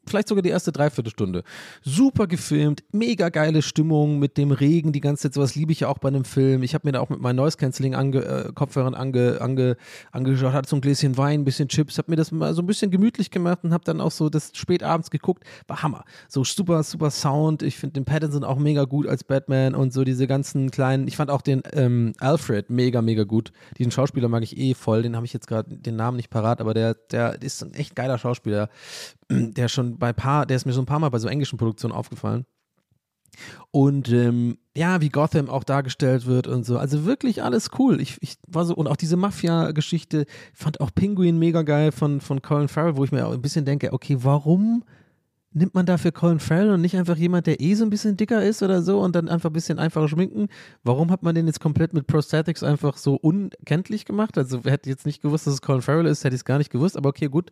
vielleicht 0.09 0.27
sogar 0.27 0.41
die 0.41 0.49
erste 0.49 0.71
Dreiviertelstunde. 0.71 1.43
Super 1.83 2.27
gefilmt, 2.27 2.83
mega 2.91 3.29
geile 3.29 3.61
Stimmung 3.61 4.19
mit 4.19 4.37
dem 4.37 4.51
Regen 4.51 4.91
die 4.91 5.01
ganze 5.01 5.23
Zeit. 5.23 5.33
Sowas 5.33 5.55
liebe 5.55 5.71
ich 5.71 5.81
ja 5.81 5.87
auch 5.87 5.97
bei 5.97 6.09
einem 6.09 6.25
Film. 6.25 6.63
Ich 6.63 6.73
habe 6.73 6.87
mir 6.87 6.93
da 6.93 6.99
auch 6.99 7.09
mit 7.09 7.19
meinen 7.19 7.35
Noise 7.35 7.57
Cancelling 7.57 7.95
ange, 7.95 8.23
äh, 8.23 8.51
Kopfhörern 8.53 8.93
ange, 8.93 9.39
ange, 9.41 9.77
angeschaut, 10.11 10.53
hatte 10.53 10.69
so 10.69 10.75
ein 10.75 10.81
Gläschen 10.81 11.17
Wein, 11.17 11.41
ein 11.41 11.45
bisschen 11.45 11.67
Chips, 11.67 11.97
habe 11.97 12.11
mir 12.11 12.15
das 12.15 12.31
mal 12.31 12.53
so 12.53 12.61
ein 12.61 12.65
bisschen 12.65 12.91
gemütlich 12.91 13.31
gemacht 13.31 13.59
und 13.63 13.73
habe 13.73 13.83
dann 13.83 14.01
auch 14.01 14.11
so 14.11 14.29
das 14.29 14.51
spät 14.53 14.83
abends 14.83 15.09
geguckt. 15.09 15.43
War 15.67 15.83
Hammer. 15.83 16.03
So 16.27 16.43
super, 16.43 16.83
super 16.83 17.11
Sound. 17.11 17.63
Ich 17.63 17.77
finde 17.77 17.93
den 17.93 18.05
Pattinson 18.05 18.43
auch 18.43 18.57
mega 18.57 18.83
gut 18.85 19.07
als 19.07 19.23
Batman 19.23 19.75
und 19.75 19.93
so 19.93 20.03
diese 20.03 20.27
ganzen 20.27 20.71
kleinen. 20.71 21.07
Ich 21.07 21.17
fand 21.17 21.29
auch 21.29 21.41
den 21.41 21.63
ähm, 21.73 22.13
Alfred 22.19 22.69
mega, 22.69 23.01
mega 23.01 23.23
gut. 23.23 23.51
Diesen 23.77 23.91
Schauspieler 23.91 24.27
mag 24.27 24.43
ich 24.43 24.57
eh 24.57 24.73
voll. 24.73 25.03
Den 25.03 25.15
habe 25.15 25.25
ich 25.25 25.33
jetzt 25.33 25.47
gerade 25.47 25.75
den 25.75 25.95
Namen 25.95 26.17
nicht 26.17 26.29
parat, 26.29 26.61
aber 26.61 26.73
der, 26.73 26.93
der 26.93 27.41
ist 27.41 27.63
ein 27.63 27.73
echt 27.73 27.95
geiler 27.95 28.17
Schauspieler 28.17 28.69
der 29.29 29.67
schon 29.67 29.94
bei 29.97 30.13
paar, 30.13 30.45
der 30.45 30.57
ist 30.57 30.65
mir 30.65 30.73
so 30.73 30.81
ein 30.81 30.85
paar 30.85 30.99
Mal 30.99 31.09
bei 31.09 31.19
so 31.19 31.27
englischen 31.27 31.57
Produktionen 31.57 31.93
aufgefallen. 31.93 32.45
Und 33.71 34.09
ähm, 34.11 34.57
ja, 34.75 35.01
wie 35.01 35.09
Gotham 35.09 35.49
auch 35.49 35.63
dargestellt 35.63 36.25
wird 36.25 36.47
und 36.47 36.65
so. 36.65 36.77
Also 36.77 37.05
wirklich 37.05 37.43
alles 37.43 37.71
cool. 37.77 37.99
Ich, 37.99 38.17
ich 38.21 38.37
war 38.47 38.65
so, 38.65 38.75
und 38.75 38.87
auch 38.87 38.95
diese 38.95 39.17
Mafia-Geschichte, 39.17 40.25
ich 40.53 40.57
fand 40.57 40.79
auch 40.81 40.91
Penguin 40.93 41.37
mega 41.37 41.63
geil 41.63 41.91
von, 41.91 42.21
von 42.21 42.41
Colin 42.41 42.67
Farrell, 42.67 42.97
wo 42.97 43.03
ich 43.03 43.11
mir 43.11 43.27
auch 43.27 43.33
ein 43.33 43.41
bisschen 43.41 43.65
denke, 43.65 43.93
okay, 43.93 44.17
warum 44.21 44.83
nimmt 45.55 45.73
man 45.73 45.85
dafür 45.85 46.11
Colin 46.11 46.39
Farrell 46.39 46.71
und 46.71 46.81
nicht 46.81 46.97
einfach 46.97 47.15
jemand, 47.15 47.47
der 47.47 47.61
eh 47.61 47.75
so 47.75 47.85
ein 47.85 47.89
bisschen 47.89 48.17
dicker 48.17 48.43
ist 48.43 48.61
oder 48.61 48.81
so 48.81 48.99
und 48.99 49.15
dann 49.15 49.29
einfach 49.29 49.49
ein 49.49 49.53
bisschen 49.53 49.79
einfacher 49.79 50.09
schminken? 50.09 50.49
Warum 50.83 51.11
hat 51.11 51.23
man 51.23 51.33
den 51.33 51.47
jetzt 51.47 51.61
komplett 51.61 51.93
mit 51.93 52.07
Prosthetics 52.07 52.61
einfach 52.61 52.97
so 52.97 53.15
unkenntlich 53.15 54.05
gemacht? 54.05 54.37
Also, 54.37 54.65
wer 54.65 54.73
hätte 54.73 54.89
jetzt 54.89 55.05
nicht 55.05 55.21
gewusst, 55.21 55.47
dass 55.47 55.53
es 55.53 55.61
Colin 55.61 55.81
Farrell 55.81 56.07
ist, 56.07 56.25
hätte 56.25 56.35
ich 56.35 56.41
es 56.41 56.45
gar 56.45 56.57
nicht 56.57 56.71
gewusst, 56.71 56.97
aber 56.97 57.09
okay, 57.09 57.27
gut 57.27 57.51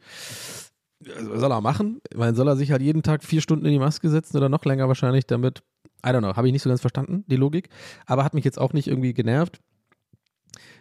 soll 1.35 1.51
er 1.51 1.61
machen? 1.61 2.01
Meine, 2.15 2.35
soll 2.35 2.47
er 2.47 2.55
sich 2.55 2.71
halt 2.71 2.81
jeden 2.81 3.03
Tag 3.03 3.23
vier 3.23 3.41
Stunden 3.41 3.65
in 3.65 3.71
die 3.71 3.79
Maske 3.79 4.09
setzen 4.09 4.37
oder 4.37 4.49
noch 4.49 4.65
länger 4.65 4.87
wahrscheinlich, 4.87 5.25
damit 5.25 5.63
I 6.05 6.09
don't 6.09 6.19
know, 6.19 6.35
habe 6.35 6.47
ich 6.47 6.53
nicht 6.53 6.63
so 6.63 6.69
ganz 6.69 6.81
verstanden, 6.81 7.23
die 7.27 7.37
Logik, 7.37 7.69
aber 8.05 8.23
hat 8.23 8.33
mich 8.33 8.43
jetzt 8.43 8.59
auch 8.59 8.73
nicht 8.73 8.87
irgendwie 8.87 9.13
genervt. 9.13 9.59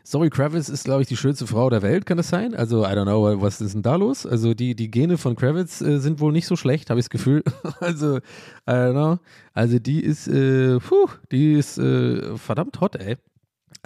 Zoe 0.05 0.31
Kravitz 0.31 0.69
ist, 0.69 0.85
glaube 0.85 1.03
ich, 1.03 1.09
die 1.09 1.17
schönste 1.17 1.47
Frau 1.47 1.71
der 1.71 1.83
Welt, 1.83 2.07
kann 2.07 2.17
das 2.17 2.29
sein? 2.29 2.55
Also, 2.55 2.85
I 2.85 2.89
don't 2.89 3.05
know, 3.05 3.41
was 3.41 3.61
ist 3.61 3.75
denn 3.75 3.83
da 3.83 3.95
los? 3.95 4.27
Also, 4.27 4.53
die, 4.53 4.75
die 4.75 4.91
Gene 4.91 5.17
von 5.17 5.37
Kravitz 5.37 5.81
äh, 5.81 5.99
sind 5.99 6.19
wohl 6.19 6.33
nicht 6.33 6.47
so 6.47 6.57
schlecht, 6.57 6.91
habe 6.91 6.99
ich 6.99 7.05
das 7.07 7.11
Gefühl. 7.11 7.45
also, 7.81 8.17
I 8.17 8.21
don't 8.67 8.93
know. 8.93 9.19
Also, 9.53 9.79
die 9.79 10.03
ist, 10.03 10.27
äh, 10.27 10.79
puh, 10.81 11.07
die 11.31 11.53
ist 11.53 11.79
äh, 11.79 12.37
verdammt 12.37 12.81
hot, 12.81 12.97
ey. 12.97 13.17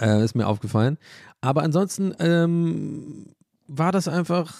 Äh, 0.01 0.23
ist 0.23 0.35
mir 0.35 0.47
aufgefallen. 0.47 0.97
Aber 1.41 1.61
ansonsten 1.61 2.13
ähm, 2.19 3.27
war 3.67 3.91
das 3.91 4.07
einfach, 4.07 4.55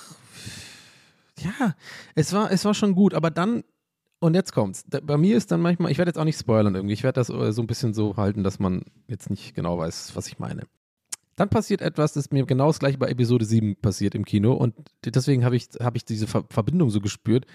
ja, 1.39 1.75
es 2.15 2.33
war, 2.33 2.51
es 2.51 2.65
war 2.65 2.73
schon 2.73 2.95
gut, 2.95 3.13
aber 3.13 3.31
dann 3.31 3.63
und 4.19 4.33
jetzt 4.33 4.51
kommt's. 4.51 4.83
Da, 4.87 4.99
bei 4.99 5.17
mir 5.17 5.37
ist 5.37 5.51
dann 5.51 5.61
manchmal, 5.61 5.91
ich 5.91 5.97
werde 5.97 6.09
jetzt 6.09 6.17
auch 6.17 6.23
nicht 6.23 6.39
spoilern 6.39 6.75
irgendwie, 6.75 6.93
ich 6.93 7.03
werde 7.03 7.19
das 7.19 7.29
äh, 7.29 7.51
so 7.51 7.61
ein 7.61 7.67
bisschen 7.67 7.93
so 7.93 8.17
halten, 8.17 8.43
dass 8.43 8.59
man 8.59 8.83
jetzt 9.07 9.29
nicht 9.29 9.53
genau 9.53 9.77
weiß, 9.77 10.15
was 10.15 10.27
ich 10.27 10.39
meine. 10.39 10.63
Dann 11.35 11.49
passiert 11.49 11.81
etwas, 11.81 12.13
das 12.13 12.31
mir 12.31 12.45
genau 12.47 12.67
das 12.67 12.79
gleiche 12.79 12.97
bei 12.97 13.09
Episode 13.09 13.45
7 13.45 13.75
passiert 13.75 14.15
im 14.15 14.25
Kino 14.25 14.53
und 14.53 14.73
deswegen 15.05 15.45
habe 15.45 15.55
ich, 15.55 15.69
hab 15.79 15.95
ich 15.95 16.03
diese 16.03 16.25
Ver 16.25 16.45
Verbindung 16.49 16.89
so 16.89 16.99
gespürt. 16.99 17.45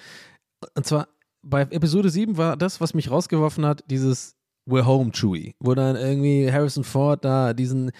Und 0.76 0.86
zwar 0.86 1.08
bei 1.42 1.62
Episode 1.62 2.08
7 2.08 2.36
war 2.36 2.56
das, 2.56 2.80
was 2.80 2.94
mich 2.94 3.10
rausgeworfen 3.10 3.66
hat, 3.66 3.82
dieses 3.90 4.36
We're 4.64 4.86
Home 4.86 5.10
Chewie, 5.10 5.54
wo 5.58 5.74
dann 5.74 5.96
irgendwie 5.96 6.50
Harrison 6.50 6.84
Ford 6.84 7.24
da 7.24 7.52
diesen, 7.52 7.90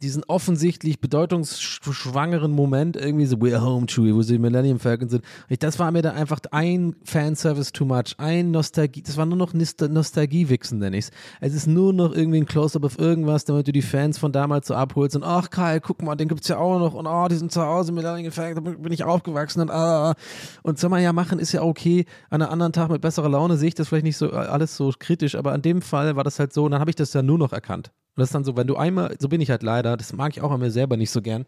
diesen 0.00 0.22
offensichtlich 0.28 1.00
bedeutungsschwangeren 1.00 2.52
Moment 2.52 2.96
irgendwie 2.96 3.26
so 3.26 3.36
We're 3.36 3.60
Home 3.60 3.86
Chewie, 3.86 4.14
wo 4.14 4.22
sie 4.22 4.38
Millennium 4.38 4.78
Falcon 4.78 5.08
sind. 5.08 5.24
Das 5.58 5.80
war 5.80 5.90
mir 5.90 6.02
da 6.02 6.12
einfach 6.12 6.38
ein 6.52 6.94
Fanservice 7.02 7.72
too 7.72 7.84
much, 7.84 8.14
ein 8.18 8.52
Nostalgie, 8.52 9.02
das 9.02 9.16
war 9.16 9.26
nur 9.26 9.36
noch 9.36 9.52
Nostalgie-Wichsen, 9.52 10.78
nenne 10.78 10.96
ich 10.96 11.06
es. 11.06 11.10
Es 11.40 11.54
ist 11.54 11.66
nur 11.66 11.92
noch 11.92 12.14
irgendwie 12.14 12.38
ein 12.38 12.46
Close-Up 12.46 12.84
auf 12.84 13.00
irgendwas, 13.00 13.44
damit 13.44 13.66
du 13.66 13.72
die 13.72 13.82
Fans 13.82 14.16
von 14.18 14.30
damals 14.30 14.68
so 14.68 14.74
abholst 14.74 15.16
und 15.16 15.24
ach 15.24 15.50
Kai, 15.50 15.80
guck 15.80 16.02
mal, 16.02 16.14
den 16.14 16.28
gibt's 16.28 16.46
ja 16.46 16.58
auch 16.58 16.78
noch 16.78 16.94
und 16.94 17.08
oh, 17.08 17.26
die 17.28 17.34
sind 17.34 17.50
zu 17.50 17.62
Hause, 17.62 17.90
Millennium 17.90 18.30
Falcon, 18.30 18.64
da 18.64 18.70
bin 18.70 18.92
ich 18.92 19.02
aufgewachsen 19.02 19.60
und 19.62 19.72
ah. 19.72 20.14
Und 20.62 20.78
soll 20.78 20.90
man 20.90 21.02
ja 21.02 21.12
machen, 21.12 21.40
ist 21.40 21.50
ja 21.50 21.62
okay. 21.62 22.06
An 22.30 22.42
einem 22.42 22.52
anderen 22.52 22.72
Tag 22.72 22.90
mit 22.90 23.00
besserer 23.00 23.28
Laune 23.28 23.56
sehe 23.56 23.68
ich 23.68 23.74
das 23.74 23.88
vielleicht 23.88 24.04
nicht 24.04 24.16
so 24.16 24.30
alles 24.30 24.76
so 24.76 24.92
kritisch, 24.96 25.34
aber 25.34 25.50
an 25.50 25.62
dem 25.62 25.82
Fall 25.82 26.11
war 26.16 26.24
das 26.24 26.38
halt 26.38 26.52
so 26.52 26.64
und 26.64 26.72
dann 26.72 26.80
habe 26.80 26.90
ich 26.90 26.96
das 26.96 27.12
ja 27.12 27.22
nur 27.22 27.38
noch 27.38 27.52
erkannt. 27.52 27.92
Und 28.14 28.20
das 28.20 28.28
ist 28.28 28.34
dann 28.34 28.44
so, 28.44 28.56
wenn 28.56 28.66
du 28.66 28.76
einmal, 28.76 29.16
so 29.18 29.28
bin 29.28 29.40
ich 29.40 29.50
halt 29.50 29.62
leider, 29.62 29.96
das 29.96 30.12
mag 30.12 30.36
ich 30.36 30.42
auch 30.42 30.50
an 30.50 30.60
mir 30.60 30.70
selber 30.70 30.96
nicht 30.96 31.10
so 31.10 31.22
gern, 31.22 31.46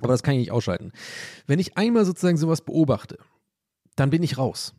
aber 0.00 0.12
das 0.12 0.22
kann 0.22 0.34
ich 0.34 0.40
nicht 0.40 0.52
ausschalten. 0.52 0.92
Wenn 1.46 1.58
ich 1.58 1.76
einmal 1.76 2.04
sozusagen 2.04 2.36
sowas 2.36 2.62
beobachte, 2.62 3.18
dann 3.96 4.10
bin 4.10 4.22
ich 4.22 4.38
raus. 4.38 4.74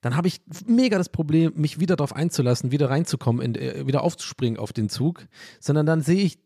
Dann 0.00 0.16
habe 0.16 0.28
ich 0.28 0.40
mega 0.66 0.98
das 0.98 1.08
Problem, 1.08 1.52
mich 1.56 1.78
wieder 1.78 1.96
darauf 1.96 2.14
einzulassen, 2.14 2.72
wieder 2.72 2.90
reinzukommen, 2.90 3.42
in, 3.42 3.54
äh, 3.54 3.86
wieder 3.86 4.02
aufzuspringen 4.02 4.58
auf 4.58 4.72
den 4.72 4.88
Zug, 4.88 5.26
sondern 5.60 5.86
dann 5.86 6.02
sehe 6.02 6.22
ich 6.22 6.38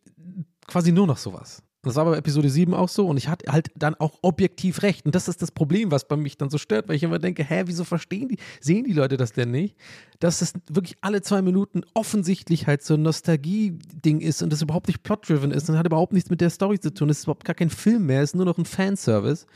quasi 0.67 0.93
nur 0.93 1.07
noch 1.07 1.19
sowas. 1.19 1.63
Das 1.83 1.97
war 1.97 2.05
bei 2.05 2.17
Episode 2.17 2.49
7 2.49 2.75
auch 2.75 2.89
so 2.89 3.09
und 3.09 3.17
ich 3.17 3.27
hatte 3.27 3.51
halt 3.51 3.71
dann 3.75 3.97
auch 3.97 4.21
objektiv 4.23 4.83
recht. 4.83 5.05
Und 5.05 5.17
das 5.17 5.27
ist 5.27 5.43
das 5.43 5.51
Problem, 5.51 5.91
was 5.91 6.07
bei 6.07 6.17
mich 6.17 6.39
dann 6.39 6.49
so 6.49 6.57
stört, 6.57 6.89
weil 6.89 6.95
ich 6.95 7.03
immer 7.03 7.19
denke, 7.19 7.43
hä, 7.43 7.65
wieso 7.67 7.83
verstehen 7.83 8.29
die, 8.29 8.39
sehen 8.61 8.85
die 8.85 8.93
Leute 8.93 9.17
das 9.17 9.33
denn 9.33 9.51
nicht? 9.51 9.77
Dass 10.21 10.39
das 10.39 10.53
wirklich 10.69 10.97
alle 11.01 11.23
zwei 11.23 11.43
Minuten 11.43 11.83
offensichtlich 11.95 12.69
halt 12.69 12.85
so 12.85 12.95
ein 12.95 13.03
Nostalgie-Ding 13.03 14.21
ist 14.21 14.43
und 14.43 14.53
das 14.53 14.63
überhaupt 14.63 14.87
nicht 14.87 15.03
plot-driven 15.03 15.51
ist 15.51 15.69
und 15.69 15.77
hat 15.77 15.87
überhaupt 15.87 16.13
nichts 16.13 16.31
mit 16.31 16.41
der 16.41 16.51
Story 16.51 16.79
zu 16.79 16.95
tun. 16.95 17.11
Es 17.11 17.19
ist 17.19 17.25
überhaupt 17.25 17.45
gar 17.45 17.55
kein 17.55 17.71
Film 17.71 18.07
mehr, 18.07 18.23
es 18.23 18.31
ist 18.31 18.37
nur 18.37 18.47
noch 18.47 18.59
ein 18.59 18.65
Fanservice. 18.65 19.47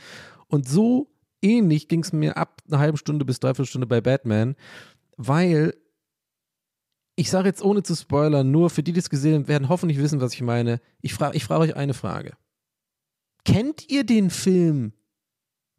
Und 0.49 0.67
so 0.67 1.07
ähnlich 1.41 1.87
ging 1.87 2.01
es 2.01 2.11
mir 2.11 2.35
ab 2.35 2.61
einer 2.67 2.79
halben 2.79 2.97
Stunde 2.97 3.23
bis 3.23 3.39
dreiviertel 3.39 3.69
Stunde 3.69 3.87
bei 3.87 4.01
Batman, 4.01 4.55
weil 5.15 5.73
ich 7.17 7.31
sage 7.31 7.49
jetzt 7.49 7.63
ohne 7.63 7.81
zu 7.81 7.95
spoilern, 7.95 8.51
nur 8.51 8.69
für 8.69 8.83
die, 8.83 8.93
die 8.93 8.99
es 8.99 9.09
gesehen 9.09 9.33
haben, 9.33 9.47
werden 9.47 9.69
hoffentlich 9.69 9.97
wissen, 9.97 10.21
was 10.21 10.33
ich 10.33 10.41
meine. 10.41 10.79
Ich 11.01 11.15
frage 11.15 11.35
ich 11.35 11.43
frag 11.43 11.59
euch 11.59 11.75
eine 11.75 11.95
Frage. 11.95 12.37
Kennt 13.43 13.89
ihr 13.89 14.03
den 14.03 14.29
Film 14.29 14.93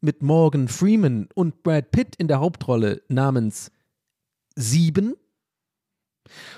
mit 0.01 0.21
Morgan 0.21 0.67
Freeman 0.67 1.29
und 1.35 1.63
Brad 1.63 1.93
Pitt 1.93 2.17
in 2.17 2.27
der 2.27 2.41
Hauptrolle 2.41 3.03
namens 3.09 3.71
Sieben? 4.57 5.15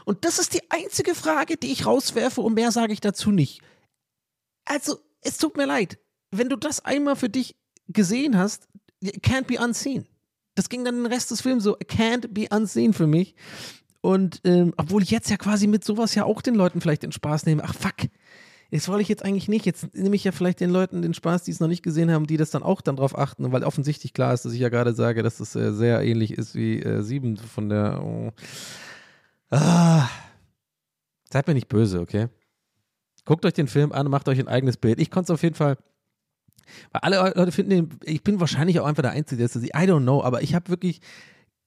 Und 0.07 0.25
das 0.25 0.39
ist 0.39 0.55
die 0.55 0.71
einzige 0.71 1.15
Frage, 1.15 1.59
die 1.59 1.73
ich 1.73 1.85
rauswerfe 1.85 2.41
und 2.41 2.55
mehr 2.55 2.73
sage 2.73 2.95
ich 2.95 3.01
dazu 3.01 3.31
nicht. 3.31 3.61
Also, 4.65 4.99
es 5.21 5.37
tut 5.37 5.59
mir 5.59 5.67
leid. 5.67 5.99
Wenn 6.31 6.49
du 6.49 6.57
das 6.57 6.85
einmal 6.85 7.17
für 7.17 7.29
dich 7.29 7.55
gesehen 7.89 8.39
hast, 8.39 8.67
can't 9.03 9.45
be 9.45 9.63
unseen. 9.63 10.07
Das 10.55 10.71
ging 10.71 10.85
dann 10.85 10.97
den 10.97 11.07
Rest 11.07 11.31
des 11.31 11.43
Films 11.43 11.65
so, 11.65 11.77
can't 11.77 12.29
be 12.29 12.47
unseen 12.51 12.95
für 12.95 13.07
mich. 13.07 13.35
Und 14.01 14.41
ähm, 14.45 14.73
obwohl 14.77 15.03
ich 15.03 15.11
jetzt 15.11 15.31
ja 15.31 15.37
quasi 15.37 15.67
mit 15.67 15.85
sowas 15.85 16.15
ja 16.15 16.25
auch 16.25 16.41
den 16.43 16.55
Leuten 16.55 16.81
vielleicht 16.81 17.03
den 17.03 17.13
Spaß 17.13 17.47
nehme. 17.47 17.63
Ach 17.65 17.75
fuck, 17.75 18.09
das 18.71 18.89
wollte 18.89 19.03
ich 19.03 19.09
jetzt 19.09 19.25
eigentlich 19.25 19.49
nicht. 19.49 19.67
Jetzt 19.67 19.95
nehme 19.95 20.17
ich 20.17 20.25
ja 20.25 20.33
vielleicht 20.33 20.61
den 20.61 20.71
Leuten 20.71 21.03
den 21.03 21.15
Spaß, 21.15 21.43
die 21.43 21.51
es 21.51 21.61
noch 21.61 21.69
nicht 21.69 21.83
gesehen 21.83 22.11
haben, 22.11 22.27
die 22.27 22.37
das 22.37 22.51
dann 22.51 22.63
auch 22.63 22.81
dann 22.81 22.97
drauf 22.97 23.19
achten, 23.19 23.51
weil 23.53 23.65
offensichtlich 23.65 24.15
klar 24.15 24.33
ist, 24.33 24.45
dass 24.45 24.53
ich 24.53 24.61
ja 24.61 24.69
gerade 24.69 24.95
sage, 24.95 25.23
dass 25.23 25.41
es 25.41 25.55
äh, 25.57 25.73
sehr 25.73 26.03
ähnlich 26.03 26.33
ist 26.33 26.55
wie 26.55 26.81
äh, 26.81 27.03
7 27.03 27.37
von 27.37 27.69
der. 27.69 28.03
Oh. 28.03 28.33
Ah. 29.51 30.09
Seid 31.33 31.47
mir 31.47 31.55
nicht 31.55 31.69
böse, 31.69 32.01
okay? 32.01 32.29
Guckt 33.25 33.45
euch 33.45 33.53
den 33.53 33.69
Film 33.69 33.93
an, 33.93 34.09
macht 34.09 34.29
euch 34.29 34.39
ein 34.39 34.49
eigenes 34.49 34.77
Bild. 34.77 35.01
Ich 35.01 35.11
konnte 35.11 35.33
es 35.33 35.35
auf 35.35 35.43
jeden 35.43 35.55
Fall. 35.55 35.77
Weil 36.93 37.01
alle 37.03 37.33
Leute 37.37 37.53
finden 37.53 37.71
den, 37.71 37.89
ich 38.05 38.23
bin 38.23 38.41
wahrscheinlich 38.41 38.79
auch 38.81 38.87
einfach 38.87 39.03
der 39.03 39.13
Einzige, 39.13 39.39
der 39.39 39.47
es. 39.47 39.57
I 39.57 39.71
don't 39.71 40.03
know, 40.03 40.23
aber 40.23 40.43
ich 40.43 40.55
habe 40.55 40.69
wirklich, 40.69 41.01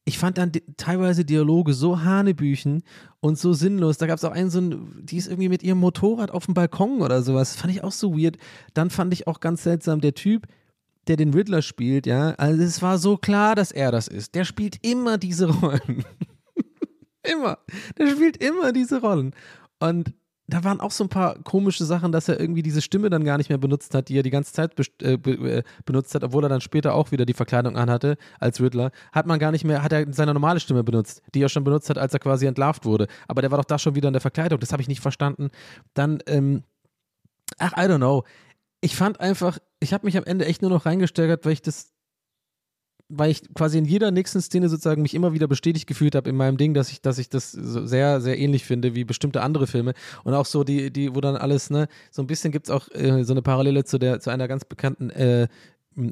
ich 0.05 0.17
fand 0.17 0.37
dann 0.37 0.51
teilweise 0.75 1.23
Dialoge 1.23 1.73
so 1.73 2.01
hanebüchen 2.01 2.83
und 3.21 3.37
so 3.37 3.53
sinnlos. 3.53 3.97
Da 3.97 4.07
gab 4.07 4.17
es 4.17 4.25
auch 4.25 4.31
einen, 4.31 4.49
so 4.49 4.59
ein, 4.59 5.05
die 5.05 5.17
ist 5.17 5.27
irgendwie 5.27 5.49
mit 5.49 5.63
ihrem 5.63 5.79
Motorrad 5.79 6.31
auf 6.31 6.45
dem 6.45 6.53
Balkon 6.53 7.01
oder 7.01 7.21
sowas. 7.23 7.55
Fand 7.55 7.73
ich 7.73 7.83
auch 7.83 7.91
so 7.91 8.17
weird. 8.17 8.37
Dann 8.73 8.89
fand 8.89 9.13
ich 9.13 9.27
auch 9.27 9.39
ganz 9.39 9.63
seltsam, 9.63 10.01
der 10.01 10.13
Typ, 10.13 10.47
der 11.07 11.15
den 11.15 11.33
Riddler 11.33 11.61
spielt, 11.61 12.05
ja, 12.05 12.31
also 12.31 12.61
es 12.63 12.81
war 12.81 12.97
so 12.97 13.17
klar, 13.17 13.55
dass 13.55 13.71
er 13.71 13.91
das 13.91 14.07
ist. 14.07 14.35
Der 14.35 14.45
spielt 14.45 14.77
immer 14.85 15.17
diese 15.17 15.49
Rollen. 15.49 16.05
immer. 17.23 17.59
Der 17.97 18.07
spielt 18.07 18.37
immer 18.37 18.71
diese 18.71 19.01
Rollen. 19.01 19.33
Und 19.79 20.13
da 20.53 20.63
waren 20.63 20.79
auch 20.81 20.91
so 20.91 21.03
ein 21.03 21.09
paar 21.09 21.39
komische 21.39 21.83
Sachen, 21.83 22.11
dass 22.11 22.29
er 22.29 22.39
irgendwie 22.39 22.61
diese 22.61 22.83
Stimme 22.83 23.09
dann 23.09 23.23
gar 23.23 23.39
nicht 23.39 23.49
mehr 23.49 23.57
benutzt 23.57 23.95
hat, 23.95 24.09
die 24.09 24.19
er 24.19 24.21
die 24.21 24.29
ganze 24.29 24.53
Zeit 24.53 24.73
äh, 25.01 25.17
be 25.17 25.31
äh, 25.31 25.63
benutzt 25.83 26.13
hat, 26.13 26.23
obwohl 26.23 26.45
er 26.45 26.49
dann 26.49 26.61
später 26.61 26.93
auch 26.93 27.11
wieder 27.11 27.25
die 27.25 27.33
Verkleidung 27.33 27.75
anhatte 27.75 28.17
als 28.39 28.61
Riddler, 28.61 28.91
hat 29.11 29.25
man 29.25 29.39
gar 29.39 29.51
nicht 29.51 29.63
mehr, 29.63 29.81
hat 29.81 29.91
er 29.91 30.05
seine 30.13 30.31
normale 30.31 30.59
Stimme 30.59 30.83
benutzt, 30.83 31.23
die 31.33 31.41
er 31.41 31.49
schon 31.49 31.63
benutzt 31.63 31.89
hat, 31.89 31.97
als 31.97 32.13
er 32.13 32.19
quasi 32.19 32.45
entlarvt 32.45 32.85
wurde. 32.85 33.07
Aber 33.27 33.41
der 33.41 33.49
war 33.49 33.57
doch 33.57 33.65
da 33.65 33.79
schon 33.79 33.95
wieder 33.95 34.09
in 34.09 34.13
der 34.13 34.21
Verkleidung, 34.21 34.59
das 34.59 34.71
habe 34.71 34.81
ich 34.83 34.87
nicht 34.87 35.01
verstanden. 35.01 35.49
Dann, 35.95 36.19
ähm, 36.27 36.61
ach, 37.57 37.71
I 37.71 37.89
don't 37.89 37.97
know. 37.97 38.23
Ich 38.79 38.95
fand 38.95 39.19
einfach, 39.19 39.57
ich 39.79 39.91
habe 39.91 40.05
mich 40.05 40.17
am 40.17 40.23
Ende 40.23 40.45
echt 40.45 40.61
nur 40.61 40.69
noch 40.69 40.85
reingesteigert, 40.85 41.45
weil 41.45 41.53
ich 41.53 41.63
das 41.63 41.93
weil 43.09 43.31
ich 43.31 43.41
quasi 43.53 43.77
in 43.77 43.85
jeder 43.85 44.11
nächsten 44.11 44.41
Szene 44.41 44.69
sozusagen 44.69 45.01
mich 45.01 45.13
immer 45.13 45.33
wieder 45.33 45.47
bestätigt 45.47 45.87
gefühlt 45.87 46.15
habe 46.15 46.29
in 46.29 46.35
meinem 46.35 46.57
Ding, 46.57 46.73
dass 46.73 46.91
ich, 46.91 47.01
dass 47.01 47.17
ich 47.17 47.29
das 47.29 47.51
so 47.51 47.85
sehr, 47.85 48.21
sehr 48.21 48.37
ähnlich 48.39 48.65
finde 48.65 48.95
wie 48.95 49.03
bestimmte 49.03 49.41
andere 49.41 49.67
Filme. 49.67 49.93
Und 50.23 50.33
auch 50.33 50.45
so 50.45 50.63
die, 50.63 50.91
die, 50.91 51.13
wo 51.13 51.21
dann 51.21 51.35
alles, 51.35 51.69
ne, 51.69 51.87
so 52.11 52.21
ein 52.21 52.27
bisschen 52.27 52.51
gibt 52.51 52.67
es 52.67 52.71
auch 52.71 52.89
äh, 52.91 53.23
so 53.23 53.33
eine 53.33 53.41
Parallele 53.41 53.83
zu 53.83 53.97
der, 53.97 54.19
zu 54.19 54.29
einer 54.29 54.47
ganz 54.47 54.65
bekannten 54.65 55.09
äh, 55.11 55.47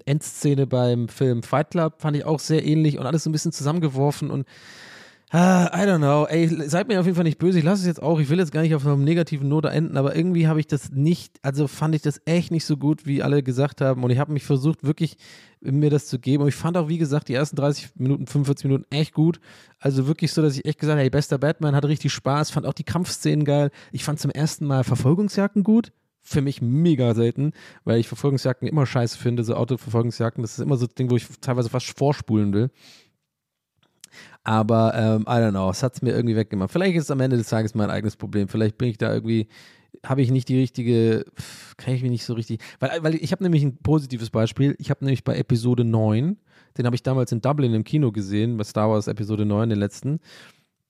Endszene 0.05 0.67
beim 0.67 1.07
Film 1.07 1.43
Fight 1.43 1.71
Club, 1.71 2.01
fand 2.01 2.15
ich 2.17 2.25
auch 2.25 2.39
sehr 2.39 2.63
ähnlich 2.63 2.99
und 2.99 3.05
alles 3.05 3.23
so 3.23 3.29
ein 3.29 3.33
bisschen 3.33 3.51
zusammengeworfen 3.51 4.29
und 4.29 4.45
Ah, 5.33 5.71
I 5.73 5.87
don't 5.87 5.99
know. 5.99 6.25
Ey, 6.25 6.49
seid 6.67 6.89
mir 6.89 6.99
auf 6.99 7.05
jeden 7.05 7.15
Fall 7.15 7.23
nicht 7.23 7.37
böse. 7.37 7.57
Ich 7.57 7.63
lasse 7.63 7.79
es 7.83 7.87
jetzt 7.87 8.03
auch. 8.03 8.19
Ich 8.19 8.27
will 8.27 8.37
jetzt 8.39 8.51
gar 8.51 8.63
nicht 8.63 8.75
auf 8.75 8.85
einer 8.85 8.97
negativen 8.97 9.47
Note 9.47 9.69
enden, 9.69 9.95
aber 9.95 10.13
irgendwie 10.13 10.45
habe 10.47 10.59
ich 10.59 10.67
das 10.67 10.91
nicht, 10.91 11.39
also 11.41 11.69
fand 11.69 11.95
ich 11.95 12.01
das 12.01 12.19
echt 12.25 12.51
nicht 12.51 12.65
so 12.65 12.75
gut, 12.75 13.05
wie 13.05 13.23
alle 13.23 13.41
gesagt 13.41 13.79
haben. 13.79 14.03
Und 14.03 14.11
ich 14.11 14.19
habe 14.19 14.33
mich 14.33 14.43
versucht, 14.43 14.83
wirklich 14.83 15.15
mir 15.61 15.89
das 15.89 16.07
zu 16.07 16.19
geben. 16.19 16.43
Und 16.43 16.49
ich 16.49 16.55
fand 16.55 16.75
auch, 16.75 16.89
wie 16.89 16.97
gesagt, 16.97 17.29
die 17.29 17.33
ersten 17.33 17.55
30 17.55 17.91
Minuten, 17.95 18.27
45 18.27 18.65
Minuten 18.65 18.85
echt 18.89 19.13
gut. 19.13 19.39
Also 19.79 20.05
wirklich 20.05 20.33
so, 20.33 20.41
dass 20.41 20.57
ich 20.57 20.65
echt 20.65 20.79
gesagt 20.79 20.97
habe, 20.97 21.03
hey, 21.03 21.09
bester 21.09 21.37
Batman, 21.37 21.77
hatte 21.77 21.87
richtig 21.87 22.11
Spaß, 22.11 22.51
fand 22.51 22.65
auch 22.65 22.73
die 22.73 22.83
Kampfszenen 22.83 23.45
geil. 23.45 23.71
Ich 23.93 24.03
fand 24.03 24.19
zum 24.19 24.31
ersten 24.31 24.65
Mal 24.65 24.83
Verfolgungsjagden 24.83 25.63
gut 25.63 25.93
für 26.23 26.41
mich 26.41 26.61
mega 26.61 27.15
selten, 27.15 27.53
weil 27.85 27.99
ich 27.99 28.07
Verfolgungsjagden 28.07 28.67
immer 28.67 28.85
scheiße 28.85 29.17
finde, 29.17 29.45
so 29.45 29.55
Autoverfolgungsjagden. 29.55 30.41
Das 30.41 30.57
ist 30.57 30.59
immer 30.59 30.77
so 30.77 30.85
ein 30.87 30.95
Ding, 30.97 31.09
wo 31.09 31.15
ich 31.15 31.25
teilweise 31.39 31.69
fast 31.69 31.97
vorspulen 31.97 32.53
will. 32.53 32.69
Aber 34.43 34.93
ähm, 34.95 35.21
I 35.23 35.39
don't 35.39 35.51
know, 35.51 35.69
es 35.69 35.83
hat 35.83 35.95
es 35.95 36.01
mir 36.01 36.11
irgendwie 36.11 36.35
weggemacht. 36.35 36.71
Vielleicht 36.71 36.95
ist 36.95 37.05
es 37.05 37.11
am 37.11 37.19
Ende 37.19 37.37
des 37.37 37.49
Tages 37.49 37.75
mein 37.75 37.91
eigenes 37.91 38.15
Problem. 38.15 38.47
Vielleicht 38.47 38.77
bin 38.77 38.89
ich 38.89 38.97
da 38.97 39.13
irgendwie, 39.13 39.47
habe 40.03 40.21
ich 40.21 40.31
nicht 40.31 40.49
die 40.49 40.59
richtige, 40.59 41.25
kann 41.77 41.93
ich 41.93 42.01
mich 42.01 42.11
nicht 42.11 42.25
so 42.25 42.33
richtig. 42.33 42.59
Weil, 42.79 43.03
weil 43.03 43.15
ich 43.15 43.31
habe 43.31 43.43
nämlich 43.43 43.63
ein 43.63 43.77
positives 43.77 44.31
Beispiel. 44.31 44.75
Ich 44.79 44.89
habe 44.89 45.05
nämlich 45.05 45.23
bei 45.23 45.35
Episode 45.37 45.83
9, 45.83 46.37
den 46.77 46.85
habe 46.85 46.95
ich 46.95 47.03
damals 47.03 47.31
in 47.31 47.41
Dublin 47.41 47.73
im 47.73 47.83
Kino 47.83 48.11
gesehen, 48.11 48.57
bei 48.57 48.63
Star 48.63 48.89
Wars 48.89 49.07
Episode 49.07 49.45
9, 49.45 49.69
den 49.69 49.79
letzten. 49.79 50.19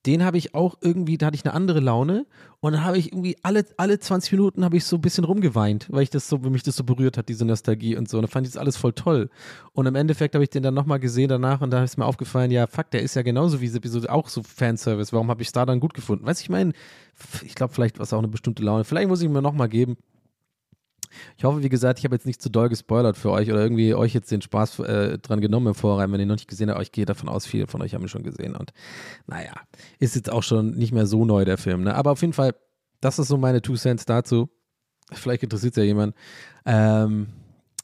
Den 0.06 0.24
habe 0.24 0.36
ich 0.36 0.54
auch 0.54 0.76
irgendwie, 0.80 1.16
da 1.16 1.26
hatte 1.26 1.36
ich 1.36 1.44
eine 1.44 1.54
andere 1.54 1.80
Laune 1.80 2.26
und 2.60 2.72
dann 2.72 2.84
habe 2.84 2.98
ich 2.98 3.12
irgendwie 3.12 3.36
alle, 3.42 3.64
alle 3.76 3.98
20 3.98 4.32
Minuten 4.32 4.64
habe 4.64 4.76
ich 4.76 4.84
so 4.84 4.96
ein 4.96 5.00
bisschen 5.00 5.24
rumgeweint, 5.24 5.86
weil 5.90 6.02
ich 6.02 6.10
das 6.10 6.28
so, 6.28 6.38
mich 6.38 6.64
das 6.64 6.76
so 6.76 6.84
berührt 6.84 7.16
hat, 7.16 7.28
diese 7.28 7.44
Nostalgie 7.44 7.96
und 7.96 8.08
so. 8.08 8.18
Und 8.18 8.22
dann 8.22 8.30
fand 8.30 8.46
ich 8.46 8.52
das 8.52 8.60
alles 8.60 8.76
voll 8.76 8.92
toll. 8.92 9.30
Und 9.72 9.86
im 9.86 9.94
Endeffekt 9.94 10.34
habe 10.34 10.42
ich 10.42 10.50
den 10.50 10.62
dann 10.62 10.74
nochmal 10.74 10.98
gesehen 10.98 11.28
danach 11.28 11.60
und 11.60 11.70
da 11.70 11.84
ist 11.84 11.98
mir 11.98 12.04
aufgefallen, 12.04 12.50
ja, 12.50 12.66
fuck, 12.66 12.90
der 12.90 13.02
ist 13.02 13.14
ja 13.14 13.22
genauso 13.22 13.60
wie 13.60 13.66
diese 13.66 13.78
Episode 13.78 14.10
auch 14.10 14.28
so 14.28 14.42
Fanservice. 14.42 15.12
Warum 15.12 15.28
habe 15.28 15.42
ich 15.42 15.48
es 15.48 15.52
da 15.52 15.64
dann 15.64 15.78
gut 15.78 15.94
gefunden? 15.94 16.26
Weißt 16.26 16.40
du, 16.40 16.44
ich 16.44 16.50
meine, 16.50 16.72
ich 17.44 17.54
glaube, 17.54 17.72
vielleicht 17.72 17.98
war 17.98 18.04
es 18.04 18.12
auch 18.12 18.18
eine 18.18 18.28
bestimmte 18.28 18.62
Laune. 18.64 18.84
Vielleicht 18.84 19.08
muss 19.08 19.22
ich 19.22 19.28
mir 19.28 19.42
nochmal 19.42 19.68
geben. 19.68 19.96
Ich 21.36 21.44
hoffe, 21.44 21.62
wie 21.62 21.68
gesagt, 21.68 21.98
ich 21.98 22.04
habe 22.04 22.14
jetzt 22.14 22.26
nicht 22.26 22.42
zu 22.42 22.50
doll 22.50 22.68
gespoilert 22.68 23.16
für 23.16 23.30
euch 23.30 23.50
oder 23.50 23.62
irgendwie 23.62 23.94
euch 23.94 24.14
jetzt 24.14 24.30
den 24.30 24.42
Spaß 24.42 24.80
äh, 24.80 25.18
dran 25.18 25.40
genommen 25.40 25.68
im 25.68 25.74
Vorrein, 25.74 26.12
wenn 26.12 26.20
ihr 26.20 26.26
noch 26.26 26.36
nicht 26.36 26.48
gesehen 26.48 26.70
habt. 26.70 26.82
Ich 26.82 26.92
gehe 26.92 27.06
davon 27.06 27.28
aus, 27.28 27.46
viele 27.46 27.66
von 27.66 27.82
euch 27.82 27.94
haben 27.94 28.02
ihn 28.02 28.08
schon 28.08 28.22
gesehen. 28.22 28.56
Und 28.56 28.72
naja, 29.26 29.52
ist 29.98 30.16
jetzt 30.16 30.30
auch 30.30 30.42
schon 30.42 30.72
nicht 30.72 30.92
mehr 30.92 31.06
so 31.06 31.24
neu, 31.24 31.44
der 31.44 31.58
Film. 31.58 31.84
Ne? 31.84 31.94
Aber 31.94 32.12
auf 32.12 32.20
jeden 32.20 32.32
Fall, 32.32 32.54
das 33.00 33.18
ist 33.18 33.28
so 33.28 33.36
meine 33.36 33.62
Two 33.62 33.74
Cents 33.74 34.04
dazu. 34.04 34.48
Vielleicht 35.12 35.42
interessiert 35.42 35.74
es 35.74 35.76
ja 35.76 35.84
jemand. 35.84 36.14
Ähm, 36.64 37.28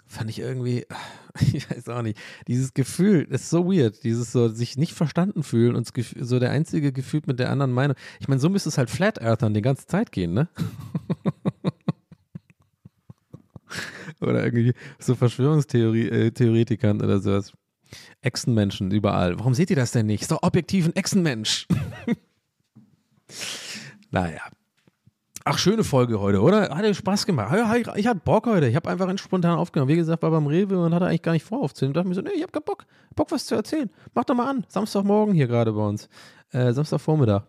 fand 0.09 0.31
ich 0.31 0.41
irgendwie, 0.41 0.87
ich 1.41 1.71
weiß 1.71 1.89
auch 1.91 2.03
nicht, 2.03 2.19
dieses 2.49 2.75
Gefühl, 2.75 3.27
das 3.27 3.43
ist 3.43 3.51
so 3.51 3.71
weird, 3.71 4.03
dieses 4.03 4.33
so 4.33 4.49
sich 4.49 4.77
nicht 4.77 4.95
verstanden 4.95 5.43
fühlen 5.43 5.77
und 5.77 5.91
so 6.21 6.39
der 6.39 6.51
einzige 6.51 6.93
Gefühl 6.93 7.23
mit 7.27 7.39
der 7.39 7.51
anderen 7.51 7.73
Meinung. 7.73 7.97
Ich 8.19 8.29
meine, 8.29 8.41
so 8.41 8.49
müsste 8.49 8.71
es 8.71 8.79
halt 8.79 8.91
Flat 8.91 9.21
Earthern 9.21 9.55
die 9.55 9.63
ganze 9.63 9.87
Zeit 9.87 10.11
gehen, 10.11 10.33
ne? 10.33 10.49
oder 14.21 14.45
irgendwie 14.45 14.75
so 14.99 15.15
Verschwörungstheoretikern 15.15 17.01
oder 17.03 17.21
sowas. 17.21 17.53
Echsenmenschen 18.21 18.91
überall. 18.91 19.39
Warum 19.39 19.55
seht 19.55 19.71
ihr 19.71 19.77
das 19.77 19.93
denn 19.93 20.07
nicht? 20.07 20.23
Ist 20.23 20.31
doch 20.31 20.43
objektiv 20.43 20.87
ein 20.87 20.97
Echsenmensch. 20.97 21.67
naja. 24.11 24.43
Ach, 25.51 25.57
schöne 25.57 25.83
Folge 25.83 26.21
heute, 26.21 26.43
oder? 26.43 26.69
Hat 26.77 26.95
Spaß 26.95 27.25
gemacht. 27.25 27.57
Ich, 27.97 28.07
hatte 28.07 28.21
Bock 28.23 28.47
heute. 28.47 28.69
Ich 28.69 28.77
habe 28.77 28.91
einfach 28.91 29.11
spontan 29.17 29.57
aufgenommen. 29.57 29.91
Wie 29.91 29.97
gesagt, 29.97 30.23
war 30.23 30.31
beim 30.31 30.47
Rewe 30.47 30.79
und 30.79 30.95
hatte 30.95 31.07
eigentlich 31.07 31.23
gar 31.23 31.33
nicht 31.33 31.45
vor 31.45 31.63
aufzunehmen. 31.63 31.95
Da 31.95 32.01
dachte 32.01 32.09
mir 32.11 32.15
so, 32.15 32.21
nee, 32.21 32.33
ich 32.37 32.43
habe 32.43 32.53
keinen 32.53 32.65
Bock. 32.65 32.85
Bock, 33.15 33.31
was 33.31 33.47
zu 33.47 33.55
erzählen. 33.55 33.89
Mach 34.13 34.25
doch 34.25 34.35
mal 34.35 34.51
an. 34.51 34.67
Samstagmorgen 34.69 35.35
hier 35.35 35.47
gerade 35.47 35.73
bei 35.73 35.81
uns. 35.81 36.11
Äh, 36.51 36.75
Samstagvormittag. 36.75 37.45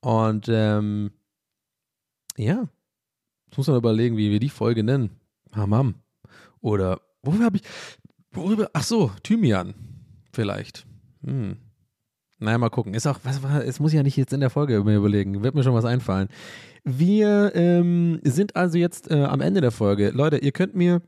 Und 0.00 0.46
ähm, 0.50 1.10
ja. 2.36 2.68
Jetzt 3.46 3.56
muss 3.56 3.68
man 3.68 3.76
überlegen, 3.78 4.18
wie 4.18 4.30
wir 4.30 4.38
die 4.38 4.50
Folge 4.50 4.84
nennen. 4.84 5.21
Hamam. 5.54 5.96
Oder, 6.60 7.00
worüber 7.22 7.44
habe 7.44 7.56
ich, 7.58 7.62
worüber, 8.32 8.70
ach 8.72 8.84
so, 8.84 9.10
Thymian. 9.22 9.74
Vielleicht. 10.32 10.86
Hm. 11.24 11.56
Naja, 12.38 12.58
mal 12.58 12.70
gucken. 12.70 12.94
Ist 12.94 13.06
auch, 13.06 13.20
was 13.22 13.42
war, 13.42 13.64
es 13.64 13.78
muss 13.78 13.92
ich 13.92 13.96
ja 13.96 14.02
nicht 14.02 14.16
jetzt 14.16 14.32
in 14.32 14.40
der 14.40 14.50
Folge 14.50 14.82
mir 14.82 14.96
überlegen. 14.96 15.44
Wird 15.44 15.54
mir 15.54 15.62
schon 15.62 15.74
was 15.74 15.84
einfallen. 15.84 16.28
Wir 16.84 17.52
ähm, 17.54 18.18
sind 18.24 18.56
also 18.56 18.78
jetzt 18.78 19.10
äh, 19.10 19.22
am 19.24 19.40
Ende 19.40 19.60
der 19.60 19.70
Folge. 19.70 20.10
Leute, 20.10 20.38
ihr 20.38 20.50
könnt 20.50 20.74
mir 20.74 21.02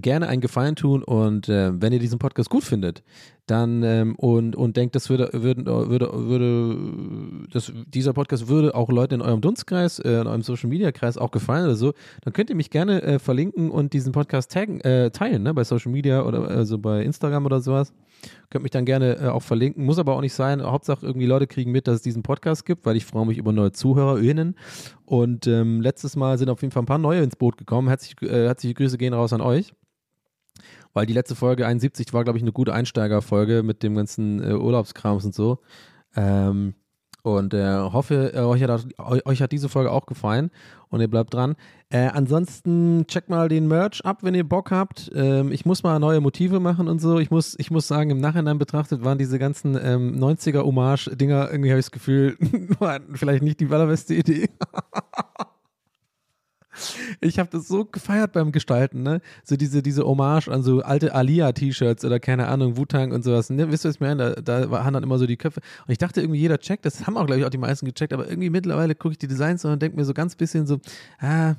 gerne 0.00 0.28
einen 0.28 0.40
Gefallen 0.40 0.76
tun 0.76 1.02
und 1.02 1.48
äh, 1.48 1.70
wenn 1.80 1.92
ihr 1.92 1.98
diesen 1.98 2.18
Podcast 2.18 2.50
gut 2.50 2.64
findet, 2.64 3.02
dann 3.46 3.82
ähm, 3.82 4.14
und, 4.16 4.56
und 4.56 4.76
denkt, 4.76 4.94
das 4.94 5.10
würde, 5.10 5.30
würde, 5.32 5.66
würde, 5.66 6.10
würde 6.12 7.46
das, 7.50 7.72
dieser 7.86 8.12
Podcast 8.12 8.48
würde 8.48 8.74
auch 8.74 8.88
Leute 8.88 9.14
in 9.14 9.22
eurem 9.22 9.40
Dunstkreis, 9.40 9.98
äh, 9.98 10.20
in 10.20 10.26
eurem 10.26 10.42
Social 10.42 10.70
Media 10.70 10.92
Kreis 10.92 11.18
auch 11.18 11.30
gefallen 11.30 11.66
oder 11.66 11.76
so, 11.76 11.92
dann 12.22 12.32
könnt 12.32 12.50
ihr 12.50 12.56
mich 12.56 12.70
gerne 12.70 13.02
äh, 13.02 13.18
verlinken 13.18 13.70
und 13.70 13.92
diesen 13.92 14.12
Podcast 14.12 14.50
taggen, 14.50 14.80
äh, 14.80 15.10
teilen, 15.10 15.42
ne, 15.42 15.52
bei 15.52 15.64
Social 15.64 15.92
Media 15.92 16.22
oder 16.22 16.48
also 16.48 16.78
bei 16.78 17.02
Instagram 17.02 17.44
oder 17.44 17.60
sowas. 17.60 17.92
Könnt 18.48 18.62
mich 18.62 18.70
dann 18.70 18.86
gerne 18.86 19.18
äh, 19.18 19.28
auch 19.28 19.42
verlinken, 19.42 19.84
muss 19.84 19.98
aber 19.98 20.16
auch 20.16 20.22
nicht 20.22 20.32
sein. 20.32 20.62
Hauptsache 20.62 21.04
irgendwie 21.04 21.26
Leute 21.26 21.46
kriegen 21.46 21.70
mit, 21.70 21.86
dass 21.86 21.96
es 21.96 22.02
diesen 22.02 22.22
Podcast 22.22 22.64
gibt, 22.64 22.86
weil 22.86 22.96
ich 22.96 23.04
freue 23.04 23.26
mich 23.26 23.36
über 23.36 23.52
neue 23.52 23.72
ZuhörerInnen. 23.72 24.56
Und 25.04 25.46
ähm, 25.46 25.82
letztes 25.82 26.16
Mal 26.16 26.38
sind 26.38 26.48
auf 26.48 26.62
jeden 26.62 26.72
Fall 26.72 26.84
ein 26.84 26.86
paar 26.86 26.98
neue 26.98 27.22
ins 27.22 27.36
Boot 27.36 27.58
gekommen. 27.58 27.88
Herzlich, 27.88 28.16
äh, 28.22 28.46
herzliche 28.46 28.74
Grüße 28.74 28.96
gehen 28.96 29.12
raus 29.12 29.34
an 29.34 29.42
euch 29.42 29.74
weil 30.94 31.06
die 31.06 31.12
letzte 31.12 31.34
Folge 31.34 31.66
71 31.66 32.12
war, 32.14 32.24
glaube 32.24 32.38
ich, 32.38 32.42
eine 32.42 32.52
gute 32.52 32.72
Einsteigerfolge 32.72 33.62
mit 33.62 33.82
dem 33.82 33.94
ganzen 33.94 34.42
äh, 34.42 34.54
Urlaubskrams 34.54 35.24
und 35.26 35.34
so. 35.34 35.58
Ähm, 36.16 36.74
und 37.22 37.54
äh, 37.54 37.78
hoffe, 37.78 38.32
äh, 38.34 38.40
euch, 38.40 38.62
hat, 38.62 38.86
euch 38.98 39.40
hat 39.40 39.50
diese 39.50 39.70
Folge 39.70 39.90
auch 39.90 40.04
gefallen 40.04 40.50
und 40.90 41.00
ihr 41.00 41.08
bleibt 41.08 41.32
dran. 41.32 41.56
Äh, 41.88 42.08
ansonsten 42.08 43.06
checkt 43.06 43.30
mal 43.30 43.48
den 43.48 43.66
Merch 43.66 44.04
ab, 44.04 44.18
wenn 44.20 44.34
ihr 44.34 44.46
Bock 44.46 44.70
habt. 44.70 45.10
Ähm, 45.14 45.50
ich 45.50 45.64
muss 45.64 45.82
mal 45.82 45.98
neue 45.98 46.20
Motive 46.20 46.60
machen 46.60 46.86
und 46.86 47.00
so. 47.00 47.18
Ich 47.18 47.30
muss, 47.30 47.54
ich 47.58 47.70
muss 47.70 47.88
sagen, 47.88 48.10
im 48.10 48.20
Nachhinein 48.20 48.58
betrachtet 48.58 49.04
waren 49.04 49.16
diese 49.16 49.38
ganzen 49.38 49.74
ähm, 49.82 50.22
90er-Hommage-Dinger, 50.22 51.50
irgendwie 51.50 51.70
habe 51.70 51.80
ich 51.80 51.86
das 51.86 51.92
Gefühl, 51.92 52.36
vielleicht 53.14 53.42
nicht 53.42 53.58
die 53.58 53.68
allerbeste 53.70 54.14
Idee. 54.14 54.50
Ich 57.20 57.38
habe 57.38 57.48
das 57.50 57.68
so 57.68 57.84
gefeiert 57.84 58.32
beim 58.32 58.52
Gestalten, 58.52 59.02
ne? 59.02 59.20
So 59.44 59.56
diese, 59.56 59.82
diese 59.82 60.04
Hommage 60.04 60.48
an 60.48 60.62
so 60.62 60.82
alte 60.82 61.14
Alia-T-Shirts 61.14 62.04
oder 62.04 62.20
keine 62.20 62.48
Ahnung, 62.48 62.76
Wu-Tang 62.76 63.12
und 63.12 63.22
sowas. 63.22 63.50
Ne? 63.50 63.70
Wisst 63.70 63.84
ihr, 63.84 63.88
was 63.88 63.96
ich 63.96 64.00
meine? 64.00 64.34
Da, 64.34 64.60
da 64.62 64.70
waren 64.70 64.94
dann 64.94 65.02
immer 65.02 65.18
so 65.18 65.26
die 65.26 65.36
Köpfe. 65.36 65.60
Und 65.86 65.92
ich 65.92 65.98
dachte 65.98 66.20
irgendwie, 66.20 66.40
jeder 66.40 66.58
checkt, 66.58 66.84
das 66.84 67.06
haben 67.06 67.16
auch, 67.16 67.26
glaube 67.26 67.40
ich, 67.40 67.46
auch 67.46 67.50
die 67.50 67.58
meisten 67.58 67.86
gecheckt, 67.86 68.12
aber 68.12 68.28
irgendwie 68.28 68.50
mittlerweile 68.50 68.94
gucke 68.94 69.12
ich 69.12 69.18
die 69.18 69.28
Designs 69.28 69.64
und 69.64 69.80
denke 69.80 69.96
mir 69.96 70.04
so 70.04 70.14
ganz 70.14 70.34
bisschen 70.36 70.66
so, 70.66 70.80
ah, 71.20 71.54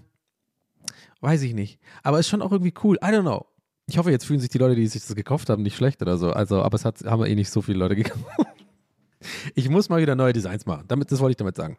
weiß 1.22 1.42
ich 1.44 1.54
nicht. 1.54 1.80
Aber 2.04 2.20
ist 2.20 2.28
schon 2.28 2.42
auch 2.42 2.52
irgendwie 2.52 2.74
cool. 2.84 2.98
I 2.98 3.08
don't 3.08 3.22
know. 3.22 3.46
Ich 3.88 3.98
hoffe, 3.98 4.12
jetzt 4.12 4.26
fühlen 4.26 4.40
sich 4.40 4.50
die 4.50 4.58
Leute, 4.58 4.76
die 4.76 4.88
sich 4.88 5.06
das 5.06 5.16
gekauft 5.16 5.50
haben, 5.50 5.62
nicht 5.62 5.76
schlecht 5.76 6.02
oder 6.02 6.18
so. 6.18 6.32
Also, 6.32 6.62
aber 6.62 6.76
es 6.76 6.86
hat, 6.86 7.04
haben 7.06 7.24
eh 7.26 7.36
nicht 7.36 7.52
so 7.52 7.62
viele 7.62 7.80
Leute 7.80 7.96
gekauft. 7.96 8.26
Ich 9.56 9.70
muss 9.70 9.90
mal 9.90 10.02
wieder 10.02 10.16
neue 10.16 10.34
Designs 10.34 10.66
machen. 10.66 10.86
Damit, 10.88 11.12
das 11.12 11.20
wollte 11.20 11.32
ich 11.32 11.38
damit 11.38 11.56
sagen. 11.56 11.78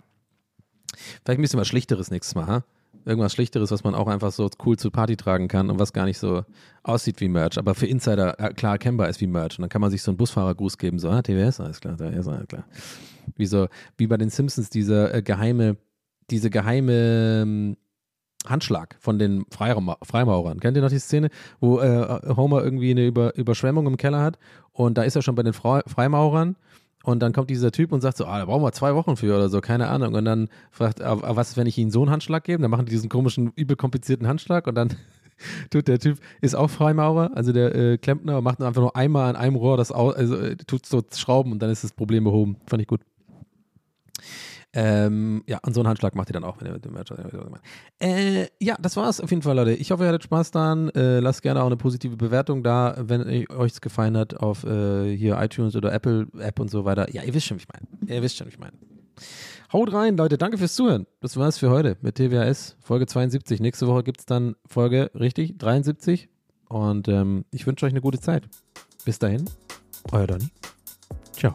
Vielleicht 1.24 1.38
ein 1.38 1.42
bisschen 1.42 1.60
was 1.60 1.68
Schlichteres 1.68 2.10
nächstes 2.10 2.34
Mal, 2.34 2.46
ha? 2.46 2.64
Irgendwas 3.06 3.32
Schlichteres, 3.32 3.70
was 3.70 3.84
man 3.84 3.94
auch 3.94 4.08
einfach 4.08 4.32
so 4.32 4.50
cool 4.64 4.76
zur 4.76 4.90
Party 4.90 5.16
tragen 5.16 5.48
kann 5.48 5.70
und 5.70 5.78
was 5.78 5.92
gar 5.92 6.04
nicht 6.04 6.18
so 6.18 6.44
aussieht 6.82 7.20
wie 7.20 7.28
Merch, 7.28 7.56
aber 7.56 7.74
für 7.74 7.86
Insider 7.86 8.38
äh, 8.40 8.52
klar 8.52 8.72
erkennbar 8.72 9.08
ist 9.08 9.20
wie 9.20 9.26
Merch. 9.26 9.58
Und 9.58 9.62
dann 9.62 9.68
kann 9.68 9.80
man 9.80 9.90
sich 9.90 10.02
so 10.02 10.10
einen 10.10 10.18
Busfahrergruß 10.18 10.76
geben, 10.76 10.98
so, 10.98 11.08
ah, 11.08 11.22
TWS, 11.22 11.60
alles 11.60 11.80
klar, 11.80 11.96
TWS, 11.96 12.28
alles 12.28 12.48
klar. 12.48 12.64
Wie 13.36 13.46
so, 13.46 13.68
wie 13.96 14.06
bei 14.06 14.16
den 14.16 14.30
Simpsons, 14.30 14.70
diese 14.70 15.12
äh, 15.12 15.22
geheime, 15.22 15.76
diese 16.30 16.50
geheime 16.50 17.42
ähm, 17.42 17.76
Handschlag 18.44 18.96
von 19.00 19.18
den 19.18 19.44
Freiraum 19.50 19.94
Freimaurern. 20.02 20.60
Kennt 20.60 20.76
ihr 20.76 20.82
noch 20.82 20.90
die 20.90 20.98
Szene, 20.98 21.30
wo 21.60 21.80
äh, 21.80 22.20
Homer 22.36 22.62
irgendwie 22.62 22.90
eine 22.90 23.06
Über 23.06 23.36
Überschwemmung 23.36 23.86
im 23.86 23.96
Keller 23.96 24.22
hat 24.22 24.38
und 24.72 24.98
da 24.98 25.02
ist 25.02 25.16
er 25.16 25.22
schon 25.22 25.34
bei 25.34 25.42
den 25.42 25.52
Fra 25.52 25.82
Freimaurern 25.86 26.56
und 27.06 27.20
dann 27.20 27.32
kommt 27.32 27.50
dieser 27.50 27.70
Typ 27.70 27.92
und 27.92 28.00
sagt 28.00 28.16
so, 28.16 28.26
ah, 28.26 28.38
da 28.38 28.44
brauchen 28.44 28.62
wir 28.62 28.72
zwei 28.72 28.94
Wochen 28.94 29.16
für 29.16 29.34
oder 29.34 29.48
so, 29.48 29.60
keine 29.60 29.88
Ahnung. 29.88 30.14
Und 30.14 30.24
dann 30.24 30.48
fragt 30.70 31.00
er, 31.00 31.12
ah, 31.24 31.36
was 31.36 31.50
ist, 31.50 31.56
wenn 31.56 31.66
ich 31.66 31.78
ihnen 31.78 31.90
so 31.90 32.02
einen 32.02 32.10
Handschlag 32.10 32.44
gebe? 32.44 32.60
Dann 32.60 32.70
machen 32.70 32.86
die 32.86 32.90
diesen 32.90 33.08
komischen, 33.08 33.52
übel 33.54 33.76
komplizierten 33.76 34.26
Handschlag 34.26 34.66
und 34.66 34.74
dann 34.74 34.88
tut 35.70 35.86
der 35.86 36.00
Typ, 36.00 36.18
ist 36.40 36.56
auch 36.56 36.68
Freimaurer, 36.68 37.30
also 37.34 37.52
der 37.52 37.74
äh, 37.74 37.98
Klempner, 37.98 38.40
macht 38.40 38.60
einfach 38.60 38.82
nur 38.82 38.96
einmal 38.96 39.30
an 39.30 39.36
einem 39.36 39.56
Rohr 39.56 39.76
das 39.76 39.92
aus, 39.92 40.14
also 40.14 40.36
äh, 40.36 40.56
tut 40.56 40.84
so 40.84 41.02
Schrauben 41.14 41.52
und 41.52 41.60
dann 41.60 41.70
ist 41.70 41.84
das 41.84 41.92
Problem 41.92 42.24
behoben. 42.24 42.56
Fand 42.66 42.82
ich 42.82 42.88
gut. 42.88 43.00
Ähm, 44.78 45.42
ja, 45.46 45.58
und 45.64 45.72
so 45.72 45.80
einen 45.80 45.88
Handschlag 45.88 46.14
macht 46.14 46.28
ihr 46.28 46.34
dann 46.34 46.44
auch, 46.44 46.60
wenn 46.60 46.66
ihr 46.66 46.74
mit 46.74 46.84
dem 46.84 46.92
Merch 46.92 47.10
äh, 47.98 48.46
Ja, 48.60 48.76
das 48.78 48.94
war's 48.98 49.22
auf 49.22 49.30
jeden 49.30 49.40
Fall, 49.40 49.56
Leute. 49.56 49.72
Ich 49.72 49.90
hoffe, 49.90 50.02
ihr 50.02 50.08
hattet 50.08 50.24
Spaß 50.24 50.50
daran. 50.50 50.90
Äh, 50.90 51.20
lasst 51.20 51.40
gerne 51.40 51.62
auch 51.62 51.66
eine 51.66 51.78
positive 51.78 52.18
Bewertung 52.18 52.62
da, 52.62 52.94
wenn 52.98 53.22
euch 53.48 53.72
es 53.72 53.80
gefallen 53.80 54.18
hat, 54.18 54.36
auf 54.36 54.64
äh, 54.64 55.16
hier 55.16 55.40
iTunes 55.40 55.76
oder 55.76 55.94
Apple 55.94 56.26
App 56.38 56.60
und 56.60 56.70
so 56.70 56.84
weiter. 56.84 57.10
Ja, 57.10 57.22
ihr 57.22 57.32
wisst 57.32 57.46
schon, 57.46 57.56
wie 57.56 57.62
ich 57.62 57.68
meine. 57.72 58.14
Ihr 58.14 58.22
wisst 58.22 58.36
schon, 58.36 58.48
wie 58.48 58.50
ich 58.50 58.58
meine. 58.58 58.74
Haut 59.72 59.94
rein, 59.94 60.18
Leute. 60.18 60.36
Danke 60.36 60.58
fürs 60.58 60.74
Zuhören. 60.74 61.06
Das 61.20 61.38
war's 61.38 61.56
für 61.56 61.70
heute 61.70 61.96
mit 62.02 62.16
TWAS, 62.16 62.76
Folge 62.80 63.06
72. 63.06 63.60
Nächste 63.60 63.86
Woche 63.86 64.02
gibt's 64.02 64.26
dann 64.26 64.56
Folge, 64.66 65.10
richtig, 65.14 65.56
73. 65.56 66.28
Und 66.68 67.08
ähm, 67.08 67.46
ich 67.50 67.66
wünsche 67.66 67.86
euch 67.86 67.92
eine 67.92 68.02
gute 68.02 68.20
Zeit. 68.20 68.46
Bis 69.06 69.18
dahin, 69.18 69.48
euer 70.12 70.26
Donny. 70.26 70.50
Ciao. 71.32 71.54